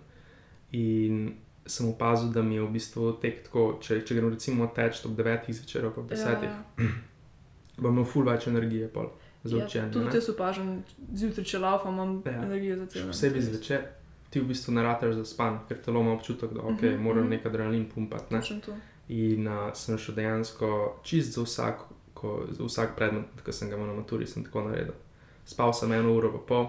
In 0.72 1.36
sem 1.66 1.88
opazil, 1.90 2.30
da 2.32 2.42
mi 2.42 2.56
je 2.56 2.62
v 2.62 2.72
bistvu 2.74 3.12
tek 3.22 3.44
tako, 3.46 3.78
če, 3.82 4.02
če 4.06 4.16
grem 4.16 4.30
recimo 4.34 4.68
teč 4.76 5.06
ob 5.06 5.16
9 5.18 5.48
zvečer, 5.54 5.86
ob 5.88 6.10
10, 6.10 6.44
ja. 6.44 6.50
Ja, 6.50 6.88
bom 7.78 7.94
imel 7.96 8.06
ful 8.06 8.26
več 8.28 8.48
energije 8.48 8.88
pol 8.94 9.10
ja, 9.44 9.66
učenje. 9.66 9.92
tudi 9.92 10.06
ne. 10.06 10.12
jaz 10.14 10.30
opažam, 10.30 10.84
zjutraj 11.14 11.46
če 11.46 11.60
laufam, 11.60 11.94
imam 11.94 12.22
Ja. 12.26 12.32
ja. 12.32 12.44
energijo 12.44 12.78
za 12.78 12.86
celo. 12.86 13.08
posebej 13.08 13.42
zvečer. 13.42 13.86
Ti 14.30 14.42
v 14.42 14.48
bistvu 14.50 14.74
ne 14.74 14.84
rateš 14.84 15.16
za 15.16 15.26
span, 15.26 15.60
ker 15.70 15.78
telo 15.78 16.02
ima 16.02 16.14
občutek, 16.14 16.54
da 16.54 16.62
okay, 16.62 16.96
Mhm, 16.96 17.04
moram 17.04 17.24
mhm. 17.28 17.30
nek 17.30 17.46
adrenalin 17.46 17.86
pumpati. 17.90 18.34
Ne? 18.34 18.42
In 19.10 19.48
uh, 19.48 19.70
sem 19.74 19.98
šel 19.98 20.16
dejansko 20.16 21.00
čist 21.04 21.36
za 21.36 21.44
vsak, 21.44 21.84
ko, 22.14 22.46
za 22.50 22.64
vsak 22.64 22.96
predmet, 22.96 23.26
ki 23.46 23.52
sem 23.54 23.70
ga 23.70 23.76
imel 23.76 23.88
na 23.88 23.94
maturi, 23.94 24.28
sem 24.28 24.44
tako 24.44 24.64
naredil. 24.70 24.96
Spal 25.46 25.74
sem 25.74 25.92
eno 25.92 26.16
uro 26.16 26.32
pa 26.32 26.40
pol 26.48 26.66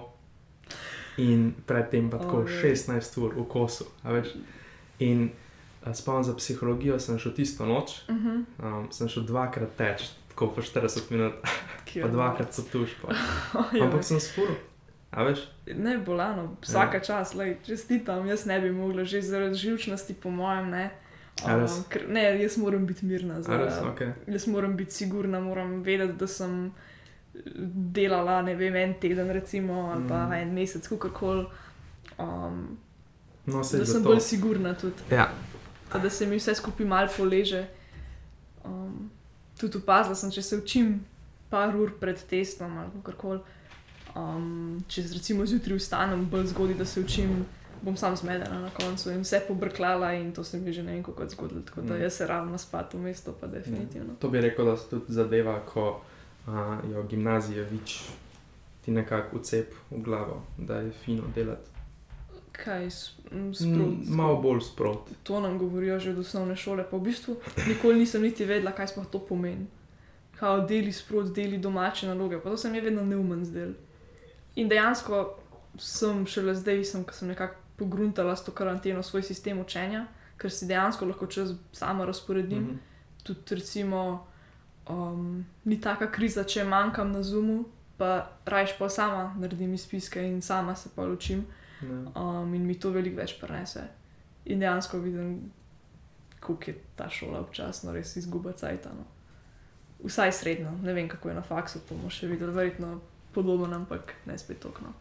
in 1.16 1.54
predtem 1.66 2.10
pa 2.10 2.18
tako 2.18 2.42
Ojej. 2.42 2.74
16 2.74 3.20
ur 3.22 3.34
v 3.38 3.46
kosu. 3.48 3.86
a 4.02 4.12
veš. 4.12 4.34
In 5.04 5.28
uh, 5.86 5.92
spomnim 5.94 6.24
za 6.24 6.34
psihologijo, 6.36 6.98
sem 6.98 7.18
šel 7.18 7.32
tisto 7.36 7.66
noč, 7.66 7.90
Uh 8.08 8.16
-huh. 8.16 8.44
um, 8.58 8.88
sem 8.92 9.08
šel 9.08 9.22
dvakrat 9.22 9.76
teč, 9.76 10.08
tako 10.28 10.48
po 10.54 10.62
40 10.62 11.10
minut, 11.10 11.32
pa 12.02 12.08
dvakrat 12.08 12.54
so 12.54 12.62
tuš. 12.72 12.90
Pa. 13.02 13.14
Ampak 13.84 14.04
sem 14.04 14.20
spuril, 14.20 14.56
a 15.10 15.22
veš? 15.22 15.38
Ne, 15.66 15.98
bolano, 15.98 16.56
vsaka 16.62 16.96
ja. 16.96 17.00
čas, 17.02 17.34
lej, 17.34 17.56
čestitam, 17.66 18.26
jaz 18.26 18.46
ne 18.46 18.60
bi 18.60 18.70
mogla, 18.72 19.04
že 19.04 19.22
zaradi 19.22 19.54
živčnosti, 19.54 20.14
po 20.14 20.30
mojem, 20.30 20.70
ne. 20.70 20.90
Res? 21.46 21.80
ker, 21.88 22.08
ne, 22.08 22.42
jaz 22.42 22.56
moram 22.56 22.86
biti 22.86 23.06
mirna. 23.06 23.42
Za, 23.42 23.56
res, 23.56 23.74
okay. 23.74 24.12
Jaz 24.26 24.46
moram 24.46 24.76
biti 24.76 24.92
sigurna, 24.92 25.40
moram 25.40 25.82
vedeti, 25.82 26.12
da 26.18 26.26
sem 26.26 26.72
delala, 27.92 28.42
ne 28.42 28.54
vem, 28.54 28.76
en 28.76 28.94
teden, 29.00 29.30
recimo, 29.30 29.90
ali 29.94 30.08
pa 30.08 30.26
Mm. 30.26 30.32
en 30.32 30.54
mesec, 30.54 30.88
kako 30.88 31.08
koli. 31.10 31.46
Um, 32.18 32.78
No, 33.46 33.64
se 33.64 33.78
da 33.78 33.84
sem 33.84 33.94
zato. 33.94 34.04
bolj 34.04 34.20
sigurna 34.22 34.74
tudi. 34.74 35.02
Ja, 35.10 35.30
Pa 35.88 35.98
da 35.98 36.10
se 36.10 36.26
mi 36.26 36.36
vse 36.36 36.54
skupaj 36.54 36.86
malo 36.86 37.08
poleže. 37.16 37.66
Um, 38.64 39.10
tudi 39.56 39.78
opazila 39.78 40.14
sem, 40.14 40.30
če 40.30 40.42
se 40.42 40.56
učim 40.56 41.04
par 41.48 41.76
ur 41.76 41.92
pred 41.92 42.18
testom 42.20 42.78
ali 42.78 42.90
kako 42.96 43.18
koli. 43.18 43.40
Um, 44.14 44.46
če 44.88 45.02
se 45.02 45.14
recimo 45.14 45.46
zjutraj 45.46 45.76
vstanem 45.76 46.24
bolj 46.26 46.46
zgodaj, 46.46 46.74
da 46.74 46.84
se 46.84 47.00
učim, 47.00 47.44
bom 47.82 47.96
sam 47.96 48.16
zmedena 48.16 48.60
na 48.60 48.70
koncu 48.70 49.10
in 49.10 49.20
vse 49.20 49.40
pobrklala 49.40 50.12
in 50.14 50.32
to 50.32 50.44
se 50.44 50.58
mi 50.58 50.72
že 50.72 50.82
ne 50.82 50.92
vem, 50.92 51.02
kako 51.02 51.22
je 51.22 51.28
zgodilo. 51.28 51.60
Tako 51.62 51.80
da 51.82 51.94
Mm. 51.94 52.02
jaz 52.02 52.12
se 52.12 52.26
ravno 52.26 52.58
spat 52.58 52.94
v 52.94 52.98
mesto, 53.00 53.32
pa 53.32 53.46
definitivno. 53.48 54.14
To 54.14 54.28
bi 54.28 54.40
rekel, 54.40 54.64
da 54.64 54.76
se 54.76 54.88
tudi 54.88 55.12
zadeva, 55.12 55.60
ko 55.62 56.00
uh, 56.46 56.54
je 56.84 56.96
v 56.96 57.06
gimnaziji 57.08 57.60
več 57.62 58.00
ti 58.80 58.90
nekako 58.90 59.36
ucep 59.36 59.74
v 59.90 60.00
glavo, 60.00 60.42
da 60.58 60.76
je 60.76 60.92
fino 60.94 61.22
delati. 61.34 61.70
Kaj 62.54 62.86
Mm, 62.86 63.23
sprot? 63.54 64.08
Malo 64.08 64.36
bolj 64.36 64.60
sprot. 64.60 65.10
To 65.22 65.40
nam 65.40 65.58
govorijo 65.58 65.98
že 65.98 66.10
od 66.10 66.18
osnovne 66.18 66.56
šole, 66.56 66.84
pa 66.90 66.96
v 66.96 67.00
bistvu 67.00 67.36
nikoli 67.68 67.98
nisem 67.98 68.22
niti 68.22 68.44
vedela, 68.44 68.72
kaj 68.72 68.88
sploh 68.88 69.06
to 69.06 69.18
pomeni. 69.18 69.66
Kao 70.38 70.60
deli 70.66 70.92
sprot, 70.92 71.32
deli 71.34 71.58
domače 71.58 72.06
naloge, 72.06 72.40
pa 72.42 72.50
to 72.50 72.56
se 72.56 72.70
mi 72.70 72.78
je 72.78 72.82
vedno 72.82 73.04
neumen 73.04 73.44
zdel. 73.44 73.72
In 74.56 74.68
dejansko 74.68 75.38
sem 75.78 76.26
šele 76.26 76.54
zdaj, 76.54 76.84
sem, 76.84 77.04
sem 77.12 77.28
nekako 77.28 77.54
pogruntala 77.76 78.36
s 78.36 78.44
to 78.44 78.52
karanteno 78.52 79.02
svoj 79.02 79.22
sistem 79.22 79.60
učenja, 79.60 80.06
ker 80.38 80.50
si 80.50 80.66
dejansko 80.66 81.06
lahko 81.06 81.26
čas 81.26 81.54
sama 81.72 82.04
razporedim. 82.04 82.58
Mm. 82.58 82.70
-hmm. 82.70 83.22
Tudi 83.22 83.54
recimo 83.54 84.26
um, 84.88 85.44
ni 85.64 85.80
taka 85.80 86.10
kriza, 86.10 86.44
če 86.44 86.64
manjkam 86.64 87.12
na 87.12 87.22
zumu, 87.22 87.64
pa 87.96 88.30
rajš 88.44 88.78
pa 88.78 88.88
sama 88.88 89.34
naredim 89.38 89.74
izpiske 89.74 90.28
in 90.28 90.42
sama 90.42 90.74
se 90.76 90.88
pa 90.96 91.02
učim 91.02 91.38
Ja. 91.38 91.63
Um, 91.90 92.54
in 92.54 92.66
mi 92.66 92.78
to 92.80 92.90
veliko 92.90 93.20
več 93.20 93.36
prenese. 93.40 93.86
In 94.44 94.60
dejansko 94.60 94.98
vidim, 94.98 95.52
kako 96.40 96.70
je 96.70 96.74
ta 96.96 97.08
šola 97.10 97.40
občasno 97.40 97.92
res 97.92 98.16
izguba 98.16 98.52
cajt. 98.52 98.88
No. 98.92 99.06
Vsaj 100.04 100.32
srednjo, 100.32 100.72
ne 100.82 100.92
vem 100.92 101.08
kako 101.08 101.28
je 101.28 101.34
na 101.34 101.42
faksu, 101.42 101.80
to 101.88 101.94
bomo 101.94 102.10
še 102.12 102.28
videli, 102.28 102.52
verjetno 102.52 102.98
podobno, 103.34 103.76
ampak 103.76 104.14
ne 104.26 104.38
spet 104.38 104.60
tokno. 104.60 104.92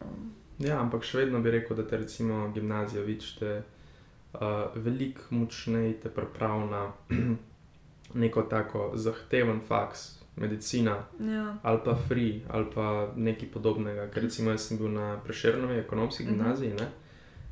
Um, 0.00 0.32
ja, 0.58 0.80
ampak 0.80 1.04
še 1.04 1.22
vedno 1.22 1.42
bi 1.44 1.52
rekel, 1.52 1.76
da 1.76 1.84
te 1.86 2.00
recimo 2.00 2.46
gimnazija 2.54 3.04
vičete 3.04 3.52
uh, 3.60 4.72
veliko 4.74 5.28
močneje 5.30 6.00
te 6.02 6.10
pripravi 6.10 6.70
na 6.70 6.86
neko 8.22 8.42
tako 8.48 8.90
zahteven 8.94 9.60
faks, 9.68 10.21
medicina 10.36 10.96
ja, 11.20 11.56
ali 11.62 11.80
pa 11.84 11.94
free 12.08 12.40
ali 12.48 12.66
pa 12.74 12.86
nekaj 13.16 13.48
podobnega. 13.50 14.08
Ker 14.10 14.22
recimo 14.22 14.50
jaz 14.50 14.60
sem 14.62 14.78
bil 14.78 14.88
na 14.88 15.16
Prešernovi 15.24 15.74
ekonomski 15.78 16.24
Mhm. 16.24 16.32
gimnaziji 16.32 16.74
ne? 16.74 16.88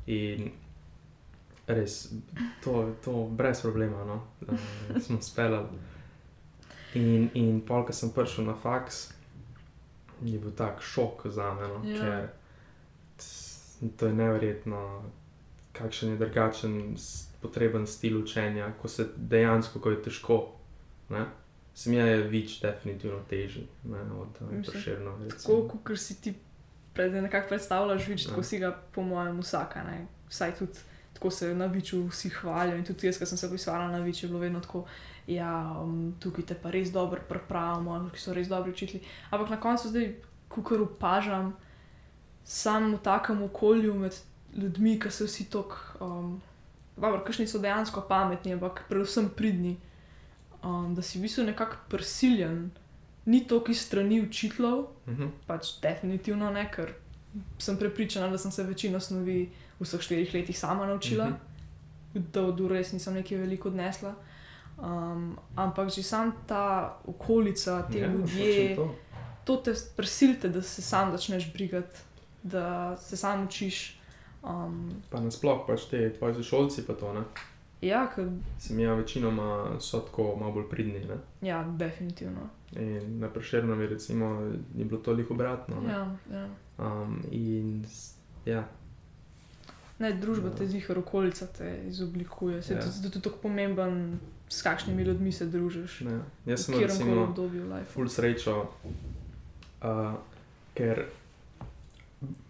in 0.07 0.51
res 1.67 2.13
to, 2.63 2.73
to 3.05 3.27
brez 3.31 3.61
problema 3.61 4.05
no? 4.05 4.21
uh, 4.47 4.57
smo 5.05 5.21
speljali. 5.21 5.67
In, 6.93 7.29
in 7.33 7.61
pol, 7.61 7.85
ko 7.85 7.93
sem 7.93 8.09
prišel 8.09 8.45
na 8.45 8.53
faks, 8.53 9.13
je 10.21 10.39
bil 10.39 10.51
tak 10.51 10.81
šok 10.81 11.27
za 11.27 11.53
me, 11.53 11.67
no? 11.67 11.79
Ja. 11.89 11.99
ker 11.99 12.29
to 13.97 14.05
je 14.07 14.13
neverjetno, 14.13 15.03
kakšen 15.73 16.09
je 16.11 16.17
drugačen, 16.17 16.95
potreben 17.41 17.87
stil 17.87 18.19
učenja, 18.19 18.73
ko 18.81 18.87
se 18.87 19.07
dejansko, 19.15 19.79
ko 19.79 19.89
je 19.89 20.01
težko. 20.01 20.35
Ne? 21.09 21.25
Mi 21.85 21.95
je 21.95 22.17
več 22.23 22.61
definitivno 22.61 23.19
težji 23.29 23.67
ne, 23.83 23.99
od 24.13 24.41
Mislim, 24.41 24.63
Prešerno. 24.63 25.17
tako, 25.29 25.79
kot 25.83 25.99
si 25.99 26.21
ti 26.21 26.33
pred, 26.93 27.13
nekako 27.13 27.47
predstavljaš, 27.47 28.07
Ja. 28.07 28.17
tako 28.27 28.43
si 28.43 28.59
ga, 28.59 28.71
po 28.91 29.01
mojem, 29.01 29.39
vsaka. 29.39 29.83
Ne? 29.83 30.05
Vsaj 30.29 30.55
tudi 30.55 30.79
tako 31.13 31.31
se 31.31 31.55
na 31.55 31.65
viču 31.65 32.07
vsi 32.07 32.29
hvalijo. 32.29 32.77
In 32.77 32.85
tudi 32.85 33.07
jaz, 33.07 33.17
ki 33.17 33.25
sem 33.25 33.37
se 33.37 33.49
pisala 33.51 33.87
na 33.87 33.99
vič, 33.99 34.23
je 34.23 34.27
bilo 34.27 34.39
vedno 34.39 34.59
tako. 34.59 34.85
Ja, 35.27 35.77
um, 35.83 36.15
tukaj 36.19 36.45
te 36.45 36.55
pa 36.55 36.71
res 36.71 36.91
dobro 36.91 37.21
pripravimo, 37.29 38.09
ki 38.09 38.19
so 38.19 38.33
res 38.33 38.47
dobri 38.47 38.71
učitelji. 38.71 39.01
Ampak 39.29 39.49
na 39.49 39.59
koncu 39.59 39.87
zdaj, 39.87 40.15
ko 40.49 40.63
kar 40.63 40.81
opažam, 40.81 41.53
sam 42.43 42.95
v 42.95 42.99
takem 42.99 43.43
okolju 43.43 43.93
med 43.95 44.17
ljudmi, 44.53 44.99
ki 44.99 45.11
so 45.11 45.25
vsi 45.25 45.45
tako, 45.49 45.77
um, 45.99 46.41
dobro, 46.97 47.21
kakšni 47.23 47.47
so 47.47 47.59
dejansko 47.59 48.01
pametni, 48.01 48.53
ampak 48.53 48.83
predvsem 48.89 49.29
pridni, 49.29 49.77
um, 50.63 50.95
da 50.95 51.01
si 51.01 51.19
v 51.19 51.21
bistvu 51.21 51.43
nekako 51.43 51.75
prisiljen, 51.89 52.71
ni 53.25 53.47
to, 53.47 53.59
ki 53.59 53.73
strani 53.73 54.21
učiteljev, 54.21 54.85
Mhm. 55.07 55.27
pač 55.47 55.79
definitivno 55.81 56.49
ne, 56.51 56.71
ker 56.71 56.93
sem 57.57 57.77
prepričana, 57.77 58.27
da 58.27 58.37
sem 58.37 58.51
se 58.51 58.63
večino 58.63 58.99
snovi 58.99 59.49
v 59.79 59.83
vseh 59.83 60.01
štirih 60.01 60.33
letih 60.33 60.59
sama 60.59 60.85
naučila, 60.85 61.25
Mhm. 61.25 61.33
mm 61.33 61.39
-hmm. 62.15 62.31
da 62.33 62.41
od 62.43 62.59
ure 62.59 62.77
res 62.77 62.91
nisem 62.91 63.13
nekaj 63.13 63.37
veliko 63.37 63.69
odnesla. 63.69 64.13
Um, 64.77 65.37
ampak 65.55 65.89
že 65.89 66.03
sam 66.03 66.33
ta 66.47 66.97
okolica, 67.05 67.87
te 67.91 67.97
Ja, 67.99 68.07
ljudje, 68.07 68.75
to 68.75 68.95
to. 69.45 69.57
te 69.57 69.73
prisilite, 69.95 70.49
da 70.49 70.61
se 70.61 70.81
sam 70.81 71.11
začneš 71.11 71.53
brigati, 71.53 71.99
da 72.43 72.97
se 72.97 73.17
sam 73.17 73.43
učiš. 73.45 73.97
Um, 74.43 74.91
Pa 75.09 75.19
nasploh 75.19 75.67
pač 75.67 75.81
te 75.85 76.13
tvoji 76.13 76.33
sošolci, 76.35 76.87
pa 76.87 76.93
to 76.93 77.13
ne. 77.13 77.21
Ja, 77.81 78.11
ker, 78.15 78.27
Se 78.59 78.73
mi 78.73 78.81
je 78.83 78.95
večinoma 78.95 79.79
so 79.79 79.99
tako 79.99 80.35
malo 80.39 80.51
bolj 80.51 80.69
pridni. 80.69 80.99
Ne? 81.05 81.17
ja, 81.41 81.63
definitivno. 81.77 82.49
In 82.71 83.19
na 83.19 83.29
Prešernovi 83.29 83.87
recimo 83.87 84.41
je 84.77 84.85
bilo 84.85 85.01
toliko 85.01 85.33
obratno. 85.33 85.81
Ne? 85.81 85.89
Ja, 85.93 86.15
ja. 86.31 86.47
Um, 86.77 87.23
in 87.31 87.85
ja, 88.45 88.67
Ne, 89.99 90.13
družba 90.13 90.49
Ja. 90.49 90.55
te 90.55 90.67
zihar, 90.67 90.97
okolica 90.97 91.45
te 91.47 91.83
izoblikuje. 91.87 92.61
Se 92.61 92.73
Ja. 92.73 92.79
ja. 92.79 92.85
tudi, 92.85 93.01
tudi 93.11 93.21
tako 93.23 93.37
pomemben, 93.37 94.19
s 94.49 94.61
kakšnimi 94.61 95.03
ljudmi 95.03 95.31
se 95.31 95.45
družiš. 95.45 96.01
ne. 96.01 96.19
Jaz 96.45 96.65
sem 96.65 96.79
recimo 96.79 97.23
obdobju 97.23 97.63
life. 97.73 97.91
ful 97.93 98.09
srečo, 98.09 98.71
uh, 99.83 100.13
ker 100.73 101.05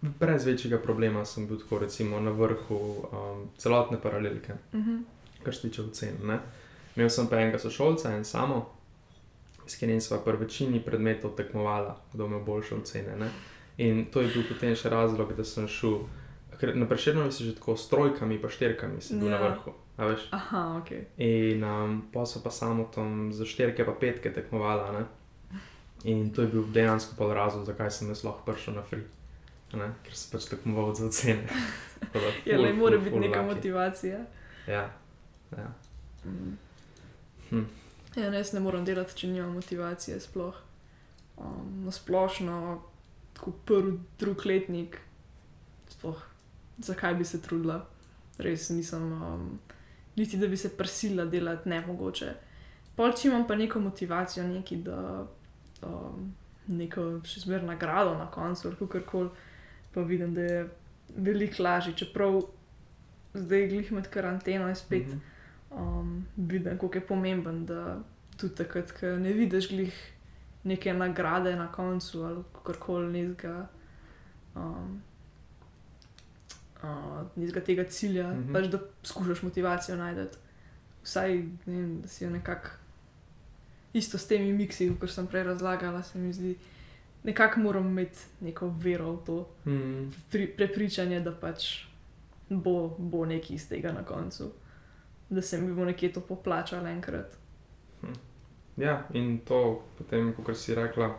brez 0.00 0.44
večjega 0.46 0.78
problema 0.78 1.24
sem 1.24 1.46
bil 1.46 1.58
tako 1.58 1.78
recimo 1.78 2.20
na 2.20 2.30
vrhu 2.30 2.76
um, 2.76 3.48
celotne 3.58 4.00
paralelke. 4.02 4.52
Uh 4.72 4.80
-huh. 4.80 5.02
Kar 5.44 5.54
se 5.54 5.68
tiče 5.68 5.82
ocen. 5.82 6.16
Ne? 6.24 6.38
Imel 6.96 7.10
sem 7.10 7.28
pa 7.28 7.40
enega 7.40 7.58
sošolca, 7.58 8.12
en 8.16 8.24
samo, 8.24 8.64
s 9.66 9.78
katerim 9.78 10.00
sva 10.00 10.18
pri 10.24 10.36
večini 10.36 10.82
predmetov 10.84 11.36
tekmovala, 11.36 11.96
kdo 12.12 12.26
ima 12.26 12.40
boljše 12.40 12.74
ocene. 12.74 13.16
Ne? 13.16 13.30
In 13.78 14.04
to 14.12 14.20
je 14.20 14.32
bil 14.34 14.44
potem 14.48 14.76
še 14.76 14.90
razlog, 14.92 15.32
da 15.36 15.44
sem 15.44 15.68
šel 15.68 16.02
ker 16.62 16.76
na 16.78 16.86
preširnovi 16.86 17.32
si 17.32 17.44
že 17.44 17.58
tako 17.58 17.74
s 17.74 17.90
trojkami, 17.90 18.38
pa 18.38 18.46
štirkami 18.46 19.02
si 19.02 19.18
bil 19.18 19.34
ja. 19.34 19.38
na 19.38 19.50
vrhu. 19.50 19.74
Aha, 20.30 20.78
ok. 20.78 20.90
In 21.18 21.64
um, 21.66 22.06
pa 22.14 22.22
so 22.26 22.38
pa 22.38 22.54
samo 22.54 22.86
tam 22.94 23.32
za 23.34 23.42
štirke 23.42 23.82
pa 23.82 23.92
petke 23.98 24.30
tekmovala. 24.30 24.94
Ne? 24.94 25.02
In 26.04 26.30
to 26.30 26.46
je 26.46 26.54
bil 26.54 26.62
dejansko 26.70 27.18
pol 27.18 27.34
razlog, 27.34 27.66
zakaj 27.66 27.90
sem 27.90 28.08
jaz 28.14 28.22
lahko 28.22 28.46
prišel 28.46 28.78
na 28.78 28.86
free. 28.86 29.02
Ne? 29.74 29.90
Ker 30.06 30.14
sem 30.14 30.30
pač 30.30 30.46
tekmoval 30.54 30.94
za 30.94 31.10
ocene. 31.10 31.50
Ja, 32.44 32.58
le 32.58 32.72
mora 32.74 32.98
biti 32.98 33.14
neka 33.14 33.40
lucky. 33.40 33.54
motivacija. 33.54 34.18
Ja, 34.66 34.90
ja. 35.58 35.72
Mm. 36.24 36.58
Hm. 37.50 37.64
Ja, 38.16 38.30
ne, 38.30 38.36
jaz 38.36 38.52
ne 38.52 38.60
morem 38.60 38.84
delati, 38.84 39.16
če 39.16 39.30
nimam 39.32 39.54
motivacije 39.56 40.20
sploh. 40.20 40.56
Um, 41.36 41.84
na 41.86 41.92
splošno, 41.92 42.56
tako 43.36 43.52
prvi, 43.64 43.94
drugi 44.20 44.48
letnik, 44.48 44.98
sploh, 45.88 46.20
zakaj 46.78 47.14
bi 47.14 47.24
se 47.24 47.40
trudila, 47.42 47.80
res 48.38 48.68
nisem, 48.70 49.12
um, 49.12 49.46
niti 50.16 50.36
da 50.36 50.48
bi 50.48 50.56
se 50.56 50.70
prsila 50.76 51.24
delati, 51.24 51.68
ne 51.68 51.80
mogoče. 51.86 52.34
Pol, 52.96 53.14
če 53.16 53.30
imam 53.30 53.46
pa 53.48 53.56
neko 53.56 53.80
motivacijo, 53.80 54.44
neki, 54.48 54.82
da 54.84 55.24
um, 55.88 56.28
neko 56.68 57.06
še 57.26 57.46
zmer 57.46 57.64
nagrado 57.64 58.14
na 58.18 58.28
koncu, 58.30 58.68
ali 58.68 58.80
kako 58.84 59.04
koli, 59.08 59.30
pa 59.94 60.04
vidim, 60.04 60.34
da 60.36 60.44
je 60.44 60.62
veliko 61.16 61.64
lažje, 61.64 61.96
čeprav 62.04 62.42
zdaj 63.34 63.68
glih 63.68 63.92
med 63.92 64.08
karanteno 64.12 64.68
je 64.68 64.76
spet. 64.76 65.08
Mhm. 65.08 65.31
Um, 65.76 66.26
vidim, 66.36 66.78
kako 66.78 66.94
je 66.94 67.06
pomemben, 67.06 67.66
da 67.66 67.98
tudi 68.36 68.54
takrat, 68.54 68.92
ko 68.92 69.06
ne 69.06 69.32
vidiš 69.32 69.68
glih 69.68 70.12
neke 70.64 70.94
nagrade 70.94 71.56
na 71.56 71.72
koncu 71.72 72.22
ali 72.22 72.44
karkoli 72.64 73.12
nekega. 73.12 73.66
Um, 74.54 75.02
uh, 76.82 77.26
nekega 77.36 77.60
tega 77.60 77.84
cilja, 77.84 78.28
mm. 78.28 78.44
-hmm. 78.44 78.52
pač 78.52 78.66
da 78.66 78.78
skušaš 79.02 79.42
motivacijo 79.42 79.96
najti. 79.96 80.38
Vsaj, 81.02 81.36
ne 81.66 81.76
vem, 81.80 82.00
da 82.00 82.08
si 82.08 82.24
jo 82.24 82.30
nekako 82.30 82.68
isto 83.92 84.18
s 84.18 84.26
temi 84.26 84.52
miksi, 84.52 84.92
kot 85.00 85.10
sem 85.10 85.26
prej 85.26 85.42
razlagala, 85.42 86.02
se 86.02 86.18
mi 86.18 86.32
zdi, 86.32 86.56
nekako 87.22 87.60
moram 87.60 87.86
imeti 87.86 88.18
neko 88.40 88.68
vero 88.68 89.12
v 89.12 89.24
to, 89.26 89.48
Mm. 89.64 90.12
pri, 90.30 90.46
prepričanje, 90.56 91.20
da 91.20 91.32
pač 91.32 91.84
bo, 92.48 92.96
bo 92.98 93.26
nekaj 93.26 93.54
iz 93.54 93.68
tega 93.68 93.92
na 93.92 94.04
koncu, 94.04 94.52
da 95.32 95.42
se 95.42 95.60
mi 95.60 95.74
bo 95.74 95.84
nekje 95.84 96.12
to 96.12 96.20
poplačalo 96.20 96.88
enkrat. 96.88 97.36
Ja, 98.76 99.02
in 99.12 99.38
to 99.44 99.82
potem, 99.98 100.32
kot 100.32 100.56
si 100.56 100.74
rekla, 100.74 101.10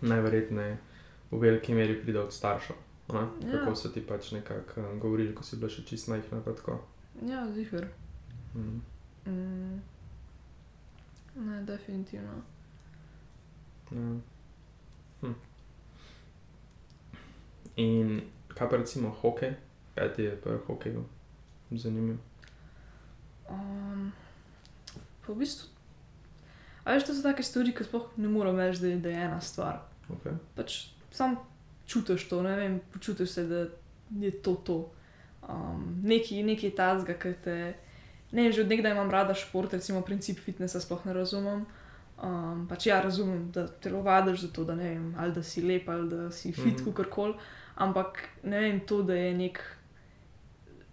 najverjetneje 0.00 0.78
v 1.30 1.38
veliki 1.38 1.74
meri 1.74 2.02
pride 2.02 2.20
od 2.20 2.32
staršev. 2.32 2.76
Ne? 3.12 3.20
Ja. 3.20 3.52
Kako 3.52 3.74
so 3.76 3.88
ti 3.88 4.00
pač 4.06 4.32
nekako 4.32 4.80
uh, 4.80 4.98
govorili, 5.00 5.34
ko 5.34 5.42
si 5.42 5.56
bila 5.56 5.70
še 5.70 5.84
čist 5.86 6.08
majhna. 6.08 6.40
pa. 6.40 6.78
Ja, 7.22 7.46
zihar. 7.54 7.86
Mm. 8.54 8.80
Mm. 9.26 9.80
Ne, 11.34 11.62
definitivno. 11.62 12.42
Ja. 13.90 14.20
Hm. 15.20 15.34
In 17.76 18.20
kaj 18.48 18.70
pa 18.70 18.76
recimo 18.76 19.10
hokej? 19.10 19.54
Kaj 19.94 20.12
ti 20.14 20.22
je 20.22 20.36
pri 20.36 20.58
hokeju 20.66 21.04
zanimivo? 21.70 22.18
Um, 23.50 24.12
pa 25.26 25.32
v 25.32 25.38
bistvu, 25.38 25.74
a 26.84 26.92
veš, 26.92 27.06
to 27.08 27.14
so 27.16 27.24
take 27.24 27.42
stvari, 27.42 27.72
ki 27.72 27.86
sploh 27.86 28.10
ne 28.20 28.28
morem 28.28 28.58
reči, 28.60 28.82
da 28.82 28.88
je, 28.88 28.96
da 29.00 29.08
je 29.08 29.22
ena 29.24 29.40
stvar. 29.40 29.80
Okay. 30.12 30.36
Pač 30.56 30.76
sam 31.10 31.38
čutiš 31.88 32.28
to, 32.28 32.42
ne 32.44 32.56
vem, 32.56 32.80
počutiš 32.92 33.30
se, 33.30 33.46
da 33.48 33.64
je 34.20 34.32
to 34.44 34.54
to. 34.54 34.78
Um, 35.48 36.00
nekaj, 36.04 36.42
nekaj 36.44 36.74
tazga, 36.76 37.16
ki 37.16 37.34
te. 37.44 37.56
Ne 38.34 38.50
že 38.52 38.64
od 38.64 38.68
nekdaj 38.68 38.92
imam 38.92 39.10
rada 39.10 39.34
šport, 39.34 39.72
recimo 39.72 40.02
princip 40.02 40.40
fitnesa 40.42 40.80
sploh 40.80 41.04
ne 41.06 41.12
razumem. 41.14 41.64
Um, 42.14 42.66
pač 42.68 42.86
ja, 42.86 43.00
razumem, 43.02 43.48
da 43.52 43.66
telovadiš 43.68 44.46
za 44.46 44.48
to, 44.52 44.64
da 44.64 44.74
ne 44.74 44.90
vem, 44.90 45.14
ali 45.18 45.32
da 45.32 45.42
si 45.42 45.62
lep, 45.62 45.88
ali 45.88 46.08
da 46.10 46.30
si 46.30 46.52
fit, 46.52 46.64
mm 46.64 46.76
-hmm. 46.76 46.84
kakorkoli. 46.84 47.34
Ampak 47.74 48.28
ne 48.42 48.60
vem, 48.60 48.80
to, 48.80 49.02
da 49.02 49.14
je 49.14 49.34
nek. 49.34 49.62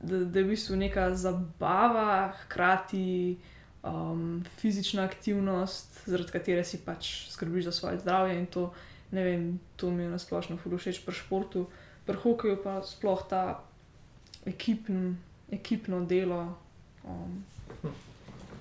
Da, 0.02 0.24
da 0.26 0.40
je 0.40 0.46
v 0.46 0.50
bistvu 0.50 0.76
neka 0.76 1.12
zabava, 1.16 2.34
hkrati 2.44 3.38
um, 3.84 4.44
fizična 4.58 5.04
aktivnost, 5.04 6.02
zaradi 6.06 6.32
katere 6.32 6.64
si 6.64 6.80
pač 6.86 7.30
skrbiš 7.30 7.70
za 7.70 7.72
svoje 7.72 8.00
zdravje 8.00 8.40
in 8.40 8.46
to, 8.46 8.72
ne 9.12 9.24
vem, 9.24 9.60
to 9.76 9.92
mi 9.92 10.04
je 10.04 10.10
nasplošno 10.10 10.58
ful 10.58 10.78
všeč 10.78 11.04
pri 11.06 11.16
športu. 11.16 11.68
Pri 12.06 12.18
hokeju 12.18 12.58
pa 12.64 12.82
sploh 12.82 13.22
ta 13.30 13.62
ekipn, 14.46 15.14
ekipno 15.52 16.02
delo, 16.06 16.58
um, 17.04 17.44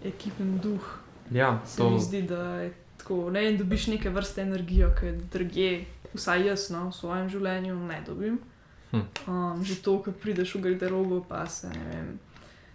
ekipni 0.05 0.59
duh. 0.61 0.99
Ja, 1.31 1.61
Se 1.65 1.83
mi 1.85 1.91
to 1.91 1.99
zdi, 1.99 2.23
da 2.23 2.61
je 2.61 2.73
tako, 2.99 3.31
ne 3.31 3.41
vem, 3.41 3.57
dobiš 3.57 3.87
neke 3.87 4.11
vrste 4.11 4.43
energijo, 4.43 4.91
ki 5.01 5.13
drugje, 5.33 5.85
vsaj 6.15 6.47
jaz 6.47 6.69
no, 6.75 6.89
v 6.91 6.95
svojem 6.95 7.29
življenju 7.29 7.77
ne 7.87 8.01
dobim. 8.07 8.41
Hm. 8.91 9.07
Um, 9.29 9.65
že 9.65 9.83
to, 9.83 9.99
ko 10.03 10.13
prideš 10.13 10.55
v 10.55 10.61
garderobo, 10.61 11.21
pa 11.29 11.47
se 11.47 11.69
ne 11.69 11.85
vem, 11.91 12.19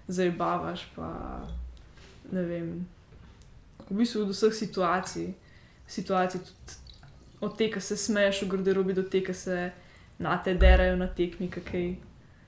zabavaš, 0.08 0.88
pa 0.96 1.44
ne 2.32 2.44
vem. 2.44 2.88
V 3.90 3.98
bistvu 4.00 4.22
od 4.24 4.32
vseh 4.32 4.54
situacij, 4.54 5.34
situacij 5.88 6.40
tudi 6.42 6.84
od 7.42 7.58
tega, 7.58 7.80
se 7.80 7.98
smeješ 7.98 8.42
v 8.46 8.48
garderobi, 8.48 8.94
do 8.94 9.04
tega, 9.04 9.34
se 9.34 9.72
na 10.20 10.38
te 10.44 10.54
derajo 10.56 10.96
na 10.96 11.08
tekmi, 11.08 11.50
kaj 11.52 11.96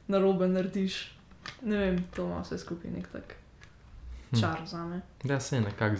narobe 0.08 0.48
narediš. 0.48 1.12
Ne 1.62 1.78
vem, 1.78 2.00
to 2.16 2.26
ima 2.26 2.42
vse 2.42 2.58
skupaj 2.58 2.92
nek 2.92 3.08
tak 3.12 3.36
Hm. 4.32 4.40
čar 4.40 4.60
za 4.68 4.86
me. 4.86 5.02
ja, 5.24 5.40
se 5.40 5.62
nekako 5.62 5.96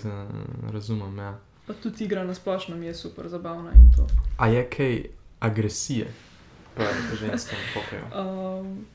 razumem. 0.72 1.18
Ja. 1.18 1.40
Pa 1.68 1.74
tudi 1.74 2.04
igra 2.04 2.24
na 2.24 2.34
splošno 2.34 2.76
mi 2.76 2.86
je 2.86 2.94
super 2.94 3.28
zabavna 3.28 3.72
in 3.72 3.92
to. 3.96 4.08
A 4.38 4.48
je 4.48 4.70
kaj 4.70 5.04
agresije 5.40 6.08
pri 6.78 7.18
ženskem 7.22 7.58
hokeju? 7.74 8.04
Um, 8.14 8.86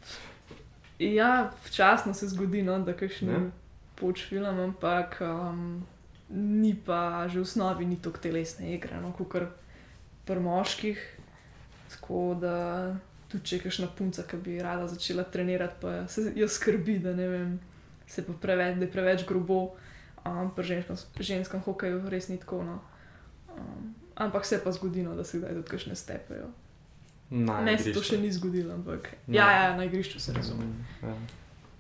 ja, 0.98 1.50
včasno 1.64 2.14
se 2.14 2.28
zgodi, 2.28 2.62
no, 2.62 2.78
da 2.78 2.90
Ja. 2.92 2.96
kakšni 2.96 3.50
poč 3.94 4.26
film, 4.28 4.58
ampak 4.58 5.20
um, 5.20 5.86
ni 6.30 6.74
pa 6.74 7.28
že 7.28 7.38
v 7.38 7.42
osnovi 7.42 7.86
ni 7.86 7.96
tako 7.96 8.18
telesne 8.18 8.74
igre, 8.74 9.00
no, 9.00 9.12
kot 9.12 9.48
pri 10.26 10.40
moških. 10.40 10.98
Tako 11.92 12.38
da 12.40 12.56
tudi 13.28 13.44
če 13.44 13.56
je 13.56 13.62
kakšna 13.62 13.88
punca, 13.96 14.22
ki 14.22 14.36
bi 14.36 14.58
rada 14.62 14.88
začela 14.88 15.24
trenirati, 15.24 15.80
pa 15.80 16.06
se 16.08 16.32
jo 16.36 16.48
skrbi, 16.48 16.98
da 16.98 17.12
ne 17.16 17.28
vem, 17.28 17.60
se 18.06 18.24
pa 18.26 18.32
preveč, 18.32 18.76
da 18.78 18.84
je 18.84 18.92
preveč 18.92 19.26
grobo. 19.28 19.74
Um, 20.22 20.52
pri 20.54 20.64
ženskem, 20.64 20.96
ženskem 21.18 21.60
hokeju 21.64 22.06
res 22.10 22.28
ni 22.30 22.38
tako. 22.38 22.62
No. 22.62 22.78
Um, 23.56 23.94
ampak 24.14 24.46
se 24.46 24.60
pa 24.64 24.72
zgodi, 24.72 25.02
no, 25.02 25.16
da 25.18 25.24
se 25.24 25.38
kdaj 25.38 25.56
tudi 25.58 25.70
kakšne 25.70 25.96
stepejo. 25.98 26.52
Ne, 27.32 27.78
se 27.78 27.92
to 27.92 28.02
še 28.02 28.18
ni 28.18 28.28
zgodilo, 28.28 28.74
ampak 28.74 29.08
Na- 29.26 29.34
ja, 29.34 29.50
ja, 29.52 29.76
na 29.76 29.84
igrišču 29.84 30.20
se 30.20 30.32
razume. 30.32 30.66
Ja. 31.02 31.14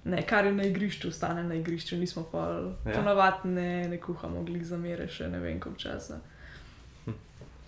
Ne, 0.04 0.22
kar 0.22 0.44
je 0.44 0.52
na 0.52 0.64
igrišču, 0.64 1.08
ostane 1.08 1.42
na 1.44 1.54
igrišču, 1.54 1.96
nismo 1.96 2.24
pa 2.24 2.46
Ja. 2.86 2.92
ponavadi 2.92 3.48
ne, 3.48 3.88
ne 3.88 3.98
kuhamo 3.98 4.42
glih 4.42 4.64
za 4.64 4.76
mere, 4.76 5.08
še 5.08 5.28
ne 5.28 5.38
vem 5.38 5.60
koliko 5.60 5.80
časa. 5.80 6.20
Hm. 7.04 7.12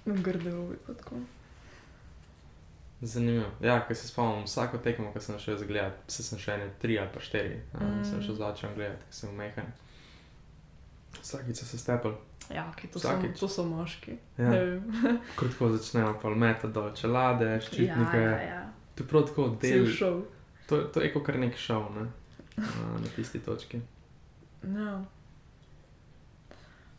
V 0.07 0.23
garderobi 0.23 0.77
pa 0.87 0.95
tako. 0.95 1.21
Zanimivo. 3.03 3.51
Ja, 3.61 3.87
ker 3.87 3.97
se 3.97 4.09
spomnim, 4.09 4.45
vsako 4.45 4.79
tekmo, 4.79 5.13
ki 5.13 5.21
sem 5.21 5.39
šel 5.39 5.59
zgledati, 5.59 5.97
se 6.09 6.23
sem 6.23 6.39
še 6.39 6.53
ene 6.53 6.71
tri 6.79 6.99
ali 6.99 7.11
pa 7.15 7.21
štiri, 7.21 7.59
mm. 7.75 7.85
Mm. 7.91 8.05
sem 8.05 8.23
šel 8.23 8.35
začel 8.35 8.71
gledati, 8.75 9.03
ker 9.03 9.15
sem 9.15 9.31
umehen. 9.31 9.73
Vsakič 11.23 11.57
se 11.57 11.79
stepel, 11.79 12.15
Ja, 12.51 12.73
okay, 12.77 12.91
to, 12.93 12.99
so, 13.01 13.09
Vsakič. 13.09 13.41
to 13.41 13.49
so 13.49 13.65
moški. 13.65 14.17
Ja. 14.39 14.51
Vem. 14.51 14.93
kratko 15.39 15.71
začnejo 15.73 16.19
pa 16.23 16.29
metati 16.31 16.73
dol 16.73 16.91
čelade, 16.93 17.47
ja, 17.57 17.61
ščitnike. 17.61 18.21
ja, 18.21 18.41
ja. 18.43 18.63
To 18.95 19.05
je 19.05 19.09
prav 19.09 19.27
tako 19.27 19.49
del. 19.61 19.87
To, 20.69 20.83
to 20.93 21.01
je 21.01 21.13
kot 21.13 21.25
kar 21.27 21.39
nek 21.41 21.57
šov, 21.57 21.89
ne? 21.97 22.05
Na, 22.57 23.11
tisti 23.17 23.41
točki. 23.41 23.81
Ja. 24.63 25.05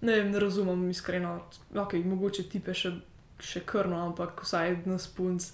Ne 0.01 0.17
vem, 0.19 0.31
ne 0.31 0.39
razumem 0.39 0.89
iskreno. 0.89 1.37
Okay, 1.73 2.03
mogoče 2.05 2.49
tipe 2.49 2.73
še, 2.73 2.91
še 3.39 3.61
krno, 3.65 4.01
ampak 4.09 4.43
vsaj 4.43 4.81
na 4.85 4.97
spunc. 5.01 5.47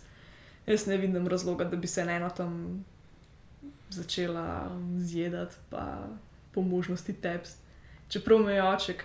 Jaz 0.67 0.87
ne 0.87 0.97
vidim 0.97 1.27
razloga, 1.27 1.67
da 1.67 1.77
bi 1.77 1.87
se 1.87 2.01
eno 2.01 2.29
tam 2.35 2.83
začela 3.91 4.71
zjedati, 4.97 5.55
pa 5.69 6.07
po 6.51 6.61
možnosti 6.61 7.13
tepst. 7.13 7.59
Čeprav 8.11 8.41
me 8.43 8.53
je 8.53 8.63
oče, 8.63 8.95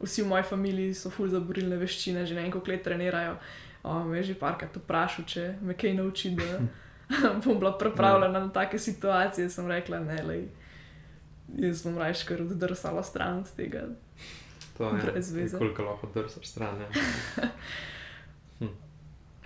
vsi 0.00 0.22
v 0.22 0.28
moji 0.30 0.44
familiji 0.46 0.94
so 0.94 1.10
ful 1.10 1.28
za 1.28 1.40
borilne 1.40 1.76
veščine, 1.76 2.22
že 2.26 2.34
ne 2.34 2.44
vem, 2.44 2.52
koliko 2.54 2.70
let 2.70 2.84
trenirajo. 2.86 3.36
Me 4.06 4.18
je 4.18 4.22
že 4.30 4.34
parkrat 4.38 4.76
vprašal, 4.76 5.24
če 5.26 5.46
me 5.62 5.74
kaj 5.74 5.94
nauči, 5.94 6.32
da 6.38 6.60
bom 7.44 7.58
bila 7.58 7.74
pripravljena 7.78 8.40
na 8.40 8.48
take 8.50 8.78
situacije. 8.78 9.50
Sem 9.50 9.68
rekla, 9.70 10.00
ne, 10.00 10.22
lej. 10.22 10.44
Jaz 11.62 11.82
bom 11.86 11.98
raje 11.98 12.24
kar 12.26 12.42
oddrsala 12.42 13.02
stran 13.02 13.42
od 13.42 13.50
tega. 13.56 13.84
To 14.78 14.90
je 14.96 15.48
koliko 15.58 15.82
lahko 15.82 16.10
drsaš 16.14 16.46
stran. 16.46 16.80
Ja. 16.80 16.88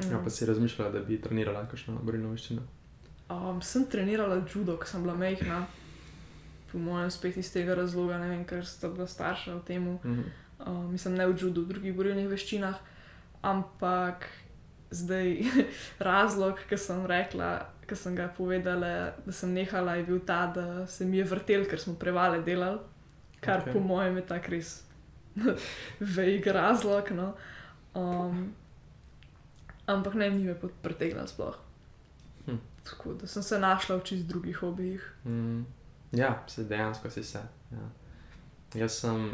Ja, 0.01 0.17
Mm. 0.17 0.25
pa 0.25 0.31
si 0.31 0.47
razmišljala, 0.47 0.91
da 0.91 0.99
bi 0.99 1.21
trenirala 1.21 1.67
kakšno 1.69 1.99
borilno 2.03 2.31
veščino. 2.31 2.63
Um, 3.31 3.63
sem 3.63 3.85
trenirala 3.85 4.41
judo, 4.55 4.77
ko 4.77 4.87
sem 4.87 5.03
bila 5.03 5.15
mehna, 5.15 5.67
po 6.73 6.79
mojem, 6.79 7.11
spet 7.11 7.37
iz 7.37 7.51
tega 7.53 7.75
razloga, 7.75 8.19
ne 8.19 8.29
vem, 8.31 8.45
ker 8.45 8.67
sta 8.67 8.89
bila 8.89 9.07
starša 9.07 9.59
v 9.59 9.65
tem. 9.67 9.91
Mhm. 10.05 10.23
Um, 10.61 10.93
mislim, 10.93 11.17
ne 11.17 11.27
v 11.27 11.37
judu, 11.41 11.65
v 11.65 11.73
drugih 11.73 11.95
borilnih 11.97 12.29
veščinah, 12.29 12.77
ampak 13.43 14.27
zdaj 14.91 15.39
razlog, 16.11 16.61
ki 16.69 16.77
sem 16.77 17.07
rekla, 17.09 17.51
ki 17.89 17.97
sem 17.97 18.15
ga 18.19 18.29
povedala, 18.37 19.15
da 19.25 19.33
sem 19.33 19.55
nehala, 19.55 19.97
je 19.97 20.05
bil 20.11 20.21
ta, 20.27 20.45
da 20.53 20.87
se 20.87 21.07
mi 21.09 21.19
je 21.19 21.25
vrtel, 21.25 21.65
ker 21.71 21.81
smo 21.81 21.97
prevale 21.97 22.43
delali, 22.45 22.79
kar 23.41 23.65
okay. 23.65 23.73
po 23.73 23.81
mojem 23.81 24.21
je 24.21 24.27
tak 24.29 24.49
res 24.53 24.83
velik 26.17 26.47
razlog. 26.47 27.11
No. 27.17 27.33
Um, 27.95 28.53
ampak 29.87 30.15
ne, 30.15 30.31
ni 30.31 30.45
me 30.45 30.55
pretegla 30.83 31.27
sploh. 31.27 31.57
Hm. 32.47 32.61
Tako 32.85 33.15
da 33.15 33.27
sem 33.27 33.43
se 33.43 33.59
našla 33.59 33.97
v 33.97 34.05
čist 34.05 34.27
drugih 34.29 34.57
hobijih. 34.57 35.03
Mm, 35.25 35.65
ja, 36.13 36.45
se 36.47 36.65
dejansko 36.65 37.11
si 37.11 37.25
se. 37.25 37.43
Ja. 37.73 37.89
Jaz 38.75 39.01
sem 39.01 39.31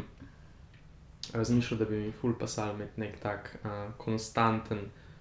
razmišljal, 1.33 1.79
da 1.79 1.85
bi 1.85 1.97
mi 1.97 2.11
ful 2.11 2.33
pasal 2.39 2.75
imeti 2.75 2.99
nek 3.01 3.19
tak 3.19 3.57
uh, 3.63 3.93
konstanten 3.97 4.79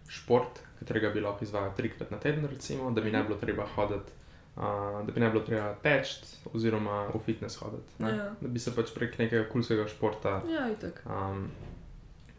šport, 0.08 0.60
katerega 0.78 1.10
bi 1.10 1.20
lahko 1.20 1.44
izvajal 1.44 1.74
trikrat 1.76 2.10
na 2.10 2.18
teden, 2.18 2.46
recimo, 2.46 2.90
da 2.90 3.00
bi 3.00 3.10
ne 3.10 3.22
bilo 3.22 3.36
treba 3.36 3.66
hoditi. 3.74 4.12
Uh, 4.56 4.62
da 5.06 5.12
bi 5.12 5.20
ne 5.20 5.28
bilo 5.30 5.42
treba 5.44 5.74
teči, 5.82 6.20
oziroma 6.54 7.06
v 7.14 7.18
fitness 7.24 7.58
hoditi. 7.60 7.92
Ja. 8.00 8.30
Da 8.40 8.48
bi 8.48 8.58
se 8.58 8.72
pač 8.74 8.94
prek 8.94 9.18
nekega 9.18 9.48
kulskega 9.52 9.84
športa 9.88 10.40
Ja, 10.48 10.70
itak. 10.72 11.02
Um, 11.04 11.50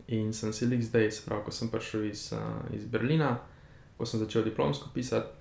in 0.07 0.33
sem 0.33 0.53
se 0.53 0.65
lik 0.65 0.81
zdaj, 0.81 1.11
se 1.11 1.25
pravi, 1.25 1.43
ko 1.45 1.51
sem 1.51 1.69
prišel 1.69 2.07
iz, 2.09 2.31
uh, 2.33 2.63
iz 2.73 2.87
Berlina, 2.89 3.35
ko 3.97 4.05
sem 4.05 4.19
začel 4.19 4.47
diplomsko 4.47 4.89
pisati, 4.93 5.36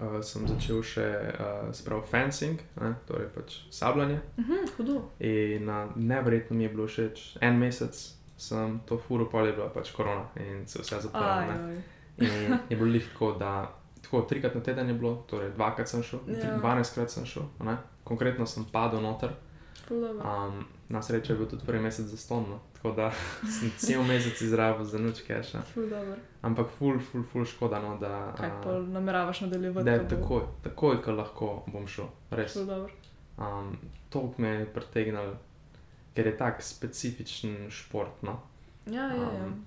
uh, 0.00 0.18
sem 0.22 0.48
začel 0.48 0.82
še 0.82 1.06
uh, 1.34 1.72
se 1.74 1.84
pravi 1.86 2.06
fencing, 2.10 2.60
ne, 2.80 2.94
torej 3.08 3.28
pač 3.34 3.56
sabljanje. 3.70 4.20
Mhm, 4.38 4.66
hudo. 4.76 5.00
In 5.20 5.68
uh, 5.68 5.92
neverjetno 5.96 6.56
mi 6.56 6.64
je 6.64 6.68
bilo 6.74 6.86
všeč, 6.86 7.24
en 7.40 7.58
mesec 7.58 7.98
sem 8.36 8.80
to 8.86 8.98
furo 8.98 9.28
pol 9.30 9.46
je 9.46 9.52
bila 9.52 9.68
pač 9.70 9.92
korona 9.94 10.26
in 10.42 10.66
se 10.66 10.82
vse 10.82 11.00
zaprlo. 11.06 11.58
In 12.18 12.58
je 12.68 12.76
bilo 12.76 12.90
lih 12.90 13.06
tako, 13.12 13.32
da 13.38 13.70
tako 14.02 14.20
trikrat 14.28 14.54
na 14.54 14.60
teden 14.60 14.88
je 14.88 14.94
bilo, 14.94 15.14
torej 15.30 15.50
dvakrat 15.54 15.88
sem 15.88 16.02
šel, 16.02 16.20
Ja. 16.28 16.38
ja. 16.38 16.58
dvanajstkrat 16.58 17.10
sem 17.10 17.26
šel, 17.26 17.42
ne. 17.64 17.76
konkretno 18.04 18.46
sem 18.46 18.64
padel 18.72 19.00
noter. 19.00 19.30
Um, 19.90 20.64
na 20.88 21.02
srečo 21.02 21.32
je 21.32 21.38
bil 21.38 21.46
tudi 21.46 21.66
prvi 21.66 21.80
mesec 21.80 22.06
za 22.06 22.16
stonno, 22.16 22.60
tako 22.72 22.90
da 22.92 23.10
sem 23.54 23.70
cel 23.76 24.02
mesec 24.02 24.40
izrabil 24.40 24.84
za 24.84 24.98
nič 24.98 25.20
keša. 25.20 25.62
Ampak 26.42 26.66
ful, 26.70 26.98
ful, 27.00 27.22
ful 27.22 27.44
škoda, 27.44 27.78
no, 27.78 27.98
da, 27.98 28.32
Kaj 28.36 28.50
pa 28.62 28.78
nameravaš 28.80 29.40
nadaljevati? 29.40 29.84
da 29.84 30.08
takoj, 30.08 30.42
takoj, 30.62 31.02
ko 31.02 31.12
lahko 31.12 31.64
bom 31.66 31.86
šel. 31.86 32.04
Res. 32.30 32.56
Um, 32.56 33.76
to 34.10 34.34
me 34.38 34.48
je 34.48 34.66
pritegnilo, 34.66 35.36
ker 36.14 36.26
je 36.26 36.36
tak 36.36 36.62
specifičen 36.62 37.70
šport. 37.70 38.22
No. 38.22 38.40
Ja, 38.86 39.02
ja, 39.04 39.14
ja. 39.14 39.44
Um, 39.44 39.64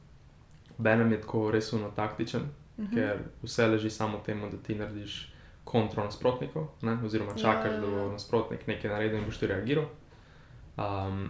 Benem 0.77 1.11
je 1.11 1.21
tako 1.21 1.51
res 1.51 1.73
uno 1.73 1.89
taktičen, 1.91 2.41
Mhm. 2.77 2.93
ker 2.93 3.19
vse 3.41 3.67
leži 3.67 3.89
samo 3.89 4.17
v 4.17 4.23
tem, 4.23 4.41
da 4.41 4.57
ti 4.57 4.75
narediš 4.75 5.33
kontrol 5.63 6.05
nasprotnikov, 6.05 6.67
ne? 6.81 6.97
oziroma 7.03 7.33
čakaš, 7.33 7.65
Ja, 7.65 7.71
ja, 7.71 7.79
da 7.79 7.87
bo 7.87 7.97
ja. 7.97 8.11
nasprotnik 8.11 8.67
nekaj 8.67 8.91
naredil 8.91 9.17
in 9.17 9.25
boš 9.25 9.37
ti 9.37 9.47
reagiral. 9.47 9.85
Um, 10.77 11.29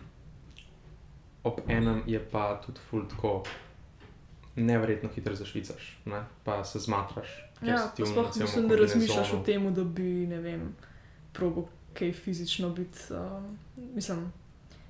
ob 1.43 1.59
enem 1.67 2.03
je 2.05 2.19
pa 2.21 2.61
tudi 2.65 2.79
ful 2.89 3.05
tako 3.07 3.43
neverjetno 4.55 5.09
hitro 5.15 5.35
zašvicaš, 5.35 5.97
ne? 6.05 6.23
pa 6.43 6.63
se 6.63 6.79
zmatraš. 6.79 7.27
Ja, 7.61 7.91
sploh 7.95 8.31
mislim, 8.39 8.67
da 8.67 8.75
razmišljaš 8.75 9.33
o 9.33 9.43
tem, 9.43 9.73
da 9.73 9.83
bi, 9.83 10.03
ne 10.27 10.37
vem, 10.37 10.75
probo 11.33 11.67
kaj 11.93 12.11
fizično 12.13 12.69
biti. 12.69 12.99
Um, 13.09 13.57
mislim, 13.95 14.33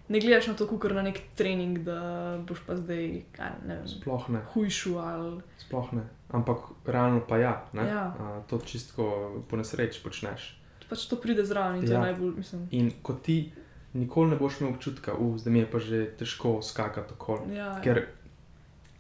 ne 0.08 0.20
gledaš 0.20 0.48
na 0.48 0.54
to, 0.54 0.68
kot 0.68 0.92
na 0.92 1.02
nek 1.02 1.20
trening, 1.36 1.80
da 1.80 2.00
boš 2.48 2.60
pa 2.68 2.76
zdaj, 2.76 3.22
kaj, 3.32 3.52
ne 3.68 3.76
vem, 3.76 3.88
Sploh 3.88 4.30
ne, 4.30 4.42
hujšu 4.54 4.98
ali. 4.98 5.42
sploh 5.58 5.94
ne. 5.94 6.04
Ampak 6.30 6.58
realno 6.86 7.22
pa 7.28 7.38
ja, 7.38 7.66
ne? 7.74 7.88
Ja. 7.88 8.16
Uh, 8.20 8.44
to 8.50 8.58
čisto 8.58 9.04
po 9.50 9.58
nesreči 9.58 10.04
počneš. 10.04 10.56
Pač 10.90 11.06
to 11.08 11.16
pride 11.20 11.44
zraven 11.46 11.80
in 11.80 11.86
to 11.86 11.92
Ja. 11.92 12.00
je 12.00 12.12
najbolj, 12.12 12.36
mislim. 12.38 12.68
In 12.72 12.92
ko 13.02 13.14
ti 13.14 13.52
nikoli 13.94 14.30
ne 14.30 14.36
boš 14.36 14.62
imel 14.62 14.74
občutka, 14.74 15.14
uh, 15.14 15.38
zdaj 15.38 15.54
mi 15.54 15.60
je 15.60 15.72
pa 15.72 15.80
že 15.80 16.12
težko 16.18 16.62
skakati 16.62 17.14
okoli. 17.14 17.56
Ja, 17.56 17.82
Ker 17.82 18.06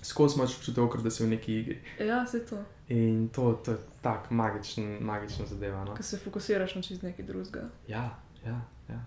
skozi 0.01 0.35
imaš 0.35 0.57
občutek, 0.57 1.01
da 1.01 1.09
si 1.11 1.23
v 1.23 1.29
neki 1.29 1.55
igri. 1.55 1.81
ja 1.99 2.25
se 2.25 2.45
to, 2.45 2.57
In 2.89 3.29
to, 3.29 3.53
to 3.53 3.71
je 3.71 3.77
tako 4.01 4.33
magičen, 4.33 4.97
magična 5.01 5.45
zadeva. 5.45 5.83
No? 5.85 5.95
ko 5.95 6.03
se 6.03 6.17
fokusiraš 6.17 6.75
na 6.75 6.81
čist 6.81 7.01
nekaj 7.01 7.25
drugega. 7.25 7.69
Ja, 7.87 8.15
ja, 8.45 8.61
ja. 8.89 8.99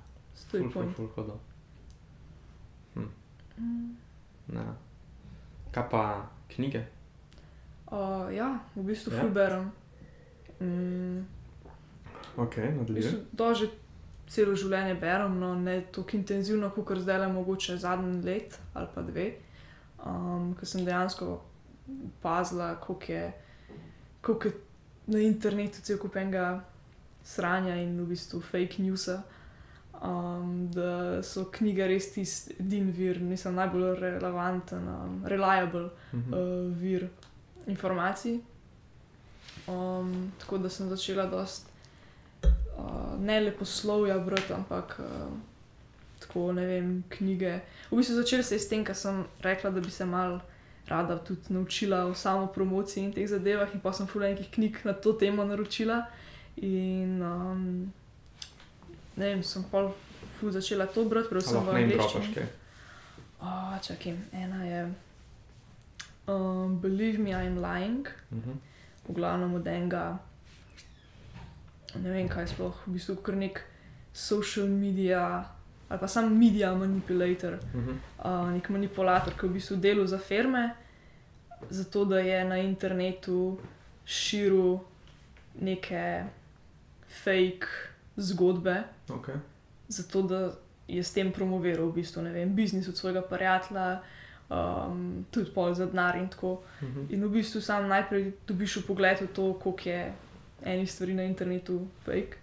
To 0.51 0.57
je 0.57 0.63
Ful, 0.63 0.71
ful, 0.73 0.93
ful, 0.93 1.09
hodo. 1.17 1.39
Mm. 2.97 3.97
Ja. 4.53 4.75
Kaj 5.71 5.89
pa 5.91 6.27
knjige? 6.49 6.85
Uh, 7.87 8.29
ja, 8.31 8.59
v 8.77 8.83
bistvu 8.83 9.13
Ja. 9.13 9.17
ja. 9.17 9.23
ful 9.23 9.31
berem. 9.31 9.73
Mm, 10.61 11.27
Ok, 12.37 12.57
v 12.57 12.77
nadaljujem. 12.77 12.95
bistvu, 12.95 13.19
to 13.37 13.55
že 13.55 13.67
celo 14.31 14.55
življenje 14.55 14.95
berem, 15.01 15.39
no 15.41 15.55
ne 15.59 15.81
tako 15.93 16.17
intenzivno, 16.17 16.71
kot 16.71 16.99
zdaj 17.03 17.19
le 17.25 17.29
mogoče 17.33 17.77
zadnji 17.83 18.23
let 18.25 18.59
ali 18.75 18.89
pa 18.95 19.03
dve. 19.03 19.29
Um, 20.07 20.55
ker 20.57 20.69
sem 20.69 20.85
dejansko 20.87 21.41
opazila, 22.19 22.75
koliko 22.81 23.13
je, 23.13 23.33
koliko 24.23 24.49
je 24.49 24.55
na 25.11 25.19
internetu 25.27 25.83
cel 25.83 25.99
kup 25.99 26.17
enega 26.17 26.61
sranja 27.27 27.75
in 27.83 27.99
v 28.01 28.07
bistvu 28.15 28.41
fake 28.41 28.79
newsa. 28.83 29.21
Um, 30.01 30.71
da 30.73 31.21
so 31.23 31.45
knjige 31.53 31.85
res 31.91 32.07
tisti 32.15 32.55
edini 32.63 32.93
vir, 32.97 33.19
nisem 33.21 33.53
najbolj 33.59 33.99
relevanten, 34.01 34.87
um, 34.89 35.19
reliable 35.29 35.91
Mhm. 36.13 36.33
uh, 36.33 36.79
vir 36.81 37.09
informacij. 37.67 38.39
Um, 39.69 40.33
tako 40.39 40.59
da 40.59 40.69
sem 40.69 40.89
začela 40.89 41.27
dost 41.27 41.70
uh, 42.81 43.21
ne 43.21 43.41
le 43.41 43.53
poslovja 43.53 44.19
brati, 44.19 44.53
ampak 44.53 44.97
uh, 44.99 45.33
tako 46.21 46.53
ne 46.53 46.67
vem, 46.67 47.05
knjige. 47.09 47.61
V 47.91 47.97
bistvu 47.97 48.15
začela 48.17 48.43
se 48.43 48.55
je 48.55 48.61
s 48.61 48.69
tem, 48.69 48.85
ker 48.85 48.95
sem 48.95 49.21
rekla, 49.41 49.71
da 49.71 49.81
bi 49.81 49.91
se 49.91 50.05
mal 50.05 50.41
rada 50.87 51.19
tudi 51.19 51.41
naučila 51.55 52.05
o 52.07 52.15
samo 52.15 52.47
promociji 52.47 53.05
in 53.05 53.13
teh 53.13 53.29
zadevah, 53.29 53.75
in 53.75 53.81
pa 53.81 53.93
sem 53.93 54.07
fulej 54.07 54.35
nekih 54.35 54.51
knjig 54.51 54.79
na 54.85 54.93
to 54.93 55.13
temo 55.13 55.45
naročila. 55.45 56.07
In 56.57 57.23
um, 57.23 57.93
ne 59.17 59.27
vem, 59.27 59.43
sem 59.43 59.63
pa 59.71 59.85
ful 60.39 60.51
začela 60.51 60.87
to 60.87 61.05
brati, 61.05 61.29
predvsem 61.31 61.57
v 61.57 61.67
Lahko 61.67 61.73
ne 61.79 61.87
dropaš 61.87 62.15
angleščini. 62.15 62.35
kaj. 62.35 62.47
Oh, 63.41 63.77
čakaj, 63.83 64.13
ena 64.35 64.65
je 64.65 64.81
um, 66.29 66.79
Believe 66.81 67.19
Me, 67.19 67.31
I'm 67.31 67.57
Lying, 67.57 68.09
Mhm. 68.31 68.59
v 69.09 69.13
glavnem 69.15 69.55
od 69.55 69.67
enega, 69.67 70.19
ne 71.97 72.11
vem 72.11 72.29
kaj 72.29 72.47
sploh, 72.47 72.75
v 72.87 72.93
bistvu 72.93 73.17
kar 73.17 73.35
nek 73.35 73.61
social 74.13 74.67
media 74.67 75.45
ali 75.89 75.99
pa 75.99 76.07
sam 76.07 76.39
media 76.39 76.75
manipulator, 76.75 77.59
Mhm. 77.75 77.91
uh, 78.19 78.51
nek 78.53 78.69
manipulator, 78.69 79.33
ki 79.33 79.47
je 79.47 79.51
v 79.51 79.53
bistvu 79.53 79.77
delal 79.77 80.07
za 80.07 80.19
firme, 80.19 80.75
zato 81.71 82.05
da 82.05 82.19
je 82.19 82.45
na 82.45 82.59
internetu 82.59 83.59
širil 84.05 84.79
neke 85.55 86.25
fake 87.09 87.67
zgodbe 88.17 88.83
Okay. 89.09 89.35
zato 89.89 90.23
da 90.23 90.53
je 90.89 91.03
s 91.03 91.13
tem 91.13 91.33
promoviral 91.33 91.87
v 91.87 91.93
bistvu, 91.95 92.23
vem, 92.23 92.55
biznis 92.55 92.89
od 92.89 92.97
svojega 92.97 93.23
prijatelja, 93.23 94.01
um, 94.49 95.27
tudi 95.31 95.51
pol 95.51 95.75
za 95.75 95.87
denar 95.87 96.17
in 96.17 96.29
tako. 96.29 96.61
Mhm. 96.83 97.07
In 97.11 97.25
v 97.25 97.31
bistvu 97.31 97.61
sam 97.61 97.89
najprej 97.89 98.33
dobiš 98.47 98.77
v 98.77 98.87
pogled 98.87 99.21
v 99.21 99.27
to, 99.27 99.55
koliko 99.55 99.89
je 99.89 100.13
enih 100.65 100.93
stvari 100.93 101.15
na 101.15 101.25
internetu 101.25 101.87
fake. 102.05 102.37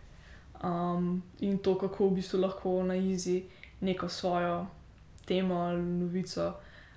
Um, 0.64 1.23
in 1.39 1.57
to, 1.57 1.77
kako 1.77 2.07
v 2.07 2.15
bistvu 2.18 2.39
lahko 2.41 2.84
na 2.84 2.95
izi 2.95 3.44
neko 3.81 4.10
svojo 4.10 4.65
temo 5.26 5.56
ali 5.56 5.81
novico 5.81 6.53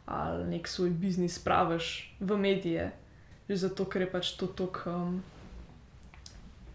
ali 0.06 0.44
nek 0.44 0.68
svoj 0.68 0.90
biznis 0.90 1.34
spraviš 1.38 2.14
v 2.20 2.36
medije, 2.36 2.90
že 3.48 3.56
zato, 3.56 3.84
ker 3.84 4.02
je 4.02 4.10
pač 4.10 4.32
to 4.36 4.46
tako. 4.46 4.90
Um, 4.90 5.22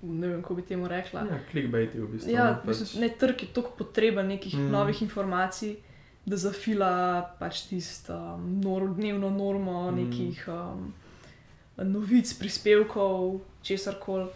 ne 0.01 0.27
vem, 0.27 0.41
kako 0.41 0.55
bi 0.55 0.61
temu 0.61 0.87
rekla. 0.87 1.25
Ja, 1.29 1.39
clickbait 1.51 1.95
je 1.95 2.01
v 2.01 2.07
bistvu. 2.11 2.31
Ja, 2.31 2.45
no, 2.51 2.61
v 2.63 2.67
bistvu, 2.69 3.01
ne 3.01 3.09
trg 3.09 3.43
je 3.43 3.49
tako 3.53 3.73
potreben 3.77 4.27
nekih 4.27 4.55
Mm. 4.55 4.71
novih 4.71 5.01
informacij, 5.01 5.75
da 6.25 6.37
zafila 6.37 7.35
pač 7.39 7.67
tisto 7.69 8.13
um, 8.13 8.61
nor, 8.61 8.87
dnevno 8.95 9.29
normo 9.29 9.91
mm. 9.91 9.95
nekih 9.95 10.47
um, 10.47 10.93
novic, 11.77 12.33
prispevkov, 12.39 13.41
česar 13.65 13.97
koli, 13.99 14.29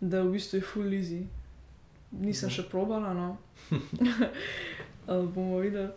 da 0.00 0.22
v 0.22 0.32
bistvu 0.36 0.60
je 0.60 0.62
full 0.64 0.92
easy. 0.94 1.24
Nisem 2.12 2.48
Mhm. 2.48 2.54
še 2.56 2.64
probala, 2.70 3.10
no. 3.14 3.36
Bomo 5.34 5.58
videli. 5.58 5.90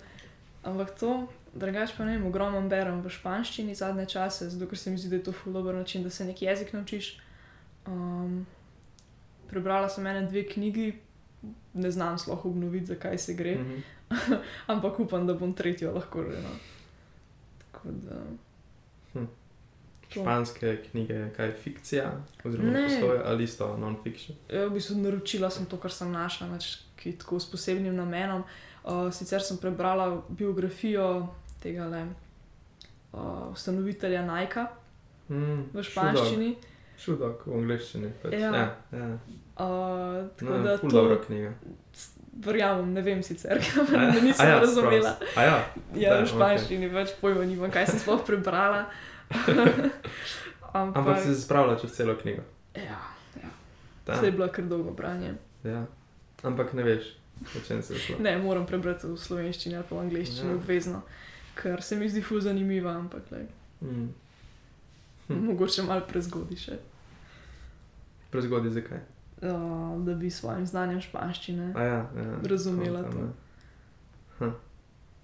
Ampak 0.64 0.92
to, 1.00 1.28
drugače 1.56 1.94
pa 1.98 2.06
ne 2.06 2.18
vem, 2.18 2.26
ogromno 2.28 2.62
berem 2.70 3.02
v 3.02 3.10
španščini 3.10 3.76
zadnje 3.76 4.06
čase, 4.06 4.50
zato 4.50 4.68
ker 4.68 4.78
se 4.78 4.92
mi 4.92 4.98
zdi, 4.98 5.10
da 5.10 5.16
je 5.16 5.24
to 5.24 5.32
full 5.32 5.54
dober 5.56 5.76
način, 5.76 6.04
da 6.04 6.10
se 6.10 6.26
neki 6.26 6.46
jezik 6.46 6.74
naučiš. 6.74 7.14
Um, 7.88 8.46
prebrala 9.48 9.90
sem 9.90 10.08
ene 10.08 10.26
dve 10.28 10.44
knjigi, 10.46 10.90
ne 11.74 11.92
znam 11.92 12.18
sploh 12.20 12.46
obnoviti, 12.46 12.86
zakaj 12.92 13.18
se 13.18 13.34
gre, 13.34 13.56
mm. 13.56 13.84
Mhm. 14.12 14.34
ampak 14.74 15.00
upam, 15.00 15.28
da 15.28 15.34
bom 15.34 15.54
tretjo 15.54 15.94
lahko 15.96 16.24
že. 16.24 16.42
No. 16.42 16.54
Tako 17.62 17.90
da. 18.04 18.20
Hm. 19.14 19.26
Španske 20.10 20.78
knjige, 20.92 21.30
kaj 21.38 21.46
je 21.46 21.54
fikcija, 21.54 22.12
oziroma 22.44 22.72
Ne. 22.72 22.84
postoje 22.84 23.22
ali 23.26 23.44
isto 23.44 23.78
non-fiction. 23.78 24.36
Ja, 24.50 24.66
v 24.66 24.74
bistvu 24.74 24.98
naročila 24.98 25.50
sem 25.50 25.66
to, 25.66 25.78
kar 25.78 25.92
sem 25.92 26.12
našla, 26.12 26.48
nič 26.48 26.70
ki 26.96 27.12
tako 27.14 27.40
s 27.40 27.46
posebnim 27.46 27.96
namenom. 27.96 28.44
Uh, 28.84 29.12
sicer 29.14 29.42
sem 29.42 29.58
prebrala 29.58 30.22
biografijo 30.30 31.28
tega 31.62 31.86
le, 31.86 32.06
uh, 33.14 33.52
ustanovitelja 33.52 34.22
Nike 34.26 34.66
Mm, 35.30 35.70
v 35.74 35.84
španščini. 35.86 36.56
Šudok 36.98 37.44
v 37.46 37.54
angleščini. 37.54 38.08
Pač. 38.24 38.32
Ja. 38.34 38.50
ja, 38.50 38.64
ja. 38.92 39.10
Uh, 39.56 40.26
tako 40.36 40.50
No, 40.50 40.64
da 40.64 40.78
to 40.78 40.88
dobra 40.88 41.20
knjiga. 41.22 41.52
verjamem, 42.34 42.94
ne 42.94 43.02
vem 43.02 43.22
sicer, 43.24 43.60
ker 43.64 43.94
ja, 43.94 44.22
nisem 44.24 44.48
ja, 44.50 44.60
razumela. 44.60 45.14
ja, 45.38 45.60
Ja, 45.96 46.18
v 46.18 46.26
španščini 46.26 46.90
več 46.90 47.14
pojma 47.22 47.46
nimam, 47.46 47.70
kaj 47.70 47.88
sem 47.88 48.00
sploh 48.00 48.26
prebrala. 48.26 48.88
Ampak, 50.74 50.98
ampak 50.98 51.20
si 51.20 51.36
spravila 51.36 51.76
čez 51.76 51.92
celo 51.92 52.16
knjigo. 52.16 52.42
ja, 52.76 53.00
Da. 54.06 54.18
to 54.18 54.26
je 54.26 54.32
bilo 54.32 54.48
kar 54.48 54.66
dolgo 54.66 54.92
branje. 54.92 55.34
Ja. 55.64 55.86
Ampak 56.44 56.74
ne 56.74 56.84
veš, 56.84 57.04
o 57.42 57.62
čem 57.62 57.82
se 57.82 57.94
je 57.94 58.00
šlo. 58.00 58.16
Ne, 58.20 58.38
moram 58.38 58.66
prebrati 58.66 59.08
v 59.08 59.18
slovenščini 59.18 59.76
ali 59.76 59.86
pa 59.90 59.96
v 59.96 60.00
angleščini 60.00 60.40
Ja. 60.40 60.48
ja. 60.48 60.56
obvezno, 60.56 61.02
ker 61.56 61.82
se 61.82 61.96
mi 61.96 62.10
zdi 62.10 62.22
fuz 62.22 62.44
zanimiva, 62.44 62.92
ampak 62.94 63.32
le, 63.32 63.46
Mm. 63.82 64.10
hm. 65.28 65.46
Mogoče 65.46 65.84
malo 65.84 66.02
prezgodaj 66.04 66.58
še. 66.58 66.78
Prezgodaj 68.30 68.72
zakaj? 68.72 69.00
Uh, 69.40 69.48
da 70.04 70.14
bi 70.14 70.30
s 70.30 70.40
svojim 70.40 70.66
znanjem 70.66 71.02
španščine. 71.02 71.70
A 71.76 71.84
ja, 71.84 72.00
ja. 72.14 72.26
Razumela 72.44 73.04
to. 73.04 73.30
Hm. 74.40 74.52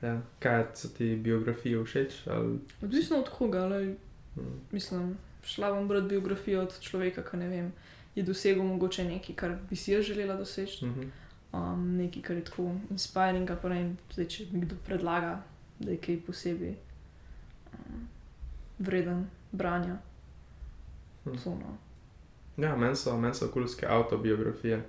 Ja. 0.05 0.21
Kaj 0.39 0.65
so 0.73 0.89
ti 0.97 1.15
biografije 1.15 1.83
všeč? 1.83 2.27
Ali... 2.27 2.59
Odvisno 2.81 3.17
od 3.17 3.29
koga, 3.29 3.63
ali 3.65 3.95
Mm. 4.35 4.59
mislim, 4.71 5.17
šla 5.43 5.73
bom 5.73 5.87
brati 5.87 6.07
biografijo 6.07 6.61
od 6.61 6.79
človeka, 6.79 7.23
ki 7.23 7.37
ne 7.37 7.47
vem, 7.47 7.73
je 8.15 8.23
dosegel 8.23 8.63
mogoče 8.63 9.03
nekaj, 9.03 9.35
kar 9.35 9.55
bi 9.69 9.75
si 9.75 9.91
jaz 9.91 10.05
želela 10.05 10.35
doseči. 10.35 10.85
Mhm. 10.85 11.01
um, 11.53 11.97
nekaj, 11.97 12.21
kar 12.21 12.35
je 12.35 12.43
tako 12.43 12.71
inspiring, 12.89 13.49
pa 13.61 13.69
ne 13.69 13.75
vem, 13.75 13.97
zdaj, 14.11 14.27
če 14.27 14.45
mi 14.51 14.61
kdo 14.61 14.75
predlaga, 14.85 15.43
da 15.79 15.91
je 15.91 15.97
kaj 15.97 16.19
posebej 16.27 16.75
um, 17.73 18.07
vreden 18.79 19.27
branja. 19.51 19.97
Hm. 21.23 21.37
To, 21.43 21.49
no. 21.49 21.77
Ja, 22.57 22.75
meni 22.75 22.95
so, 22.95 23.17
men 23.17 23.33
so 23.33 23.47
kulske 23.51 23.87
autobiografije. 23.89 24.83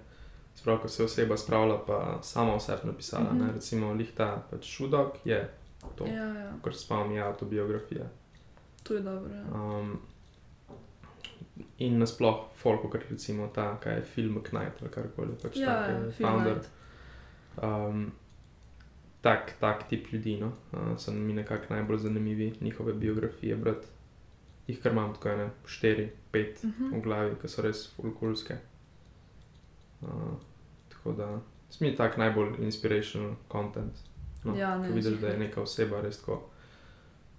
Sprav, 0.57 0.79
ko 0.79 0.89
se 0.89 1.05
oseba 1.05 1.37
spravlja, 1.37 1.77
pa 1.79 2.19
sama 2.23 2.55
o 2.55 2.61
sebi 2.61 2.81
napisala. 2.85 3.25
Mm 3.25 3.37
Mhm. 3.37 3.43
-hmm. 3.43 3.55
Recimo, 3.55 3.93
lihta, 3.93 4.43
pač 4.51 4.65
šudok 4.67 5.17
je 5.25 5.51
to, 5.97 6.07
Ja, 6.07 6.25
ja, 6.27 6.53
kar 6.63 6.75
se 6.75 6.81
spomnim, 6.81 7.13
je 7.13 7.23
autobiografija. 7.23 8.05
to 8.83 8.95
je 8.95 9.01
dobro. 9.01 9.35
Ja. 9.35 9.45
Um, 9.55 9.99
in 11.79 11.99
nasploh, 11.99 12.47
folk, 12.55 12.83
kot 12.83 13.01
recimo 13.11 13.47
ta, 13.49 13.77
kaj 13.77 13.95
je 13.95 14.03
film 14.05 14.35
Knight 14.43 14.83
ali 14.83 14.91
karkoli, 14.91 15.35
pač 15.43 15.57
Ja, 15.57 15.67
tak 15.67 15.89
ja, 15.89 15.95
je 15.97 16.11
Phil 16.11 16.27
founder. 16.27 16.53
Knight. 16.55 16.71
Um, 17.59 18.13
tak, 19.21 19.53
tak 19.61 19.89
tip 19.89 20.13
ljudi, 20.13 20.37
no, 20.37 20.47
uh, 20.73 20.99
so 20.99 21.13
mi 21.13 21.33
nekako 21.33 21.75
najbolj 21.75 21.99
zanimivi, 21.99 22.53
njihove 22.61 22.93
biografije, 22.93 23.57
brati. 23.57 23.87
Jih 24.67 24.81
kar 24.83 24.93
imam 24.93 25.15
tako 25.15 25.29
ene, 25.29 25.51
štiri, 25.67 26.11
pet 26.31 26.65
Mhm. 26.65 26.95
v 26.95 27.01
glavi, 27.01 27.35
ki 27.43 27.49
so 27.49 27.63
res 27.63 27.95
fulkulske. 27.97 28.57
Uh, 30.03 30.09
tako 30.89 31.13
da, 31.13 31.41
smo 31.71 31.87
mi 31.87 31.97
tak 31.97 32.17
najbolj 32.17 32.49
inspirational 32.59 33.35
content. 33.53 33.93
No, 34.45 34.57
Ja, 34.57 34.79
ne, 34.79 34.91
vidiš, 34.91 35.19
da 35.21 35.29
je 35.29 35.39
neka 35.39 35.63
oseba 35.63 36.01
res 36.01 36.19
tako. 36.21 36.43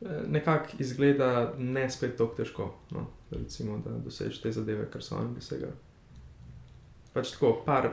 eh, 0.02 0.24
Nekako 0.28 0.68
izgleda 0.80 1.54
ne 1.58 1.90
spet 1.90 2.18
tako 2.18 2.36
težko, 2.36 2.74
no, 2.92 3.06
recimo, 3.32 3.78
da 3.78 3.90
dosežeš 3.90 4.42
te 4.42 4.52
zadeve, 4.52 4.90
kar 4.92 5.04
so 5.04 5.16
oni 5.18 5.36
dosegali. 5.36 5.72
Pač 7.14 7.32
tako, 7.32 7.62
par, 7.66 7.90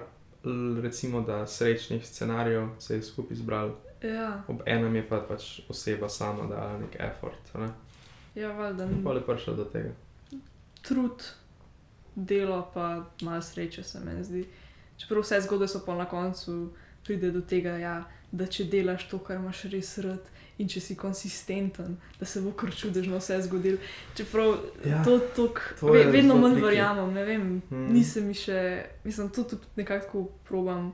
recimo, 0.82 1.20
da 1.20 1.46
srečnih 1.46 2.06
scenarijev 2.06 2.68
se 2.78 2.96
je 2.96 3.02
skupaj 3.02 3.36
zbral, 3.36 3.70
Ja, 4.02 4.42
ob 4.48 4.60
enem 4.66 4.96
je 4.96 5.08
pa 5.08 5.20
pač 5.28 5.60
oseba 5.68 6.08
sama 6.08 6.46
dala 6.46 6.78
nek 6.78 6.96
effort. 7.00 7.54
Ne? 7.54 7.68
ja 8.34 8.52
valjda. 8.52 8.88
Pa 9.04 9.12
je 9.12 9.20
prišla 9.22 9.54
do 9.54 9.64
tega. 9.64 9.90
Trud, 10.82 11.22
delo, 12.14 12.70
pa 12.74 13.04
malo 13.22 13.42
sreče 13.42 13.82
se 13.82 14.00
mi 14.00 14.24
zdi. 14.24 14.46
Čeprav 14.96 15.22
vse 15.22 15.40
zgodbe 15.40 15.68
so 15.68 15.82
pa 15.86 15.94
na 15.94 16.04
koncu 16.04 16.72
pride 17.04 17.30
do 17.30 17.40
tega, 17.40 17.76
ja, 17.78 18.04
da 18.32 18.46
če 18.46 18.64
delaš 18.64 19.08
to, 19.10 19.18
kar 19.18 19.36
imaš 19.36 19.66
res 19.72 19.98
rad. 19.98 20.30
In 20.54 20.68
če 20.70 20.78
si 20.78 20.94
konsistenten, 20.94 21.96
da 22.20 22.26
se 22.30 22.38
bo 22.40 22.52
kar 22.54 22.70
čudežno 22.70 23.18
vse 23.18 23.40
zgodilo. 23.42 23.80
Čeprav 24.14 24.52
Ja, 24.86 25.00
to, 25.02 25.16
tok, 25.34 25.58
to 25.80 25.90
ve, 25.90 26.04
vedno 26.14 26.36
manj 26.38 26.60
verjamem, 26.62 27.10
ne 27.14 27.24
vem, 27.26 27.48
Mm. 27.54 27.74
mm. 27.74 27.88
nisem 27.92 28.28
mi 28.30 28.34
še, 28.38 28.60
mislim, 29.04 29.32
to 29.34 29.42
tudi 29.50 29.66
nekako 29.76 30.28
probam. 30.46 30.92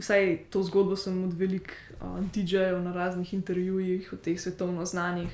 Vsaj 0.00 0.50
to 0.50 0.62
zgodbo 0.66 0.96
sem 0.96 1.22
od 1.24 1.36
velikih 1.38 1.78
uh, 2.00 2.18
DJ-jev 2.34 2.80
na 2.82 2.92
raznih 2.92 3.34
intervjujih, 3.36 4.12
od 4.12 4.20
teh 4.24 4.40
svetovno 4.40 4.84
znanih, 4.84 5.30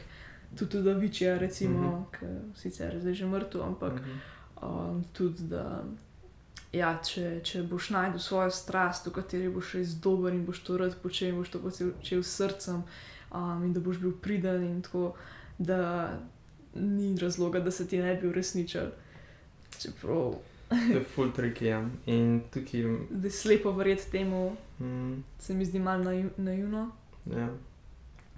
tudi 0.58 0.82
da 0.82 0.92
Vičija, 0.92 1.38
recimo, 1.38 1.80
mm. 1.80 2.04
-hmm. 2.04 2.52
ki 2.52 2.60
sicer 2.60 2.94
je 2.94 3.00
zdaj 3.00 3.14
že 3.14 3.26
mrtev, 3.26 3.62
ampak 3.62 3.92
mm. 3.92 4.04
-hmm. 4.04 4.35
Um, 4.62 5.04
tudi 5.12 5.48
da. 5.50 5.84
Ja, 6.72 6.90
če, 7.00 7.40
če 7.46 7.62
boš 7.62 7.88
najdel 7.94 8.20
svojo 8.20 8.50
strast, 8.52 9.06
v 9.06 9.14
kateri 9.16 9.48
boš 9.48 9.76
res 9.78 9.94
dober 10.02 10.34
in 10.34 10.42
boš 10.44 10.60
to 10.66 10.76
rad 10.76 10.96
počel, 11.00 11.30
in 11.30 11.38
boš 11.40 11.54
to 11.54 11.60
počel 11.62 12.20
s 12.20 12.34
srcem, 12.36 12.82
um, 13.30 13.62
in 13.64 13.72
da 13.72 13.80
boš 13.80 14.02
bil 14.02 14.12
priden, 14.12 14.66
in 14.66 14.82
tako, 14.84 15.14
da 15.58 15.78
ni 16.74 17.14
razloga, 17.16 17.62
da 17.64 17.70
se 17.70 17.86
ti 17.88 18.02
ne 18.02 18.12
bi 18.20 18.28
uresničil. 18.28 18.90
Čeprav 19.78 20.34
To 20.68 20.74
je 20.74 21.04
full 21.04 21.30
tricky, 21.30 21.64
ja. 21.64 21.88
In 22.06 22.42
tukaj, 22.50 22.82
da 23.22 23.26
je 23.26 23.30
slepo 23.30 23.72
verjeti 23.72 24.10
temu, 24.10 24.56
mm, 24.80 25.24
se 25.38 25.54
mi 25.54 25.64
zdi 25.64 25.78
malo 25.78 26.04
naiv, 26.04 26.30
naivno. 26.36 26.90
ja. 27.36 27.48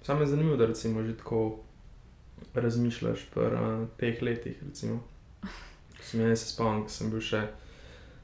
Samo 0.01 0.21
je 0.21 0.27
zanimivo, 0.27 0.57
da 0.57 0.65
recimo 0.65 1.03
že 1.03 1.17
tako 1.17 1.59
razmišljaš 2.53 3.25
pri 3.33 3.41
uh, 3.45 3.87
teh 3.97 4.21
letih. 4.21 4.63
Recimo. 4.63 4.99
Sem 6.01 6.21
jaz 6.21 6.39
se 6.39 6.53
spomnim, 6.53 6.83
ko 6.83 6.89
sem 6.89 7.09
bil 7.11 7.21
še 7.21 7.41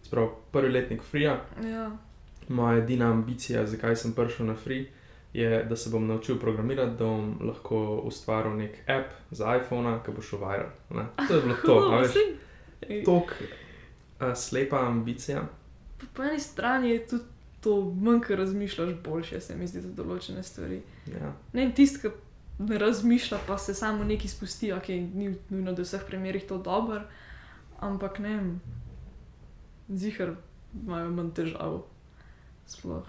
sprav, 0.06 0.30
prvi 0.52 0.72
letnik 0.72 1.04
Frija. 1.04 1.40
Ja, 1.64 1.90
Moja 2.48 2.78
edina 2.78 3.08
ambicija, 3.12 3.66
zakaj 3.66 3.96
sem 3.96 4.14
prišel 4.14 4.46
na 4.46 4.56
Free, 4.56 4.86
je, 5.34 5.64
da 5.64 5.76
se 5.76 5.90
bom 5.90 6.08
naučil 6.08 6.38
programirati, 6.40 6.92
da 7.00 7.06
bom 7.06 7.32
lahko 7.42 7.80
ustvaril 8.06 8.54
nek 8.58 8.78
app 8.88 9.14
za 9.32 9.56
iPhone, 9.58 9.98
ki 10.06 10.12
bo 10.16 10.22
šel 10.22 10.40
viral. 10.40 10.70
Ne? 10.94 11.08
To 11.28 11.36
je 11.36 11.42
bilo 11.42 11.56
to. 11.66 11.78
a 11.90 11.98
veš. 12.02 12.20
Ej, 12.86 13.04
Tok 13.04 13.34
uh, 13.42 14.34
slepa 14.36 14.80
ambicija. 14.88 15.42
po, 15.98 16.06
po 16.14 16.24
eni 16.24 16.40
strani 16.40 16.90
je 16.90 17.08
tudi 17.08 17.24
to, 17.62 17.82
manj 18.02 18.22
ko 18.22 18.36
razmišljaš, 18.36 18.94
boljše 19.04 19.42
se 19.42 19.56
mi 19.56 19.68
zdi 19.68 19.82
za 19.82 19.90
določene 19.90 20.44
stvari. 20.44 20.82
Ja. 21.10 21.34
Ne, 21.54 21.72
tisti, 21.76 22.00
ki 22.04 22.12
ne 22.70 22.78
razmišlja, 22.78 23.40
pa 23.48 23.58
se 23.58 23.74
samo 23.74 24.04
neki 24.04 24.28
spusti, 24.28 24.70
ok, 24.74 24.88
ni 24.90 25.32
nujno, 25.50 25.74
da 25.74 25.82
je 25.82 25.84
v 25.84 25.88
vseh 25.88 26.04
primerih 26.08 26.46
to 26.48 26.58
dobro, 26.58 27.02
ampak 27.80 28.20
ne 28.20 28.30
vem, 28.30 28.62
zihar 29.92 30.36
imajo 30.76 31.12
manj 31.12 31.32
težav. 31.34 31.82
Sploh, 32.68 33.06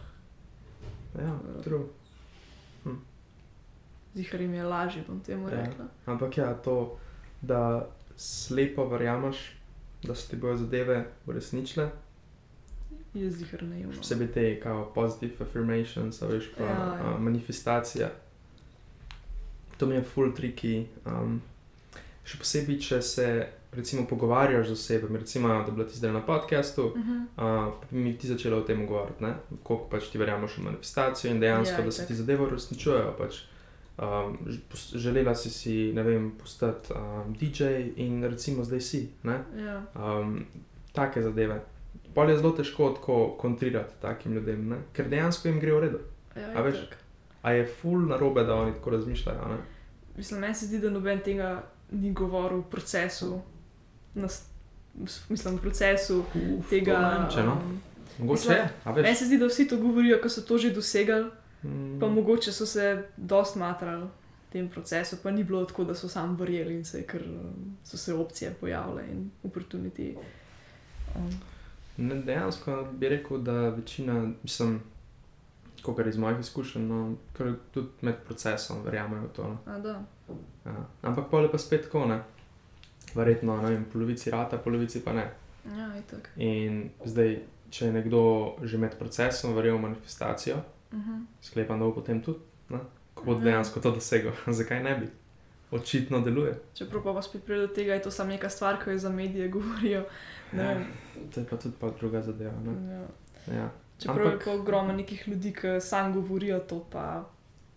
Ja, 1.17 1.33
true. 1.63 1.87
zihar 4.15 4.41
jim 4.41 4.55
je 4.55 4.65
lažje, 4.65 5.05
bom 5.09 5.21
temu 5.21 5.49
Ja. 5.49 5.57
rekla. 5.57 5.85
Ampak 6.07 6.39
ja, 6.39 6.55
to, 6.55 6.99
da 7.43 7.87
slepo 8.17 8.85
verjameš, 8.87 9.37
da 10.03 10.15
se 10.15 10.29
ti 10.29 10.37
bodo 10.37 10.57
zadeve 10.57 10.99
uresničile, 11.27 11.91
Je 13.15 13.31
zihar 13.31 13.63
naivno. 13.63 13.93
posebej 13.97 14.29
te 14.29 14.61
kao 14.61 14.93
positive 14.95 15.35
affirmations, 15.41 16.21
veš, 16.23 16.51
pa 16.57 16.65
Ja, 16.65 16.71
ja. 16.71 17.01
a, 17.07 17.19
manifestacija. 17.19 18.11
To 19.77 19.87
mi 19.87 19.95
je 19.95 20.03
full 20.05 20.33
tricky. 20.33 20.87
Um, 21.07 21.41
še 22.25 22.39
posebej, 22.39 22.81
če 22.81 23.03
se 23.03 23.49
recimo 23.77 24.07
pogovarjaš 24.07 24.67
z 24.67 24.73
osebami, 24.73 25.19
recimo, 25.19 25.49
da 25.49 25.63
bi 25.63 25.73
bila 25.73 25.89
ti 25.89 25.97
zdaj 25.97 26.13
na 26.13 26.21
podkastu, 26.23 26.93
Mhm. 26.97 27.13
uh, 27.13 27.27
pa 27.37 27.87
bi 27.91 27.99
mi 27.99 28.19
ti 28.19 28.27
začela 28.27 28.57
o 28.57 28.63
tem 28.63 28.87
govoriti, 28.87 29.23
ne? 29.23 29.35
koliko 29.63 29.85
pač 29.87 30.05
ti 30.05 30.19
verjameš 30.19 30.57
v 30.57 30.63
manifestacijo 30.63 31.31
in 31.31 31.41
dejansko, 31.41 31.75
Ja, 31.75 31.85
da 31.85 31.91
se 31.91 31.97
itak. 31.97 32.09
ti 32.09 32.15
zadeve 32.15 32.43
uresničujejo. 32.43 33.15
Pač. 33.19 33.35
Um, 33.99 34.39
želela 34.95 35.35
si 35.35 35.51
si, 35.51 35.93
ne 35.93 36.03
vem, 36.03 36.31
postati 36.33 36.93
um, 36.93 37.35
DJ 37.35 37.63
in 37.97 38.25
recimo 38.25 38.65
zdaj 38.65 38.81
si. 38.81 39.09
Ne? 39.23 39.39
Ja. 39.57 39.83
Um, 39.95 40.45
take 40.93 41.23
zadeve. 41.23 41.61
Pol 42.15 42.31
je 42.31 42.37
zelo 42.37 42.51
težko 42.53 42.91
tako 42.91 43.37
kontrirati 43.39 43.95
takim 44.01 44.33
ljudem, 44.33 44.69
ne? 44.69 44.77
ker 44.93 45.09
dejansko 45.09 45.49
jim 45.49 45.61
gre 45.61 45.73
v 45.73 45.81
redu. 45.81 45.99
Ja, 46.37 46.53
A 46.55 46.61
veš? 46.61 46.77
itak. 46.77 46.97
A 47.43 47.53
je 47.53 47.67
ful 47.67 47.99
narobe, 48.01 48.45
da 48.45 48.55
oni 48.55 48.73
tako 48.73 48.91
razmišljajo. 48.91 49.49
Ne? 49.49 49.57
Mislim, 50.17 50.41
meni 50.41 50.55
se 50.55 50.67
zdi, 50.67 50.79
da 50.79 50.91
noben 50.91 51.21
tega 51.21 51.63
ni 51.91 52.13
govoril 52.13 52.59
v 52.59 52.71
procesu 52.71 53.41
nas, 54.17 54.43
s- 55.07 55.29
mislim, 55.29 55.59
procesu 55.59 56.21
Uf, 56.21 56.71
tega. 56.71 56.93
to 56.95 57.01
ne 57.03 57.19
vem, 57.19 57.31
če 57.31 57.43
no. 57.43 57.53
um, 57.55 57.81
Mogoče 58.19 58.33
mislim, 58.41 58.57
je, 58.57 58.69
a 58.85 58.93
Meni 58.95 59.17
se 59.17 59.25
zdi, 59.25 59.39
da 59.39 59.47
vsi 59.47 59.69
to 59.69 59.77
govorijo, 59.79 60.19
ko 60.19 60.29
so 60.31 60.43
to 60.43 60.59
že 60.59 60.71
dosegali, 60.73 61.31
Mm, 61.63 61.99
pa 62.01 62.07
mogoče 62.09 62.53
so 62.53 62.67
se 62.67 62.83
dost 63.17 63.57
matrali 63.57 64.05
v 64.05 64.11
tem 64.51 64.69
procesu, 64.69 65.17
pa 65.17 65.31
ni 65.31 65.45
bilo 65.45 65.65
tako, 65.65 65.85
da 65.85 65.95
so 65.95 66.09
sam 66.09 66.37
verjeli 66.37 66.75
in 66.75 66.85
se, 66.85 67.03
ker 67.03 67.23
um, 67.25 67.55
so 67.83 67.97
se 67.97 68.15
opcije 68.15 68.51
pojavile 68.53 69.03
in 69.05 69.31
opportunity. 69.43 70.15
Um, 71.17 71.31
Ne, 71.99 72.15
dejansko 72.17 72.89
bi 72.93 73.09
rekel, 73.09 73.39
da 73.39 73.53
večina, 73.71 74.13
mislim, 74.43 74.81
kot 75.83 76.07
iz 76.07 76.17
mojih 76.17 76.41
izkušenj, 76.41 76.83
no, 76.83 76.99
kar 77.33 77.55
tudi 77.73 77.89
med 78.03 78.15
procesom 78.25 78.83
verjamejo 78.85 79.23
v 79.23 79.29
to. 79.29 79.43
No. 79.45 79.59
a 79.67 79.79
da. 79.79 80.03
Ja. 80.67 80.75
Ampak 81.03 81.31
pol 81.31 81.43
je 81.43 81.51
pa 81.51 81.59
spet 81.59 81.83
tako, 81.83 82.05
ne. 82.07 82.21
Verjetno, 83.17 83.57
ne 83.59 83.71
vem, 83.71 83.85
polovici 83.87 84.31
rata, 84.31 84.59
polovici 84.59 85.01
pa 85.01 85.13
ne. 85.13 85.27
Ja, 85.69 85.89
itak. 85.97 86.29
In 86.39 86.75
zdaj, 87.03 87.39
če 87.71 87.87
je 87.87 87.93
nekdo 87.93 88.21
že 88.63 88.79
med 88.79 88.95
procesom 88.95 89.55
verjel 89.55 89.77
v 89.77 89.83
manifestacijo, 89.83 90.57
Mhm. 90.93 91.23
sklepam, 91.43 91.79
da 91.79 91.85
bo 91.85 91.93
potem 91.93 92.21
tudi, 92.21 92.39
ne? 92.71 92.79
ko 93.15 93.25
bo 93.25 93.33
Ja. 93.35 93.39
dejansko 93.41 93.81
to 93.81 93.91
dosegel. 93.93 94.33
Zakaj 94.53 94.83
ne 94.83 94.95
bi? 94.97 95.07
Očitno 95.69 96.21
deluje. 96.21 96.53
Čeprav 96.75 97.03
pa 97.05 97.23
spet 97.23 97.43
pride 97.43 97.61
do 97.63 97.69
tega, 97.69 97.95
je 97.95 98.03
to 98.03 98.11
samo 98.13 98.31
neka 98.31 98.49
stvar, 98.49 98.77
ki 98.77 98.91
jo 98.91 98.99
za 98.99 99.09
medije 99.11 99.49
govorijo. 99.49 100.05
Ja, 100.53 100.77
to 101.35 101.41
je 101.41 101.47
pa 101.47 101.57
tudi 101.57 101.75
pa 101.77 101.91
druga 101.91 102.23
zadeva. 102.23 102.53
Ne? 102.61 102.73
Ja. 102.93 103.07
Ja. 103.53 103.69
Čeprav 103.99 104.27
Ampak- 104.29 104.47
je 104.47 104.53
ogromno 104.53 104.93
nekih 104.95 105.29
ljudi, 105.29 105.53
ki 105.53 105.81
sam 105.81 106.13
govorijo, 106.15 106.59
to 106.61 106.85
pa 106.87 107.25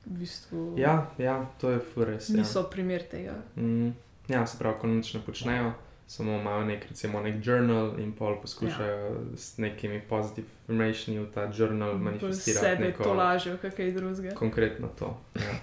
v 0.06 0.12
bistvu 0.12 0.76
Ja, 0.78 1.08
ja, 1.18 1.46
to 1.58 1.70
je 1.70 1.80
fures. 1.80 2.30
Ja. 2.30 2.36
niso 2.36 2.64
primer 2.66 3.02
tega. 3.04 3.34
Mm, 3.56 3.90
ja, 4.30 4.48
se 4.48 4.58
pravi, 4.58 4.80
ko 4.82 4.88
nič 4.88 5.14
ne 5.14 5.22
počnejo, 5.22 5.72
samo 6.08 6.32
imajo 6.32 6.66
nek, 6.66 6.86
recimo, 6.90 7.22
nek 7.22 7.46
journal 7.46 8.00
in 8.00 8.12
pol 8.12 8.38
poskušajo 8.42 8.98
ja. 9.06 9.38
s 9.38 9.58
nekimi 9.58 10.02
pozitiv 10.02 10.46
informacijami 10.68 11.20
v 11.20 11.32
ta 11.34 11.50
journal 11.54 11.92
Bolj 11.92 12.02
manifestirati 12.02 12.66
sebe 12.66 12.86
neko 12.86 13.04
to 13.04 13.14
lažejo, 13.14 13.58
kaj 13.58 13.72
kaj 13.72 13.92
drugega. 13.92 14.36
konkretno 14.36 14.88
to. 15.00 15.18
Ja. 15.36 15.54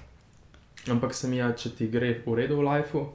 Ampak 0.89 1.15
sem 1.15 1.33
ja, 1.33 1.53
če 1.53 1.71
ti 1.71 1.89
gre 1.89 2.23
v 2.27 2.35
redu 2.35 2.57
v 2.57 2.63
lifeu, 2.63 3.07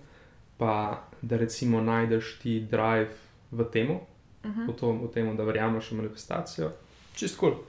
pa 0.57 0.73
da 1.21 1.37
recimo 1.37 1.81
najdeš 1.81 2.39
ti 2.39 2.59
drive 2.61 3.13
v 3.51 3.63
tem, 3.65 3.99
Mhm. 4.43 4.65
v, 4.67 4.73
to, 4.73 4.91
v 4.91 5.07
tem, 5.07 5.37
da 5.37 5.43
verjameš 5.43 5.91
v 5.91 5.95
manifestacijo, 5.95 6.71
čist 7.13 7.37
kul. 7.37 7.51
Cool. 7.51 7.63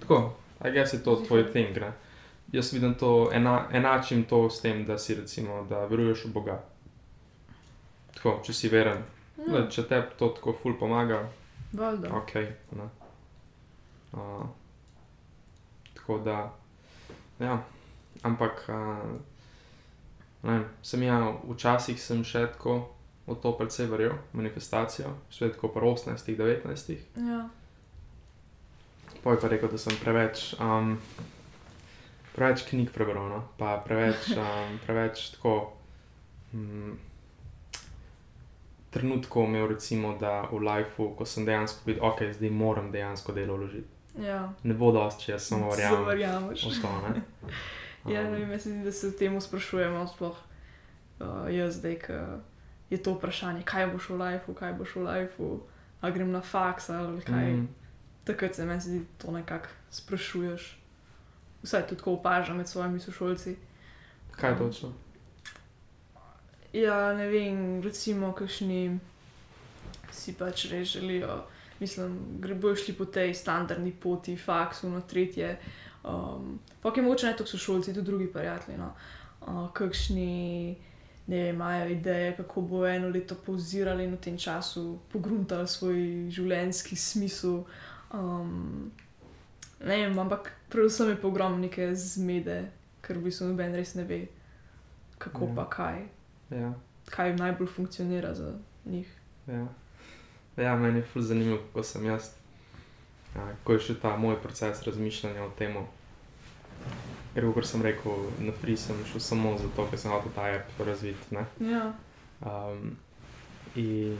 Tako, 0.00 0.18
a 0.60 0.68
jaz 0.68 0.94
je 0.94 1.02
to 1.02 1.16
tvoj 1.16 1.50
thing. 1.50 1.74
Ne? 1.74 1.90
Jaz 2.52 2.70
vidim 2.72 2.94
to, 2.94 3.30
ena, 3.32 3.66
enačim 3.72 4.22
to 4.22 4.50
s 4.50 4.60
tem, 4.60 4.84
da 4.86 4.94
si 4.98 5.14
recimo, 5.14 5.66
da 5.66 5.84
veruješ 5.84 6.24
v 6.24 6.30
Boga. 6.30 6.62
Tako, 8.24 8.38
če 8.40 8.54
si 8.56 8.68
veren, 8.72 9.02
ja. 9.36 9.66
če 9.68 9.82
te 9.84 9.98
to 10.16 10.30
tako 10.32 10.54
ful 10.56 10.78
pomaga, 10.80 11.18
valjda. 11.76 12.08
ok. 12.16 12.32
Ne? 12.78 12.86
Uh, 14.16 14.46
tako 15.98 16.16
da, 16.24 16.38
ja, 17.36 17.58
ampak, 18.24 18.64
uh, 18.72 19.12
ne 20.48 20.56
sem 20.80 21.04
ja, 21.04 21.20
včasih 21.52 22.00
sem 22.00 22.24
še 22.24 22.46
tako 22.56 22.80
v 23.28 23.36
to 23.44 23.52
precej 23.60 23.92
verjel, 23.92 24.16
manifestacijo, 24.32 25.12
svet 25.28 25.58
tako 25.58 25.74
po 25.76 25.84
18, 25.92 26.32
19. 26.40 26.96
Ja. 27.28 27.44
Poj 29.20 29.36
pa 29.36 29.52
rekel, 29.52 29.68
da 29.68 29.76
sem 29.76 30.00
preveč, 30.00 30.54
um, 30.56 30.94
preveč 32.32 32.64
knjig 32.72 32.88
prebral, 32.96 33.28
no? 33.28 33.46
pa 33.60 33.76
preveč, 33.84 34.32
um, 34.32 34.78
preveč 34.88 35.34
tako. 35.36 35.74
Um, 36.56 36.96
Trenutkov 38.94 39.48
imel, 39.48 39.66
recimo, 39.68 40.14
da 40.20 40.44
v 40.52 40.60
lifeu, 40.62 41.10
ko 41.18 41.26
sem 41.26 41.42
dejansko 41.44 41.82
videl, 41.86 42.04
ok, 42.06 42.22
zdaj 42.32 42.50
moram 42.50 42.92
dejansko 42.94 43.32
delo 43.34 43.56
vložiti. 43.58 43.90
Ja. 44.22 44.52
Ne 44.62 44.74
bo 44.74 44.92
dosti, 44.94 45.24
če 45.24 45.32
jaz 45.32 45.48
samo 45.50 45.68
verjamem. 45.72 46.04
verjameš. 46.06 46.66
v 46.70 46.82
to, 46.82 46.92
ne. 47.08 47.22
Ja, 48.04 48.20
Um, 48.20 48.32
ne 48.32 48.38
vem, 48.38 48.50
jaz 48.52 48.66
zdi, 48.66 48.82
da 48.84 48.92
se 48.92 49.08
o 49.08 49.14
tem 49.16 49.40
sprašujemo, 49.40 50.02
sploh 50.06 50.36
uh, 50.36 51.48
jaz 51.48 51.78
zdaj, 51.78 51.94
ki 52.04 52.18
je 52.90 52.98
to 53.00 53.14
vprašanje, 53.14 53.62
kaj 53.64 53.86
boš 53.94 54.10
v 54.10 54.18
lifeu, 54.20 54.54
kaj 54.54 54.74
boš 54.76 54.92
v 54.96 55.04
lifeu, 55.06 55.54
a 56.00 56.10
grem 56.10 56.28
na 56.30 56.42
faks 56.42 56.90
ali 56.90 57.22
kaj. 57.22 57.46
mm, 57.54 57.68
Takrat 58.24 58.54
se 58.54 58.64
meni 58.64 58.80
zdi, 58.80 59.00
to 59.18 59.32
nekako 59.32 59.68
sprašuješ. 59.90 60.68
Vsaj 61.62 61.86
tudi 61.86 61.98
tako 61.98 62.12
opažam 62.14 62.56
med 62.56 62.68
svojimi 62.68 63.00
sošolci. 63.00 63.56
kaj 64.30 64.58
točno? 64.58 64.92
Ja, 66.74 67.14
ne 67.14 67.28
vem, 67.30 67.80
recimo, 67.82 68.32
kakšni 68.34 68.98
si 70.10 70.32
pač 70.34 70.64
res 70.72 70.88
želijo, 70.96 71.36
mislim, 71.78 72.16
grejo 72.42 72.72
šli 72.76 72.94
po 72.98 73.04
tej 73.06 73.30
standardni 73.34 73.92
poti, 73.92 74.34
faksu, 74.36 74.90
no 74.90 75.00
tretje. 75.06 75.52
Um, 76.02 76.58
pa 76.82 76.90
je 76.96 77.02
mogoče 77.02 77.26
ne 77.26 77.36
toliko 77.36 77.50
sošolci, 77.50 77.94
tudi 77.94 78.06
drugi 78.06 78.26
prijatelji. 78.32 78.78
No. 78.78 78.90
Uh, 79.46 79.70
kakšni 79.72 80.74
ne 81.26 81.36
vem, 81.44 81.54
imajo 81.54 81.86
ideje, 81.94 82.34
kako 82.36 82.60
bo 82.60 82.82
eno 82.86 83.08
leto 83.08 83.38
pauzirali 83.46 84.04
in 84.04 84.16
v 84.16 84.20
tem 84.20 84.38
času 84.38 84.98
pogruntali 85.12 85.68
svoj 85.68 86.02
življenjski 86.30 86.96
smisel. 86.96 87.62
Um, 88.10 88.90
ne 89.78 90.00
vem, 90.02 90.18
ampak 90.18 90.50
predvsem 90.74 91.14
je 91.14 91.22
pa 91.22 91.30
ogromno 91.30 91.62
neke 91.62 91.92
zmede, 91.94 92.64
ker 93.00 93.22
v 93.22 93.30
bistvu 93.30 93.52
noben 93.52 93.78
res 93.78 93.94
ne 93.94 94.04
ve, 94.10 94.20
kako 95.22 95.52
Ja. 95.52 95.54
pa 95.54 95.70
kaj 95.70 96.02
Ja, 96.50 96.72
kaj 97.10 97.36
najbolj 97.36 97.66
funkcionira 97.66 98.34
za 98.34 98.52
njih. 98.84 99.08
ja. 99.46 99.66
ja, 100.56 100.76
meni 100.76 100.98
je 100.98 101.02
ful 101.02 101.22
zanimivo, 101.22 101.58
kako 101.58 101.82
sem 101.82 102.04
jaz, 102.06 102.30
ja, 103.34 103.48
ko 103.64 103.72
je 103.72 103.80
še 103.80 103.94
ta 104.00 104.16
moj 104.16 104.36
proces 104.42 104.82
razmišljanja 104.82 105.44
o 105.44 105.50
tem. 105.58 105.74
Ker, 107.34 107.46
kot 107.54 107.66
sem 107.66 107.82
rekel, 107.82 108.28
na 108.38 108.52
free 108.52 108.76
sem 108.76 108.96
šel 109.10 109.20
samo 109.20 109.56
zato, 109.58 109.86
ker 109.90 109.98
sem 109.98 110.10
hotel 110.12 110.30
ta 110.34 110.48
app 110.54 110.80
razviti. 110.86 111.36
Ja, 111.60 111.92
Um, 112.44 112.96
in 113.74 114.18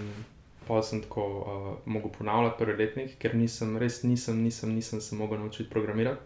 pa 0.67 0.83
sem 0.83 1.03
tako 1.03 1.25
uh, 1.27 1.79
mogel 1.87 2.11
ponavljati 2.11 2.59
prvi 2.59 2.77
letnik, 2.79 3.19
ker 3.19 3.35
nisem, 3.37 3.77
res 3.79 4.03
nisem, 4.03 4.39
nisem, 4.43 4.73
nisem 4.75 5.01
se 5.01 5.17
mogel 5.17 5.39
naučiti 5.39 5.71
programirati. 5.71 6.21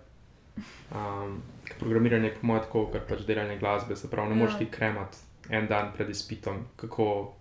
Um, 0.94 1.42
programiranje 1.78 2.28
je 2.28 2.34
po 2.34 2.46
mojem 2.46 2.62
tako, 2.62 2.84
ker 2.92 3.02
pač 3.08 3.24
delanje 3.26 3.58
glasbe, 3.58 3.96
se 3.96 4.10
pravi, 4.10 4.28
ne 4.30 4.36
Ja. 4.36 4.38
moreš 4.44 4.58
ti 4.58 4.66
kremati 4.70 5.16
en 5.50 5.66
dan 5.66 5.92
pred 5.96 6.10
izpitom, 6.10 6.64
kako 6.76 7.34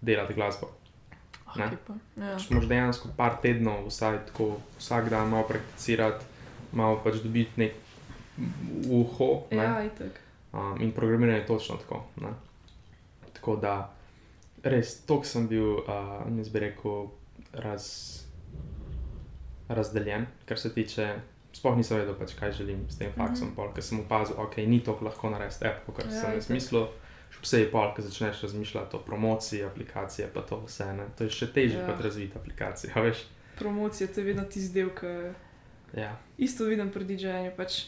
delati 0.00 0.34
glasbo. 0.34 0.70
Ne. 1.56 1.64
okay, 1.64 1.78
pa. 1.86 1.94
ja. 2.18 2.36
Če 2.38 2.54
moraš 2.54 2.68
dejansko 2.68 3.08
par 3.16 3.38
tednov, 3.42 3.86
vsaj 3.86 4.18
tako, 4.30 4.56
vsak 4.78 5.08
dan 5.12 5.30
malo 5.30 5.46
prakticirati, 5.48 6.26
malo 6.74 6.98
pač 7.04 7.20
dobiti 7.22 7.60
nek 7.62 7.76
uho. 8.90 9.28
Ne? 9.54 9.62
ja 9.62 9.84
itek. 9.86 10.18
Um, 10.54 10.80
in 10.82 10.92
programiranje 10.94 11.40
je 11.40 11.46
točno 11.46 11.76
tako. 11.76 12.04
Ne? 12.22 12.32
Tako 13.32 13.56
da, 13.62 13.76
res, 14.62 14.96
toliko 15.06 15.30
sem 15.30 15.46
bil, 15.50 15.78
uh, 15.84 16.24
jaz 16.38 16.50
bi 16.50 16.62
rekel, 16.62 17.08
raz, 17.62 17.86
razdeljen, 19.68 20.26
kar 20.48 20.58
se 20.58 20.72
tiče. 20.74 21.08
Sploh 21.54 21.76
nisem 21.78 22.00
vedel, 22.00 22.16
pač, 22.18 22.34
kaj 22.34 22.52
želim 22.58 22.82
s 22.90 22.98
tem 22.98 23.12
faksom, 23.14 23.48
mm 23.48 23.56
-hmm. 23.56 23.74
ker 23.74 23.82
sem 23.82 24.00
opazil, 24.00 24.36
da 24.36 24.42
okay, 24.42 24.66
ni 24.66 24.80
tako 24.82 25.04
lahko 25.04 25.30
narediti 25.30 25.70
kot 25.86 26.04
Ja, 26.04 26.10
sem 26.10 26.32
jaz 26.34 26.44
itak. 26.44 26.54
mislil. 26.54 26.86
Še 27.44 27.50
posebej 27.60 27.70
pol, 27.70 27.90
ko 27.92 28.02
začneš 28.02 28.42
razmišljati 28.42 28.96
o 28.96 29.00
promociji 29.00 29.64
aplikacije, 29.64 30.30
pa 30.32 30.40
to 30.40 30.62
vse. 30.64 30.86
Ne? 30.96 31.04
To 31.18 31.24
je 31.24 31.30
še 31.30 31.52
težje 31.52 31.76
Ja. 31.76 31.86
kot 31.86 32.00
razviti 32.00 32.38
aplikacijo, 32.38 32.92
a 32.94 33.00
veš. 33.00 33.26
Promocija 33.58 34.08
to 34.08 34.20
je 34.20 34.24
vedno 34.24 34.44
tisti 34.44 34.72
del, 34.72 34.88
ki 34.90 35.34
Ja, 35.94 36.16
isto 36.38 36.64
vidim 36.64 36.88
pri 36.90 37.04
DJ-ju. 37.04 37.52
Pač, 37.56 37.84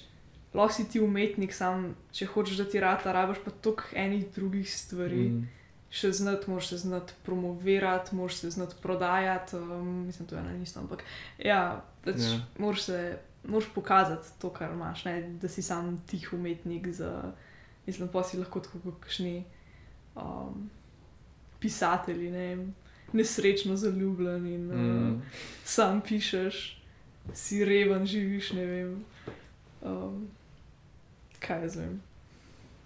lahko 0.54 0.72
si 0.72 0.84
ti 0.84 1.00
umetnik, 1.00 1.50
sam, 1.50 1.96
če 2.12 2.26
hočeš, 2.26 2.56
da 2.56 2.64
ti 2.64 2.80
rata, 2.80 3.10
rabiš 3.12 3.40
pa 3.42 3.50
toliko 3.50 3.82
enih 3.94 4.28
drugih 4.30 4.68
stvari. 4.70 5.24
Mm. 5.28 5.48
Še 5.90 6.12
znati, 6.12 6.50
moraš 6.50 6.68
se 6.68 6.76
znati 6.76 7.16
promovirati, 7.22 8.14
moraš 8.14 8.34
se 8.36 8.50
znati 8.50 8.74
prodajati. 8.82 9.56
Um, 9.56 10.06
mislim, 10.06 10.28
to 10.28 10.36
je 10.36 10.42
in 10.54 10.62
isto. 10.62 10.80
Ampak 10.80 11.02
ja, 11.38 11.80
pač, 12.04 12.20
Ja. 12.20 12.40
moraš 12.58 12.82
se. 12.82 13.18
Moraš 13.46 13.68
pokazati 13.74 14.28
to, 14.38 14.50
kar 14.50 14.70
imaš, 14.70 15.04
ne? 15.04 15.22
da 15.38 15.48
si 15.48 15.62
sam 15.62 15.98
tih 16.06 16.32
umetnik. 16.32 16.88
Za, 16.88 17.32
mislim, 17.86 18.08
pa 18.08 18.22
si 18.22 18.38
lahko 18.38 18.60
tako 18.60 18.78
kot 18.84 19.00
kakšni 19.00 19.44
um, 20.14 20.70
pisatelji, 21.60 22.30
ne 22.30 22.38
vem, 22.38 22.74
nesrečno 23.12 23.76
zaljubljen 23.76 24.46
in 24.46 24.66
mm. 24.66 24.70
uh, 24.70 25.08
mm, 25.08 25.22
sam 25.64 26.00
pišeš, 26.00 26.82
si 27.34 27.64
reven, 27.64 28.06
živiš, 28.06 28.52
ne 28.52 28.66
vem. 28.66 29.04
Um, 29.82 30.28
kaj 31.38 31.62
jaz 31.62 31.76
vem. 31.76 32.00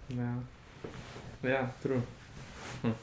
ja, 0.09 0.35
ja 1.49 1.63
true. 1.83 2.01
Hm. 2.81 2.97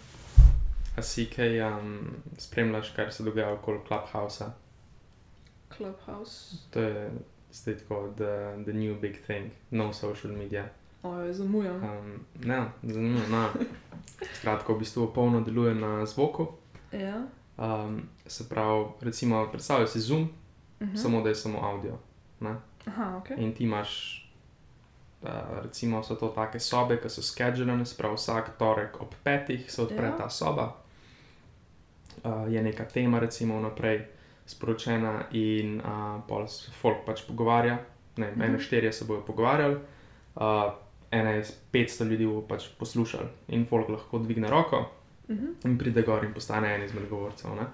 A 0.97 1.03
si 1.03 1.27
kaj 1.31 1.61
um, 1.63 2.17
spremljaš, 2.39 2.91
kar 2.97 3.13
se 3.13 3.23
dogaja 3.23 3.53
okoli 3.53 3.81
Clubhouse? 3.87 4.45
Clubhouse, 5.77 6.57
To 6.71 6.81
je 6.81 7.11
zdaj 7.53 7.79
tako, 7.79 8.13
the, 8.17 8.63
the 8.65 8.73
new 8.73 9.01
big 9.01 9.23
thing, 9.27 9.51
no 9.71 9.93
social 9.93 10.33
media. 10.33 10.69
Ojoj, 11.03 11.33
zamujam. 11.33 11.77
Um, 11.77 12.21
ne, 12.45 12.65
zanimivo. 12.83 13.27
No. 13.31 13.49
Skratka, 14.35 14.73
v 14.73 14.79
bistvu 14.79 15.13
polno 15.15 15.41
deluje 15.41 15.75
na 15.75 16.07
zvoku. 16.07 16.47
Ja, 16.93 17.23
Um, 17.59 18.03
se 18.27 18.49
pravi, 18.49 18.85
recimo, 19.01 19.47
predstavljaj 19.51 19.87
si 19.89 20.01
Zoom, 20.01 20.23
Uh 20.23 20.29
-huh. 20.81 20.93
-huh. 20.93 20.97
samo 20.97 21.23
da 21.23 21.29
je 21.29 21.35
samo 21.35 21.59
audio. 21.63 21.99
Ne? 22.41 22.55
Aha, 22.87 23.17
ok. 23.17 23.31
In 23.39 23.55
ti 23.55 23.65
imaš, 23.65 24.23
uh, 25.23 25.29
recimo, 25.63 26.03
so 26.03 26.15
to 26.15 26.29
take 26.29 26.61
sobe, 26.61 27.01
ki 27.01 27.09
so 27.09 27.23
schedulene, 27.23 27.87
se 27.87 27.97
pravi, 27.97 28.15
vsak 28.15 28.59
torek 28.59 29.01
ob 29.01 29.15
petih 29.25 29.73
se 29.73 29.83
odpre 29.83 30.07
Ja. 30.07 30.17
ta 30.17 30.31
soba, 30.31 30.75
uh, 32.25 32.53
je 32.53 32.63
neka 32.63 32.85
tema, 32.85 33.19
recimo, 33.19 33.59
vnaprej 33.59 34.07
sporočena, 34.47 35.25
in 35.31 35.81
uh, 35.81 36.21
pol 36.29 36.47
se 36.49 36.71
folk 36.73 36.97
pač 37.07 37.27
pogovarja. 37.27 37.79
Ne, 38.17 38.29
ene 38.29 38.49
Mhm. 38.49 38.59
štirje 38.59 38.93
se 38.93 39.05
bodo 39.05 39.21
pogovarjali, 39.21 39.75
uh, 39.75 40.43
ene 40.43 40.73
500 41.11 42.05
ljudi 42.05 42.27
bo 42.27 42.43
pač 42.49 42.69
poslušali, 42.79 43.29
in 43.49 43.67
folk 43.67 43.89
lahko 43.89 44.19
dvigne 44.19 44.51
roko 44.51 44.87
Uh 45.29 45.37
-huh. 45.37 45.55
in 45.65 45.79
pride 45.79 46.03
gor 46.03 46.25
in 46.25 46.33
postane 46.35 46.75
en 46.75 46.83
izmed 46.83 47.09
govorcev. 47.09 47.51
Ne? 47.55 47.67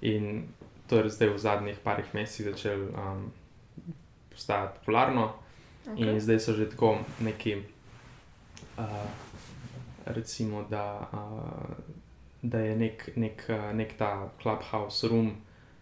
In 0.00 0.44
to 0.86 0.96
je 0.98 1.10
zdaj 1.10 1.28
v 1.28 1.38
zadnjih 1.38 1.78
parih 1.84 2.14
mesecih 2.14 2.46
začelo 2.46 2.84
um, 2.84 3.32
postajati 4.30 4.78
popularno. 4.78 5.32
Okay. 5.86 6.12
In 6.12 6.20
zdaj 6.20 6.40
so 6.40 6.52
že 6.52 6.70
tako 6.70 6.98
neki, 7.20 7.56
uh, 8.78 8.84
recimo, 10.06 10.66
da, 10.70 11.10
uh, 11.12 11.76
da 12.42 12.58
je 12.58 12.76
nek, 12.76 13.10
nek, 13.16 13.44
uh, 13.48 13.76
nek 13.76 13.96
ta 13.98 14.30
clubhouse 14.42 15.08
room 15.08 15.36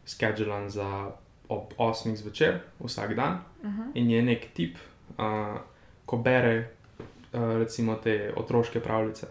schedulan 0.07 0.71
za 0.71 1.11
ob 1.49 1.73
8 1.79 2.17
zvečer 2.17 2.61
vsak 2.81 3.15
dan. 3.15 3.39
Uh 3.63 3.71
-huh. 3.71 3.91
In 3.95 4.11
je 4.11 4.23
nek 4.23 4.49
tip, 4.55 4.77
uh, 5.19 5.61
ko 6.07 6.17
bere 6.17 6.71
recimo 7.35 7.95
te 7.95 8.33
otroške 8.37 8.81
pravljice 8.81 9.27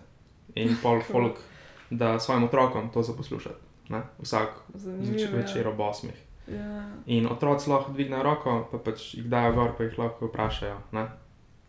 in 0.55 0.75
pol 0.81 1.01
folk, 1.01 1.39
da 1.89 2.19
svojim 2.19 2.43
otrokom 2.43 2.91
to 2.93 3.01
zaposlušati. 3.03 3.55
Ne? 3.89 4.01
Vsak 4.19 4.49
zveč, 4.75 5.21
ja. 5.21 5.29
večer 5.31 5.67
ob 5.67 5.77
8. 5.79 6.07
Ja. 6.47 6.85
In 7.05 7.27
otroci 7.31 7.69
lahko 7.69 7.91
dvignejo 7.91 8.23
roko, 8.23 8.67
pa 8.71 8.77
pač 8.77 9.13
jih 9.13 9.25
dajo 9.29 9.53
gor, 9.53 9.71
pa 9.77 9.83
jih 9.83 9.99
lahko 9.99 10.27
vprašajo. 10.27 10.77
Ne? 10.91 11.07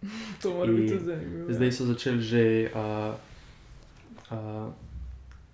To 0.42 0.50
mora 0.54 0.72
biti 0.72 0.92
In 0.92 0.98
tudi 0.98 1.04
zanimivo. 1.04 1.48
ja. 1.48 1.54
Zdaj 1.54 1.72
so 1.72 1.84
začeli 1.84 2.20
že 2.22 2.70
uh, 2.74 3.14
uh, 4.30 4.72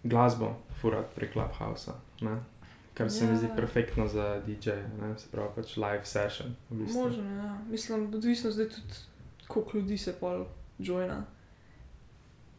glasbo 0.02 0.54
furati 0.80 1.14
prek 1.14 1.32
Clubhouse, 1.32 1.92
kar 2.94 3.10
se 3.10 3.26
mi 3.26 3.36
zdi 3.36 3.46
Ja. 3.46 3.56
perfektno 3.56 4.08
za 4.08 4.40
DJ, 4.46 4.70
ne? 5.00 5.18
se 5.18 5.28
pravi 5.30 5.48
pač 5.56 5.76
live 5.76 6.04
session. 6.04 6.56
V 6.70 6.74
bistvu. 6.74 7.02
Možno, 7.02 7.24
ja. 7.24 7.58
Mislim, 7.70 8.14
odvisno 8.14 8.50
zdaj 8.50 8.68
tudi, 8.68 8.94
koliko 9.48 9.78
ljudi 9.78 9.98
se 9.98 10.12
pol 10.12 10.44
joina. 10.80 11.24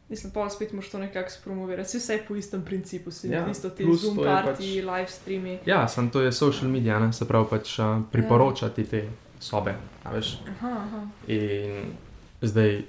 Mislim, 0.10 0.34
pa 0.34 0.50
spet 0.50 0.74
moraš 0.74 0.90
to 0.90 1.00
nekako 1.00 1.30
spromovirati. 1.30 1.88
Vse 1.88 1.98
vse 1.98 2.24
po 2.28 2.36
istem 2.36 2.66
principu, 2.66 3.12
se 3.12 3.30
Ja, 3.30 3.40
ja, 3.40 3.50
isto 3.50 3.70
ti 3.70 3.86
Zoom 3.96 4.18
party, 4.18 4.48
pač- 4.48 4.60
live 4.88 5.08
streami. 5.08 5.60
Ja, 5.66 5.88
sem 5.88 6.10
to 6.10 6.22
je 6.22 6.32
social 6.32 6.70
media, 6.70 7.00
ne? 7.00 7.14
se 7.14 7.28
pravi 7.28 7.46
pač 7.50 7.80
uh, 7.80 7.86
priporočati 8.12 8.84
te 8.84 9.06
sobe. 9.40 9.76
Aha, 10.04 10.28
aha. 10.62 11.08
In 11.28 11.94
zdaj, 12.42 12.84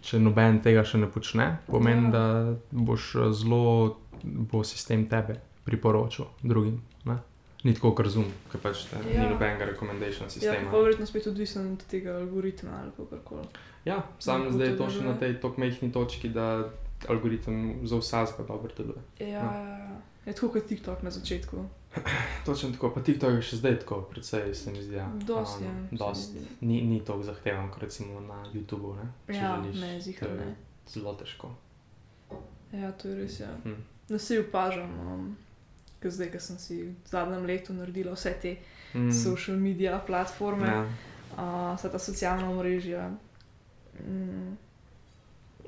če 0.00 0.18
noben 0.18 0.60
tega 0.60 0.84
še 0.84 0.98
ne 0.98 1.06
počne, 1.06 1.58
pomeni, 1.66 2.06
Ja. 2.06 2.10
da 2.10 2.24
boš 2.72 3.12
zelo, 3.34 3.98
bo 4.22 4.64
sistem 4.64 5.04
tebe 5.06 5.36
priporočil 5.64 6.24
drugim. 6.42 6.80
Ne? 7.04 7.18
Ni 7.64 7.74
tako, 7.74 7.92
kot 7.92 8.06
razum, 8.06 8.24
ker 8.50 8.60
pač 8.60 8.86
ja. 8.86 8.98
Ja. 9.04 9.22
ni 9.22 9.28
nobenega 9.28 9.64
recommendation 9.66 10.24
Ja, 10.24 10.30
sistema. 10.30 10.70
pa 10.70 10.78
verjetno 10.78 11.06
spet 11.06 11.26
odvisno 11.26 11.62
od 11.66 11.84
tega 11.84 12.16
algoritma 12.16 12.70
ali 12.82 12.90
kako 12.92 13.18
koli. 13.24 13.46
Ja, 13.88 14.02
sam 14.18 14.44
zdaj 14.52 14.66
je 14.66 14.76
to 14.76 14.90
še 14.90 15.00
na 15.02 15.14
tej 15.14 15.36
tako 15.36 15.58
majhni 15.58 15.88
točki, 15.90 16.28
da 16.28 16.68
algoritem 17.06 17.58
za 17.82 17.96
vsakega 17.96 18.44
dobro 18.44 18.70
deluje. 18.74 19.00
Ja, 19.18 19.26
Ja. 19.28 19.44
ja. 19.54 19.78
ja. 19.80 19.96
Je 20.26 20.34
tako 20.34 20.48
kot 20.50 20.66
TikTok 20.66 21.02
na 21.02 21.10
začetku. 21.10 21.56
Točno 22.44 22.68
tako, 22.70 22.90
pa 22.90 23.00
TikTok 23.00 23.32
je 23.32 23.42
še 23.42 23.56
zdaj 23.56 23.78
tako, 23.78 24.02
predvsej 24.02 24.52
se 24.54 24.70
mi 24.70 24.82
zdi. 24.82 24.96
Ja. 24.96 25.06
Dosti, 25.16 25.64
Um, 25.64 25.88
ja, 25.88 25.98
dost. 25.98 26.34
Ni, 26.60 26.82
ni 26.82 27.00
tako 27.00 27.22
zahteven, 27.22 27.70
kot 27.70 27.82
recimo 27.82 28.20
na 28.20 28.42
YouTubu. 28.46 28.92
Ne? 28.94 29.06
Če 29.26 29.34
Ja, 29.34 29.54
želiš, 29.56 29.80
ne, 29.80 29.92
zihar 30.00 30.30
ne. 30.30 30.50
Zelo 30.86 31.14
težko. 31.14 31.48
Ja, 32.72 32.92
to 32.92 33.08
je 33.08 33.14
res. 33.16 33.38
Ja. 33.40 33.48
Hm. 33.64 33.78
Da 34.08 34.18
se 34.18 34.36
opažam, 34.40 34.90
um, 35.02 35.24
ker 36.00 36.10
zdaj, 36.10 36.28
ko 36.30 36.40
sem 36.40 36.58
si 36.58 36.76
v 36.82 36.94
zadnjem 37.06 37.46
letu 37.46 37.72
naredila 37.72 38.12
vse 38.12 38.34
te 38.42 38.56
Mm. 38.88 39.06
mm. 39.06 39.12
social 39.14 39.56
media 39.56 39.98
platforme, 40.00 40.64
Ja. 40.66 40.84
uh, 41.34 41.76
vsa 41.76 41.88
ta 41.88 41.98
socialna 41.98 42.48
mreža. 42.50 43.10
Mm. 44.00 44.56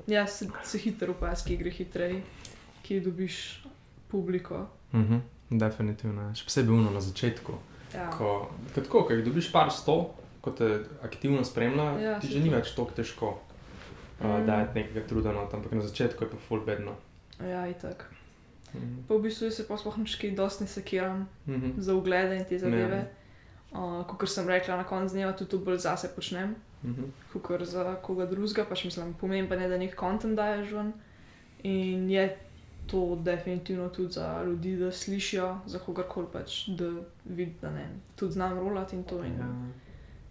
Ja, 0.07 0.27
se, 0.27 0.47
se 0.63 0.77
hitro 0.77 1.11
opazi, 1.11 1.45
ki 1.45 1.57
gre 1.57 1.69
hitreje, 1.71 2.21
ki 2.81 2.99
dobiš 2.99 3.63
publiko. 4.07 4.67
Mhm, 4.93 5.19
definitivno. 5.51 6.21
ja. 6.21 6.33
Še 6.33 6.45
posebej 6.45 6.73
uno 6.73 6.89
na 6.89 7.01
začetku. 7.01 7.53
Ja. 7.93 8.09
Ko, 8.09 8.31
ko 8.67 8.81
tako, 8.81 9.03
ko 9.03 9.13
jih 9.13 9.23
dobiš 9.23 9.51
par 9.51 9.69
sto, 9.69 10.13
ko 10.41 10.51
te 10.51 10.67
aktivno 11.01 11.43
spremlja, 11.43 11.99
Ja, 11.99 12.19
ti 12.19 12.27
že 12.27 12.39
ni 12.39 12.49
več 12.49 12.71
tako 12.71 12.91
težko 12.93 13.27
uh, 13.27 13.37
Mm. 14.21 14.45
dajati 14.45 14.75
nekega 14.75 15.01
truda, 15.03 15.31
no, 15.31 15.43
ampak 15.43 15.71
na 15.71 15.81
začetku 15.81 16.23
je 16.23 16.29
pa 16.29 16.37
full 16.39 16.61
bedno. 16.61 16.95
ja, 17.39 17.67
itak. 17.67 18.05
Mhm. 18.73 19.03
Pa 19.07 19.15
v 19.15 19.21
bistvu 19.21 19.51
se 19.51 19.63
pa 19.63 19.75
sploh 19.75 19.97
nič 19.97 20.15
kaj 20.15 20.31
dosti 20.31 20.63
ne 20.63 20.69
sekiram 20.69 21.27
Mhm. 21.47 21.71
za 21.77 21.93
uglede 21.93 22.37
in 22.37 22.45
te 22.45 22.57
zadeve. 22.57 22.97
Ja. 22.97 23.20
Uh, 23.71 23.79
kot 24.07 24.29
sem 24.29 24.47
rekla, 24.47 24.75
na 24.75 24.83
koncu 24.83 25.13
dneva 25.13 25.31
tudi 25.33 25.49
to 25.49 25.57
bolj 25.57 25.77
zase 25.77 26.09
počnem. 26.09 26.55
Mhm. 26.83 27.03
kot 27.41 27.61
za 27.61 27.95
koga 27.95 28.25
drugega, 28.25 28.65
pač 28.65 28.83
mislim, 28.83 29.13
pomembno 29.13 29.55
je, 29.55 29.69
da 29.69 29.77
nek 29.77 29.95
kontent 29.95 30.35
daješ 30.35 30.71
ven. 30.71 30.93
In 31.63 32.09
je 32.09 32.37
to 32.87 33.15
definitivno 33.17 33.89
tudi 33.89 34.11
za 34.11 34.43
ljudi, 34.43 34.75
da 34.77 34.91
slišijo, 34.91 35.59
za 35.65 35.79
kogarkoli 35.79 36.27
pač, 36.33 36.67
da 36.69 36.89
vidi, 37.25 37.53
da 37.61 37.69
ne, 37.69 37.85
tudi 38.15 38.31
znam 38.31 38.59
rolati 38.59 38.95
in 38.95 39.03
to. 39.03 39.23
In, 39.23 39.33
Ja. 39.33 39.47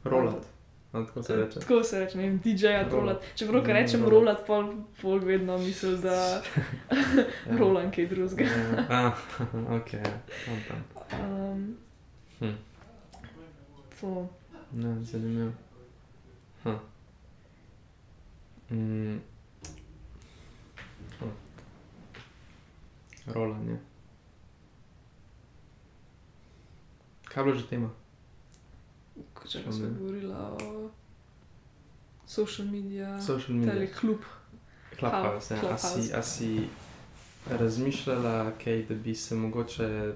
Rolat, 0.04 0.46
no, 0.92 1.04
tako 1.04 1.22
se 1.22 1.36
reče. 1.36 1.60
Tako 1.60 1.82
se 1.82 1.98
reče, 2.00 2.18
ne 2.18 2.24
vem, 2.24 2.38
DJ-ja 2.38 2.78
Rolat. 2.80 2.92
rolat. 2.92 3.22
Čeprav, 3.34 3.62
ko 3.62 3.68
Ja, 3.68 3.74
rečem 3.74 4.00
rolat. 4.00 4.12
rolat, 4.12 4.46
pol, 4.46 4.72
pol 5.02 5.18
vedno 5.20 5.58
mislim, 5.58 6.00
da 6.00 6.42
Ja. 7.46 7.56
rolam 7.58 7.90
kaj 7.90 8.06
drugega. 8.06 8.44
Ja, 8.44 8.84
ah, 8.90 9.12
ok, 9.76 9.90
tam, 10.44 10.58
tam. 10.68 10.84
Um, 11.22 11.76
Hm. 12.40 12.56
To, 14.00 14.28
Ne, 14.72 15.04
zanimivo. 15.04 15.52
Mm. 18.70 19.18
Rolanje. 23.26 23.78
Kaj 27.24 27.40
je 27.40 27.44
bilo 27.44 27.56
že 27.56 27.66
tema? 27.66 27.90
če 29.46 29.58
Mhm. 29.60 29.98
govorila 29.98 30.38
o 30.54 30.90
social 32.26 32.66
media, 32.68 33.20
Social 33.20 33.50
media. 33.50 33.72
tele 33.72 33.86
klub. 33.88 34.18
Clubhouse, 34.92 35.50
ja. 35.50 35.58
A 35.58 35.60
Clubhouse. 35.60 36.02
si, 36.02 36.14
a 36.14 36.22
si 36.22 36.68
razmišljala, 37.50 38.52
kaj, 38.54 38.82
da 38.82 38.94
bi 38.96 39.14
se 39.14 39.34
mogoče 39.34 40.14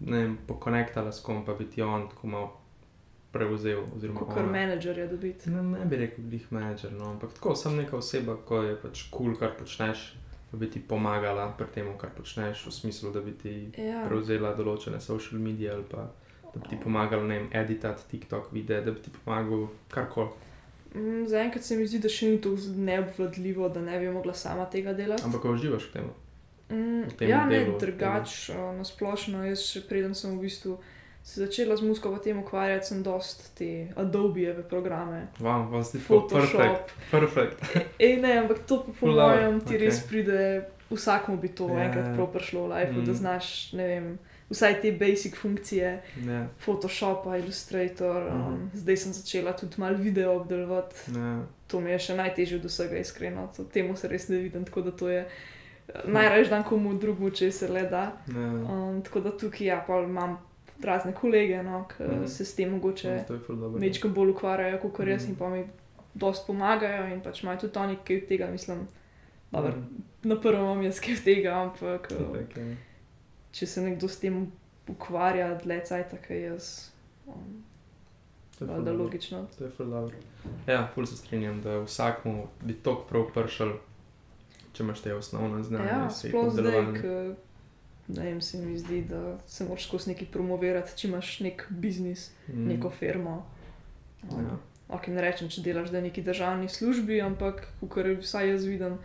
ne 0.00 0.18
vem, 0.18 0.38
pokonektala 0.46 1.12
s 1.12 1.20
kom, 1.20 1.44
pa 1.44 1.54
bi 1.54 1.66
ti 1.66 1.82
on 1.82 2.08
tako 2.08 2.26
malo 2.26 2.59
prevzel? 3.32 3.84
Kot 4.16 4.40
menedžerja 4.50 5.06
dobiti. 5.10 5.50
Ne, 5.50 5.62
ne 5.62 5.84
bi 5.86 5.96
rekel, 5.96 6.24
da 6.30 6.36
jih 6.36 6.48
menedžer, 6.52 6.92
no, 6.92 7.12
ampak 7.14 7.34
tako 7.38 7.54
sem 7.56 7.76
neka 7.76 7.96
oseba, 7.96 8.36
ko 8.46 8.62
je 8.62 8.76
pač 8.82 9.04
kul, 9.10 9.30
cool, 9.32 9.38
kar 9.38 9.54
počneš, 9.58 10.10
da 10.52 10.58
bi 10.58 10.70
ti 10.70 10.82
pomagala 10.82 11.50
pri 11.58 11.66
tem, 11.74 11.92
kar 11.98 12.10
počneš, 12.16 12.66
v 12.66 12.74
smislu, 12.74 13.12
da 13.14 13.20
bi 13.20 13.32
ti 13.38 13.54
Ja. 13.78 14.04
prevzela 14.08 14.54
določene 14.54 15.00
social 15.00 15.40
medije 15.40 15.70
ali 15.72 15.84
pa 15.90 16.10
da 16.54 16.60
bi 16.60 16.68
ti 16.68 16.76
pomagala, 16.82 17.24
ne 17.24 17.38
vem, 17.38 17.48
editati 17.52 18.02
TikTok 18.10 18.52
videe, 18.52 18.80
da 18.82 18.90
bi 18.90 19.02
ti 19.02 19.10
pomagal 19.24 19.68
karkoli. 19.88 20.28
Mm, 20.94 21.26
Zaenkrat 21.26 21.64
se 21.64 21.76
mi 21.76 21.86
zdi, 21.86 22.00
da 22.02 22.08
še 22.10 22.32
ni 22.32 22.40
tako 22.42 22.56
neobvladljivo, 22.76 23.68
da 23.68 23.80
ne 23.80 23.98
bi 24.00 24.08
mogla 24.10 24.34
sama 24.34 24.66
tega 24.70 24.92
delati. 24.92 25.22
Ampak 25.24 25.44
uživaš 25.44 25.86
v 25.86 25.92
tem. 25.92 26.08
Mm, 26.70 27.04
v 27.06 27.14
tem 27.18 27.28
ja, 27.30 27.44
ne, 27.46 27.60
delu, 27.60 27.76
drugače, 27.78 28.56
na 28.78 28.84
splošno. 28.84 29.44
Jaz 29.46 29.62
še 29.62 29.84
preden 29.86 30.14
sem 30.14 30.34
v 30.34 30.42
bistvu 30.48 30.78
se 31.22 31.40
začela 31.40 31.76
z 31.76 31.82
muziko 31.82 32.10
v 32.10 32.18
tem 32.18 32.38
ukvarjati, 32.38 32.86
sem 32.86 33.02
dost 33.02 33.54
te 33.54 33.88
Adobejeve 33.94 34.62
programe, 34.62 35.26
Vam, 35.38 35.68
vam 35.68 35.82
zdi 35.82 35.98
to 35.98 36.20
perfekt. 36.22 36.50
Photoshop. 36.50 36.90
Perfekt. 37.10 37.58
Ej, 37.98 38.16
ne, 38.16 38.38
ampak 38.38 38.58
to 38.60 38.78
pa 38.78 38.92
po 38.92 39.06
mojem 39.06 39.60
ti 39.60 39.66
okej. 39.66 39.78
res 39.78 40.00
pride, 40.00 40.40
vsakmu 40.90 41.36
bi 41.36 41.48
to 41.48 41.64
Ja, 41.64 41.74
yeah. 41.74 41.86
enkrat 41.86 42.06
ja. 42.06 42.14
prav 42.14 42.26
prišlo 42.28 42.60
v 42.62 42.68
life, 42.68 42.92
mm. 42.92 43.04
da 43.04 43.12
znaš, 43.14 43.46
ne 43.72 43.84
vem, 43.86 44.06
vsaj 44.50 44.80
te 44.80 44.92
basic 44.92 45.36
funkcije. 45.36 45.90
Ne, 46.18 46.48
Photoshopa, 46.58 47.36
Illustrator, 47.36 48.16
um, 48.24 48.38
Mhm. 48.40 48.70
zdaj 48.74 48.96
sem 48.96 49.12
začela 49.12 49.52
tudi 49.52 49.76
malo 49.76 49.96
video 49.96 50.32
obdelovati, 50.34 50.96
ne. 51.08 51.42
to 51.66 51.80
mi 51.80 51.90
je 51.90 51.98
še 52.00 52.14
najtežje 52.16 52.56
od 52.56 52.64
vsega, 52.64 52.96
iskreno. 52.96 53.46
To, 53.56 53.64
temu 53.64 53.94
se 53.96 54.08
res 54.08 54.28
ne 54.28 54.36
vidim, 54.38 54.64
tako 54.64 54.82
da 54.82 54.90
to 54.90 55.08
je 55.08 55.28
najraje 56.04 56.44
dan 56.44 56.64
komu 56.64 56.94
drugemu, 56.94 57.30
če 57.30 57.52
se 57.52 57.68
le 57.68 57.82
da. 57.82 58.12
ne. 58.26 58.46
Um, 58.64 59.02
tako 59.02 59.20
da 59.20 59.30
tukaj 59.32 59.66
ja, 59.66 59.78
imam 60.02 60.38
razne 60.82 61.14
kolege, 61.14 61.62
no, 61.62 61.84
ki 61.88 62.02
Mhm. 62.04 62.26
se 62.26 62.44
s 62.44 62.54
tem 62.54 62.70
mogoče 62.70 63.08
je 63.08 63.24
večko 63.74 64.08
bolj 64.08 64.30
ukvarjajo 64.30 64.78
kot 64.80 65.06
jaz 65.06 65.22
Mhm. 65.22 65.30
in 65.30 65.36
pa 65.36 65.48
mi 65.48 65.64
dosti 66.14 66.44
pomagajo 66.46 67.06
in 67.06 67.20
pač 67.20 67.42
imajo 67.42 67.58
tudi 67.58 67.78
oni 67.78 67.96
kaj 67.98 68.16
od 68.16 68.28
tega, 68.28 68.46
mislim, 68.46 68.88
Dobar, 69.52 69.72
Mm, 69.72 69.86
na 70.22 70.36
prvem 70.36 70.60
imam 70.60 70.82
jaz 70.82 71.00
kaj 71.00 71.16
tega, 71.16 71.50
ampak 71.52 72.08
itak, 72.10 72.56
ja. 72.56 72.74
če 73.52 73.66
se 73.66 73.80
nekdo 73.80 74.08
s 74.08 74.18
tem 74.18 74.52
ukvarja, 74.88 75.54
dlje 75.56 75.84
cajt, 75.84 76.06
jaz. 76.30 76.90
Um, 77.26 77.64
To 78.58 78.64
je 78.64 78.68
ful 78.68 78.74
Valjda 78.76 78.90
dobro. 78.90 79.04
logično. 79.04 79.46
To 79.58 79.64
je 79.64 79.70
ful 79.70 79.86
dobro. 79.86 80.16
Ja, 80.66 80.88
ful 80.94 81.06
se 81.06 81.16
strinjam, 81.16 81.62
da 81.62 81.78
vsakmu 81.80 82.46
bi 82.60 82.74
tok 82.74 83.08
prav 83.08 83.32
pršel, 83.34 83.72
če 84.72 84.82
imaš 84.82 85.00
te 85.00 85.14
osnovne 85.14 85.62
znanja. 85.62 85.84
Ja, 85.86 86.10
sploh 86.10 86.50
zdaj, 86.50 87.34
ne 88.16 88.24
vem, 88.24 88.40
se 88.40 88.58
mi 88.58 88.78
zdi, 88.78 89.02
da 89.02 89.38
se 89.46 89.64
moraš 89.64 89.86
skozi 89.88 90.10
nekaj 90.10 90.28
promovirati, 90.32 90.96
če 90.96 91.08
imaš 91.08 91.40
nek 91.40 91.66
biznis, 91.70 92.30
Mm, 92.48 92.68
neko 92.68 92.90
firmo. 92.90 93.46
Um, 94.22 94.44
Ja. 94.44 94.58
Ok, 94.88 95.06
ne 95.08 95.22
rečem, 95.22 95.48
če 95.48 95.62
delaš 95.62 95.90
v 95.90 96.00
neki 96.02 96.22
državni 96.22 96.68
službi, 96.68 97.20
ampak 97.22 97.60
kar 97.88 98.08
vsaj 98.20 98.48
jaz 98.50 98.64
vidim, 98.66 98.96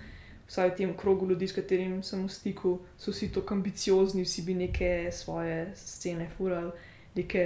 vsaj 0.47 0.69
v 0.69 0.75
tem 0.75 0.93
krogu 0.97 1.27
ljudi, 1.29 1.47
s 1.47 1.53
katerim 1.53 2.03
sem 2.03 2.25
v 2.25 2.29
stiku, 2.29 2.79
so 2.97 3.11
vsi 3.11 3.29
tako 3.31 3.53
ambiciozni, 3.53 4.23
vsi 4.23 4.41
bi 4.41 4.55
neke 4.55 5.11
svoje 5.11 5.71
scene 5.75 6.25
furali, 6.37 6.71
neke 7.15 7.43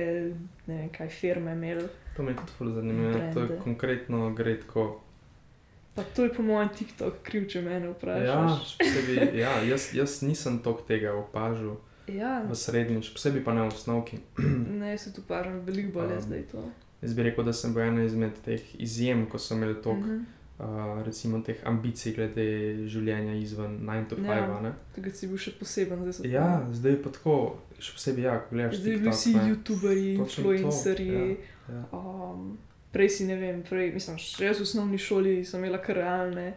ne 0.67 0.75
vem, 0.77 0.89
kaj 0.89 1.09
firme 1.09 1.51
imeli. 1.51 1.87
To 2.15 2.23
mi 2.23 2.31
je 2.31 2.35
tudi 2.35 2.51
ful 2.57 2.71
zanimivo. 2.73 3.11
ja. 3.17 3.33
To 3.33 3.39
je 3.41 3.59
konkretno 3.63 4.33
gre 4.33 4.59
tako. 4.59 5.01
Pa 5.99 6.05
to 6.09 6.23
je 6.23 6.31
po 6.31 6.41
mojem 6.41 6.69
TikTok 6.71 7.19
kriv, 7.21 7.43
če 7.45 7.59
Ja, 7.83 7.91
vprašaš. 7.91 8.65
še 8.65 8.77
posebej, 8.79 9.19
ja 9.35 9.53
jaz, 9.63 9.89
jaz 9.93 10.21
nisem 10.21 10.59
tok 10.59 10.87
tega 10.87 11.11
opažal 11.13 11.75
Ja, 12.07 12.39
v 12.41 12.55
srednji, 12.55 13.03
še 13.03 13.11
posebej 13.13 13.43
pa 13.43 13.51
v 13.61 13.69
osnovki. 13.69 14.17
ne, 14.79 14.95
se 14.97 15.11
tu 15.11 15.21
pažem, 15.21 15.59
veliko 15.61 15.91
bolje 15.93 16.15
Um, 16.15 16.21
zdaj 16.21 16.43
to. 16.47 16.63
Jaz 17.01 17.13
bi 17.13 17.23
rekel, 17.23 17.43
da 17.43 17.53
sem 17.53 17.71
bil 17.71 17.83
ena 17.83 18.03
izmed 18.03 18.39
teh 18.41 18.63
izjem, 18.77 19.25
ko 19.25 19.37
so 19.37 19.53
imeli 19.53 19.75
tok, 19.77 19.99
Mhm. 19.99 20.23
uh, 20.59 21.03
recimo, 21.03 21.41
teh 21.41 21.59
ambicij 21.63 22.15
glede 22.15 22.45
življenja 22.87 23.35
izven 23.35 23.77
9 23.81 24.07
to 24.07 24.15
5. 24.17 24.25
Ja. 24.25 24.57
Ja, 24.63 24.73
Takrat 24.91 25.15
si 25.15 25.27
bil 25.27 25.37
še 25.37 25.51
poseben, 25.53 26.01
zdaj 26.01 26.13
so 26.13 26.25
ja 26.25 26.47
zdaj 26.71 26.97
pa 26.99 27.09
tako, 27.09 27.35
še 27.77 27.93
posebej, 27.93 28.23
ja, 28.23 28.39
ko 28.39 28.47
gledaš. 28.51 28.75
Zdaj 28.75 28.95
bi 28.95 28.97
TikTok, 28.99 29.13
vsi. 29.13 29.33
YouTuberji, 29.45 30.17
Točno 30.17 30.43
to, 30.43 30.53
influencerji. 30.53 31.37
Ja. 31.69 31.83
Um, 31.93 32.57
prej 32.91 33.09
si 33.09 33.25
ne 33.27 33.35
vem, 33.35 33.61
prej, 33.63 33.91
mislim, 33.93 34.17
še 34.17 34.45
jaz 34.45 34.59
v 34.59 34.65
osnovni 34.65 34.97
šoli 34.97 35.45
sem 35.45 35.59
imela 35.63 35.77
kar 35.81 35.95
realne 35.95 36.53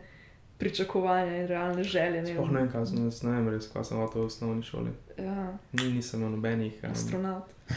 pričakovanja 0.58 1.40
in 1.42 1.46
realne 1.50 1.82
želje. 1.84 2.22
Ne 2.22 2.34
vem, 2.38 2.68
kaj 2.70 2.86
sem, 2.86 3.02
jaz 3.04 3.22
ne 3.22 3.32
vem 3.34 3.48
res, 3.50 3.66
kaj 3.72 3.84
sem 3.84 3.98
hotel 3.98 4.22
v 4.22 4.30
osnovni 4.30 4.62
šoli. 4.62 4.92
Ja, 5.18 5.58
Ni, 5.72 5.90
nisem 5.92 6.20
imel 6.20 6.36
nobenih. 6.36 6.78
Um, 6.84 6.90
astronaut, 6.92 7.44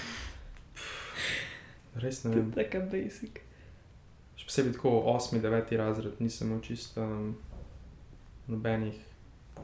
res 2.04 2.24
ne 2.24 2.36
vem. 2.36 2.52
taka 2.60 2.80
basic. 2.92 3.42
Še 4.36 4.46
posebej 4.50 4.76
tako 4.78 4.92
8, 5.16 5.40
9 5.42 5.76
razred 5.80 6.20
nisem 6.22 6.48
imel 6.52 6.62
čisto 6.62 7.02
um, 7.04 7.32
nobenih 8.52 9.00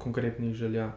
konkretnih 0.02 0.56
želja. 0.56 0.90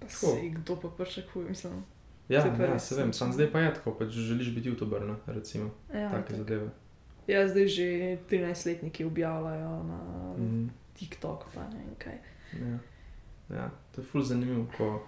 Pa 0.00 0.06
Tako. 0.06 0.26
se 0.34 0.48
kdo 0.56 0.76
pa 0.82 0.88
pričakuje, 0.98 1.48
mislim. 1.48 1.84
Ja, 2.28 2.42
pa 2.56 2.64
ja 2.64 2.78
se 2.78 2.96
vem, 2.98 3.12
sam 3.14 3.30
zdaj 3.32 3.52
pa 3.52 3.60
je 3.62 3.74
tako, 3.74 3.92
pač 4.00 4.08
želiš 4.10 4.50
biti 4.54 4.70
youtuber, 4.70 5.06
ne, 5.06 5.14
recimo, 5.26 5.70
Ja, 5.94 6.10
take 6.10 6.26
tak. 6.34 6.36
zadeve. 6.36 6.66
Ja, 7.26 7.48
zdaj 7.48 7.66
že 7.68 7.86
13-letniki 8.30 9.04
objavljajo 9.04 9.82
na 9.82 9.98
Mhm. 10.38 10.68
TikTok, 10.98 11.44
pa 11.54 11.60
ne 11.68 11.76
vem 11.78 11.94
kaj. 11.98 12.18
Ja. 12.52 12.78
ja, 13.56 13.70
to 13.94 14.00
je 14.00 14.06
ful 14.06 14.22
zanimivo, 14.22 14.66
ko 14.76 15.02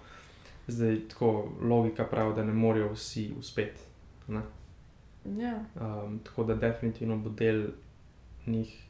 zdaj 0.67 0.99
tako 1.09 1.29
logika 1.61 2.03
pravi, 2.05 2.35
da 2.35 2.43
ne 2.43 2.53
morejo 2.53 2.91
vsi 2.93 3.33
uspeti. 3.39 3.81
Ne? 4.27 4.41
Ja, 5.37 5.59
Um, 5.75 6.19
tako 6.19 6.43
da 6.43 6.55
definitivno 6.55 7.17
bo 7.17 7.29
del 7.29 7.67
njih, 8.47 8.85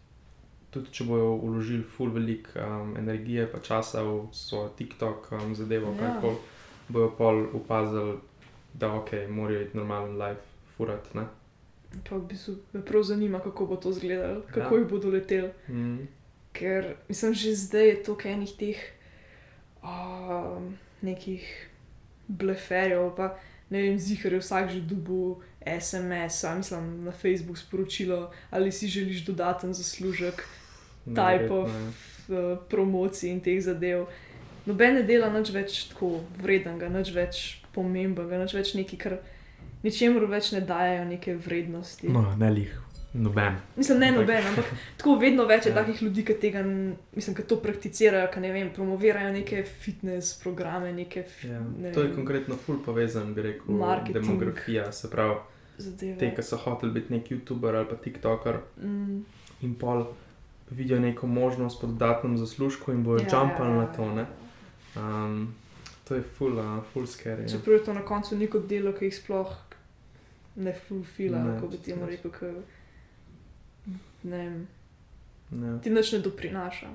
tudi 0.69 0.91
če 0.91 1.03
bojo 1.03 1.35
vložili 1.38 1.84
ful 1.84 2.10
velik 2.11 2.49
um, 2.56 2.97
energije 2.97 3.51
pa 3.51 3.60
časa 3.60 4.03
v 4.03 4.27
svoj 4.31 4.69
TikTok 4.77 5.31
um, 5.31 5.56
zadevo, 5.56 5.95
Ja. 5.99 6.03
ja. 6.07 6.22
kar 6.22 6.34
bojo 6.88 7.10
pol 7.18 7.45
opazili, 7.53 8.18
da 8.73 8.93
ok, 8.93 9.11
morajo 9.30 9.61
iti 9.61 9.77
normalen 9.77 10.18
life 10.18 10.41
furat. 10.77 11.14
Ne? 11.14 11.23
Pa 12.03 12.16
v 12.16 12.22
bistvu 12.24 12.56
me 12.74 12.82
prav 12.82 13.03
zanima, 13.03 13.40
kako 13.40 13.66
bo 13.66 13.76
to 13.76 13.90
izgledalo, 13.90 14.41
kako 14.44 14.76
Ja. 14.76 14.80
jih 14.80 14.88
bodo 14.88 15.10
leteli. 15.10 15.49
Mm. 15.68 16.07
Ker 16.52 16.95
mislim, 17.07 17.34
že 17.34 17.56
zdaj 17.56 17.88
je 17.88 18.03
toliko 18.03 18.28
enih 18.28 18.53
teh 18.53 18.78
um, 19.84 20.78
nekih 21.02 21.68
bleferjev, 22.28 23.16
pa 23.16 23.38
ne 23.70 23.82
vem, 23.82 23.99
zihar 23.99 24.34
je 24.34 24.40
vsak 24.40 24.70
že 24.70 24.82
dobil 24.82 25.36
SMS, 25.61 26.44
a 26.44 26.56
mislim 26.56 27.03
na 27.03 27.11
Facebook 27.11 27.57
sporočilo, 27.57 28.32
ali 28.52 28.72
si 28.72 28.88
želiš 28.88 29.26
dodaten 29.26 29.74
zaslužek 29.74 30.44
Type 31.06 31.49
of- 31.49 31.70
Neverjetno, 31.70 31.94
v 32.30 32.57
promociji 32.70 33.32
in 33.32 33.40
teh 33.40 33.57
zadev. 33.57 34.06
Noben 34.66 34.94
ne 34.94 35.03
dela 35.03 35.30
nič 35.30 35.49
več 35.49 35.88
tako 35.90 36.22
vrednega, 36.38 36.86
nič 36.88 37.10
več 37.10 37.40
pomembnega, 37.74 38.38
nič 38.38 38.53
več 38.53 38.74
neki, 38.74 38.98
kar 38.98 39.16
ničemur 39.84 40.26
več 40.26 40.51
ne 40.51 40.61
dajo 40.61 41.06
neke 41.06 41.35
vrednosti. 41.35 42.10
No, 42.10 42.35
ne 42.35 42.49
lih, 42.51 42.72
noben. 43.14 43.56
Mislim, 43.76 43.99
ne 43.99 44.11
noben, 44.11 44.43
ampak 44.45 44.65
tako 44.97 45.15
vedno 45.15 45.45
več 45.45 45.65
je 45.65 45.72
Ja. 45.72 45.76
takih 45.76 46.01
ljudi, 46.01 46.26
ki 46.26 46.34
tega, 46.35 46.64
mislim, 47.15 47.35
ki 47.35 47.43
to 47.43 47.57
prakticirajo, 47.57 48.27
ki 48.34 48.39
ne 48.39 48.51
vem, 48.51 48.69
promovirajo 48.69 49.31
neke 49.34 49.64
fitness 49.64 50.39
programe, 50.39 50.93
neke 50.93 51.23
Ja. 51.43 51.60
ne 51.80 51.91
To 51.91 52.01
je 52.01 52.07
vem, 52.07 52.15
konkretno 52.15 52.56
ful 52.57 52.77
povezan, 52.85 53.34
bi 53.34 53.41
rekel, 53.41 53.76
Marketing. 53.76 54.14
demografija. 54.15 54.91
Se 54.91 55.10
pravi, 55.10 55.35
zadeve. 55.77 56.18
te, 56.18 56.35
ki 56.35 56.43
so 56.43 56.57
hoteli 56.57 56.91
biti 56.91 57.14
nek 57.14 57.30
YouTuber 57.30 57.76
ali 57.76 57.88
pa 57.88 57.95
TikToker 57.97 58.57
Mm, 58.77 59.23
in 59.61 59.76
pol 59.76 60.06
vidijo 60.69 60.99
neko 60.99 61.27
možnost 61.27 61.81
po 61.81 61.88
dodatnem 61.88 62.38
zaslužku 62.38 62.91
in 62.91 63.03
bojo 63.03 63.19
ja, 63.19 63.26
ja, 63.26 63.39
jumpali 63.39 63.69
ja, 63.69 63.76
na 63.76 63.81
ja, 63.81 63.88
to. 63.88 64.11
Ne? 64.14 64.26
Um, 64.95 65.56
to 66.03 66.15
je 66.15 66.22
full, 66.22 66.53
uh, 66.53 66.84
full 66.85 67.06
scary. 67.06 67.49
Čeprav 67.51 67.73
je 67.73 67.84
to 67.84 67.93
na 67.93 68.01
koncu 68.01 68.38
neko 68.38 68.60
delo, 68.60 68.93
ki 68.93 69.06
jih 69.06 69.15
sploh 69.15 69.49
ne 70.60 70.73
fulfila, 70.76 71.40
kako 71.45 71.68
bi 71.68 71.77
čisto. 71.80 72.06
rekel, 72.06 72.31
ker 72.31 72.53
ne 74.23 74.38
vem, 74.40 74.68
Ja. 75.52 75.77
ti 75.80 75.90
nič 75.90 76.11
ne 76.11 76.19
doprinaša. 76.19 76.88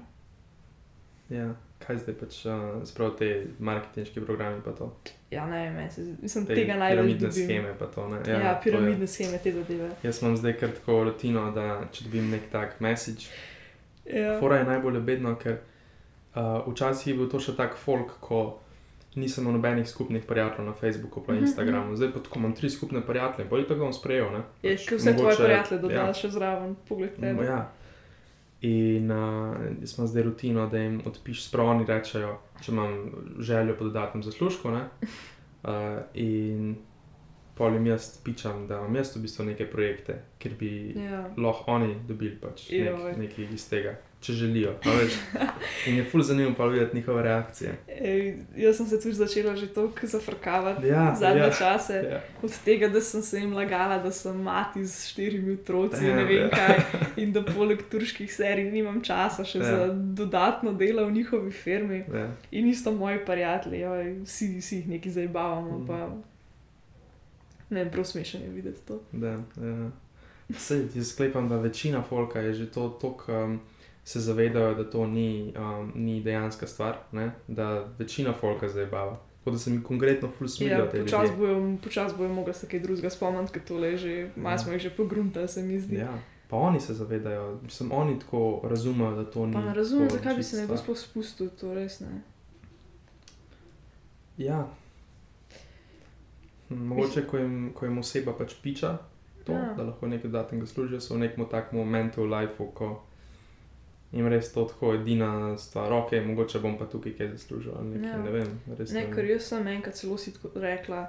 Ja. 1.31 1.55
Kaj 1.79 1.99
zdaj 1.99 2.15
pač, 2.15 2.37
uh, 2.47 2.53
sprav 2.83 3.17
te 3.19 3.27
marketinški 3.59 4.21
programi 4.21 4.63
pa 4.65 4.73
to? 4.73 4.87
Ja, 5.31 5.47
ne 5.47 5.71
vem, 5.71 5.91
se 5.91 6.05
mislim, 6.23 6.47
Te 6.47 6.55
tega 6.55 6.75
najbolj 6.75 6.97
piramidne 6.97 7.29
dobim. 7.29 7.45
scheme 7.45 7.75
pa 7.79 7.87
to. 7.87 8.09
Ne? 8.09 8.21
Ja, 8.25 8.39
ja 8.41 8.55
to 8.55 8.63
piramidne 8.63 9.07
scheme, 9.07 9.39
te 9.39 9.53
zadeve. 9.53 9.91
Jaz 10.03 10.23
imam 10.23 10.37
zdaj 10.37 10.53
kar 10.55 10.71
tako 10.71 11.05
rutino, 11.05 11.51
da 11.51 11.67
če 11.93 12.05
dobim 12.05 12.31
nek 12.31 12.51
tak 12.51 12.81
message, 12.81 13.27
Ja. 14.07 14.39
Fora 14.41 14.57
je 14.57 14.65
najbolj 14.65 15.01
bedno, 15.01 15.35
ker 15.35 15.59
uh, 16.35 16.41
včasih 16.69 17.07
je 17.07 17.15
bil 17.15 17.29
to 17.29 17.39
še 17.41 17.57
tak 17.57 17.75
folk, 17.75 18.19
ko 18.21 18.61
nisem 19.17 19.45
nobenih 19.47 19.87
skupnih 19.87 20.25
prijateljev 20.25 20.67
na 20.67 20.75
Facebooku 20.75 21.23
in 21.23 21.35
Mhm, 21.35 21.45
Instagramu. 21.45 21.97
Zdaj 21.97 22.13
pa 22.13 22.19
tako 22.21 22.39
imam 22.39 22.53
tri 22.53 22.71
skupne 22.71 23.01
prijatelje, 23.03 23.49
bolj 23.49 23.65
tako 23.65 23.81
bom 23.81 23.93
sprejel. 23.93 24.33
Ne? 24.33 24.43
Je, 24.63 24.77
Pač 24.77 24.89
ker 24.89 24.99
vse 24.99 25.13
tvoje 25.13 25.25
mogoče- 25.27 25.45
prijatelje 25.45 25.81
dodaš 25.81 25.99
ja. 26.09 26.13
še 26.15 26.31
zraven, 26.31 26.77
pogled 26.89 27.11
Mm, 27.11 27.21
tebe. 27.23 27.45
Ja. 27.45 27.71
In 28.63 29.11
uh, 29.11 29.57
imam 29.89 30.07
zdaj 30.07 30.23
rutino, 30.23 30.67
da 30.67 30.79
jim 30.79 31.03
odpiš 31.05 31.45
sprav, 31.45 31.67
oni 31.69 31.85
rečejo, 31.87 32.31
če 32.61 32.73
imam 32.73 32.95
željo 33.41 33.75
po 33.75 33.85
dodatnem 33.85 34.23
zaslužku. 34.23 34.71
ne. 34.71 34.85
Uh, 35.65 35.71
in 36.15 36.77
polim 37.55 37.87
jaz 37.87 38.19
pičam, 38.19 38.67
da 38.67 38.77
imam 38.77 38.97
jaz 38.97 39.17
v 39.17 39.21
bistvu 39.21 39.45
neke 39.45 39.67
projekte, 39.67 40.19
kjer 40.39 40.55
bi 40.55 40.71
Ja. 40.99 41.23
lahko 41.39 41.71
oni 41.71 41.97
dobili 42.09 42.37
pač 42.37 42.67
nek, 42.71 43.17
nekaj 43.17 43.47
iz 43.47 43.69
tega, 43.71 43.95
če 44.25 44.33
želijo. 44.33 44.73
In 45.89 45.97
je 45.97 46.05
ful 46.05 46.23
zanimivo 46.23 46.55
pa 46.57 46.67
videti 46.67 46.97
njihove 46.97 47.23
reakcije. 47.23 47.75
Ej, 47.89 48.23
jaz 48.57 48.77
sem 48.77 48.87
se 48.87 49.01
tudi 49.01 49.15
začela 49.15 49.57
že 49.57 49.67
toliko 49.67 50.07
zafrkavati 50.07 50.87
Ja, 50.87 51.15
zadnje 51.19 51.43
ja. 51.43 51.51
čase. 51.51 51.95
Ja. 52.11 52.21
Od 52.43 52.53
tega, 52.65 52.89
da 52.89 53.01
sem 53.01 53.23
se 53.23 53.39
jim 53.39 53.53
lagala, 53.53 53.99
da 53.99 54.13
sem 54.13 54.37
mati 54.43 54.85
z 54.87 55.09
štirimi 55.09 55.53
otroci, 55.53 56.05
Ja, 56.05 56.17
ne 56.17 56.25
vem 56.25 56.43
ja. 56.43 56.51
kaj, 56.51 56.81
in 57.23 57.33
da 57.33 57.45
poleg 57.45 57.83
turških 57.91 58.35
serij 58.35 58.71
nimam 58.73 59.03
časa 59.05 59.45
še 59.45 59.59
Ja. 59.59 59.65
za 59.65 59.89
dodatno 59.93 60.73
delo 60.73 61.07
v 61.07 61.13
njihovi 61.13 61.51
firmi. 61.51 62.05
Ja. 62.15 62.29
In 62.51 62.69
isto 62.69 62.93
moji 62.93 63.19
prijatelji, 63.27 63.81
joj, 63.81 64.15
vsi, 64.25 64.57
vsi 64.61 64.77
jih 64.77 64.89
nekaj 64.89 65.13
zabavamo. 65.13 65.79
Mhm. 65.79 65.87
Pa... 65.87 66.09
Ne 67.71 67.91
prav 67.91 68.05
smešno 68.05 68.41
je 68.41 68.49
videti 68.49 68.81
to. 68.87 69.01
Da, 69.13 69.29
ja. 69.57 69.91
Sej, 70.59 70.83
jaz 70.95 71.09
sklepam, 71.13 71.49
da 71.49 71.57
večina 71.57 72.03
folka 72.03 72.41
je 72.41 72.55
že 72.55 72.67
to 72.71 72.89
tako. 73.03 73.33
Um, 73.45 73.61
Se 74.05 74.21
zavedajo, 74.21 74.75
da 74.75 74.85
to 74.85 75.07
ni, 75.07 75.55
um, 75.57 75.93
ni 75.95 76.23
dejanska 76.23 76.67
stvar, 76.67 76.97
ne? 77.13 77.31
da 77.49 77.69
večina 77.99 78.33
folka 78.33 78.69
zdaj 78.69 78.87
bava. 78.87 79.17
Tako 79.39 79.51
da 79.51 79.59
se 79.59 79.71
mi 79.71 79.83
konkretno 79.83 80.31
ful 80.31 80.49
smilijo 80.49 80.79
Ja, 80.79 80.91
te 80.91 81.01
počasi 81.01 81.27
ljudi. 81.27 81.37
bojo, 81.39 81.77
počas 81.83 82.17
bojo 82.17 82.29
mogli 82.31 82.55
se 82.55 82.69
kaj 82.69 82.81
drugega 82.81 83.11
spomniti, 83.11 83.53
ker 83.53 83.63
tole 83.63 83.97
že, 83.97 84.31
malo 84.37 84.51
Ja. 84.51 84.59
smo 84.59 84.73
jih 84.73 84.83
že 84.83 84.91
pogruntali, 84.91 85.49
se 85.49 85.63
mi 85.63 85.81
zdi. 85.81 85.97
Ja, 85.97 86.19
pa 86.49 86.57
oni 86.59 86.81
se 86.81 86.95
zavedajo, 86.95 87.59
mislim, 87.63 87.93
oni 87.93 88.19
tako 88.19 88.61
razumejo, 88.65 89.11
da 89.13 89.25
to 89.27 89.47
ni. 89.47 89.53
Pa 89.53 89.61
ne 89.61 89.75
razumem, 89.75 90.11
zakaj 90.11 90.35
bi 90.35 90.43
se 90.43 90.57
nekdo 90.57 90.77
sploh 90.77 90.99
spustil, 90.99 91.49
to 91.51 91.75
res 91.75 92.01
ne. 92.01 92.21
Ja. 94.39 94.67
Hm, 96.69 96.75
Mogoče, 96.77 97.27
ko 97.27 97.39
jim, 97.39 97.73
ko 97.75 97.87
jim 97.87 97.99
oseba 97.99 98.33
pač 98.33 98.55
piča, 98.63 98.99
to, 99.45 99.53
Ja. 99.53 99.75
da 99.75 99.83
lahko 99.83 100.07
nekaj 100.07 100.31
dodatnega 100.31 100.67
služijo, 100.67 101.01
so 101.01 101.15
v 101.15 101.19
nekem 101.19 101.47
takem 101.47 101.79
momentu 101.79 102.23
v 102.23 102.31
lifeu, 102.31 102.67
ko 102.69 103.03
In 104.15 104.29
res 104.29 104.53
to 104.53 104.65
tako 104.65 104.95
edina 104.95 105.29
stvar, 105.59 105.93
ok, 105.93 106.13
mogoče 106.25 106.59
bom 106.61 106.79
pa 106.79 106.87
tukaj 106.87 107.13
kaj 107.13 107.29
zaslužil. 107.29 107.73
ali 107.75 107.89
Nekaj, 107.89 108.09
Ja. 108.09 108.17
ja. 108.17 108.23
Ne 108.23 108.31
vem, 108.31 108.49
res 108.79 108.93
Ne, 108.93 109.07
ker 109.11 109.25
jaz 109.25 109.43
sem 109.45 109.67
enkrat 109.69 109.95
celo 109.95 110.17
si 110.17 110.31
rekla, 110.57 111.01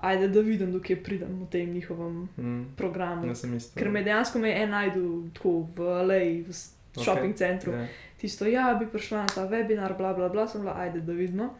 ajde 0.00 0.28
da 0.28 0.40
vidim, 0.40 0.72
dokje 0.72 0.96
pridem 0.96 1.40
v 1.40 1.48
tem 1.48 1.72
njihovem 1.72 2.28
Mm, 2.36 2.64
programu. 2.76 3.26
ne 3.26 3.34
sem 3.34 3.56
isto. 3.56 3.74
Ker 3.74 3.90
me 3.90 4.02
dejansko 4.02 4.38
me 4.38 4.48
je 4.48 4.56
en 4.56 4.70
najdel 4.70 5.08
tako 5.34 5.50
v 5.76 5.80
Aleji, 5.96 6.42
v 6.42 6.52
shopping 6.96 7.34
centru. 7.34 7.72
Ja. 7.72 7.86
Tisto, 8.16 8.46
ja, 8.46 8.74
bi 8.74 8.86
prišla 8.86 9.18
na 9.18 9.26
ta 9.26 9.42
webinar, 9.44 9.96
bla, 9.96 10.12
bla, 10.12 10.28
bla, 10.28 10.46
sem 10.46 10.60
bila, 10.60 10.74
ajde 10.76 11.00
da 11.00 11.12
vidimo. 11.12 11.50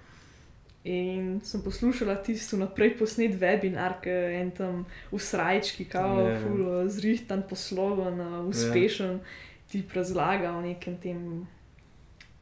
In 0.85 1.41
sem 1.41 1.63
poslušala 1.63 2.17
tisto 2.17 2.57
naprej 2.57 2.99
posnet 2.99 3.35
webinar, 3.35 4.01
ki 4.01 4.09
je 4.09 4.33
en 4.37 4.51
tam 4.53 4.75
v 5.11 5.19
srajčki, 5.21 5.85
kao, 5.87 6.19
Ja. 6.21 6.27
yeah. 6.29 6.43
ful, 6.43 6.59
zrihtan, 6.89 7.43
posloven, 7.43 8.19
uspešen, 8.45 9.21
tip 9.73 9.93
razlaga 9.97 10.53
o 10.53 10.61
nekem 10.61 10.97
tem, 11.01 11.19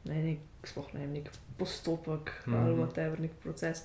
ne, 0.05 0.21
nek, 0.23 0.39
sploh 0.67 0.89
ne 0.93 0.99
vem, 0.99 1.13
nek 1.19 1.29
postopek 1.57 2.31
mm 2.45 2.51
Mhm. 2.51 2.55
-hmm. 2.57 2.65
ali 2.65 2.75
whatever, 2.75 3.19
nek 3.19 3.31
proces, 3.43 3.83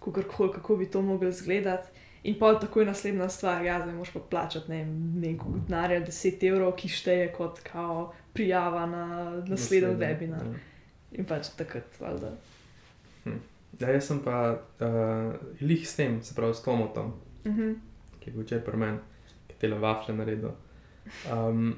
kakorkoli, 0.00 0.52
kako 0.52 0.76
bi 0.76 0.86
to 0.90 1.02
mogel 1.02 1.28
izgledati. 1.28 1.88
In 2.22 2.38
pa 2.38 2.54
takoj 2.60 2.84
naslednja 2.84 3.28
stvar, 3.28 3.64
ja, 3.64 3.78
zdaj 3.80 3.94
moraš 3.94 4.12
pa 4.12 4.20
plačati 4.20 4.70
ne, 4.70 4.76
vem, 4.84 5.20
neko 5.20 5.46
denarja, 5.68 6.00
10 6.00 6.48
evrov, 6.48 6.72
ki 6.76 6.88
šteje 6.88 7.32
kot 7.32 7.60
kao, 7.60 8.12
prijava 8.32 8.86
na 8.86 9.06
naslednji 9.46 9.94
webinar. 9.96 10.44
Ja. 10.44 10.58
In 11.12 11.24
pač 11.24 11.48
takrat, 11.56 12.00
valjda. 12.00 12.32
Ja, 13.80 13.88
jaz 13.90 14.04
sem 14.06 14.18
pa 14.24 14.58
uh, 14.80 15.34
lih 15.60 15.88
s 15.88 15.96
tem, 15.96 16.22
se 16.22 16.34
pravi 16.34 16.54
s 16.54 16.62
Tomotom, 16.62 17.12
Mhm. 17.44 17.72
ki 18.20 18.30
je 18.30 18.32
bil 18.34 18.42
včeraj 18.44 18.64
pri 18.64 18.76
meni, 18.76 18.98
ki 19.48 19.54
je 19.54 19.58
tele 19.58 19.78
vafle 19.78 20.14
naredil. 20.14 20.50
Um, 21.32 21.76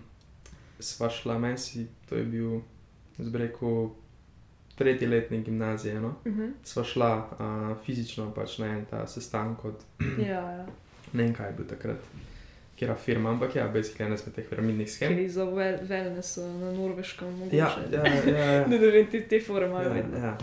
sva 0.83 1.09
šla, 1.11 1.39
meni 1.39 1.59
si, 1.59 1.87
to 2.09 2.17
je 2.17 2.25
bil, 2.25 2.61
rekel, 3.35 3.91
tretji 4.75 5.07
letnik 5.09 5.45
gimnazije. 5.47 6.01
No? 6.01 6.15
Mhm. 6.27 6.51
Sva 6.65 6.85
šla 6.85 7.11
uh, 7.17 7.85
fizično 7.87 8.31
pač 8.35 8.59
na 8.59 8.67
en 8.77 8.85
ta 8.91 9.07
sestanek 9.07 9.65
od 9.65 9.85
Ja, 10.29 10.41
ja. 10.59 10.67
ne 11.13 11.23
vem, 11.25 11.35
kaj 11.35 11.51
je 11.51 11.57
bil 11.59 11.67
takrat, 11.69 11.99
kera 12.77 12.95
firma, 12.97 13.31
ampak 13.31 13.55
ja, 13.57 13.69
basically 13.69 14.07
ena 14.07 14.15
izmed 14.19 14.35
teh 14.35 14.49
piramidnih 14.51 14.91
schem. 14.91 15.13
je 15.19 15.29
za 15.31 15.45
wel 15.45 15.79
wellness 15.89 16.39
uh, 16.41 16.49
na 16.61 16.73
norveškem 16.73 17.29
mogoče. 17.39 17.57
Ja, 17.57 17.71
ja, 17.93 18.07
ja. 18.07 18.33
ja. 18.33 18.67
Ne, 18.71 18.79
ne 18.79 18.91
vem, 18.91 19.07
te, 19.07 19.21
te 19.29 19.41
fore 19.41 19.67
imajo 19.67 19.89
Ja, 19.89 19.95
vedno. 19.95 20.19
ja. 20.19 20.37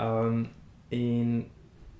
Um, 0.00 0.46
in 0.90 1.44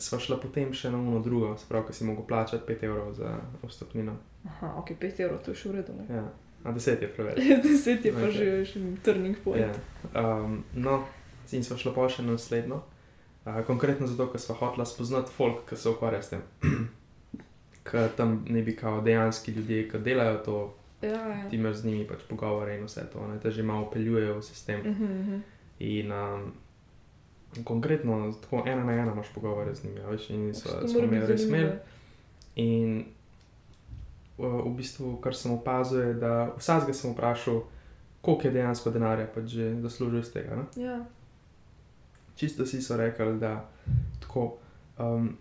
sva 0.00 0.18
šla 0.18 0.38
potem 0.40 0.72
še 0.72 0.90
na 0.90 0.98
uno 0.98 1.20
drugo, 1.20 1.52
sprav, 1.60 1.84
ki 1.86 1.92
si 1.92 2.04
mogel 2.08 2.24
plačati 2.26 2.64
5 2.72 2.84
evrov 2.88 3.12
za 3.14 3.34
vstopnino. 3.68 4.14
Aha, 4.48 4.72
ok, 4.80 4.94
5 4.98 5.20
evrov, 5.20 5.42
to 5.44 5.52
je 5.52 5.56
še 5.60 5.68
v 5.68 5.74
redu. 5.76 5.92
ne. 5.98 6.06
Ja. 6.08 6.22
A 6.64 6.72
10 6.72 7.02
je 7.02 7.08
preveč. 7.08 7.38
10 7.64 8.04
je 8.04 8.12
pa 8.12 8.26
Ok. 8.26 8.32
že 8.64 8.80
turning 9.02 9.36
point. 9.44 9.64
Ja. 9.64 9.72
Um, 10.14 10.64
no, 10.74 11.04
in 11.52 11.64
sva 11.64 11.76
šla 11.80 11.92
pa 11.96 12.08
še 12.08 12.22
na 12.22 12.36
naslednjo. 12.36 12.82
Uh, 13.44 13.62
konkretno 13.66 14.06
zato, 14.06 14.26
ker 14.32 14.40
sva 14.40 14.54
hotela 14.60 14.84
spoznati 14.84 15.32
folk, 15.32 15.64
ki 15.68 15.76
se 15.76 15.88
ukvarja 15.88 16.22
s 16.22 16.34
tem. 16.34 16.42
Ker 17.90 18.10
tam 18.12 18.44
ne 18.48 18.60
bi 18.62 18.74
kao 18.76 19.00
dejanski 19.00 19.54
ljudje, 19.56 19.88
ki 19.88 19.98
delajo 20.04 20.36
to, 20.44 20.58
Ja, 21.02 21.08
ja. 21.08 21.48
ti 21.48 21.56
imaš 21.56 21.76
z 21.76 21.84
njimi 21.84 22.04
pač 22.04 22.26
pogovore 22.28 22.74
in 22.76 22.84
vse 22.84 23.06
to, 23.12 23.24
ne, 23.28 23.38
te 23.40 23.50
že 23.50 23.62
malo 23.64 23.86
peljujejo 23.90 24.34
v 24.38 24.42
sistem. 24.44 24.80
Mhm, 24.84 25.04
mhm. 25.04 25.38
In 25.80 26.12
um, 26.12 26.52
konkretno, 27.64 28.32
tako 28.42 28.62
ena 28.66 28.84
na 28.84 28.92
ena 28.92 29.12
imaš 29.12 29.32
pogovore 29.34 29.74
z 29.74 29.84
njimi, 29.84 30.00
a 30.00 30.10
veš, 30.10 30.30
in 30.30 30.54
so, 30.54 30.68
To 30.80 30.88
smo 30.88 31.00
imeli 31.00 31.26
res 31.26 31.40
zanimivo. 31.40 31.72
In 32.56 32.98
uh, 33.00 33.19
v 34.40 34.72
bistvu, 34.76 35.16
kar 35.20 35.34
sem 35.34 35.52
opazil, 35.52 36.00
je, 36.00 36.14
da 36.14 36.32
vsakega 36.56 36.94
sem 36.94 37.12
vprašal, 37.12 37.62
koliko 38.20 38.46
je 38.46 38.52
dejansko 38.52 38.90
denarja 38.90 39.26
pač 39.26 39.44
že 39.50 39.74
zaslužil 39.80 40.20
iz 40.20 40.32
tega. 40.32 40.56
Ne? 40.56 40.64
Ja, 40.76 40.98
Čisto 42.36 42.64
vsi 42.64 42.80
so 42.80 42.96
rekli, 42.96 43.38
da 43.38 43.68
tako. 44.20 44.56
Um, 44.98 45.36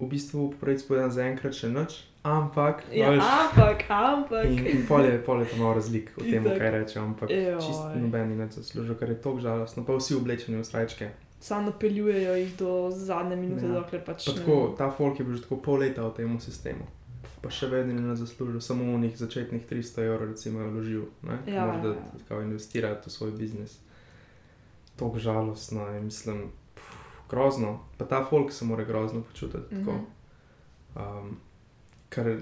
v 0.00 0.08
bistvu 0.08 0.54
pravic 0.56 0.80
povedano 0.88 1.12
za 1.12 1.24
enkrat 1.28 1.52
še 1.52 1.68
noč, 1.68 2.08
ampak. 2.24 2.88
ja 2.88 3.10
veš, 3.12 3.20
ampak, 3.20 3.84
ampak. 3.92 4.46
In, 4.48 4.64
in 4.64 4.86
pol 4.88 5.04
je, 5.04 5.18
pol 5.20 5.44
je 5.44 5.52
to 5.52 5.56
malo 5.60 5.74
razlik 5.76 6.08
v 6.16 6.24
tem, 6.24 6.40
kaj 6.44 6.70
rečem, 6.72 7.04
ampak 7.04 7.28
Joj. 7.28 7.60
čisto 7.60 7.92
noben 8.00 8.32
ni 8.32 8.36
več 8.40 8.56
zaslužil, 8.56 8.96
ker 8.96 9.12
je 9.12 9.18
to 9.20 9.36
žalostno, 9.36 9.84
pa 9.84 9.92
vsi 9.92 10.16
oblečeni 10.16 10.56
v 10.56 10.64
srajčke. 10.64 11.10
Samo 11.36 11.68
napeljujejo 11.68 12.32
jih 12.36 12.56
do 12.56 12.88
zadnje 12.88 13.36
minute, 13.36 13.68
Ja. 13.68 13.76
dokler 13.76 14.00
pač. 14.00 14.24
Pa 14.24 14.32
tako, 14.32 14.56
ta 14.72 14.88
folk 14.88 15.20
je 15.20 15.24
bil 15.24 15.36
že 15.36 15.44
tako 15.44 15.60
pol 15.60 15.84
leta 15.84 16.00
v 16.00 16.16
tem 16.16 16.32
sistemu. 16.40 16.88
Pa 17.42 17.50
še 17.50 17.66
vedno 17.66 17.94
ni 17.94 18.00
nas 18.00 18.18
zaslužil, 18.18 18.60
samo 18.60 18.84
v 18.84 19.00
njih 19.00 19.18
začetnih 19.18 19.62
300 19.66 20.02
evrov, 20.02 20.28
recimo, 20.28 20.60
vložil, 20.60 21.06
ne? 21.22 21.38
Ja, 21.46 21.66
Možda 21.66 21.88
ja, 21.88 21.94
ja. 21.94 22.18
tako 22.28 22.42
investirati 22.42 23.08
v 23.08 23.12
svoj 23.12 23.30
biznis. 23.30 23.78
To 24.96 25.08
je 25.14 25.20
žalostno, 25.20 25.86
je, 25.88 26.00
mislim, 26.02 26.50
pff, 26.74 26.98
grozno. 27.30 27.78
Pa 27.98 28.04
ta 28.04 28.24
folk 28.24 28.52
se 28.52 28.64
mora 28.64 28.84
grozno 28.84 29.22
počutiti. 29.22 29.74
Mm 29.74 29.80
Mhm. 29.80 29.98
um, 30.96 31.36
ker 32.08 32.38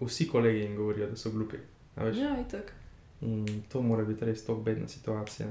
vsi 0.00 0.28
kolegi 0.28 0.58
jim 0.60 0.76
govorijo, 0.76 1.06
da 1.06 1.16
so 1.16 1.30
glupi. 1.30 1.56
Ja, 1.96 2.40
itak. 2.40 2.72
In 3.20 3.62
to 3.68 3.82
mora 3.82 4.04
biti 4.04 4.24
res 4.24 4.44
tako 4.44 4.60
bedna 4.60 4.88
situacija. 4.88 5.46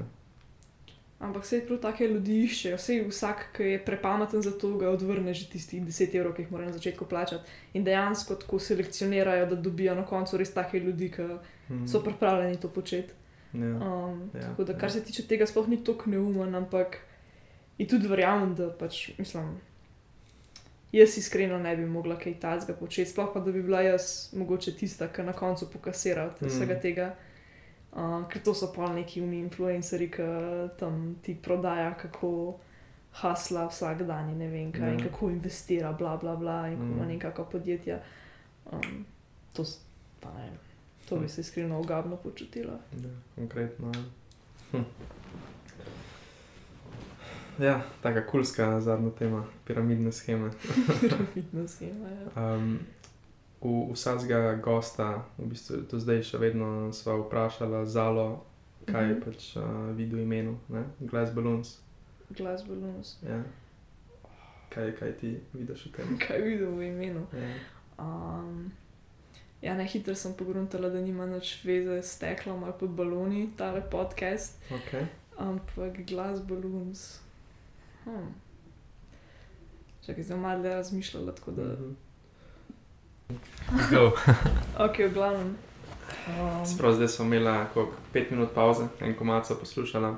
Ampak 1.22 1.44
vse 1.44 1.60
prav 1.62 1.78
take 1.80 2.08
ljudi 2.08 2.40
iščejo. 2.44 2.76
Vse 2.76 2.96
vsak, 3.04 3.44
ki 3.54 3.64
je 3.66 3.82
prepameten 3.86 4.42
za 4.42 4.52
to, 4.52 4.72
ga 4.78 4.90
odvrne 4.90 5.34
že 5.34 5.46
tistih 5.48 5.84
10 5.84 6.16
evrov, 6.16 6.34
ki 6.34 6.42
jih 6.42 6.52
mora 6.52 6.66
na 6.66 6.74
začetku 6.74 7.06
plačati. 7.06 7.46
In 7.74 7.84
dejansko 7.84 8.36
tako 8.36 8.60
selekcionirajo, 8.60 9.46
da 9.46 9.56
dobijo 9.58 9.96
na 9.96 10.06
koncu 10.06 10.38
res 10.38 10.54
take 10.54 10.80
ljudi, 10.80 11.12
ki 11.12 11.28
Mm. 11.70 11.88
so 11.88 12.02
pripravljeni 12.04 12.58
to 12.60 12.68
početi. 12.70 13.14
Ja. 13.54 13.60
Um, 13.60 14.30
Ja, 14.34 14.40
ja, 14.40 14.48
tako 14.48 14.64
da, 14.64 14.74
kar 14.74 14.90
ja. 14.90 14.90
se 14.90 15.04
tiče 15.04 15.24
tega, 15.24 15.46
sploh 15.46 15.68
ni 15.68 15.84
tako 15.84 16.10
neumen, 16.10 16.56
ampak 16.56 16.98
in 17.78 17.88
tudi 17.88 18.08
verjamem, 18.08 18.56
da 18.56 18.70
pač 18.72 19.12
mislim. 19.18 19.54
Jaz 20.92 21.18
iskreno 21.18 21.58
ne 21.58 21.78
bi 21.78 21.86
mogla 21.86 22.18
kaj 22.20 22.34
takega 22.40 22.74
početi, 22.74 23.12
sploh 23.12 23.30
pa 23.34 23.40
da 23.40 23.52
bi 23.52 23.62
bila 23.64 23.82
jaz 23.82 24.34
mogoče 24.34 24.74
tista, 24.74 25.08
ki 25.08 25.24
na 25.24 25.34
koncu 25.34 25.70
pokasira 25.72 26.26
od 26.26 26.42
Mm. 26.42 26.48
vsega 26.48 26.80
tega. 26.80 27.16
Uh, 27.94 28.00
ker 28.26 28.42
to 28.42 28.54
so 28.54 28.74
pa 28.74 28.94
neki 28.94 29.22
uni 29.22 29.40
influencerji, 29.40 30.12
ki 30.12 30.24
tam 30.80 31.00
ti 31.22 31.36
prodaja, 31.36 31.94
kako 31.94 32.58
hasla 33.14 33.66
vsak 33.68 34.04
dan 34.04 34.30
in 34.30 34.38
ne 34.38 34.48
vem 34.48 34.72
kaj, 34.72 34.82
Ja. 34.82 34.94
in 34.94 35.02
kako 35.02 35.30
investira, 35.30 35.92
bla 35.94 36.18
bla 36.18 36.36
bla, 36.36 36.68
in 36.68 36.76
kako 36.76 36.86
Mm. 36.86 36.94
ima 36.94 37.06
nekako 37.06 37.44
podjetja. 37.46 38.00
Um, 38.66 39.06
to, 39.54 39.64
pa 40.20 40.32
ne 40.32 40.44
vem, 40.44 40.58
to 41.06 41.18
bi 41.18 41.28
se 41.30 41.42
iskreno 41.42 41.80
ogabno 41.80 42.16
počutila. 42.18 42.80
Ja, 42.94 43.10
konkretno. 43.36 43.92
ja. 43.94 44.04
Hm. 44.72 44.84
Ja, 47.60 47.82
taka 48.02 48.24
kulska 48.24 48.82
zadnja 48.82 49.10
tema, 49.12 49.44
piramidne 49.66 50.12
scheme. 50.12 50.52
Piramidna 51.02 51.68
schema, 51.76 52.08
ja. 52.10 52.54
Um, 52.56 52.80
vsakega 53.62 54.56
gosta, 54.56 55.08
v 55.38 55.46
bistvu 55.46 55.78
do 55.84 56.00
zdaj 56.00 56.24
še 56.24 56.38
vedno 56.38 56.68
sva 56.92 57.14
vprašala 57.18 57.86
Zalo, 57.86 58.44
kaj 58.86 59.04
je 59.04 59.16
Mhm. 59.16 59.22
pač 59.22 59.56
uh, 59.56 59.64
videl 59.96 60.20
imenu, 60.20 60.58
ne? 60.70 60.84
Glass 61.00 61.32
Balloons. 61.32 61.78
Glas 62.32 62.64
balons. 62.64 63.18
Ja. 63.22 63.44
Kaj, 64.70 64.96
kaj 64.96 65.12
ti 65.14 65.36
vidiš 65.54 65.86
v 65.86 65.92
tem? 65.92 66.18
Kaj 66.28 66.42
videl 66.42 66.72
v 66.72 66.88
imenu? 66.88 67.26
Ja. 67.34 67.50
Um, 68.00 68.72
ja, 69.62 69.76
na 69.76 69.84
hitro 69.84 70.16
sem 70.16 70.34
pogruntala, 70.34 70.90
da 70.90 70.98
nima 70.98 71.26
nič 71.26 71.62
veze 71.64 72.02
s 72.02 72.16
steklom 72.16 72.64
ali 72.64 72.74
pa 72.74 72.88
baloni, 72.88 73.50
tale 73.54 73.82
podcast, 73.84 74.58
Okay. 74.72 75.06
ampak 75.38 76.02
glas 76.04 76.40
balons. 76.42 77.20
Hm. 78.06 78.32
Čakaj, 80.02 80.24
zdaj 80.24 80.38
malo 80.40 80.64
le 80.64 80.70
razmišljala, 80.72 81.32
tako 81.32 81.52
da. 81.52 81.64
Mhm. 81.64 81.84
Go. 81.84 82.11
Ok, 84.80 84.98
v 85.00 85.14
glavnem. 85.14 85.56
Um, 86.30 86.66
Sprav 86.66 86.94
zdaj 86.94 87.08
smo 87.08 87.26
imeli 87.26 87.66
koliko, 87.74 87.94
pet 88.14 88.32
minut 88.32 88.52
pauze, 88.52 88.88
en 89.00 89.16
komat 89.16 89.48
so 89.48 89.56
poslušala. 89.56 90.18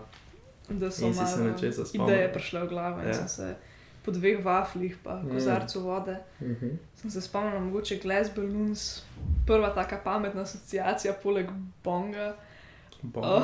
da 0.70 0.92
so 0.92 1.08
si 1.08 1.26
se 1.28 1.38
malo 1.38 1.52
nečesa 1.52 1.86
spomnila. 1.86 2.12
ideje 2.12 2.34
prišle 2.34 2.62
v 2.62 2.68
glavo 2.68 3.02
in 3.02 3.08
Ja. 3.08 3.14
sem 3.14 3.28
se 3.28 3.56
po 4.04 4.12
dveh 4.12 4.46
vaflih 4.46 4.98
pa 5.04 5.16
Mm. 5.16 5.30
kozarcu 5.30 5.80
vode. 5.80 6.18
Mhm. 6.42 6.70
Sem 6.96 7.12
se 7.12 7.22
spomnila, 7.22 7.60
mogoče 7.60 7.96
Glass 7.98 8.30
Balloons, 8.36 9.04
prva 9.48 9.70
taka 9.70 9.98
pametna 9.98 10.42
asociacija, 10.42 11.14
poleg 11.14 11.50
bonga, 11.84 12.36
Bom. 13.04 13.24
Oh. 13.24 13.44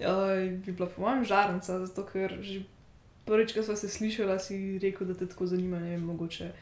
uh, 0.00 0.52
bi 0.56 0.72
bila 0.72 0.88
po 0.88 1.00
mojem 1.02 1.24
žarnica, 1.24 1.78
zato 1.78 2.04
ker 2.04 2.38
že 2.40 2.60
prvič, 3.24 3.52
ko 3.52 3.62
smo 3.62 3.76
se 3.76 3.88
slišali, 3.88 4.40
si 4.40 4.78
rekel, 4.78 5.06
da 5.06 5.14
te 5.14 5.26
tako 5.26 5.46
zanima, 5.46 5.78
ne 5.78 5.90
vem, 5.90 6.00
mogoče 6.00 6.52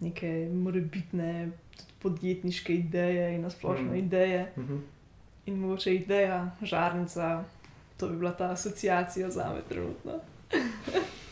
neke 0.00 0.48
morebitne 0.52 1.50
podjetniške 1.98 2.74
ideje 2.74 3.34
in 3.34 3.42
nasplošno 3.42 3.84
Mm. 3.84 3.90
mm. 3.92 3.96
ideje. 3.96 4.52
Mhm. 4.58 4.76
In 5.46 5.54
mogoče 5.54 5.94
ideja, 5.94 6.50
žarnica, 6.62 7.44
to 7.96 8.08
bi 8.08 8.16
bila 8.16 8.32
ta 8.32 8.50
asociacija 8.50 9.30
za 9.30 9.52
me 9.54 9.62
trenutno. 9.68 10.12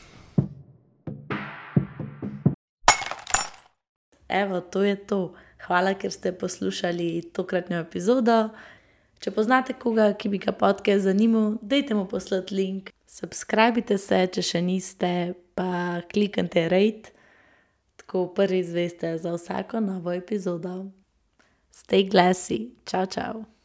Evo, 4.28 4.60
to 4.60 4.82
je 4.82 4.96
to. 4.96 5.34
Hvala, 5.66 5.94
ker 5.94 6.12
ste 6.12 6.32
poslušali 6.32 7.22
tokratno 7.32 7.76
epizodo. 7.76 8.48
Če 9.18 9.30
poznate 9.32 9.72
koga, 9.72 10.10
ki 10.12 10.28
bi 10.28 10.38
ga 10.38 10.52
podcast 10.52 11.06
zanimal, 11.06 11.56
dajte 11.62 11.94
mu 11.94 12.04
poslati 12.08 12.54
link. 12.54 12.90
Subskrbite 13.08 13.96
se, 13.98 14.26
če 14.26 14.42
še 14.44 14.60
niste, 14.62 15.12
pa 15.56 16.02
kliknite 16.12 16.66
rate, 16.68 17.15
tako 18.06 18.26
prvi 18.34 18.64
zveste 18.64 19.18
za 19.18 19.32
vsako 19.34 19.80
novo 19.80 20.12
epizodo. 20.12 20.84
Stay 21.72 22.10
glassy, 22.10 22.70
čau, 22.84 23.06
čau. 23.06 23.55